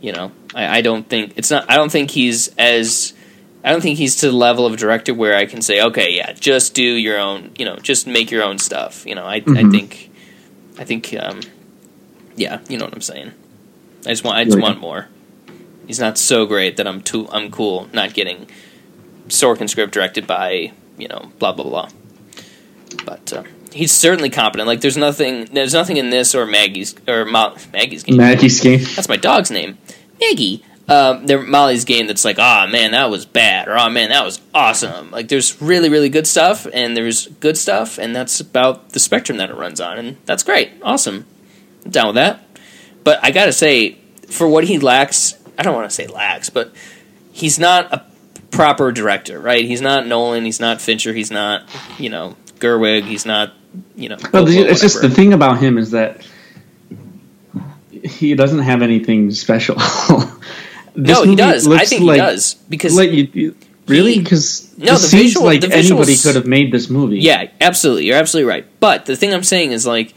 you 0.00 0.12
know, 0.12 0.32
I, 0.54 0.78
I 0.78 0.80
don't 0.82 1.08
think 1.08 1.32
it's 1.36 1.50
not. 1.50 1.70
I 1.70 1.76
don't 1.76 1.90
think 1.90 2.10
he's 2.10 2.48
as. 2.56 3.12
I 3.66 3.70
don't 3.72 3.80
think 3.80 3.96
he's 3.96 4.16
to 4.16 4.26
the 4.26 4.36
level 4.36 4.66
of 4.66 4.74
a 4.74 4.76
director 4.76 5.14
where 5.14 5.34
I 5.34 5.46
can 5.46 5.62
say, 5.62 5.80
okay, 5.80 6.12
yeah, 6.14 6.32
just 6.34 6.74
do 6.74 6.82
your 6.82 7.18
own. 7.18 7.52
You 7.58 7.64
know, 7.64 7.76
just 7.76 8.06
make 8.06 8.30
your 8.30 8.42
own 8.42 8.58
stuff. 8.58 9.06
You 9.06 9.14
know, 9.14 9.24
I 9.24 9.36
I 9.36 9.40
Mhm. 9.40 9.70
think, 9.70 10.10
I 10.78 10.84
think, 10.84 11.14
um, 11.18 11.40
yeah, 12.36 12.60
you 12.68 12.78
know 12.78 12.84
what 12.84 12.94
I'm 12.94 13.00
saying. 13.00 13.32
I 14.06 14.10
just 14.10 14.24
want. 14.24 14.36
I 14.38 14.44
just 14.44 14.58
want 14.58 14.80
more. 14.80 15.08
He's 15.86 16.00
not 16.00 16.18
so 16.18 16.46
great 16.46 16.76
that 16.76 16.86
I'm 16.86 17.00
too. 17.00 17.28
I'm 17.30 17.50
cool 17.50 17.88
not 17.92 18.14
getting 18.14 18.48
Sorkin 19.28 19.68
script 19.68 19.92
directed 19.92 20.26
by 20.26 20.72
you 20.98 21.08
know 21.08 21.32
blah 21.38 21.52
blah 21.52 21.64
blah. 21.64 21.88
But 23.04 23.32
uh, 23.32 23.42
he's 23.72 23.92
certainly 23.92 24.30
competent. 24.30 24.66
Like 24.66 24.80
there's 24.80 24.96
nothing. 24.96 25.46
There's 25.46 25.74
nothing 25.74 25.96
in 25.96 26.10
this 26.10 26.34
or 26.34 26.46
Maggie's 26.46 26.94
or 27.08 27.24
Mo- 27.24 27.56
Maggie's 27.72 28.02
game. 28.02 28.16
Maggie's 28.16 28.60
game. 28.60 28.80
That's 28.94 29.08
my 29.08 29.16
dog's 29.16 29.50
name, 29.50 29.78
Maggie. 30.20 30.64
Um, 30.86 31.24
there, 31.26 31.40
Molly's 31.40 31.86
game 31.86 32.06
that's 32.08 32.26
like, 32.26 32.38
oh 32.38 32.66
man, 32.66 32.90
that 32.90 33.08
was 33.08 33.24
bad, 33.24 33.68
or 33.68 33.78
oh 33.78 33.88
man, 33.88 34.10
that 34.10 34.22
was 34.22 34.40
awesome. 34.52 35.10
Like, 35.10 35.28
there's 35.28 35.62
really, 35.62 35.88
really 35.88 36.10
good 36.10 36.26
stuff, 36.26 36.66
and 36.74 36.94
there's 36.94 37.26
good 37.26 37.56
stuff, 37.56 37.96
and 37.96 38.14
that's 38.14 38.38
about 38.38 38.90
the 38.90 39.00
spectrum 39.00 39.38
that 39.38 39.48
it 39.48 39.56
runs 39.56 39.80
on, 39.80 39.96
and 39.96 40.16
that's 40.26 40.42
great, 40.42 40.72
awesome. 40.82 41.24
I'm 41.84 41.90
down 41.90 42.06
with 42.08 42.14
that. 42.16 42.40
But 43.02 43.20
I 43.22 43.30
gotta 43.30 43.52
say, 43.52 43.98
for 44.28 44.48
what 44.48 44.64
he 44.64 44.78
lacks, 44.78 45.34
I 45.58 45.62
don't 45.62 45.74
want 45.74 45.88
to 45.88 45.94
say 45.94 46.06
lacks, 46.06 46.50
but 46.50 46.72
he's 47.32 47.58
not 47.58 47.92
a 47.92 48.04
proper 48.50 48.92
director, 48.92 49.38
right? 49.40 49.64
He's 49.64 49.80
not 49.80 50.06
Nolan, 50.06 50.44
he's 50.44 50.60
not 50.60 50.80
Fincher, 50.80 51.12
he's 51.12 51.30
not, 51.30 51.62
you 51.98 52.08
know, 52.10 52.36
Gerwig, 52.60 53.02
he's 53.04 53.26
not, 53.26 53.52
you 53.96 54.08
know. 54.08 54.16
Well, 54.32 54.46
Coppola, 54.46 54.64
it's 54.70 54.80
just 54.80 55.02
the 55.02 55.10
thing 55.10 55.32
about 55.32 55.58
him 55.58 55.76
is 55.78 55.90
that 55.90 56.26
he 58.02 58.34
doesn't 58.34 58.60
have 58.60 58.82
anything 58.82 59.30
special. 59.30 59.76
No, 60.96 61.24
he 61.24 61.34
does. 61.34 61.66
I 61.66 61.78
think 61.86 62.02
he 62.02 62.16
does, 62.16 62.54
because 62.54 62.96
like 62.96 63.10
you, 63.10 63.28
you- 63.32 63.56
really 63.88 64.20
because 64.20 64.72
No, 64.78 64.92
it 64.92 64.98
the 64.98 64.98
seems 64.98 65.22
visual- 65.24 65.46
like 65.46 65.60
the 65.60 65.74
anybody 65.74 66.16
could 66.16 66.36
have 66.36 66.46
made 66.46 66.70
this 66.72 66.88
movie. 66.88 67.18
Yeah, 67.18 67.48
absolutely. 67.60 68.04
You're 68.04 68.16
absolutely 68.16 68.48
right. 68.48 68.64
But 68.78 69.04
the 69.04 69.16
thing 69.16 69.34
I'm 69.34 69.42
saying 69.42 69.72
is 69.72 69.84
like 69.88 70.14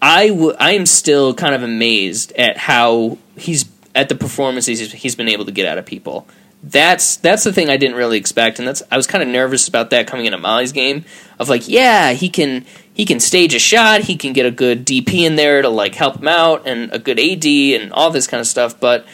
I 0.00 0.28
w- 0.28 0.54
I 0.58 0.72
am 0.72 0.86
still 0.86 1.34
kind 1.34 1.54
of 1.54 1.62
amazed 1.62 2.32
at 2.32 2.56
how 2.56 3.18
he's 3.36 3.64
at 3.94 4.08
the 4.08 4.14
performances 4.14 4.92
he's, 4.92 5.16
been 5.16 5.28
able 5.28 5.44
to 5.44 5.52
get 5.52 5.66
out 5.66 5.78
of 5.78 5.86
people. 5.86 6.26
that's 6.62 7.16
that's 7.16 7.44
the 7.44 7.52
thing 7.52 7.68
I 7.68 7.76
didn't 7.76 7.96
really 7.96 8.18
expect, 8.18 8.58
and 8.58 8.68
that's 8.68 8.82
I 8.90 8.96
was 8.96 9.06
kind 9.06 9.22
of 9.22 9.28
nervous 9.28 9.68
about 9.68 9.90
that 9.90 10.06
coming 10.06 10.26
into 10.26 10.38
Molly's 10.38 10.72
game 10.72 11.04
of 11.38 11.48
like, 11.48 11.68
yeah, 11.68 12.12
he 12.12 12.28
can 12.28 12.64
he 12.92 13.04
can 13.04 13.20
stage 13.20 13.54
a 13.54 13.58
shot, 13.58 14.02
he 14.02 14.16
can 14.16 14.32
get 14.32 14.46
a 14.46 14.50
good 14.50 14.86
DP 14.86 15.24
in 15.24 15.36
there 15.36 15.62
to 15.62 15.68
like 15.68 15.94
help 15.94 16.16
him 16.16 16.28
out, 16.28 16.66
and 16.66 16.92
a 16.92 16.98
good 16.98 17.18
AD 17.18 17.44
and 17.44 17.92
all 17.92 18.10
this 18.10 18.26
kind 18.26 18.40
of 18.40 18.46
stuff. 18.46 18.78
But 18.78 19.06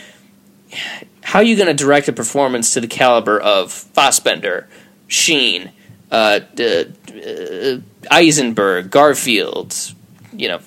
how 1.23 1.39
are 1.39 1.45
you 1.45 1.57
going 1.57 1.69
to 1.69 1.75
direct 1.75 2.09
a 2.09 2.13
performance 2.13 2.75
to 2.75 2.81
the 2.81 2.87
caliber 2.87 3.39
of 3.39 3.73
Fassbender, 3.73 4.69
Sheen, 5.09 5.71
uh, 6.11 6.41
uh, 6.59 7.79
Eisenberg, 8.11 8.91
Garfield, 8.91 9.95
you 10.37 10.49
know, 10.49 10.61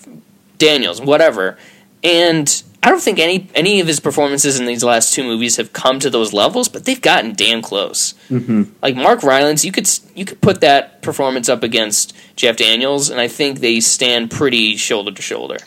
Daniels, 0.58 1.02
whatever, 1.02 1.58
and 2.04 2.64
I 2.84 2.90
don't 2.90 3.02
think 3.02 3.20
any 3.20 3.50
any 3.54 3.80
of 3.80 3.88
his 3.88 4.00
performances 4.00 4.60
in 4.60 4.66
these 4.66 4.84
last 4.84 5.14
two 5.14 5.24
movies 5.24 5.58
have 5.58 5.74
come 5.74 6.00
to 6.00 6.10
those 6.10 6.32
levels, 6.32 6.70
but 6.70 6.86
they've 6.86 7.02
gotten 7.02 7.34
damn 7.34 7.62
close. 7.62 8.14
Mm-hmm. 8.30 8.64
Like 8.82 8.96
Mark 8.96 9.24
Rylance, 9.24 9.66
you 9.66 9.72
could 9.72 9.90
you 10.16 10.26
could 10.26 10.40
put 10.42 10.62
that 10.62 11.02
performance 11.02 11.50
up 11.50 11.64
against 11.64 12.16
Jeff 12.36 12.56
Daniels, 12.58 13.10
and 13.10 13.20
I 13.20 13.28
think 13.28 13.60
they 13.60 13.80
stand 13.80 14.32
pretty 14.32 14.78
shoulder 14.78 15.12
to 15.12 15.22
shoulder. 15.22 15.58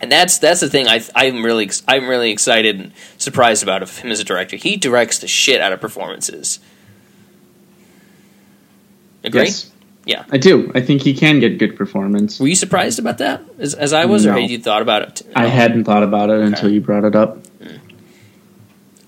And 0.00 0.10
that's 0.10 0.38
that's 0.38 0.60
the 0.60 0.70
thing 0.70 0.86
I 0.86 1.02
I'm 1.14 1.44
really 1.44 1.68
I'm 1.88 2.08
really 2.08 2.30
excited 2.30 2.78
and 2.78 2.92
surprised 3.18 3.62
about 3.62 3.82
of 3.82 3.98
him 3.98 4.10
as 4.10 4.20
a 4.20 4.24
director. 4.24 4.56
He 4.56 4.76
directs 4.76 5.18
the 5.18 5.28
shit 5.28 5.60
out 5.60 5.72
of 5.72 5.80
performances. 5.80 6.60
Agree? 9.24 9.44
Yes. 9.44 9.70
Yeah, 10.08 10.24
I 10.32 10.38
do. 10.38 10.72
I 10.74 10.80
think 10.80 11.02
he 11.02 11.12
can 11.12 11.38
get 11.38 11.58
good 11.58 11.76
performance. 11.76 12.40
Were 12.40 12.48
you 12.48 12.54
surprised 12.54 12.98
about 12.98 13.18
that, 13.18 13.42
as, 13.58 13.74
as 13.74 13.92
I 13.92 14.06
was, 14.06 14.24
No. 14.24 14.32
or 14.34 14.40
had 14.40 14.48
you 14.50 14.58
thought 14.58 14.80
about 14.80 15.02
it? 15.02 15.22
I 15.36 15.46
hadn't 15.48 15.84
thought 15.84 16.02
about 16.02 16.30
it 16.30 16.40
until 16.40 16.70
you 16.70 16.80
brought 16.80 17.04
it 17.04 17.14
up. 17.14 17.44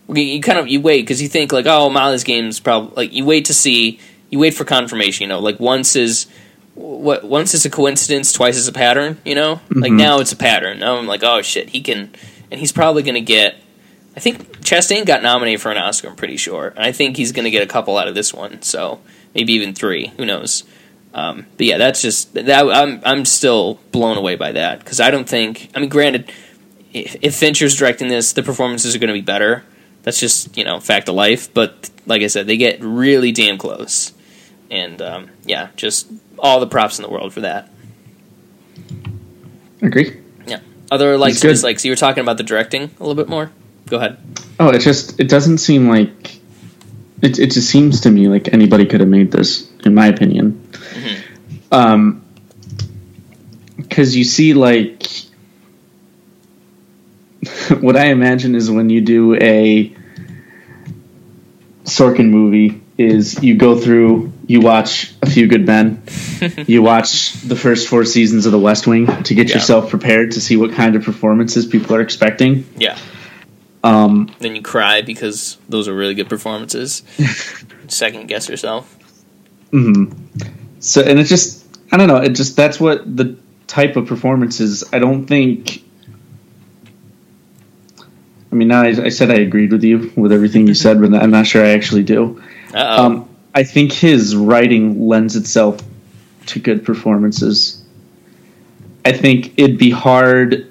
you, 0.08 0.22
you 0.22 0.40
kind 0.42 0.58
of 0.58 0.68
you 0.68 0.80
wait 0.80 1.00
because 1.02 1.22
you 1.22 1.28
think 1.28 1.52
like 1.52 1.66
oh 1.66 1.88
Molly's 1.88 2.24
game's 2.24 2.60
probably 2.60 2.92
like 2.96 3.12
you 3.14 3.24
wait 3.24 3.46
to 3.46 3.54
see 3.54 3.98
you 4.28 4.38
wait 4.38 4.54
for 4.54 4.64
confirmation 4.64 5.22
you 5.24 5.28
know 5.28 5.38
like 5.40 5.58
once 5.60 5.96
is 5.96 6.26
what 6.74 7.24
once 7.24 7.54
is 7.54 7.64
a 7.64 7.70
coincidence 7.70 8.32
twice 8.32 8.56
is 8.56 8.66
a 8.68 8.72
pattern 8.72 9.18
you 9.24 9.34
know 9.34 9.60
like 9.70 9.92
Mhm. 9.92 9.96
now 9.98 10.18
it's 10.20 10.32
a 10.32 10.36
pattern 10.36 10.80
now 10.80 10.96
I'm 10.98 11.06
like 11.06 11.22
oh 11.22 11.42
shit 11.42 11.70
he 11.70 11.80
can 11.80 12.10
and 12.50 12.58
he's 12.60 12.72
probably 12.72 13.02
gonna 13.02 13.20
get 13.20 13.56
I 14.16 14.20
think 14.20 14.60
Chastain 14.62 15.06
got 15.06 15.22
nominated 15.22 15.60
for 15.60 15.70
an 15.70 15.78
Oscar 15.78 16.08
I'm 16.08 16.16
pretty 16.16 16.36
sure 16.36 16.68
and 16.76 16.80
I 16.84 16.92
think 16.92 17.16
he's 17.16 17.32
gonna 17.32 17.50
get 17.50 17.62
a 17.62 17.66
couple 17.66 17.96
out 17.96 18.08
of 18.08 18.14
this 18.14 18.34
one 18.34 18.62
so 18.62 19.00
maybe 19.34 19.52
even 19.52 19.74
three 19.74 20.08
who 20.16 20.26
knows 20.26 20.64
um, 21.14 21.46
but 21.56 21.66
yeah 21.66 21.78
that's 21.78 22.02
just 22.02 22.34
that 22.34 22.48
I'm 22.48 23.00
I'm 23.04 23.24
still 23.24 23.78
blown 23.92 24.16
away 24.16 24.36
by 24.36 24.52
that 24.52 24.78
because 24.78 25.00
I 25.00 25.10
don't 25.10 25.28
think 25.28 25.70
I 25.74 25.80
mean 25.80 25.88
granted 25.88 26.30
if, 26.92 27.16
if 27.20 27.34
Fincher's 27.34 27.76
directing 27.76 28.08
this 28.08 28.32
the 28.32 28.42
performances 28.42 28.94
are 28.94 28.98
going 28.98 29.08
to 29.08 29.14
be 29.14 29.20
better 29.20 29.64
that's 30.02 30.18
just 30.18 30.56
you 30.56 30.64
know 30.64 30.80
fact 30.80 31.08
of 31.08 31.14
life. 31.14 31.52
But 31.52 31.90
like 32.06 32.22
I 32.22 32.26
said, 32.28 32.46
they 32.46 32.56
get 32.56 32.82
really 32.82 33.32
damn 33.32 33.58
close, 33.58 34.12
and 34.70 35.00
um, 35.02 35.30
yeah, 35.44 35.68
just 35.76 36.10
all 36.38 36.60
the 36.60 36.66
props 36.66 36.98
in 36.98 37.02
the 37.02 37.10
world 37.10 37.32
for 37.32 37.40
that. 37.40 37.70
Agree. 39.82 40.20
Yeah. 40.46 40.60
Other 40.90 41.16
likes 41.16 41.40
good. 41.40 41.48
and 41.48 41.54
dislikes. 41.56 41.84
You 41.84 41.92
were 41.92 41.96
talking 41.96 42.22
about 42.22 42.36
the 42.36 42.42
directing 42.42 42.84
a 42.84 43.00
little 43.00 43.14
bit 43.14 43.28
more. 43.28 43.50
Go 43.86 43.96
ahead. 43.96 44.18
Oh, 44.58 44.70
it 44.70 44.80
just 44.80 45.20
it 45.20 45.28
doesn't 45.28 45.58
seem 45.58 45.88
like 45.88 46.39
it. 47.22 47.38
It 47.38 47.50
just 47.52 47.68
seems 47.70 48.02
to 48.02 48.10
me 48.10 48.28
like 48.28 48.52
anybody 48.52 48.86
could 48.86 49.00
have 49.00 49.08
made 49.08 49.30
this, 49.30 49.70
in 49.84 49.94
my 49.94 50.06
opinion. 50.06 50.68
Um, 51.72 52.24
because 53.76 54.16
you 54.16 54.24
see, 54.24 54.54
like, 54.54 55.06
what 57.80 57.96
I 57.96 58.06
imagine 58.06 58.54
is 58.54 58.70
when 58.70 58.90
you 58.90 59.00
do 59.00 59.34
a 59.34 59.94
Sorkin 61.84 62.30
movie, 62.30 62.82
is 62.98 63.42
you 63.42 63.56
go 63.56 63.78
through, 63.78 64.30
you 64.46 64.60
watch 64.60 65.14
A 65.22 65.30
Few 65.30 65.46
Good 65.46 65.64
Men, 65.66 66.02
you 66.66 66.82
watch 66.82 67.32
the 67.32 67.56
first 67.56 67.88
four 67.88 68.04
seasons 68.04 68.44
of 68.46 68.52
The 68.52 68.58
West 68.58 68.86
Wing 68.86 69.06
to 69.24 69.34
get 69.34 69.48
Yeah. 69.48 69.54
yourself 69.54 69.88
prepared 69.90 70.32
to 70.32 70.40
see 70.40 70.56
what 70.56 70.72
kind 70.72 70.96
of 70.96 71.04
performances 71.04 71.64
people 71.66 71.96
are 71.96 72.00
expecting. 72.02 72.66
Yeah. 72.76 72.98
Um, 73.82 74.34
Then 74.40 74.54
you 74.54 74.62
cry 74.62 75.02
because 75.02 75.56
those 75.68 75.88
are 75.88 75.94
really 75.94 76.14
good 76.14 76.28
performances. 76.28 77.02
Second 77.88 78.28
guess 78.28 78.48
yourself. 78.48 78.96
hmm 79.70 80.06
So, 80.80 81.02
and 81.02 81.18
it 81.18 81.24
just, 81.24 81.66
I 81.92 81.96
don't 81.96 82.08
know, 82.08 82.16
it 82.16 82.30
just, 82.30 82.56
that's 82.56 82.78
what 82.78 83.16
the 83.16 83.36
type 83.66 83.96
of 83.96 84.06
performances, 84.06 84.84
I 84.92 84.98
don't 84.98 85.26
think, 85.26 85.82
I 88.52 88.54
mean, 88.54 88.68
now 88.68 88.82
I, 88.82 88.88
I 88.88 89.08
said 89.08 89.30
I 89.30 89.34
agreed 89.34 89.72
with 89.72 89.84
you 89.84 90.12
with 90.16 90.32
everything 90.32 90.66
you 90.66 90.74
said, 90.74 91.00
but 91.00 91.14
I'm 91.14 91.30
not 91.30 91.46
sure 91.46 91.64
I 91.64 91.70
actually 91.70 92.02
do. 92.02 92.42
Um, 92.74 93.28
I 93.54 93.62
think 93.62 93.92
his 93.92 94.36
writing 94.36 95.08
lends 95.08 95.36
itself 95.36 95.80
to 96.46 96.58
good 96.58 96.84
performances. 96.84 97.82
I 99.04 99.12
think 99.12 99.54
it'd 99.56 99.78
be 99.78 99.90
hard 99.90 100.69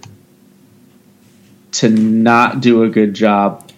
to 1.79 1.89
not 1.89 2.59
do 2.59 2.83
a 2.83 2.89
good 2.89 3.13
job 3.13 3.71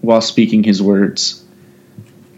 while 0.00 0.22
speaking 0.22 0.64
his 0.64 0.82
words. 0.82 1.44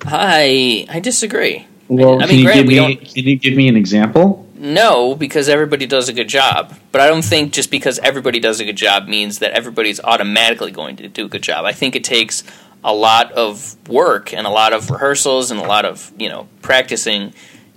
I 0.04 0.86
I 0.90 1.00
disagree. 1.00 1.66
Well, 1.88 2.20
I 2.20 2.26
can 2.26 2.36
mean, 2.36 2.46
you 2.46 2.52
give 2.52 2.66
we 2.66 2.80
me 2.80 2.96
can 2.96 3.24
you 3.24 3.36
give 3.36 3.54
me 3.54 3.68
an 3.68 3.76
example? 3.76 4.46
No, 4.56 5.14
because 5.14 5.48
everybody 5.48 5.86
does 5.86 6.08
a 6.08 6.12
good 6.12 6.28
job. 6.28 6.74
But 6.90 7.00
I 7.00 7.08
don't 7.08 7.24
think 7.24 7.52
just 7.52 7.70
because 7.70 7.98
everybody 8.00 8.40
does 8.40 8.60
a 8.60 8.64
good 8.64 8.76
job 8.76 9.06
means 9.06 9.38
that 9.40 9.52
everybody's 9.52 10.00
automatically 10.00 10.70
going 10.70 10.96
to 10.96 11.08
do 11.08 11.26
a 11.26 11.28
good 11.28 11.42
job. 11.42 11.64
I 11.64 11.72
think 11.72 11.94
it 11.94 12.02
takes 12.02 12.42
a 12.82 12.92
lot 12.92 13.30
of 13.32 13.76
work 13.88 14.34
and 14.34 14.46
a 14.46 14.50
lot 14.50 14.72
of 14.72 14.90
rehearsals 14.90 15.50
and 15.50 15.60
a 15.60 15.64
lot 15.64 15.84
of 15.84 16.12
you 16.18 16.28
know 16.28 16.48
practicing 16.62 17.32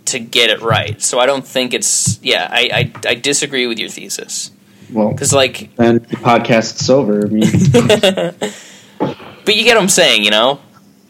to 0.06 0.20
get 0.20 0.50
it 0.50 0.62
right. 0.62 1.00
So 1.00 1.20
I 1.20 1.28
don't 1.28 1.46
think 1.46 1.76
it's 1.76 2.20
yeah. 2.24 2.48
I 2.50 2.92
I, 3.06 3.10
I 3.10 3.14
disagree 3.16 3.68
with 3.68 3.78
your 3.78 3.90
thesis 3.90 4.52
Well, 4.92 5.12
because 5.12 5.34
like, 5.34 5.76
then 5.76 5.96
the 5.96 6.18
podcast's 6.18 6.90
over. 6.90 7.26
I 7.26 7.30
mean, 7.30 7.42
but 9.46 9.56
you 9.56 9.64
get 9.64 9.76
what 9.76 9.84
I'm 9.84 9.90
saying, 9.90 10.24
you 10.24 10.32
know. 10.32 10.60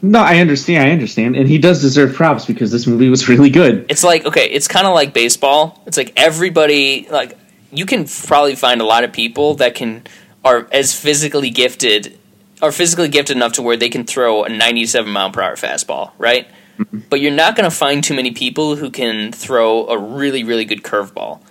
no, 0.02 0.20
I 0.20 0.40
understand. 0.40 0.88
I 0.88 0.92
understand, 0.92 1.36
and 1.36 1.48
he 1.48 1.58
does 1.58 1.82
deserve 1.82 2.16
props 2.16 2.46
because 2.46 2.72
this 2.72 2.88
movie 2.88 3.10
was 3.10 3.28
really 3.30 3.50
good. 3.50 3.86
It's 3.90 4.04
like 4.04 4.26
okay, 4.26 4.50
it's 4.50 4.68
kind 4.68 4.88
of 4.88 4.94
like 4.94 5.14
baseball. 5.14 5.82
It's 5.86 5.98
like 5.98 6.14
everybody 6.16 7.08
like 7.10 7.38
you 7.72 7.86
can 7.86 8.08
probably 8.08 8.56
find 8.56 8.82
a 8.82 8.86
lot 8.86 9.04
of 9.04 9.12
people 9.12 9.56
that 9.56 9.76
can 9.76 10.04
are 10.44 10.68
as 10.72 11.00
physically 11.00 11.50
gifted 11.50 12.18
are 12.62 12.72
physically 12.72 13.10
gifted 13.10 13.36
enough 13.36 13.54
to 13.54 13.62
where 13.62 13.78
they 13.78 13.90
can 13.90 14.04
throw 14.04 14.44
a 14.44 14.50
97 14.50 15.12
mile 15.12 15.30
per 15.30 15.42
hour 15.42 15.56
fastball, 15.56 16.12
right? 16.18 16.48
Mm-hmm. 16.80 17.00
But 17.10 17.22
you're 17.22 17.32
not 17.32 17.56
going 17.56 17.70
to 17.70 17.76
find 17.76 18.04
too 18.04 18.16
many 18.16 18.32
people 18.32 18.76
who 18.76 18.90
can 18.90 19.32
throw 19.32 19.88
a 19.88 19.98
really 19.98 20.44
really 20.44 20.66
good 20.66 20.84
curveball, 20.84 21.42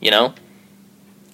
you 0.00 0.10
know? 0.10 0.34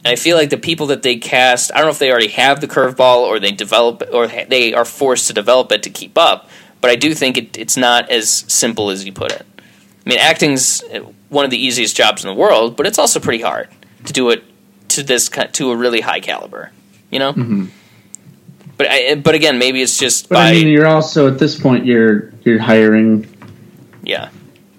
And 0.05 0.12
I 0.12 0.16
feel 0.16 0.36
like 0.36 0.50
the 0.50 0.57
people 0.57 0.88
that 0.88 1.03
they 1.03 1.16
cast, 1.16 1.70
I 1.72 1.76
don't 1.76 1.86
know 1.86 1.90
if 1.92 1.98
they 2.00 2.11
already 2.11 2.28
have 2.28 2.61
the 2.61 2.66
curveball 2.66 3.18
or 3.18 3.38
they 3.38 3.53
develop 3.53 4.03
or 4.12 4.26
they 4.26 4.74
are 4.74 4.84
forced 4.84 5.29
to 5.29 5.33
develop 5.33 5.70
it 5.70 5.84
to 5.84 5.91
keep 5.91 6.18
up, 6.18 6.49
but 6.80 6.91
I 6.91 6.96
do 6.96 7.14
think 7.14 7.38
it, 7.38 7.57
it's 7.57 7.76
not 7.76 8.11
as 8.11 8.29
simple 8.29 8.91
as 8.91 9.04
you 9.04 9.12
put 9.12 9.30
it. 9.33 9.46
I 10.04 10.08
mean, 10.08 10.18
acting's 10.18 10.83
one 11.29 11.45
of 11.45 11.53
the 11.53 11.58
easiest 11.64 11.96
jobs 11.96 12.24
in 12.24 12.29
the 12.29 12.34
world, 12.34 12.76
but 12.76 12.87
it's 12.87 12.99
also 12.99 13.20
pretty 13.20 13.42
hard 13.42 13.68
to 14.07 14.12
do 14.12 14.30
it 14.30 14.42
to 14.88 15.03
this 15.04 15.29
to 15.53 15.70
a 15.70 15.76
really 15.76 16.00
high 16.00 16.20
caliber, 16.20 16.70
you 17.11 17.20
know. 17.20 17.33
Mhm. 17.33 17.68
But 18.76 18.88
I, 18.91 19.14
but 19.14 19.37
again, 19.37 19.58
maybe 19.58 19.80
it's 19.80 19.96
just 19.99 20.29
But 20.29 20.34
by 20.37 20.49
I 20.49 20.53
mean, 20.54 20.68
you're 20.68 20.87
also 20.88 21.29
at 21.29 21.38
this 21.38 21.58
point 21.58 21.87
you're 21.87 22.33
you're 22.42 22.58
hiring 22.58 23.29
yeah, 24.03 24.30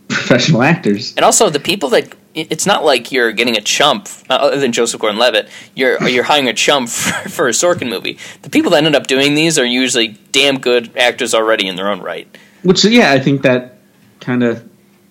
professional 0.09 0.61
actors. 0.63 1.13
and 1.15 1.23
also 1.23 1.49
the 1.49 1.59
people 1.61 1.89
that 1.89 2.13
it's 2.33 2.65
not 2.65 2.83
like 2.83 3.11
you're 3.11 3.31
getting 3.31 3.57
a 3.57 3.61
chump 3.61 4.07
uh, 4.29 4.33
other 4.33 4.59
than 4.59 4.71
Joseph 4.71 4.99
Gordon-Levitt. 4.99 5.49
You're 5.75 6.01
you're 6.07 6.23
hiring 6.23 6.47
a 6.47 6.53
chump 6.53 6.89
for, 6.89 7.29
for 7.29 7.47
a 7.47 7.51
Sorkin 7.51 7.89
movie. 7.89 8.17
The 8.41 8.49
people 8.49 8.71
that 8.71 8.83
end 8.83 8.95
up 8.95 9.07
doing 9.07 9.35
these 9.35 9.57
are 9.59 9.65
usually 9.65 10.19
damn 10.31 10.59
good 10.59 10.95
actors 10.97 11.33
already 11.33 11.67
in 11.67 11.75
their 11.75 11.89
own 11.89 12.01
right. 12.01 12.27
Which, 12.63 12.85
yeah, 12.85 13.11
I 13.11 13.19
think 13.19 13.41
that 13.41 13.79
kind 14.21 14.43
of 14.43 14.67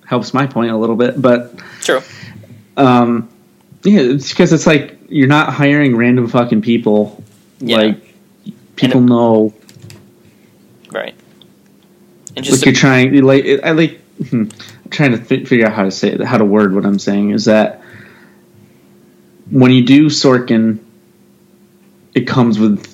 helps 0.07 0.33
my 0.33 0.47
point 0.47 0.73
a 0.73 0.77
little 0.77 0.97
bit. 0.97 1.21
But 1.21 1.59
True. 1.81 2.01
um, 2.77 3.29
yeah, 3.83 4.01
it's 4.01 4.31
because 4.31 4.53
it's 4.53 4.67
like 4.67 4.99
you're 5.09 5.29
not 5.29 5.53
hiring 5.53 5.97
random 5.97 6.29
fucking 6.29 6.63
people. 6.63 7.23
Yeah. 7.61 7.77
Like 7.77 8.15
people 8.77 9.01
know 9.01 9.55
Right. 10.93 11.15
And 12.37 12.45
like 12.45 12.45
just 12.45 12.65
you're 12.65 12.75
trying. 12.75 13.15
Like 13.23 13.45
I 13.65 13.73
like 13.73 14.01
hmm, 14.29 14.45
trying 14.93 15.13
to 15.13 15.19
fi- 15.19 15.45
figure 15.45 15.67
out 15.67 15.73
how 15.73 15.85
to 15.85 15.91
say 15.91 16.09
it, 16.09 16.21
how 16.21 16.39
to 16.39 16.45
word 16.45 16.75
what 16.75 16.85
I'm 16.85 16.99
saying 16.99 17.31
is 17.31 17.47
that 17.47 17.83
when 19.51 19.71
you 19.73 19.85
do 19.85 20.07
Sorkin, 20.07 20.79
it 22.15 22.27
comes 22.27 22.59
with 22.59 22.87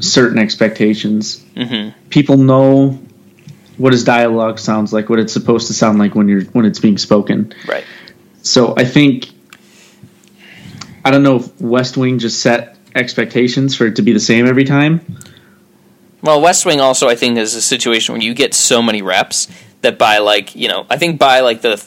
certain 0.00 0.38
expectations. 0.38 1.42
Mhm. 1.56 1.94
People 2.10 2.36
know 2.36 2.98
what 3.76 3.92
his 3.92 4.04
dialogue 4.04 4.58
sounds 4.58 4.92
like, 4.92 5.08
what 5.08 5.18
it's 5.18 5.32
supposed 5.32 5.68
to 5.68 5.72
sound 5.72 5.98
like 5.98 6.14
when 6.14 6.28
you're 6.28 6.42
when 6.52 6.64
it's 6.64 6.80
being 6.80 6.98
spoken. 6.98 7.54
Right. 7.66 7.84
So 8.42 8.74
I 8.76 8.84
think 8.84 9.28
I 11.04 11.10
don't 11.10 11.22
know 11.22 11.36
if 11.36 11.60
West 11.60 11.96
Wing 11.96 12.18
just 12.18 12.40
set 12.40 12.76
expectations 12.94 13.76
for 13.76 13.86
it 13.86 13.96
to 13.96 14.02
be 14.02 14.12
the 14.12 14.20
same 14.20 14.46
every 14.46 14.64
time, 14.64 15.00
Well, 16.20 16.40
West 16.40 16.66
Wing 16.66 16.80
also 16.80 17.08
I 17.08 17.14
think 17.14 17.38
is 17.38 17.54
a 17.54 17.62
situation 17.62 18.14
where 18.14 18.22
you 18.22 18.34
get 18.34 18.52
so 18.54 18.82
many 18.82 19.02
reps 19.02 19.46
that 19.82 19.98
by 19.98 20.18
like 20.18 20.54
you 20.54 20.68
know 20.68 20.86
I 20.90 20.96
think 20.96 21.18
by 21.18 21.40
like 21.40 21.60
the 21.62 21.82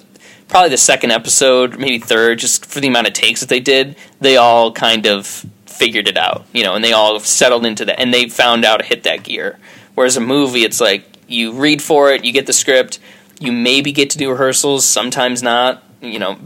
probably 0.51 0.69
the 0.69 0.77
second 0.77 1.11
episode, 1.11 1.79
maybe 1.79 1.97
third, 1.97 2.37
just 2.37 2.65
for 2.65 2.81
the 2.81 2.87
amount 2.87 3.07
of 3.07 3.13
takes 3.13 3.39
that 3.39 3.49
they 3.49 3.61
did, 3.61 3.95
they 4.19 4.35
all 4.35 4.71
kind 4.73 5.07
of 5.07 5.45
figured 5.65 6.07
it 6.07 6.17
out, 6.17 6.45
you 6.53 6.61
know, 6.61 6.75
and 6.75 6.83
they 6.83 6.91
all 6.91 7.19
settled 7.19 7.65
into 7.65 7.85
that, 7.85 7.99
and 7.99 8.13
they 8.13 8.27
found 8.29 8.65
out 8.65 8.77
to 8.77 8.85
hit 8.85 9.03
that 9.03 9.23
gear. 9.23 9.57
Whereas 9.95 10.17
a 10.17 10.21
movie, 10.21 10.63
it's 10.63 10.81
like 10.81 11.05
you 11.27 11.53
read 11.53 11.81
for 11.81 12.11
it, 12.11 12.25
you 12.25 12.33
get 12.33 12.45
the 12.45 12.53
script, 12.53 12.99
you 13.39 13.51
maybe 13.51 13.91
get 13.93 14.11
to 14.11 14.17
do 14.17 14.29
rehearsals, 14.29 14.85
sometimes 14.85 15.41
not, 15.41 15.83
you 16.01 16.19
know. 16.19 16.37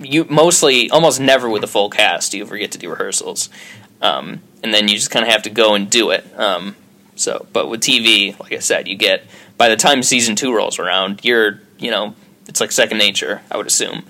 You 0.00 0.24
mostly, 0.24 0.90
almost 0.90 1.18
never 1.20 1.48
with 1.48 1.64
a 1.64 1.66
full 1.66 1.90
cast, 1.90 2.32
do 2.32 2.38
you 2.38 2.44
ever 2.44 2.56
get 2.56 2.72
to 2.72 2.78
do 2.78 2.90
rehearsals, 2.90 3.48
um, 4.00 4.40
and 4.62 4.72
then 4.72 4.88
you 4.88 4.94
just 4.94 5.10
kind 5.10 5.26
of 5.26 5.32
have 5.32 5.42
to 5.42 5.50
go 5.50 5.74
and 5.74 5.90
do 5.90 6.10
it. 6.10 6.24
Um, 6.38 6.76
so, 7.16 7.46
but 7.52 7.68
with 7.68 7.80
TV, 7.80 8.38
like 8.38 8.52
I 8.52 8.58
said, 8.58 8.86
you 8.86 8.96
get 8.96 9.24
by 9.56 9.68
the 9.68 9.76
time 9.76 10.02
season 10.02 10.36
two 10.36 10.54
rolls 10.54 10.78
around, 10.78 11.24
you're 11.24 11.60
you 11.78 11.90
know 11.90 12.14
it's 12.48 12.60
like 12.60 12.72
second 12.72 12.98
nature, 12.98 13.40
I 13.50 13.56
would 13.56 13.66
assume. 13.66 14.04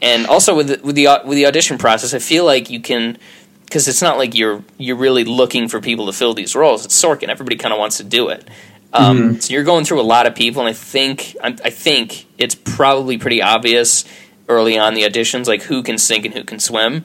And 0.00 0.26
also 0.26 0.56
with 0.56 0.68
the, 0.68 0.80
with 0.82 0.96
the 0.96 1.08
with 1.24 1.36
the 1.36 1.46
audition 1.46 1.78
process, 1.78 2.14
I 2.14 2.18
feel 2.18 2.44
like 2.44 2.70
you 2.70 2.80
can 2.80 3.18
because 3.64 3.88
it's 3.88 4.02
not 4.02 4.18
like 4.18 4.34
you're 4.34 4.62
you're 4.78 4.96
really 4.96 5.24
looking 5.24 5.68
for 5.68 5.80
people 5.80 6.06
to 6.06 6.12
fill 6.12 6.34
these 6.34 6.54
roles. 6.54 6.84
It's 6.84 7.00
Sorkin; 7.00 7.28
everybody 7.28 7.56
kind 7.56 7.72
of 7.72 7.78
wants 7.78 7.98
to 7.98 8.04
do 8.04 8.28
it. 8.28 8.46
Um, 8.92 9.36
Mhm. 9.36 9.42
So 9.42 9.54
you're 9.54 9.64
going 9.64 9.84
through 9.84 10.00
a 10.00 10.02
lot 10.02 10.26
of 10.26 10.34
people, 10.34 10.60
and 10.60 10.68
I 10.68 10.74
think 10.74 11.36
I, 11.42 11.56
I 11.64 11.70
think 11.70 12.26
it's 12.36 12.54
probably 12.54 13.16
pretty 13.16 13.40
obvious 13.40 14.04
early 14.48 14.78
on 14.78 14.94
the 14.94 15.02
auditions, 15.02 15.46
like 15.46 15.62
who 15.62 15.82
can 15.82 15.96
sink 15.98 16.26
and 16.26 16.34
who 16.34 16.44
can 16.44 16.58
swim, 16.58 17.04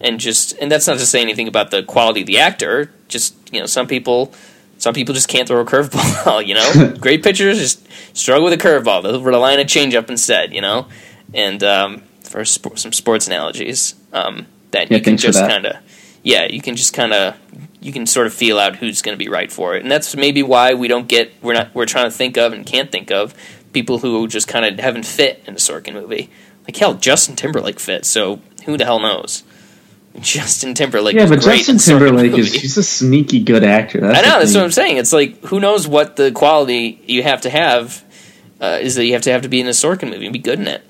and 0.00 0.18
just 0.18 0.56
and 0.60 0.70
that's 0.72 0.86
not 0.86 0.98
to 0.98 1.06
say 1.06 1.20
anything 1.20 1.48
about 1.48 1.70
the 1.70 1.82
quality 1.82 2.22
of 2.22 2.26
the 2.26 2.38
actor. 2.38 2.90
Just 3.08 3.34
you 3.52 3.60
know, 3.60 3.66
some 3.66 3.86
people. 3.86 4.32
Some 4.82 4.94
people 4.94 5.14
just 5.14 5.28
can't 5.28 5.46
throw 5.46 5.60
a 5.60 5.64
curveball, 5.64 6.44
you 6.46 6.54
know. 6.54 6.96
Great 7.00 7.22
pitchers 7.22 7.56
just 7.56 7.86
struggle 8.16 8.42
with 8.42 8.52
a 8.52 8.56
curveball. 8.56 9.04
They'll 9.04 9.22
rely 9.22 9.52
on 9.52 9.60
a 9.60 9.64
changeup 9.64 10.10
instead, 10.10 10.52
you 10.52 10.60
know. 10.60 10.88
And 11.32 11.62
um, 11.62 12.02
for 12.24 12.44
sp- 12.44 12.74
some 12.74 12.92
sports 12.92 13.28
analogies, 13.28 13.94
um, 14.12 14.48
that 14.72 14.90
Yeah, 14.90 14.96
you 14.96 15.02
can 15.04 15.16
just 15.18 15.38
kind 15.38 15.66
of, 15.66 15.76
yeah, 16.24 16.46
you 16.46 16.60
can 16.60 16.74
just 16.74 16.94
kind 16.94 17.12
of, 17.12 17.36
you 17.80 17.92
can 17.92 18.06
sort 18.06 18.26
of 18.26 18.34
feel 18.34 18.58
out 18.58 18.74
who's 18.74 19.02
going 19.02 19.16
to 19.16 19.24
be 19.24 19.28
right 19.28 19.52
for 19.52 19.76
it, 19.76 19.82
and 19.84 19.90
that's 19.90 20.16
maybe 20.16 20.42
why 20.42 20.74
we 20.74 20.88
don't 20.88 21.06
get, 21.06 21.30
we're 21.42 21.54
not, 21.54 21.72
we're 21.76 21.86
trying 21.86 22.06
to 22.06 22.10
think 22.10 22.36
of 22.36 22.52
and 22.52 22.66
can't 22.66 22.90
think 22.90 23.12
of 23.12 23.34
people 23.72 24.00
who 24.00 24.26
just 24.26 24.48
kind 24.48 24.64
of 24.64 24.80
haven't 24.80 25.06
fit 25.06 25.44
in 25.46 25.54
a 25.54 25.58
Sorkin 25.58 25.92
movie. 25.92 26.28
Like 26.64 26.76
hell, 26.76 26.94
Justin 26.94 27.36
Timberlake 27.36 27.78
fit, 27.78 28.04
so 28.04 28.40
who 28.64 28.76
the 28.76 28.84
hell 28.84 28.98
knows? 28.98 29.44
Justin 30.20 30.74
Timberlake, 30.74 31.14
yeah, 31.14 31.26
but 31.26 31.40
Justin 31.40 31.74
in 31.74 31.76
a 31.76 31.78
Sorkin 31.78 31.84
Timberlake 31.84 32.38
is 32.38 32.52
he's 32.52 32.76
a 32.76 32.82
sneaky 32.82 33.42
good 33.42 33.64
actor. 33.64 34.00
That's 34.00 34.18
I 34.18 34.22
know 34.22 34.38
that's 34.40 34.54
what 34.54 34.64
I'm 34.64 34.70
saying. 34.70 34.98
It's 34.98 35.12
like 35.12 35.42
who 35.44 35.58
knows 35.58 35.88
what 35.88 36.16
the 36.16 36.32
quality 36.32 37.00
you 37.06 37.22
have 37.22 37.42
to 37.42 37.50
have 37.50 38.04
uh, 38.60 38.78
is 38.80 38.96
that 38.96 39.06
you 39.06 39.14
have 39.14 39.22
to 39.22 39.32
have 39.32 39.42
to 39.42 39.48
be 39.48 39.60
in 39.60 39.66
a 39.66 39.70
Sorkin 39.70 40.10
movie 40.10 40.26
and 40.26 40.32
be 40.32 40.38
good 40.38 40.58
in 40.58 40.68
it. 40.68 40.84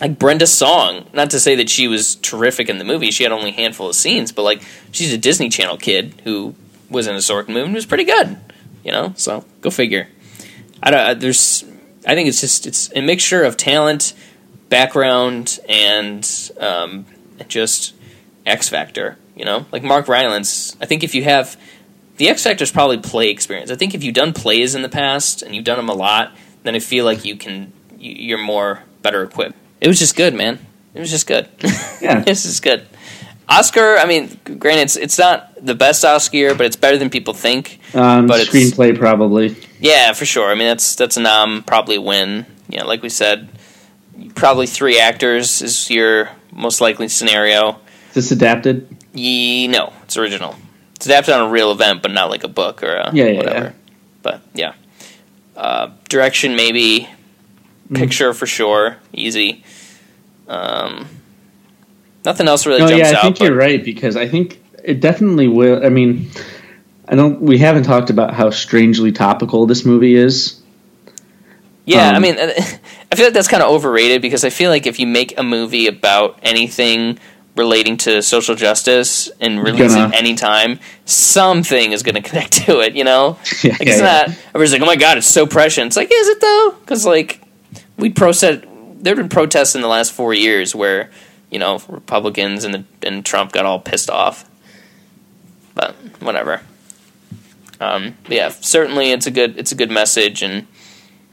Like 0.00 0.18
Brenda 0.18 0.46
Song, 0.46 1.06
not 1.12 1.30
to 1.30 1.40
say 1.40 1.56
that 1.56 1.68
she 1.68 1.88
was 1.88 2.16
terrific 2.16 2.68
in 2.68 2.78
the 2.78 2.84
movie. 2.84 3.10
She 3.10 3.22
had 3.22 3.32
only 3.32 3.50
a 3.50 3.52
handful 3.52 3.88
of 3.88 3.96
scenes, 3.96 4.30
but 4.30 4.42
like 4.42 4.62
she's 4.92 5.12
a 5.12 5.18
Disney 5.18 5.48
Channel 5.48 5.78
kid 5.78 6.20
who 6.24 6.54
was 6.88 7.06
in 7.06 7.14
a 7.14 7.18
Sorkin 7.18 7.48
movie 7.48 7.62
and 7.62 7.74
was 7.74 7.86
pretty 7.86 8.04
good. 8.04 8.38
You 8.84 8.92
know, 8.92 9.12
so 9.16 9.44
go 9.60 9.70
figure. 9.70 10.08
I 10.82 10.90
don't. 10.90 11.20
There's. 11.20 11.64
I 12.06 12.14
think 12.14 12.28
it's 12.28 12.40
just 12.40 12.66
it's 12.66 12.92
a 12.94 13.00
mixture 13.00 13.42
of 13.42 13.56
talent, 13.56 14.14
background, 14.68 15.58
and 15.68 16.52
um, 16.60 17.06
just 17.48 17.94
X 18.46 18.68
Factor. 18.68 19.16
You 19.34 19.44
know, 19.44 19.66
like 19.72 19.82
Mark 19.82 20.08
Rylance. 20.08 20.76
I 20.80 20.86
think 20.86 21.04
if 21.04 21.14
you 21.14 21.24
have 21.24 21.58
the 22.16 22.28
X 22.30 22.44
Factor 22.44 22.64
is 22.64 22.70
probably 22.72 22.96
play 22.98 23.28
experience. 23.28 23.70
I 23.70 23.76
think 23.76 23.94
if 23.94 24.02
you've 24.02 24.14
done 24.14 24.32
plays 24.32 24.74
in 24.74 24.80
the 24.82 24.88
past 24.88 25.42
and 25.42 25.54
you've 25.54 25.64
done 25.64 25.76
them 25.76 25.88
a 25.90 25.94
lot, 25.94 26.32
then 26.62 26.74
I 26.74 26.78
feel 26.78 27.04
like 27.04 27.24
you 27.24 27.36
can 27.36 27.72
you- 27.98 28.12
you're 28.12 28.38
more 28.38 28.82
better 29.02 29.22
equipped. 29.22 29.56
It 29.80 29.88
was 29.88 29.98
just 29.98 30.16
good, 30.16 30.32
man. 30.34 30.58
It 30.94 31.00
was 31.00 31.10
just 31.10 31.26
good. 31.26 31.48
Yeah, 32.00 32.20
this 32.26 32.46
is 32.46 32.60
good. 32.60 32.86
Oscar. 33.48 33.96
I 33.98 34.06
mean, 34.06 34.40
granted, 34.58 34.82
it's, 34.82 34.96
it's 34.96 35.18
not 35.18 35.52
the 35.64 35.74
best 35.74 36.04
Oscar 36.04 36.36
year, 36.36 36.54
but 36.54 36.66
it's 36.66 36.74
better 36.76 36.96
than 36.96 37.10
people 37.10 37.34
think. 37.34 37.78
Um, 37.94 38.26
but 38.26 38.40
it's 38.40 38.50
screenplay 38.50 38.96
probably. 38.98 39.54
yeah, 39.78 40.12
for 40.14 40.24
sure. 40.24 40.50
I 40.50 40.54
mean, 40.54 40.66
that's 40.66 40.94
that's 40.96 41.16
a 41.16 41.20
nom, 41.20 41.62
probably 41.62 41.98
win. 41.98 42.46
You 42.68 42.78
know, 42.80 42.86
like 42.86 43.02
we 43.02 43.08
said, 43.10 43.48
probably 44.34 44.66
three 44.66 44.98
actors 44.98 45.62
is 45.62 45.90
your 45.90 46.30
most 46.52 46.80
likely 46.80 47.08
scenario. 47.08 47.78
Is 48.16 48.30
this 48.30 48.32
adapted? 48.32 48.88
Ye, 49.14 49.68
no, 49.68 49.92
it's 50.04 50.16
original. 50.16 50.56
It's 50.94 51.04
adapted 51.06 51.34
on 51.34 51.48
a 51.48 51.50
real 51.50 51.70
event, 51.70 52.00
but 52.00 52.10
not 52.12 52.30
like 52.30 52.44
a 52.44 52.48
book 52.48 52.82
or 52.82 52.94
a 52.94 53.10
Yeah, 53.12 53.26
yeah, 53.26 53.36
whatever. 53.36 53.64
yeah. 53.66 53.72
But 54.22 54.40
yeah, 54.54 54.72
uh, 55.56 55.90
direction 56.08 56.56
maybe, 56.56 57.08
Mm. 57.90 57.96
picture 57.96 58.32
for 58.34 58.46
sure, 58.46 58.96
easy. 59.12 59.62
Um, 60.48 61.06
nothing 62.24 62.48
else 62.48 62.66
really 62.66 62.80
no, 62.80 62.88
jumps 62.88 62.98
yeah, 62.98 63.10
I 63.10 63.14
out. 63.18 63.22
think 63.22 63.38
but- 63.38 63.44
you're 63.44 63.54
right 63.56 63.84
because 63.84 64.16
I 64.16 64.26
think 64.26 64.60
it 64.82 65.00
definitely 65.00 65.46
will. 65.48 65.84
I 65.84 65.88
mean, 65.90 66.30
I 67.08 67.14
don't. 67.14 67.40
We 67.40 67.58
haven't 67.58 67.84
talked 67.84 68.10
about 68.10 68.32
how 68.34 68.50
strangely 68.50 69.12
topical 69.12 69.66
this 69.66 69.84
movie 69.84 70.14
is. 70.16 70.60
Yeah, 71.84 72.10
I 72.10 72.16
Um, 72.16 72.22
mean, 72.22 72.36
I 73.12 73.14
feel 73.14 73.26
like 73.26 73.34
that's 73.34 73.46
kind 73.46 73.62
of 73.62 73.70
overrated 73.70 74.20
because 74.22 74.42
I 74.44 74.50
feel 74.50 74.70
like 74.70 74.86
if 74.86 74.98
you 74.98 75.06
make 75.06 75.38
a 75.38 75.42
movie 75.44 75.86
about 75.86 76.38
anything 76.42 77.18
relating 77.56 77.96
to 77.96 78.22
social 78.22 78.54
justice 78.54 79.30
and 79.40 79.62
release 79.62 79.94
Gonna- 79.94 80.08
it 80.08 80.14
anytime, 80.14 80.78
something 81.06 81.92
is 81.92 82.02
going 82.02 82.14
to 82.22 82.22
connect 82.22 82.52
to 82.66 82.80
it. 82.80 82.94
You 82.94 83.04
know, 83.04 83.38
Yeah, 83.64 83.72
like 83.72 83.80
it's 83.82 83.98
yeah, 83.98 84.02
not. 84.02 84.28
Everybody's 84.28 84.72
like, 84.72 84.82
"Oh 84.82 84.86
my 84.86 84.96
god, 84.96 85.18
it's 85.18 85.26
so 85.26 85.46
prescient." 85.46 85.88
It's 85.88 85.96
like, 85.96 86.08
is 86.12 86.28
it 86.28 86.40
though? 86.40 86.74
Because 86.80 87.04
like 87.06 87.40
we 87.96 88.10
protest. 88.10 88.64
There've 88.98 89.16
been 89.16 89.28
protests 89.28 89.74
in 89.74 89.82
the 89.82 89.88
last 89.88 90.12
four 90.12 90.34
years 90.34 90.74
where 90.74 91.10
you 91.50 91.58
know 91.58 91.80
Republicans 91.88 92.64
and 92.64 92.74
the, 92.74 92.84
and 93.02 93.24
Trump 93.24 93.52
got 93.52 93.64
all 93.66 93.78
pissed 93.80 94.10
off. 94.10 94.48
But 95.74 95.94
whatever. 96.20 96.60
Um, 97.78 98.16
yeah, 98.28 98.48
certainly 98.48 99.10
it's 99.10 99.26
a 99.26 99.30
good 99.30 99.58
it's 99.58 99.72
a 99.72 99.74
good 99.74 99.90
message 99.90 100.42
and 100.42 100.66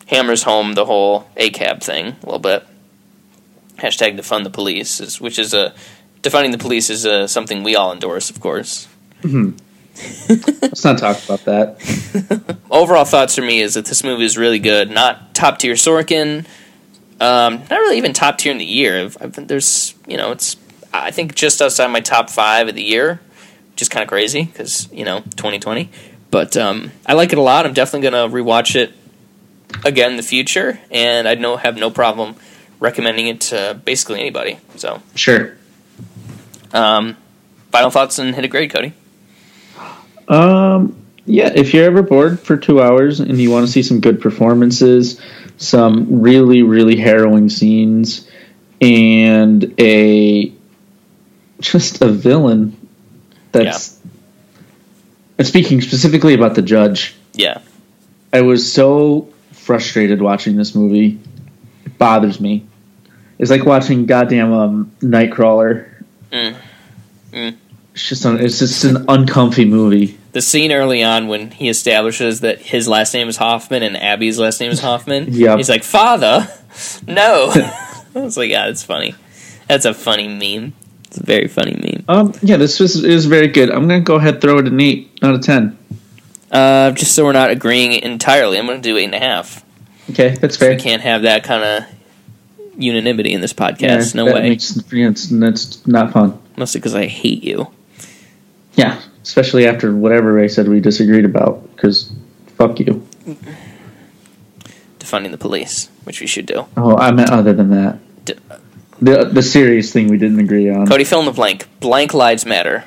hammers 0.08 0.44
home 0.44 0.74
the 0.74 0.86
whole 0.86 1.30
ACAB 1.38 1.82
thing 1.82 2.08
a 2.08 2.26
little 2.26 2.40
bit. 2.40 2.66
Hashtag 3.78 4.18
defund 4.20 4.44
the 4.44 4.50
police, 4.50 5.00
is, 5.00 5.20
which 5.22 5.40
is 5.40 5.54
a 5.54 5.74
defunding 6.24 6.52
the 6.52 6.58
police 6.58 6.90
is 6.90 7.06
uh 7.06 7.28
something 7.28 7.62
we 7.64 7.76
all 7.76 7.92
endorse, 7.94 8.30
of 8.32 8.40
course. 8.40 8.88
Mhm. 9.22 9.60
Let's 10.62 10.84
not 10.84 10.98
talk 10.98 11.24
about 11.24 11.46
that. 11.46 12.58
Overall 12.72 13.06
thoughts 13.06 13.36
for 13.36 13.42
me 13.44 13.60
is 13.62 13.76
that 13.76 13.86
this 13.86 14.04
movie 14.04 14.26
is 14.26 14.38
really 14.38 14.58
good. 14.58 14.90
Not 14.90 15.36
top 15.36 15.60
tier 15.60 15.76
Sorkin, 15.76 16.46
um, 17.22 17.60
not 17.70 17.72
really 17.78 17.98
even 17.98 18.12
top 18.12 18.40
tier 18.40 18.52
in 18.52 18.58
the 18.58 18.66
year. 18.66 19.00
I've, 19.04 19.18
I've, 19.22 19.48
there's 19.48 19.94
you 20.08 20.18
know 20.18 20.32
it's 20.32 20.58
I 20.92 21.12
think 21.12 21.36
just 21.36 21.62
outside 21.62 21.88
my 21.88 22.00
top 22.00 22.30
five 22.32 22.68
of 22.68 22.74
the 22.76 22.84
year, 22.84 23.20
which 23.72 23.84
is 23.84 23.90
kind 23.90 24.02
of 24.02 24.10
crazy 24.10 24.44
because 24.46 24.92
you 24.92 25.06
know 25.06 25.20
2020. 25.22 25.90
But 26.32 26.58
um, 26.58 26.92
I 27.06 27.14
like 27.14 27.32
it 27.32 27.38
a 27.38 27.42
lot. 27.42 27.68
I'm 27.68 27.74
definitely 27.74 28.10
gonna 28.10 28.28
rewatch 28.34 28.76
it 28.76 28.94
again 29.86 30.12
in 30.12 30.18
the 30.18 30.24
future, 30.24 30.80
and 30.90 31.28
I 31.28 31.36
no 31.36 31.58
have 31.58 31.78
no 31.78 31.92
problem 31.92 32.36
recommending 32.80 33.28
it 33.28 33.42
to 33.42 33.80
basically 33.86 34.20
anybody. 34.20 34.58
So, 34.76 35.02
Sure. 35.16 35.56
Um, 36.74 37.16
final 37.72 37.90
thoughts 37.90 38.20
and 38.20 38.36
hit 38.36 38.44
a 38.44 38.48
grade, 38.48 38.72
Cody. 38.72 38.94
Um, 40.28 40.96
yeah, 41.26 41.52
if 41.56 41.74
you're 41.74 41.86
ever 41.86 42.02
bored 42.02 42.40
for 42.40 42.58
two 42.58 42.82
hours 42.82 43.20
and 43.20 43.40
you 43.40 43.52
want 43.52 43.66
to 43.66 43.72
see 43.72 43.84
some 43.84 44.02
good 44.02 44.22
performances, 44.22 45.22
some 45.58 46.22
really, 46.22 46.64
really 46.64 46.98
harrowing 46.98 47.50
scenes, 47.50 48.28
and 48.82 49.74
a 49.80 50.54
just 51.60 52.02
a 52.02 52.10
villain 52.10 52.76
that's. 53.52 54.00
And 55.38 55.48
speaking 55.48 55.82
specifically 55.82 56.36
about 56.36 56.56
the 56.56 56.62
judge, 56.62 57.16
Yeah, 57.34 57.62
I 58.32 58.42
was 58.42 58.72
so 58.72 59.30
frustrated 59.52 60.22
watching 60.22 60.58
this 60.58 60.76
movie. 60.76 61.20
It 61.86 61.98
bothers 61.98 62.40
me. 62.40 62.68
It's 63.40 63.50
like 63.50 63.66
watching 63.66 64.06
goddamn 64.06 64.54
um, 64.54 64.92
Nightcrawler. 65.00 65.90
Mm. 66.34 66.56
Mm. 67.32 67.56
It's 67.94 68.10
just 68.10 68.26
un- 68.26 68.40
it's 68.40 68.60
just 68.60 68.84
an 68.86 69.06
uncomfy 69.08 69.66
movie. 69.66 70.18
the 70.32 70.42
scene 70.42 70.72
early 70.72 71.04
on 71.04 71.28
when 71.28 71.52
he 71.52 71.70
establishes 71.70 72.42
that 72.42 72.60
his 72.60 72.88
last 72.88 73.14
name 73.14 73.28
is 73.30 73.38
Hoffman 73.38 73.84
and 73.84 73.96
Abbie's 73.96 74.40
last 74.40 74.60
name 74.60 74.72
is 74.72 74.80
Hoffman. 74.90 75.28
Yep. 75.32 75.58
He's 75.58 75.70
like, 75.70 75.84
"Father, 75.84 76.48
no." 77.08 77.52
I 78.16 78.20
was 78.20 78.36
like, 78.38 78.50
"Yeah, 78.50 78.66
that's 78.68 78.84
funny. 78.84 79.14
That's 79.68 79.86
a 79.86 79.94
funny 79.94 80.28
meme. 80.28 80.74
It's 81.06 81.18
a 81.20 81.24
very 81.24 81.48
funny 81.48 81.74
meme." 81.76 82.04
Um, 82.08 82.34
yeah, 82.42 82.58
this 82.58 82.80
was 82.80 83.04
is 83.04 83.26
very 83.26 83.48
good. 83.48 83.70
I'm 83.70 83.88
gonna 83.88 84.02
go 84.02 84.16
ahead 84.16 84.42
throw 84.42 84.58
it 84.58 84.68
an 84.68 84.80
eight 84.82 85.12
out 85.22 85.36
of 85.36 85.42
ten. 85.42 85.78
Uh, 86.52 86.92
just 86.92 87.14
so 87.16 87.26
we're 87.26 87.32
not 87.34 87.50
agreeing 87.50 87.94
entirely, 87.94 88.60
I'm 88.60 88.68
going 88.68 88.80
to 88.80 88.88
do 88.88 88.96
eight 88.96 89.06
and 89.06 89.16
a 89.16 89.20
half. 89.20 89.66
Okay, 90.12 90.30
that's 90.40 90.60
We 90.60 90.68
fair. 90.68 90.78
can't 90.78 91.02
have 91.02 91.24
that 91.24 91.44
kind 91.44 91.64
of 91.64 91.86
unanimity 92.78 93.34
in 93.34 93.42
this 93.42 93.54
podcast. 93.54 94.14
Yeah, 94.16 94.22
no 94.24 94.26
that 94.26 94.36
way. 94.36 94.50
Makes, 94.50 94.82
yeah, 94.92 95.12
that's 95.14 95.86
not 95.88 96.14
fun. 96.14 96.40
Mostly 96.58 96.80
because 96.80 96.96
I 96.96 97.06
hate 97.08 97.44
you. 97.44 97.68
Yeah, 98.76 99.00
especially 99.24 99.68
after 99.68 99.96
whatever 99.96 100.34
Ray 100.34 100.48
said 100.48 100.68
we 100.68 100.80
disagreed 100.80 101.26
about. 101.26 101.64
Because 101.76 102.12
fuck 102.58 102.80
you. 102.80 103.08
Defunding 105.00 105.32
the 105.32 105.38
police, 105.38 105.90
which 106.06 106.22
we 106.22 106.28
should 106.28 106.46
do. 106.46 106.66
Oh, 106.78 106.98
I 106.98 107.12
meant 107.12 107.30
other 107.30 107.54
than 107.54 107.70
that. 107.72 108.00
D- 108.26 108.34
uh, 108.50 108.58
The 109.02 109.26
the 109.26 109.42
serious 109.44 109.92
thing 109.92 110.08
we 110.08 110.18
didn't 110.18 110.40
agree 110.40 110.70
on. 110.70 110.88
Cody, 110.88 111.04
fill 111.04 111.20
in 111.20 111.26
the 111.26 111.32
blank. 111.32 111.68
Blank 111.80 112.14
lives 112.14 112.46
matter. 112.46 112.86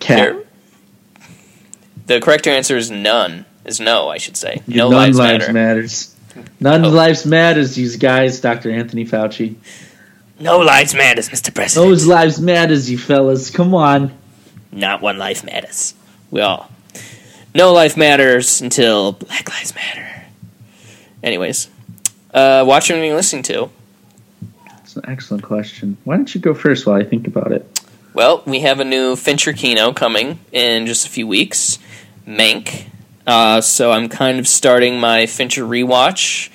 Cat. 0.00 0.36
The 2.06 2.20
correct 2.20 2.46
answer 2.46 2.76
is 2.76 2.90
none. 2.90 3.46
Is 3.64 3.80
no, 3.80 4.08
I 4.10 4.18
should 4.18 4.36
say. 4.36 4.60
No 4.66 4.90
None 4.90 4.98
lives, 5.00 5.18
lives 5.18 5.38
matter. 5.46 5.52
matters. 5.52 6.13
None 6.60 6.84
Oh. 6.84 6.88
lives 6.90 7.24
matters. 7.26 7.74
These 7.74 7.96
guys, 7.96 8.40
Dr. 8.40 8.70
Anthony 8.70 9.04
Fauci. 9.04 9.54
No 10.40 10.58
lives 10.58 10.94
matters, 10.94 11.28
Mr. 11.28 11.54
President. 11.54 11.88
Those 11.88 12.06
lives 12.06 12.40
matters, 12.40 12.90
you 12.90 12.98
fellas. 12.98 13.50
Come 13.50 13.74
on. 13.74 14.12
Not 14.72 15.00
one 15.00 15.18
life 15.18 15.44
matters. 15.44 15.94
We 16.30 16.40
all. 16.40 16.68
No 17.54 17.72
life 17.72 17.96
matters 17.96 18.60
until 18.60 19.12
Black 19.12 19.48
Lives 19.48 19.72
Matter. 19.76 20.24
Anyways, 21.22 21.68
uh, 22.32 22.64
watching 22.66 22.96
and 23.02 23.14
listening 23.14 23.44
to. 23.44 23.70
It's 24.82 24.96
an 24.96 25.04
excellent 25.06 25.44
question. 25.44 25.96
Why 26.02 26.16
don't 26.16 26.34
you 26.34 26.40
go 26.40 26.52
first 26.52 26.84
while 26.84 26.96
I 27.00 27.04
think 27.04 27.28
about 27.28 27.52
it? 27.52 27.80
Well, 28.12 28.42
we 28.44 28.60
have 28.60 28.80
a 28.80 28.84
new 28.84 29.14
Fincher 29.14 29.52
Kino 29.52 29.92
coming 29.92 30.40
in 30.52 30.86
just 30.86 31.06
a 31.06 31.10
few 31.10 31.26
weeks. 31.28 31.78
Mank. 32.26 32.86
Uh, 33.26 33.60
so 33.60 33.90
I'm 33.90 34.08
kind 34.08 34.38
of 34.38 34.46
starting 34.46 35.00
my 35.00 35.26
Fincher 35.26 35.64
rewatch. 35.64 36.50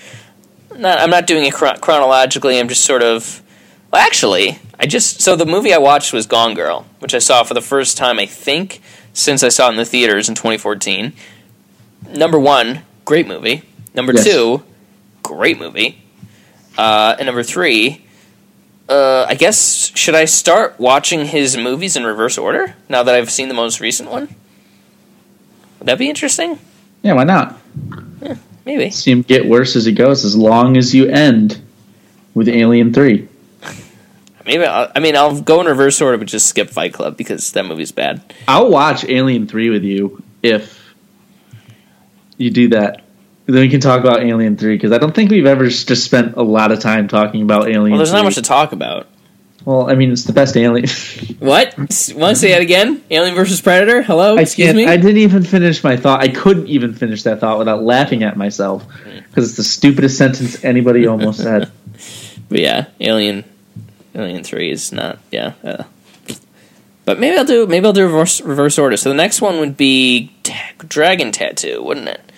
Not, 0.77 0.99
I'm 0.99 1.09
not 1.09 1.25
doing 1.27 1.45
it 1.45 1.53
chron- 1.53 1.79
chronologically. 1.79 2.59
I'm 2.59 2.67
just 2.67 2.85
sort 2.85 3.01
of. 3.03 3.41
Well, 3.91 4.01
actually, 4.01 4.59
I 4.79 4.85
just 4.85 5.19
so 5.21 5.35
the 5.35 5.45
movie 5.47 5.73
I 5.73 5.79
watched 5.79 6.13
was 6.13 6.27
Gone 6.27 6.53
Girl, 6.53 6.85
which 6.99 7.15
I 7.15 7.19
saw 7.19 7.43
for 7.43 7.53
the 7.55 7.61
first 7.61 7.97
time 7.97 8.19
I 8.19 8.27
think 8.27 8.81
since 9.13 9.41
I 9.43 9.49
saw 9.49 9.67
it 9.67 9.71
in 9.71 9.77
the 9.77 9.85
theaters 9.85 10.29
in 10.29 10.35
2014. 10.35 11.13
Number 12.15 12.39
one, 12.39 12.83
great 13.03 13.27
movie. 13.27 13.63
Number 13.95 14.13
Yes. 14.13 14.23
two, 14.25 14.63
great 15.23 15.59
movie. 15.59 16.01
Uh, 16.77 17.15
and 17.17 17.25
number 17.25 17.41
three, 17.43 18.05
uh, 18.87 19.25
I 19.27 19.33
guess 19.33 19.91
should 19.95 20.15
I 20.15 20.25
start 20.25 20.79
watching 20.79 21.25
his 21.25 21.57
movies 21.57 21.95
in 21.97 22.05
reverse 22.05 22.37
order 22.37 22.75
now 22.87 23.01
that 23.03 23.15
I've 23.15 23.31
seen 23.31 23.47
the 23.47 23.53
most 23.55 23.79
recent 23.81 24.09
one? 24.11 24.33
Would 25.79 25.87
that 25.87 25.97
be 25.97 26.09
interesting? 26.09 26.59
Yeah, 27.01 27.13
why 27.13 27.23
not? 27.23 27.57
Maybe. 28.65 28.89
See 28.91 29.11
him 29.11 29.21
get 29.23 29.47
worse 29.47 29.75
as 29.75 29.85
he 29.85 29.91
goes, 29.93 30.25
as 30.25 30.35
long 30.35 30.77
as 30.77 30.93
you 30.93 31.07
end 31.07 31.59
with 32.35 32.47
Alien 32.49 32.93
3. 32.93 33.27
Maybe. 34.45 34.63
I'll, 34.65 34.91
I 34.95 34.99
mean, 34.99 35.15
I'll 35.15 35.41
go 35.41 35.61
in 35.61 35.67
reverse 35.67 36.01
order, 36.01 36.17
but 36.17 36.27
just 36.27 36.47
skip 36.47 36.69
Fight 36.69 36.93
Club 36.93 37.17
because 37.17 37.51
that 37.53 37.65
movie's 37.65 37.91
bad. 37.91 38.21
I'll 38.47 38.69
watch 38.69 39.05
Alien 39.05 39.47
3 39.47 39.69
with 39.69 39.83
you 39.83 40.21
if 40.43 40.77
you 42.37 42.51
do 42.51 42.67
that. 42.69 43.01
Then 43.45 43.61
we 43.61 43.69
can 43.69 43.79
talk 43.81 44.01
about 44.01 44.21
Alien 44.21 44.57
3 44.57 44.75
because 44.75 44.91
I 44.91 44.99
don't 44.99 45.15
think 45.15 45.31
we've 45.31 45.47
ever 45.47 45.67
just 45.69 46.03
spent 46.03 46.35
a 46.35 46.43
lot 46.43 46.71
of 46.71 46.79
time 46.79 47.07
talking 47.07 47.41
about 47.41 47.63
Alien 47.67 47.91
Well, 47.91 47.97
there's 47.97 48.11
3. 48.11 48.19
not 48.19 48.25
much 48.25 48.35
to 48.35 48.43
talk 48.43 48.71
about. 48.73 49.07
Well, 49.65 49.89
I 49.89 49.95
mean, 49.95 50.11
it's 50.11 50.23
the 50.23 50.33
best 50.33 50.55
Alien. 50.55 50.87
What? 51.39 51.77
Want 51.77 51.89
to 51.89 52.35
say 52.35 52.51
that 52.51 52.61
again? 52.61 53.03
Alien 53.11 53.35
versus 53.35 53.61
Predator? 53.61 54.01
Hello? 54.01 54.37
I 54.37 54.41
Excuse 54.41 54.73
me? 54.73 54.85
I 54.85 54.97
didn't 54.97 55.17
even 55.17 55.43
finish 55.43 55.83
my 55.83 55.97
thought. 55.97 56.21
I 56.21 56.29
couldn't 56.29 56.67
even 56.67 56.93
finish 56.93 57.23
that 57.23 57.39
thought 57.39 57.59
without 57.59 57.83
laughing 57.83 58.23
at 58.23 58.37
myself 58.37 58.85
because 59.27 59.49
it's 59.49 59.57
the 59.57 59.63
stupidest 59.63 60.17
sentence 60.17 60.63
anybody 60.63 61.07
almost 61.07 61.41
said. 61.41 61.71
But 62.49 62.61
yeah, 62.61 62.85
Alien, 62.99 63.43
Alien 64.15 64.43
Three 64.43 64.71
is 64.71 64.91
not. 64.91 65.19
Yeah, 65.29 65.53
uh, 65.63 65.83
but 67.05 67.19
maybe 67.19 67.37
I'll 67.37 67.45
do 67.45 67.67
maybe 67.67 67.85
I'll 67.85 67.93
do 67.93 68.03
reverse 68.05 68.41
reverse 68.41 68.79
order. 68.79 68.97
So 68.97 69.09
the 69.09 69.15
next 69.15 69.39
one 69.39 69.59
would 69.59 69.77
be 69.77 70.31
ta- 70.41 70.71
Dragon 70.79 71.31
Tattoo, 71.31 71.83
wouldn't 71.83 72.07
it? 72.07 72.31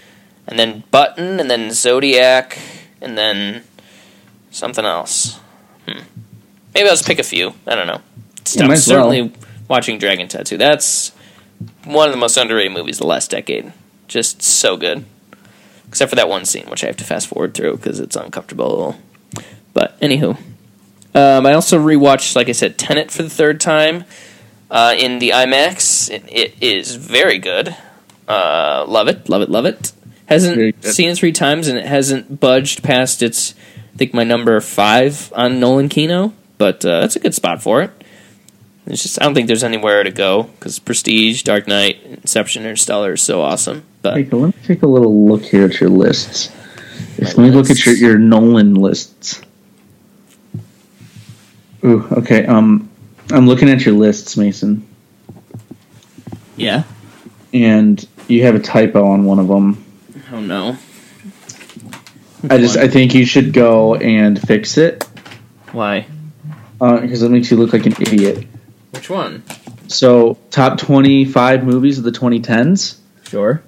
And 0.47 0.59
then 0.59 0.83
Button, 0.91 1.39
and 1.39 1.49
then 1.49 1.71
Zodiac, 1.71 2.57
and 2.99 3.17
then 3.17 3.63
something 4.49 4.83
else. 4.83 5.39
Hmm. 5.87 6.01
Maybe 6.73 6.87
I'll 6.87 6.93
just 6.95 7.05
pick 7.05 7.19
a 7.19 7.23
few. 7.23 7.53
I 7.67 7.75
don't 7.75 7.87
know. 7.87 8.01
Yeah, 8.53 8.65
I'm 8.65 8.71
as 8.71 8.87
well. 8.87 9.09
certainly 9.09 9.33
watching 9.67 9.97
Dragon 9.97 10.27
Tattoo. 10.27 10.57
That's 10.57 11.11
one 11.83 12.07
of 12.07 12.13
the 12.13 12.19
most 12.19 12.37
underrated 12.37 12.71
movies 12.71 12.97
of 12.97 13.01
the 13.01 13.07
last 13.07 13.31
decade. 13.31 13.71
Just 14.07 14.41
so 14.41 14.77
good. 14.77 15.05
Except 15.87 16.09
for 16.09 16.15
that 16.15 16.29
one 16.29 16.45
scene, 16.45 16.65
which 16.69 16.83
I 16.83 16.87
have 16.87 16.97
to 16.97 17.03
fast 17.03 17.27
forward 17.27 17.53
through 17.53 17.77
because 17.77 17.99
it's 17.99 18.15
uncomfortable. 18.15 18.97
But 19.73 19.99
anywho, 19.99 20.37
um, 21.13 21.45
I 21.45 21.53
also 21.53 21.77
rewatched, 21.77 22.35
like 22.35 22.49
I 22.49 22.53
said, 22.53 22.77
Tenet 22.77 23.11
for 23.11 23.23
the 23.23 23.29
third 23.29 23.59
time 23.59 24.05
uh, 24.69 24.95
in 24.97 25.19
the 25.19 25.29
IMAX. 25.29 26.09
It, 26.09 26.23
it 26.27 26.55
is 26.61 26.95
very 26.95 27.37
good. 27.37 27.75
Uh, 28.27 28.85
love 28.87 29.07
it, 29.09 29.27
love 29.27 29.41
it, 29.41 29.49
love 29.49 29.65
it. 29.65 29.91
Hasn't 30.27 30.85
seen 30.85 31.09
it 31.09 31.17
three 31.17 31.33
times 31.33 31.67
and 31.67 31.77
it 31.77 31.85
hasn't 31.85 32.39
budged 32.39 32.83
past 32.83 33.21
its, 33.21 33.53
I 33.93 33.97
think 33.97 34.13
my 34.13 34.23
number 34.23 34.57
five 34.61 35.33
on 35.35 35.59
Nolan 35.59 35.89
Kino, 35.89 36.33
but 36.61 36.85
uh, 36.85 37.01
that's 37.01 37.15
a 37.15 37.19
good 37.19 37.33
spot 37.33 37.59
for 37.59 37.81
it. 37.81 37.89
It's 38.85 39.01
just 39.01 39.19
I 39.19 39.25
don't 39.25 39.33
think 39.33 39.47
there's 39.47 39.63
anywhere 39.63 40.03
to 40.03 40.11
go 40.11 40.43
because 40.43 40.77
Prestige, 40.77 41.41
Dark 41.41 41.67
Knight, 41.67 42.03
Inception, 42.03 42.61
Interstellar 42.61 43.13
is 43.13 43.21
so 43.23 43.41
awesome. 43.41 43.83
But 44.03 44.13
Take 44.13 44.31
a, 44.31 44.35
let 44.35 44.55
me 44.55 44.61
take 44.67 44.83
a 44.83 44.87
little 44.87 45.25
look 45.25 45.41
here 45.41 45.65
at 45.65 45.79
your 45.79 45.89
lists. 45.89 46.51
Let 47.17 47.35
me 47.39 47.49
look 47.49 47.71
at 47.71 47.83
your, 47.83 47.95
your 47.95 48.19
Nolan 48.19 48.75
lists. 48.75 49.41
Ooh, 51.83 52.07
okay. 52.11 52.45
Um, 52.45 52.91
I'm 53.31 53.47
looking 53.47 53.67
at 53.67 53.83
your 53.83 53.95
lists, 53.95 54.37
Mason, 54.37 54.87
yeah, 56.57 56.83
and 57.55 58.07
you 58.27 58.43
have 58.43 58.53
a 58.53 58.59
typo 58.59 59.03
on 59.07 59.25
one 59.25 59.39
of 59.39 59.47
them. 59.47 59.83
oh 60.31 60.39
no, 60.39 60.77
I 62.47 62.59
just 62.59 62.77
I 62.77 62.87
think 62.87 63.15
you 63.15 63.25
should 63.25 63.51
go 63.51 63.95
and 63.95 64.39
fix 64.39 64.77
it 64.77 65.07
why? 65.73 66.05
Because 66.81 67.21
it 67.21 67.29
makes 67.29 67.51
you 67.51 67.57
look 67.57 67.73
like 67.73 67.85
an 67.85 67.93
idiot. 67.99 68.47
Which 68.91 69.09
one? 69.09 69.43
So, 69.87 70.37
top 70.49 70.77
25 70.79 71.63
movies 71.63 71.97
of 71.99 72.03
the 72.03 72.11
2010s. 72.11 72.97
Sure. 73.27 73.61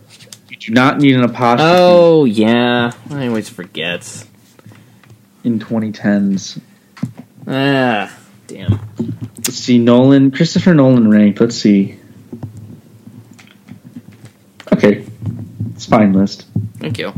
You 0.50 0.58
do 0.58 0.74
not 0.74 0.98
need 1.00 1.16
an 1.16 1.24
apostrophe 1.24 1.72
Oh 1.76 2.26
yeah, 2.26 2.92
I 3.12 3.28
always 3.28 3.50
forget. 3.50 4.26
in 5.44 5.60
2010s. 5.60 6.60
Ah, 7.48 8.12
damn. 8.48 8.80
Let's 9.38 9.56
see, 9.56 9.78
Nolan, 9.78 10.32
Christopher 10.32 10.74
Nolan 10.74 11.10
ranked. 11.10 11.40
Let's 11.40 11.56
see. 11.58 12.00
Okay, 14.74 15.06
it's 15.76 15.86
fine 15.86 16.14
list. 16.14 16.48
Thank 16.80 16.98
you. 16.98 17.14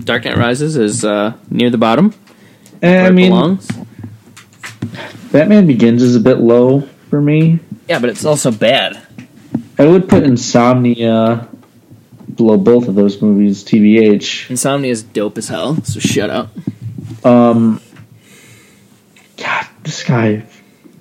Dark 0.00 0.24
Knight 0.24 0.36
Rises 0.36 0.76
is 0.76 1.04
uh, 1.04 1.34
near 1.50 1.70
the 1.70 1.78
bottom. 1.78 2.12
Where 2.80 3.06
I 3.06 3.10
mean, 3.10 3.30
belongs. 3.30 3.68
Batman 5.32 5.66
Begins 5.66 6.02
is 6.02 6.16
a 6.16 6.20
bit 6.20 6.38
low 6.38 6.82
for 7.08 7.20
me. 7.20 7.60
Yeah, 7.88 7.98
but 7.98 8.10
it's 8.10 8.24
also 8.24 8.50
bad. 8.50 9.00
I 9.78 9.86
would 9.86 10.08
put 10.08 10.24
Insomnia 10.24 11.48
below 12.34 12.56
both 12.56 12.88
of 12.88 12.94
those 12.94 13.20
movies. 13.20 13.64
TBH. 13.64 14.50
Insomnia 14.50 14.90
is 14.90 15.02
dope 15.02 15.38
as 15.38 15.48
hell. 15.48 15.82
So 15.82 16.00
shut 16.00 16.30
up. 16.30 16.50
Um, 17.24 17.80
God, 19.36 19.66
this 19.82 20.04
guy, 20.04 20.44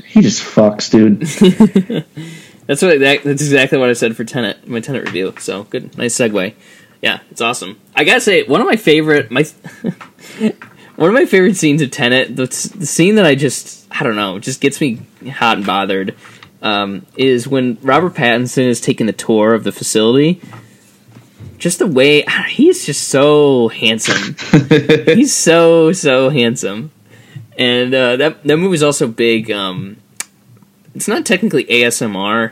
he 0.06 0.22
just 0.22 0.42
fucks, 0.42 0.90
dude. 0.90 1.22
That's 2.70 2.84
what 2.84 3.00
that, 3.00 3.24
that's 3.24 3.42
exactly 3.42 3.80
what 3.80 3.90
I 3.90 3.94
said 3.94 4.16
for 4.16 4.24
Tenet, 4.24 4.68
my 4.68 4.80
Tenet 4.80 5.04
review. 5.04 5.34
So 5.40 5.64
good, 5.64 5.98
nice 5.98 6.14
segue. 6.14 6.54
Yeah, 7.02 7.22
it's 7.32 7.42
awesome. 7.42 7.80
I 7.96 8.04
gotta 8.04 8.22
say, 8.22 8.44
one 8.44 8.62
of 8.62 8.68
my 8.68 8.76
favorite 8.76 9.32
my 9.32 9.44
one 11.00 11.08
of 11.08 11.14
my 11.14 11.26
favorite 11.26 11.56
scenes 11.56 11.82
of 11.82 11.92
Tenet, 11.92 12.36
the, 12.36 12.46
the 12.46 12.86
scene 12.86 13.16
that 13.16 13.26
I 13.26 13.34
just 13.34 13.88
I 13.90 14.04
don't 14.04 14.18
know, 14.18 14.38
just 14.38 14.60
gets 14.60 14.82
me 14.82 15.00
hot 15.32 15.56
and 15.56 15.66
bothered, 15.66 16.14
um, 16.62 17.06
is 17.16 17.48
when 17.48 17.78
Robert 17.82 18.16
Pattinson 18.16 18.68
is 18.68 18.82
taking 18.82 19.08
the 19.08 19.14
tour 19.14 19.54
of 19.54 19.64
the 19.64 19.72
facility. 19.72 20.42
Just 21.58 21.80
the 21.80 21.88
way 21.88 22.26
he's 22.50 22.86
just 22.86 23.08
so 23.08 23.70
handsome. 23.70 24.36
he's 25.06 25.34
so 25.34 25.94
so 25.94 26.30
handsome, 26.30 26.92
and 27.58 27.94
uh, 27.94 28.18
that 28.18 28.44
that 28.44 28.58
movie's 28.58 28.84
also 28.84 29.08
big. 29.08 29.50
Um, 29.50 29.98
it's 30.94 31.08
not 31.08 31.26
technically 31.26 31.64
ASMR, 31.64 32.52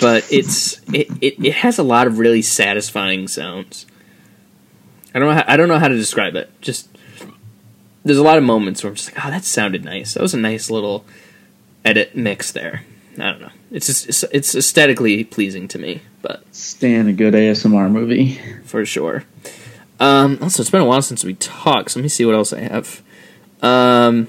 but 0.00 0.24
it's 0.30 0.80
it, 0.92 1.08
it, 1.20 1.44
it 1.44 1.54
has 1.54 1.80
a 1.80 1.82
lot 1.82 2.06
of 2.06 2.20
really 2.20 2.42
satisfying 2.42 3.26
sounds. 3.26 3.86
I 5.12 5.18
don't 5.18 5.28
know 5.28 5.34
how, 5.34 5.44
I 5.48 5.56
don't 5.56 5.68
know 5.68 5.80
how 5.80 5.88
to 5.88 5.96
describe 5.96 6.36
it. 6.36 6.48
Just 6.60 6.88
there's 8.04 8.18
a 8.18 8.22
lot 8.22 8.38
of 8.38 8.44
moments 8.44 8.82
where 8.82 8.90
I'm 8.90 8.96
just 8.96 9.14
like, 9.14 9.24
oh, 9.24 9.30
that 9.30 9.44
sounded 9.44 9.84
nice. 9.84 10.14
That 10.14 10.22
was 10.22 10.34
a 10.34 10.38
nice 10.38 10.70
little 10.70 11.04
edit 11.84 12.16
mix 12.16 12.52
there. 12.52 12.84
I 13.18 13.30
don't 13.30 13.40
know. 13.40 13.50
It's 13.70 13.86
just 13.86 14.24
it's, 14.32 14.54
aesthetically 14.54 15.24
pleasing 15.24 15.68
to 15.68 15.78
me, 15.78 16.02
but 16.22 16.42
Stan 16.54 17.08
a 17.08 17.12
good 17.12 17.34
ASMR 17.34 17.90
movie. 17.90 18.40
for 18.64 18.84
sure. 18.86 19.24
Um, 20.00 20.38
also, 20.42 20.62
it's 20.62 20.70
been 20.70 20.80
a 20.80 20.86
while 20.86 21.02
since 21.02 21.24
we 21.24 21.34
talked. 21.34 21.92
So 21.92 22.00
let 22.00 22.02
me 22.02 22.08
see 22.08 22.24
what 22.24 22.34
else 22.34 22.52
I 22.52 22.60
have. 22.60 23.02
Um, 23.60 24.28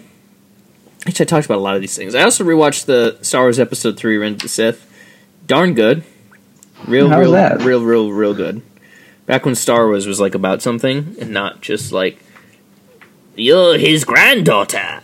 Actually, 1.06 1.26
I 1.26 1.28
talked 1.28 1.46
about 1.46 1.58
a 1.58 1.62
lot 1.62 1.76
of 1.76 1.82
these 1.82 1.98
things. 1.98 2.16
I 2.16 2.24
also 2.24 2.46
rewatched 2.46 2.86
the 2.86 3.18
Star 3.22 3.44
Wars 3.44 3.60
Episode 3.60 3.98
Three: 3.98 4.16
Revenge 4.16 4.36
of 4.38 4.42
the 4.44 4.48
Sith. 4.48 4.90
Darn 5.46 5.74
good, 5.74 6.04
real, 6.88 7.10
How 7.10 7.20
real, 7.20 7.34
that? 7.34 7.62
real, 7.62 7.84
real, 7.84 8.10
real 8.10 8.34
good. 8.34 8.62
Back 9.26 9.44
when 9.44 9.56
Star 9.56 9.88
Wars 9.88 10.08
was 10.08 10.22
like 10.22 10.34
about 10.34 10.62
something 10.62 11.18
and 11.20 11.32
not 11.32 11.60
just 11.60 11.92
like 11.92 12.23
you're 13.36 13.78
his 13.78 14.06
granddaughter. 14.06 15.02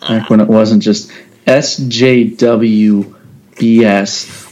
Back 0.00 0.30
when 0.30 0.40
it 0.40 0.48
wasn't 0.48 0.82
just 0.82 1.10
SJWBS. 1.46 3.12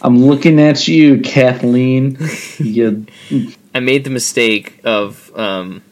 I'm 0.03 0.24
looking 0.24 0.61
at 0.61 0.89
you, 0.89 1.20
Kathleen. 1.20 2.19
You, 2.59 3.07
I 3.74 3.81
made 3.81 4.05
the 4.05 4.11
mistake 4.11 4.81
of 4.85 5.31
um, 5.35 5.82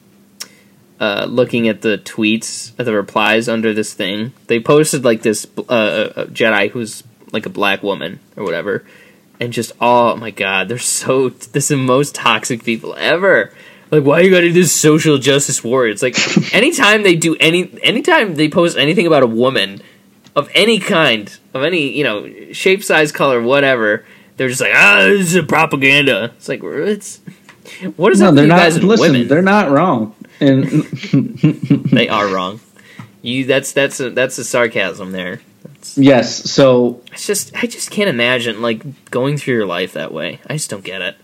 uh, 1.00 1.26
looking 1.28 1.68
at 1.68 1.80
the 1.80 1.98
tweets, 1.98 2.72
at 2.78 2.84
the 2.84 2.92
replies 2.92 3.48
under 3.48 3.72
this 3.72 3.94
thing. 3.94 4.32
They 4.46 4.60
posted 4.60 5.04
like 5.04 5.22
this 5.22 5.46
uh, 5.56 6.26
Jedi 6.28 6.70
who's 6.70 7.02
like 7.32 7.46
a 7.46 7.50
black 7.50 7.82
woman 7.82 8.20
or 8.36 8.44
whatever, 8.44 8.84
and 9.40 9.52
just 9.52 9.72
oh 9.80 10.16
my 10.16 10.30
god, 10.30 10.68
they're 10.68 10.78
so 10.78 11.30
this 11.30 11.64
is 11.64 11.68
the 11.68 11.76
most 11.76 12.14
toxic 12.14 12.64
people 12.64 12.94
ever. 12.96 13.52
Like, 13.90 14.04
why 14.04 14.20
you 14.20 14.30
gotta 14.30 14.48
do 14.48 14.52
this 14.52 14.72
social 14.72 15.18
justice 15.18 15.64
war? 15.64 15.86
It's 15.86 16.02
like 16.02 16.16
anytime 16.54 17.02
they 17.02 17.16
do 17.16 17.36
any, 17.40 17.70
anytime 17.82 18.36
they 18.36 18.48
post 18.48 18.78
anything 18.78 19.06
about 19.06 19.22
a 19.22 19.26
woman 19.26 19.82
of 20.36 20.48
any 20.54 20.78
kind, 20.78 21.36
of 21.54 21.62
any 21.62 21.96
you 21.96 22.04
know 22.04 22.52
shape, 22.52 22.84
size, 22.84 23.10
color, 23.12 23.42
whatever, 23.42 24.04
they're 24.36 24.48
just 24.48 24.60
like, 24.60 24.72
ah, 24.74 25.04
this 25.08 25.28
is 25.28 25.34
a 25.34 25.42
propaganda. 25.42 26.32
It's 26.36 26.48
like 26.48 26.62
it's 26.62 27.20
what 27.96 28.12
is 28.12 28.20
no, 28.20 28.28
up 28.28 28.34
they're 28.34 28.46
not. 28.46 28.72
Listen, 28.74 29.12
women? 29.12 29.28
they're 29.28 29.42
not 29.42 29.70
wrong. 29.70 30.14
And 30.40 30.66
they 31.92 32.08
are 32.08 32.28
wrong. 32.28 32.60
You 33.22 33.44
that's 33.44 33.72
that's 33.72 34.00
a, 34.00 34.10
that's 34.10 34.38
a 34.38 34.44
sarcasm 34.44 35.12
there. 35.12 35.40
yes, 35.96 36.50
so 36.50 37.02
It's 37.12 37.26
just 37.26 37.54
I 37.54 37.66
just 37.66 37.90
can't 37.90 38.08
imagine 38.08 38.62
like 38.62 39.10
going 39.10 39.36
through 39.36 39.54
your 39.54 39.66
life 39.66 39.92
that 39.92 40.12
way. 40.12 40.40
I 40.48 40.54
just 40.54 40.70
don't 40.70 40.84
get 40.84 41.02
it. 41.02 41.16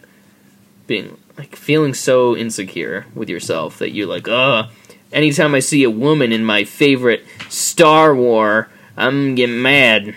Being 0.87 1.17
like 1.37 1.57
feeling 1.57 1.95
so 1.95 2.37
insecure 2.37 3.07
with 3.15 3.29
yourself 3.29 3.79
that 3.79 3.93
you're 3.93 4.07
like, 4.07 4.29
uh 4.29 4.69
anytime 5.13 5.55
I 5.55 5.61
see 5.61 5.85
a 5.85 5.91
woman 5.91 6.33
in 6.33 6.45
my 6.45 6.65
favorite 6.65 7.25
Star 7.49 8.15
War, 8.15 8.69
I'm 8.97 9.35
getting 9.35 9.61
mad. 9.63 10.15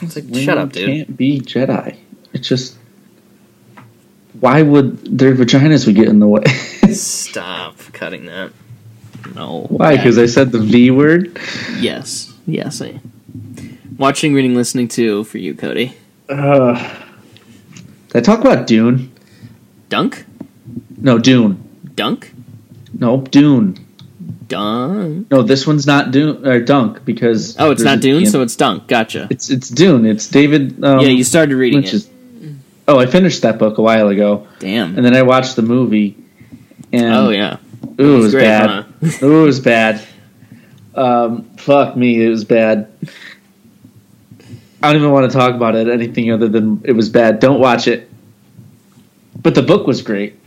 It's 0.00 0.16
like 0.16 0.34
shut 0.34 0.58
up, 0.58 0.72
dude. 0.72 1.06
Can't 1.06 1.16
be 1.16 1.40
Jedi. 1.40 1.96
It's 2.32 2.48
just 2.48 2.76
why 4.40 4.62
would 4.62 5.18
their 5.18 5.34
vaginas 5.34 5.86
would 5.86 5.96
get 5.96 6.08
in 6.08 6.18
the 6.18 6.26
way? 6.26 6.44
Stop 6.92 7.76
cutting 7.92 8.26
that. 8.26 8.52
No. 9.34 9.66
why? 9.68 9.96
Because 9.96 10.18
I 10.18 10.26
said 10.26 10.50
the 10.50 10.58
V 10.58 10.90
word. 10.90 11.38
Yes. 11.78 12.32
Yes, 12.44 12.82
I 12.82 13.00
watching, 14.02 14.34
reading, 14.34 14.56
listening 14.56 14.88
to 14.88 15.22
for 15.24 15.38
you, 15.38 15.54
Cody. 15.54 15.94
Uh, 16.28 16.74
did 18.08 18.16
I 18.16 18.20
talk 18.20 18.40
about 18.40 18.66
Dune? 18.66 19.11
Dunk? 19.92 20.24
No, 20.96 21.18
Dune. 21.18 21.62
Dunk? 21.96 22.32
No, 22.98 23.18
Dune. 23.20 23.76
Dunk. 24.48 25.30
No, 25.30 25.42
this 25.42 25.66
one's 25.66 25.86
not 25.86 26.10
Dune 26.12 26.46
or 26.48 26.60
Dunk 26.60 27.04
because 27.04 27.60
Oh, 27.60 27.70
it's 27.72 27.82
not 27.82 28.00
Dune, 28.00 28.24
so 28.24 28.40
it's 28.40 28.56
Dunk. 28.56 28.86
Gotcha. 28.88 29.26
it's 29.30 29.50
it's 29.50 29.68
Dune. 29.68 30.06
It's 30.06 30.28
David. 30.28 30.82
Um, 30.82 31.00
yeah, 31.00 31.08
you 31.08 31.22
started 31.24 31.56
reading 31.56 31.82
which 31.82 31.92
it. 31.92 32.08
oh, 32.88 32.98
I 33.00 33.04
finished 33.04 33.42
that 33.42 33.58
book 33.58 33.76
a 33.76 33.82
while 33.82 34.08
ago, 34.08 34.48
Damn. 34.60 34.96
and 34.96 35.04
then 35.04 35.14
I 35.14 35.20
watched 35.20 35.56
the 35.56 35.62
movie. 35.62 36.16
And 36.90 37.12
oh 37.14 37.28
yeah. 37.28 37.58
Ooh, 38.00 38.16
it 38.16 38.18
was 38.22 38.32
great, 38.32 38.44
bad. 38.44 38.70
huh? 38.70 38.84
Ooh, 39.26 39.42
it 39.42 39.46
was 39.46 39.60
bad. 39.60 40.02
Um, 40.94 41.44
fuck 41.56 41.98
me, 41.98 42.24
it 42.24 42.30
was 42.30 42.44
bad. 42.46 42.90
I 44.82 44.90
don't 44.90 44.96
even 45.02 45.12
want 45.12 45.30
to 45.30 45.36
talk 45.36 45.54
about 45.54 45.76
it 45.76 45.88
anything 45.88 46.32
other 46.32 46.48
than 46.48 46.80
it 46.84 46.92
was 46.92 47.10
bad. 47.10 47.40
Don't 47.40 47.60
watch 47.60 47.88
it. 47.88 48.08
But 49.42 49.54
the 49.54 49.62
book 49.62 49.86
was 49.86 50.02
great, 50.02 50.38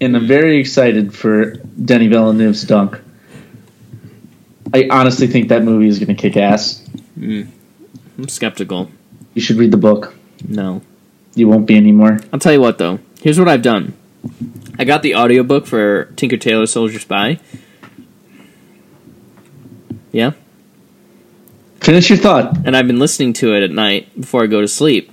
and 0.00 0.16
I'm 0.16 0.26
very 0.26 0.58
excited 0.58 1.12
for 1.14 1.54
Denny 1.54 2.06
Villeneuve's 2.06 2.62
Dunk. 2.62 3.00
I 4.72 4.86
honestly 4.88 5.26
think 5.26 5.48
that 5.48 5.64
movie 5.64 5.88
is 5.88 5.98
going 5.98 6.14
to 6.14 6.20
kick 6.20 6.36
ass. 6.36 6.80
Mm. 7.18 7.48
I'm 8.18 8.28
skeptical. 8.28 8.90
You 9.34 9.42
should 9.42 9.56
read 9.56 9.72
the 9.72 9.76
book. 9.76 10.14
No. 10.46 10.82
You 11.34 11.48
won't 11.48 11.66
be 11.66 11.76
anymore. 11.76 12.18
I'll 12.32 12.38
tell 12.38 12.52
you 12.52 12.60
what 12.60 12.78
though. 12.78 13.00
Here's 13.20 13.38
what 13.38 13.48
I've 13.48 13.62
done. 13.62 13.94
I 14.78 14.84
got 14.84 15.02
the 15.02 15.14
audiobook 15.14 15.66
for 15.66 16.06
Tinker 16.16 16.36
Tailor 16.36 16.66
Soldier 16.66 16.98
Spy. 16.98 17.40
Yeah. 20.12 20.32
Finish 21.80 22.10
your 22.10 22.18
thought. 22.18 22.66
And 22.66 22.76
I've 22.76 22.86
been 22.86 22.98
listening 22.98 23.32
to 23.34 23.54
it 23.54 23.62
at 23.62 23.70
night 23.70 24.20
before 24.20 24.42
I 24.42 24.46
go 24.46 24.60
to 24.60 24.68
sleep. 24.68 25.10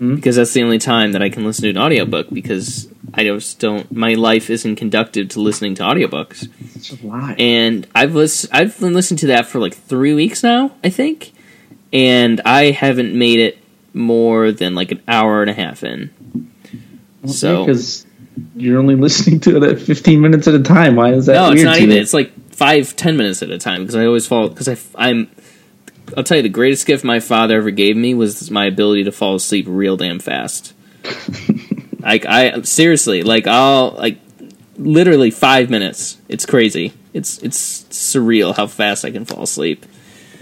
Hmm? 0.00 0.14
Because 0.14 0.36
that's 0.36 0.54
the 0.54 0.62
only 0.62 0.78
time 0.78 1.12
that 1.12 1.22
I 1.22 1.28
can 1.28 1.44
listen 1.44 1.64
to 1.64 1.70
an 1.70 1.76
audiobook 1.78 2.30
because 2.30 2.88
I 3.12 3.24
just 3.24 3.58
don't 3.58 3.92
my 3.92 4.14
life 4.14 4.48
isn't 4.48 4.76
conductive 4.76 5.28
to 5.30 5.40
listening 5.40 5.74
to 5.74 5.82
audiobooks. 5.82 6.48
It's 6.74 6.90
a. 6.92 7.34
And 7.38 7.86
I've 7.94 8.14
lis- 8.14 8.48
I've 8.50 8.80
been 8.80 8.94
listening 8.94 9.18
to 9.18 9.26
that 9.28 9.44
for 9.44 9.58
like 9.58 9.74
3 9.74 10.14
weeks 10.14 10.42
now, 10.42 10.72
I 10.82 10.88
think. 10.88 11.32
And 11.92 12.40
I 12.46 12.70
haven't 12.70 13.14
made 13.14 13.40
it 13.40 13.58
more 13.92 14.52
than 14.52 14.74
like 14.74 14.90
an 14.90 15.02
hour 15.06 15.42
and 15.42 15.50
a 15.50 15.54
half 15.54 15.84
in. 15.84 16.10
So 17.26 17.66
because 17.66 18.06
you're 18.56 18.78
only 18.78 18.94
listening 19.06 19.40
to 19.40 19.56
it 19.58 19.62
at 19.62 19.80
15 19.82 20.18
minutes 20.18 20.48
at 20.48 20.54
a 20.54 20.62
time. 20.62 20.96
Why 20.96 21.12
is 21.12 21.26
that? 21.26 21.34
no, 21.34 21.52
it's 21.52 21.62
not 21.62 21.76
even. 21.76 21.90
you? 21.90 22.00
It's 22.00 22.14
like 22.14 22.32
five, 22.54 22.96
ten 22.96 23.18
minutes 23.18 23.42
at 23.42 23.50
a 23.50 23.58
time 23.58 23.82
because 23.82 23.96
I 23.96 24.06
always 24.06 24.26
fall 24.26 24.48
because 24.48 24.66
I 24.68 24.78
I'm. 24.94 25.30
I'll 26.16 26.24
tell 26.24 26.36
you, 26.38 26.42
the 26.42 26.48
greatest 26.48 26.86
gift 26.86 27.04
my 27.04 27.20
father 27.20 27.56
ever 27.58 27.70
gave 27.70 27.96
me 27.96 28.14
was 28.14 28.50
my 28.50 28.66
ability 28.66 29.04
to 29.04 29.12
fall 29.12 29.34
asleep 29.36 29.66
real 29.68 29.96
damn 29.96 30.18
fast. 30.18 30.74
like 32.00 32.26
I 32.26 32.62
seriously, 32.62 33.22
like 33.22 33.46
I'll 33.46 33.90
like 33.92 34.18
literally 34.76 35.30
five 35.30 35.70
minutes. 35.70 36.18
It's 36.28 36.46
crazy. 36.46 36.92
It's 37.12 37.38
it's 37.38 37.82
surreal 37.84 38.56
how 38.56 38.66
fast 38.66 39.04
I 39.04 39.10
can 39.10 39.24
fall 39.24 39.42
asleep. 39.42 39.86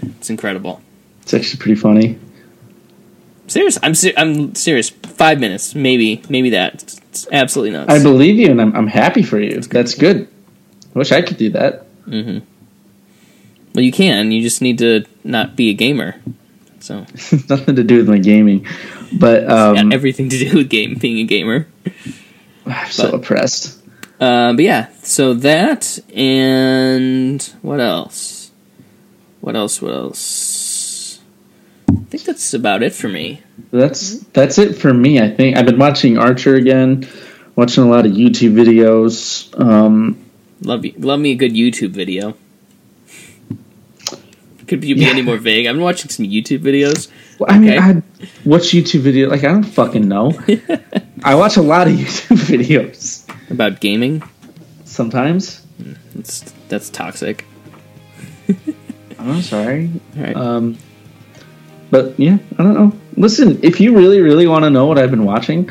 It's 0.01 0.29
incredible. 0.29 0.81
It's 1.21 1.33
actually 1.33 1.59
pretty 1.59 1.79
funny. 1.79 2.19
Serious. 3.47 3.79
I'm 3.81 3.95
ser- 3.95 4.13
I'm 4.17 4.53
serious. 4.55 4.89
Five 4.89 5.39
minutes, 5.39 5.75
maybe, 5.75 6.21
maybe 6.29 6.51
that. 6.51 6.75
It's, 6.75 6.97
it's 7.09 7.27
absolutely 7.31 7.71
nuts. 7.71 7.91
I 7.91 8.01
believe 8.01 8.35
you, 8.35 8.51
and 8.51 8.61
I'm, 8.61 8.75
I'm 8.75 8.87
happy 8.87 9.23
for 9.23 9.39
you. 9.39 9.59
That's 9.61 9.95
good. 9.95 10.27
I 10.95 10.99
wish 10.99 11.11
I 11.11 11.21
could 11.21 11.37
do 11.37 11.49
that. 11.51 11.85
hmm 12.05 12.39
Well, 13.73 13.83
you 13.83 13.91
can. 13.91 14.31
You 14.31 14.41
just 14.41 14.61
need 14.61 14.79
to 14.79 15.05
not 15.23 15.55
be 15.55 15.69
a 15.69 15.73
gamer. 15.73 16.15
So 16.79 16.99
Nothing 17.49 17.75
to 17.75 17.83
do 17.83 17.97
with 17.97 18.09
my 18.09 18.17
gaming, 18.17 18.65
but 19.13 19.49
um, 19.49 19.75
got 19.75 19.93
everything 19.93 20.29
to 20.29 20.37
do 20.37 20.57
with 20.57 20.69
game 20.69 20.95
being 20.95 21.17
a 21.19 21.23
gamer. 21.23 21.67
I'm 22.65 22.91
so 22.91 23.11
oppressed. 23.11 23.79
Uh, 24.19 24.53
but 24.53 24.63
yeah, 24.63 24.89
so 25.03 25.33
that 25.33 25.99
and 26.13 27.41
what 27.61 27.79
else? 27.79 28.51
What 29.41 29.55
else? 29.55 29.81
What 29.81 29.93
else? 29.93 31.19
I 31.89 32.03
think 32.09 32.23
that's 32.23 32.53
about 32.53 32.83
it 32.83 32.93
for 32.93 33.07
me. 33.07 33.41
That's 33.71 34.19
that's 34.33 34.57
it 34.57 34.73
for 34.73 34.93
me. 34.93 35.19
I 35.21 35.29
think 35.29 35.57
I've 35.57 35.65
been 35.65 35.79
watching 35.79 36.17
Archer 36.17 36.55
again, 36.55 37.07
watching 37.55 37.83
a 37.83 37.89
lot 37.89 38.05
of 38.05 38.11
YouTube 38.13 38.53
videos. 38.53 39.57
Um, 39.59 40.25
Love 40.61 40.85
you. 40.85 40.93
Love 40.97 41.19
me 41.19 41.31
a 41.31 41.35
good 41.35 41.53
YouTube 41.53 41.91
video. 41.91 42.35
Could 44.69 44.83
you 44.83 44.95
be 44.95 45.01
Yeah. 45.01 45.09
any 45.09 45.21
more 45.21 45.37
vague? 45.37 45.65
I've 45.67 45.75
been 45.75 45.83
watching 45.83 46.09
some 46.09 46.25
YouTube 46.25 46.59
videos. 46.59 47.09
I 47.47 47.57
mean, 47.59 47.71
Okay. 47.71 47.79
I 47.79 48.01
watch 48.45 48.71
YouTube 48.71 49.01
video. 49.01 49.29
Like 49.29 49.43
I 49.43 49.47
don't 49.51 49.63
fucking 49.63 50.07
know. 50.07 50.31
I 51.23 51.35
watch 51.35 51.57
a 51.57 51.61
lot 51.61 51.87
of 51.87 51.93
YouTube 52.01 52.37
videos 52.37 53.25
About 53.51 53.79
gaming. 53.81 54.21
sometimes. 54.85 55.65
That's 56.15 56.41
that's 56.69 56.89
toxic. 56.89 57.45
I'm 59.19 59.41
sorry. 59.41 59.89
Right. 60.15 60.35
Um, 60.35 60.77
but 61.91 62.19
yeah, 62.19 62.37
I 62.57 62.63
don't 62.63 62.73
know. 62.73 62.93
Listen, 63.17 63.59
if 63.63 63.79
you 63.81 63.95
really, 63.97 64.21
really 64.21 64.47
want 64.47 64.63
to 64.65 64.69
know 64.69 64.85
what 64.85 64.97
I've 64.97 65.11
been 65.11 65.25
watching, 65.25 65.69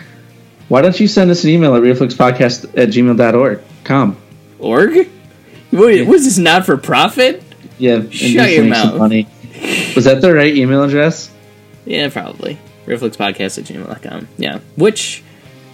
why 0.68 0.82
don't 0.82 0.98
you 0.98 1.08
send 1.08 1.30
us 1.30 1.44
an 1.44 1.50
email 1.50 1.74
at 1.74 1.82
realflixpodcast 1.82 2.76
at 2.76 2.88
gmail.org. 2.90 3.60
Com. 3.84 4.16
Org? 4.58 5.08
What 5.70 5.90
is 5.94 6.24
this 6.24 6.38
not 6.38 6.66
for 6.66 6.76
profit? 6.76 7.42
Yeah, 7.78 8.08
Shut 8.10 8.50
your 8.50 8.64
mouth. 8.64 8.98
Money. 8.98 9.26
Was 9.94 10.04
that 10.04 10.20
the 10.20 10.32
right 10.32 10.54
email 10.54 10.82
address? 10.82 11.30
Yeah, 11.84 12.08
probably. 12.10 12.58
Reflexpodcast 12.86 13.58
at 13.58 13.64
gmail.com. 13.64 14.28
Yeah. 14.36 14.60
Which, 14.76 15.22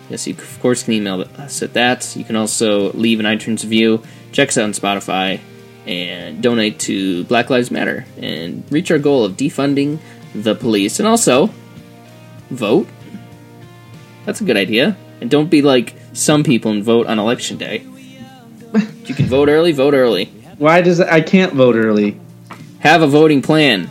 yes, 0.09 0.27
you 0.27 0.35
of 0.35 0.59
course 0.61 0.83
can 0.83 0.95
email 0.95 1.25
us 1.39 1.63
at 1.63 1.75
that. 1.75 2.15
You 2.17 2.25
can 2.25 2.37
also 2.37 2.93
leave 2.93 3.21
an 3.21 3.27
iTunes 3.27 3.63
review, 3.63 4.03
check 4.33 4.49
us 4.49 4.59
out 4.59 4.65
on 4.65 4.73
Spotify, 4.73 5.41
and 5.87 6.43
donate 6.43 6.79
to 6.81 7.25
Black 7.25 7.51
Lives 7.51 7.71
Matter 7.71 8.07
and 8.17 8.65
reach 8.71 8.91
our 8.91 8.99
goal 8.99 9.25
of 9.25 9.33
defunding 9.33 9.99
the 10.35 10.55
police. 10.55 10.99
And 10.99 11.09
also, 11.09 11.51
vote. 12.51 12.89
That's 14.25 14.41
a 14.41 14.45
good 14.45 14.57
idea. 14.57 14.97
And 15.21 15.31
don't 15.31 15.51
be 15.51 15.63
like 15.63 15.95
some 16.13 16.43
people 16.43 16.71
and 16.71 16.83
vote 16.83 17.07
on 17.07 17.19
election 17.19 17.57
day. 17.59 17.87
you 19.05 19.15
can 19.15 19.27
vote 19.27 19.49
early, 19.49 19.73
vote 19.73 19.95
early. 19.95 20.33
Why 20.59 20.83
does 20.83 21.01
I 21.01 21.21
can't 21.21 21.53
vote 21.53 21.77
early? 21.77 22.21
Have 22.81 23.03
a 23.03 23.07
voting 23.07 23.43
plan. 23.43 23.91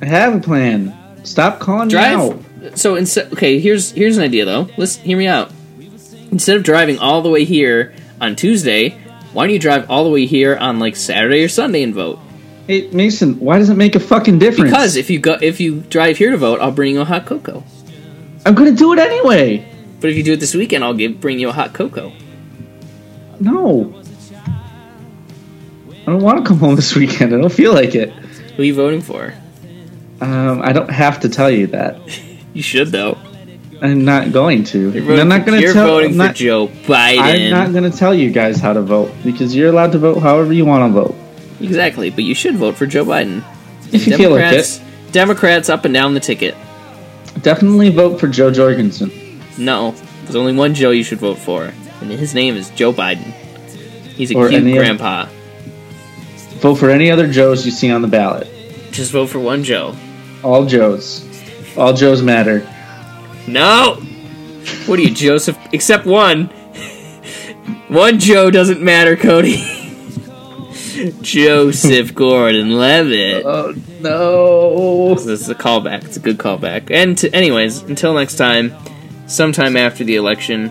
I 0.00 0.06
have 0.06 0.34
a 0.34 0.40
plan. 0.40 0.96
Stop 1.24 1.60
calling 1.60 1.88
Drive. 1.88 2.18
me 2.18 2.24
out. 2.66 2.78
So 2.78 2.96
instead, 2.96 3.32
okay, 3.32 3.58
here's 3.58 3.92
here's 3.92 4.16
an 4.16 4.24
idea 4.24 4.44
though. 4.44 4.68
Let's 4.76 4.96
hear 4.96 5.16
me 5.16 5.26
out. 5.26 5.52
Instead 6.30 6.56
of 6.56 6.62
driving 6.62 6.98
all 6.98 7.22
the 7.22 7.28
way 7.28 7.44
here 7.44 7.94
on 8.20 8.36
Tuesday, 8.36 8.90
why 9.32 9.44
don't 9.46 9.52
you 9.52 9.58
drive 9.58 9.90
all 9.90 10.04
the 10.04 10.10
way 10.10 10.26
here 10.26 10.56
on 10.56 10.78
like 10.78 10.96
Saturday 10.96 11.44
or 11.44 11.48
Sunday 11.48 11.82
and 11.82 11.94
vote? 11.94 12.18
Hey 12.66 12.88
Mason, 12.90 13.38
why 13.38 13.58
does 13.58 13.68
it 13.68 13.76
make 13.76 13.94
a 13.94 14.00
fucking 14.00 14.38
difference? 14.38 14.70
Because 14.70 14.96
if 14.96 15.10
you 15.10 15.18
go 15.18 15.36
if 15.40 15.60
you 15.60 15.80
drive 15.80 16.16
here 16.18 16.30
to 16.30 16.36
vote, 16.36 16.60
I'll 16.60 16.72
bring 16.72 16.94
you 16.94 17.02
a 17.02 17.04
hot 17.04 17.26
cocoa. 17.26 17.64
I'm 18.44 18.54
gonna 18.54 18.72
do 18.72 18.92
it 18.92 18.98
anyway. 18.98 19.68
But 20.00 20.10
if 20.10 20.16
you 20.16 20.24
do 20.24 20.32
it 20.32 20.40
this 20.40 20.54
weekend, 20.54 20.82
I'll 20.82 20.94
give 20.94 21.20
bring 21.20 21.38
you 21.38 21.48
a 21.48 21.52
hot 21.52 21.74
cocoa. 21.74 22.12
No. 23.38 24.01
I 26.02 26.06
don't 26.06 26.22
want 26.22 26.38
to 26.38 26.44
come 26.44 26.58
home 26.58 26.74
this 26.76 26.94
weekend. 26.94 27.34
I 27.34 27.38
don't 27.38 27.52
feel 27.52 27.72
like 27.74 27.94
it. 27.94 28.10
Who 28.10 28.62
are 28.62 28.64
you 28.66 28.74
voting 28.74 29.00
for? 29.00 29.32
Um, 30.20 30.60
I 30.62 30.72
don't 30.72 30.90
have 30.90 31.20
to 31.20 31.28
tell 31.28 31.50
you 31.50 31.68
that. 31.68 31.98
You 32.54 32.62
should 32.62 32.88
though. 32.88 33.16
I'm 33.80 34.04
not 34.04 34.30
going 34.30 34.64
to. 34.64 34.92
You're 34.92 35.02
voting, 35.02 35.20
I'm 35.20 35.28
not 35.28 35.46
going 35.46 35.58
to 35.58 35.64
you're 35.64 35.72
tell. 35.72 35.86
voting 35.86 36.08
I'm 36.10 36.12
for 36.12 36.18
not, 36.18 36.34
Joe 36.34 36.68
Biden. 36.68 37.18
I'm 37.18 37.50
not 37.50 37.72
going 37.72 37.90
to 37.90 37.96
tell 37.96 38.14
you 38.14 38.30
guys 38.30 38.60
how 38.60 38.74
to 38.74 38.82
vote 38.82 39.10
because 39.24 39.56
you're 39.56 39.70
allowed 39.70 39.92
to 39.92 39.98
vote 39.98 40.18
however 40.18 40.52
you 40.52 40.66
want 40.66 40.92
to 40.92 41.00
vote. 41.02 41.14
Exactly, 41.60 42.10
but 42.10 42.24
you 42.24 42.34
should 42.34 42.56
vote 42.56 42.76
for 42.76 42.84
Joe 42.84 43.06
Biden. 43.06 43.42
If 43.90 44.06
you 44.06 44.18
feel 44.18 44.32
like 44.32 44.40
Democrats, 44.42 44.80
Democrats 45.12 45.68
up 45.70 45.86
and 45.86 45.94
down 45.94 46.12
the 46.12 46.20
ticket. 46.20 46.54
Definitely 47.40 47.88
vote 47.88 48.20
for 48.20 48.28
Joe 48.28 48.50
Jorgensen. 48.50 49.10
No, 49.56 49.92
there's 50.24 50.36
only 50.36 50.52
one 50.54 50.74
Joe 50.74 50.90
you 50.90 51.02
should 51.04 51.20
vote 51.20 51.38
for, 51.38 51.72
and 52.02 52.10
his 52.10 52.34
name 52.34 52.54
is 52.54 52.68
Joe 52.70 52.92
Biden. 52.92 53.32
He's 54.14 54.30
a 54.30 54.34
Or 54.36 54.50
cute 54.50 54.60
any 54.60 54.72
other- 54.72 54.80
grandpa. 54.84 55.26
Vote 56.62 56.76
for 56.76 56.90
any 56.90 57.10
other 57.10 57.26
Joes 57.26 57.66
you 57.66 57.72
see 57.72 57.90
on 57.90 58.02
the 58.02 58.08
ballot. 58.08 58.48
Just 58.92 59.10
vote 59.10 59.26
for 59.26 59.40
one 59.40 59.64
Joe. 59.64 59.96
All 60.44 60.64
Joes. 60.64 61.28
All 61.76 61.92
Joes 61.92 62.22
matter. 62.22 62.60
No! 63.48 63.96
What 64.86 64.96
are 65.00 65.02
you, 65.02 65.12
Joseph? 65.12 65.58
Except 65.72 66.06
one. 66.06 66.46
One 67.88 68.20
Joe 68.20 68.48
doesn't 68.52 68.80
matter, 68.80 69.16
Cody. 69.16 69.56
Joseph 71.20 72.14
Gordon 72.14 72.78
Levitt. 72.78 73.44
Oh 73.44 73.74
no! 74.00 75.14
This 75.14 75.40
is 75.40 75.48
a 75.48 75.56
callback. 75.56 76.04
It's 76.04 76.16
a 76.16 76.20
good 76.20 76.38
callback. 76.38 76.92
And 76.92 77.18
to, 77.18 77.34
anyways, 77.34 77.82
until 77.82 78.14
next 78.14 78.36
time, 78.36 78.72
sometime 79.26 79.76
after 79.76 80.04
the 80.04 80.14
election, 80.14 80.70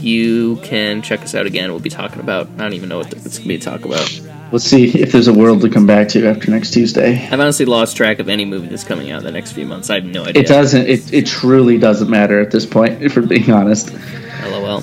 you 0.00 0.56
can 0.64 1.02
check 1.02 1.22
us 1.22 1.36
out 1.36 1.46
again. 1.46 1.70
We'll 1.70 1.78
be 1.78 1.88
talking 1.88 2.18
about. 2.18 2.48
I 2.48 2.56
don't 2.56 2.72
even 2.72 2.88
know 2.88 2.98
what 2.98 3.12
it's 3.12 3.38
be 3.38 3.58
to 3.58 3.64
talk 3.64 3.84
about. 3.84 4.35
Let's 4.52 4.64
see 4.64 4.86
if 5.00 5.10
there's 5.10 5.26
a 5.26 5.32
world 5.32 5.60
to 5.62 5.68
come 5.68 5.86
back 5.86 6.08
to 6.10 6.24
after 6.28 6.50
next 6.52 6.72
Tuesday. 6.72 7.26
I've 7.26 7.40
honestly 7.40 7.66
lost 7.66 7.96
track 7.96 8.20
of 8.20 8.28
any 8.28 8.44
movie 8.44 8.68
that's 8.68 8.84
coming 8.84 9.10
out 9.10 9.18
in 9.18 9.24
the 9.24 9.32
next 9.32 9.52
few 9.52 9.66
months. 9.66 9.90
I 9.90 9.96
have 9.96 10.04
no 10.04 10.24
idea. 10.24 10.42
It 10.42 10.46
doesn't. 10.46 10.86
It, 10.86 11.12
it 11.12 11.26
truly 11.26 11.78
doesn't 11.78 12.08
matter 12.08 12.40
at 12.40 12.52
this 12.52 12.64
point, 12.64 13.02
if 13.02 13.16
we're 13.16 13.26
being 13.26 13.50
honest. 13.50 13.92
LOL. 14.44 14.82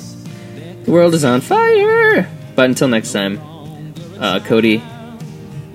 The 0.83 0.91
world 0.91 1.13
is 1.13 1.23
on 1.23 1.39
fire! 1.39 2.29
But 2.55 2.65
until 2.65 2.89
next 2.89 3.13
time, 3.13 3.39
uh, 4.19 4.41
Cody, 4.41 4.83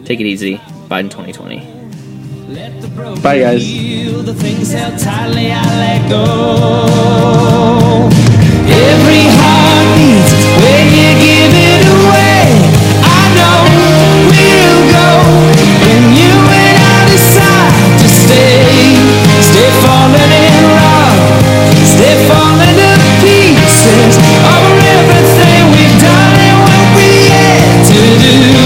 take 0.05 0.20
it 0.20 0.27
easy. 0.27 0.59
Biden 0.89 1.10
2020. 1.10 1.78
Bye, 3.23 3.39
guys. 3.40 3.65
Every 8.70 9.24
heart 9.32 9.89
beats 9.97 10.32
when 10.62 10.86
you 10.93 11.10
give 11.24 11.52
it 11.55 11.82
away. 11.89 12.38
falling 19.89 20.32
in 20.44 20.56
love. 20.77 21.19
They 21.98 22.15
falling 22.28 22.77
to 22.77 22.90
pieces 23.24 24.15
Over 24.52 24.74
everything 24.94 25.62
we've 25.73 25.97
done 25.98 26.36
and 26.36 26.59
we 26.94 28.57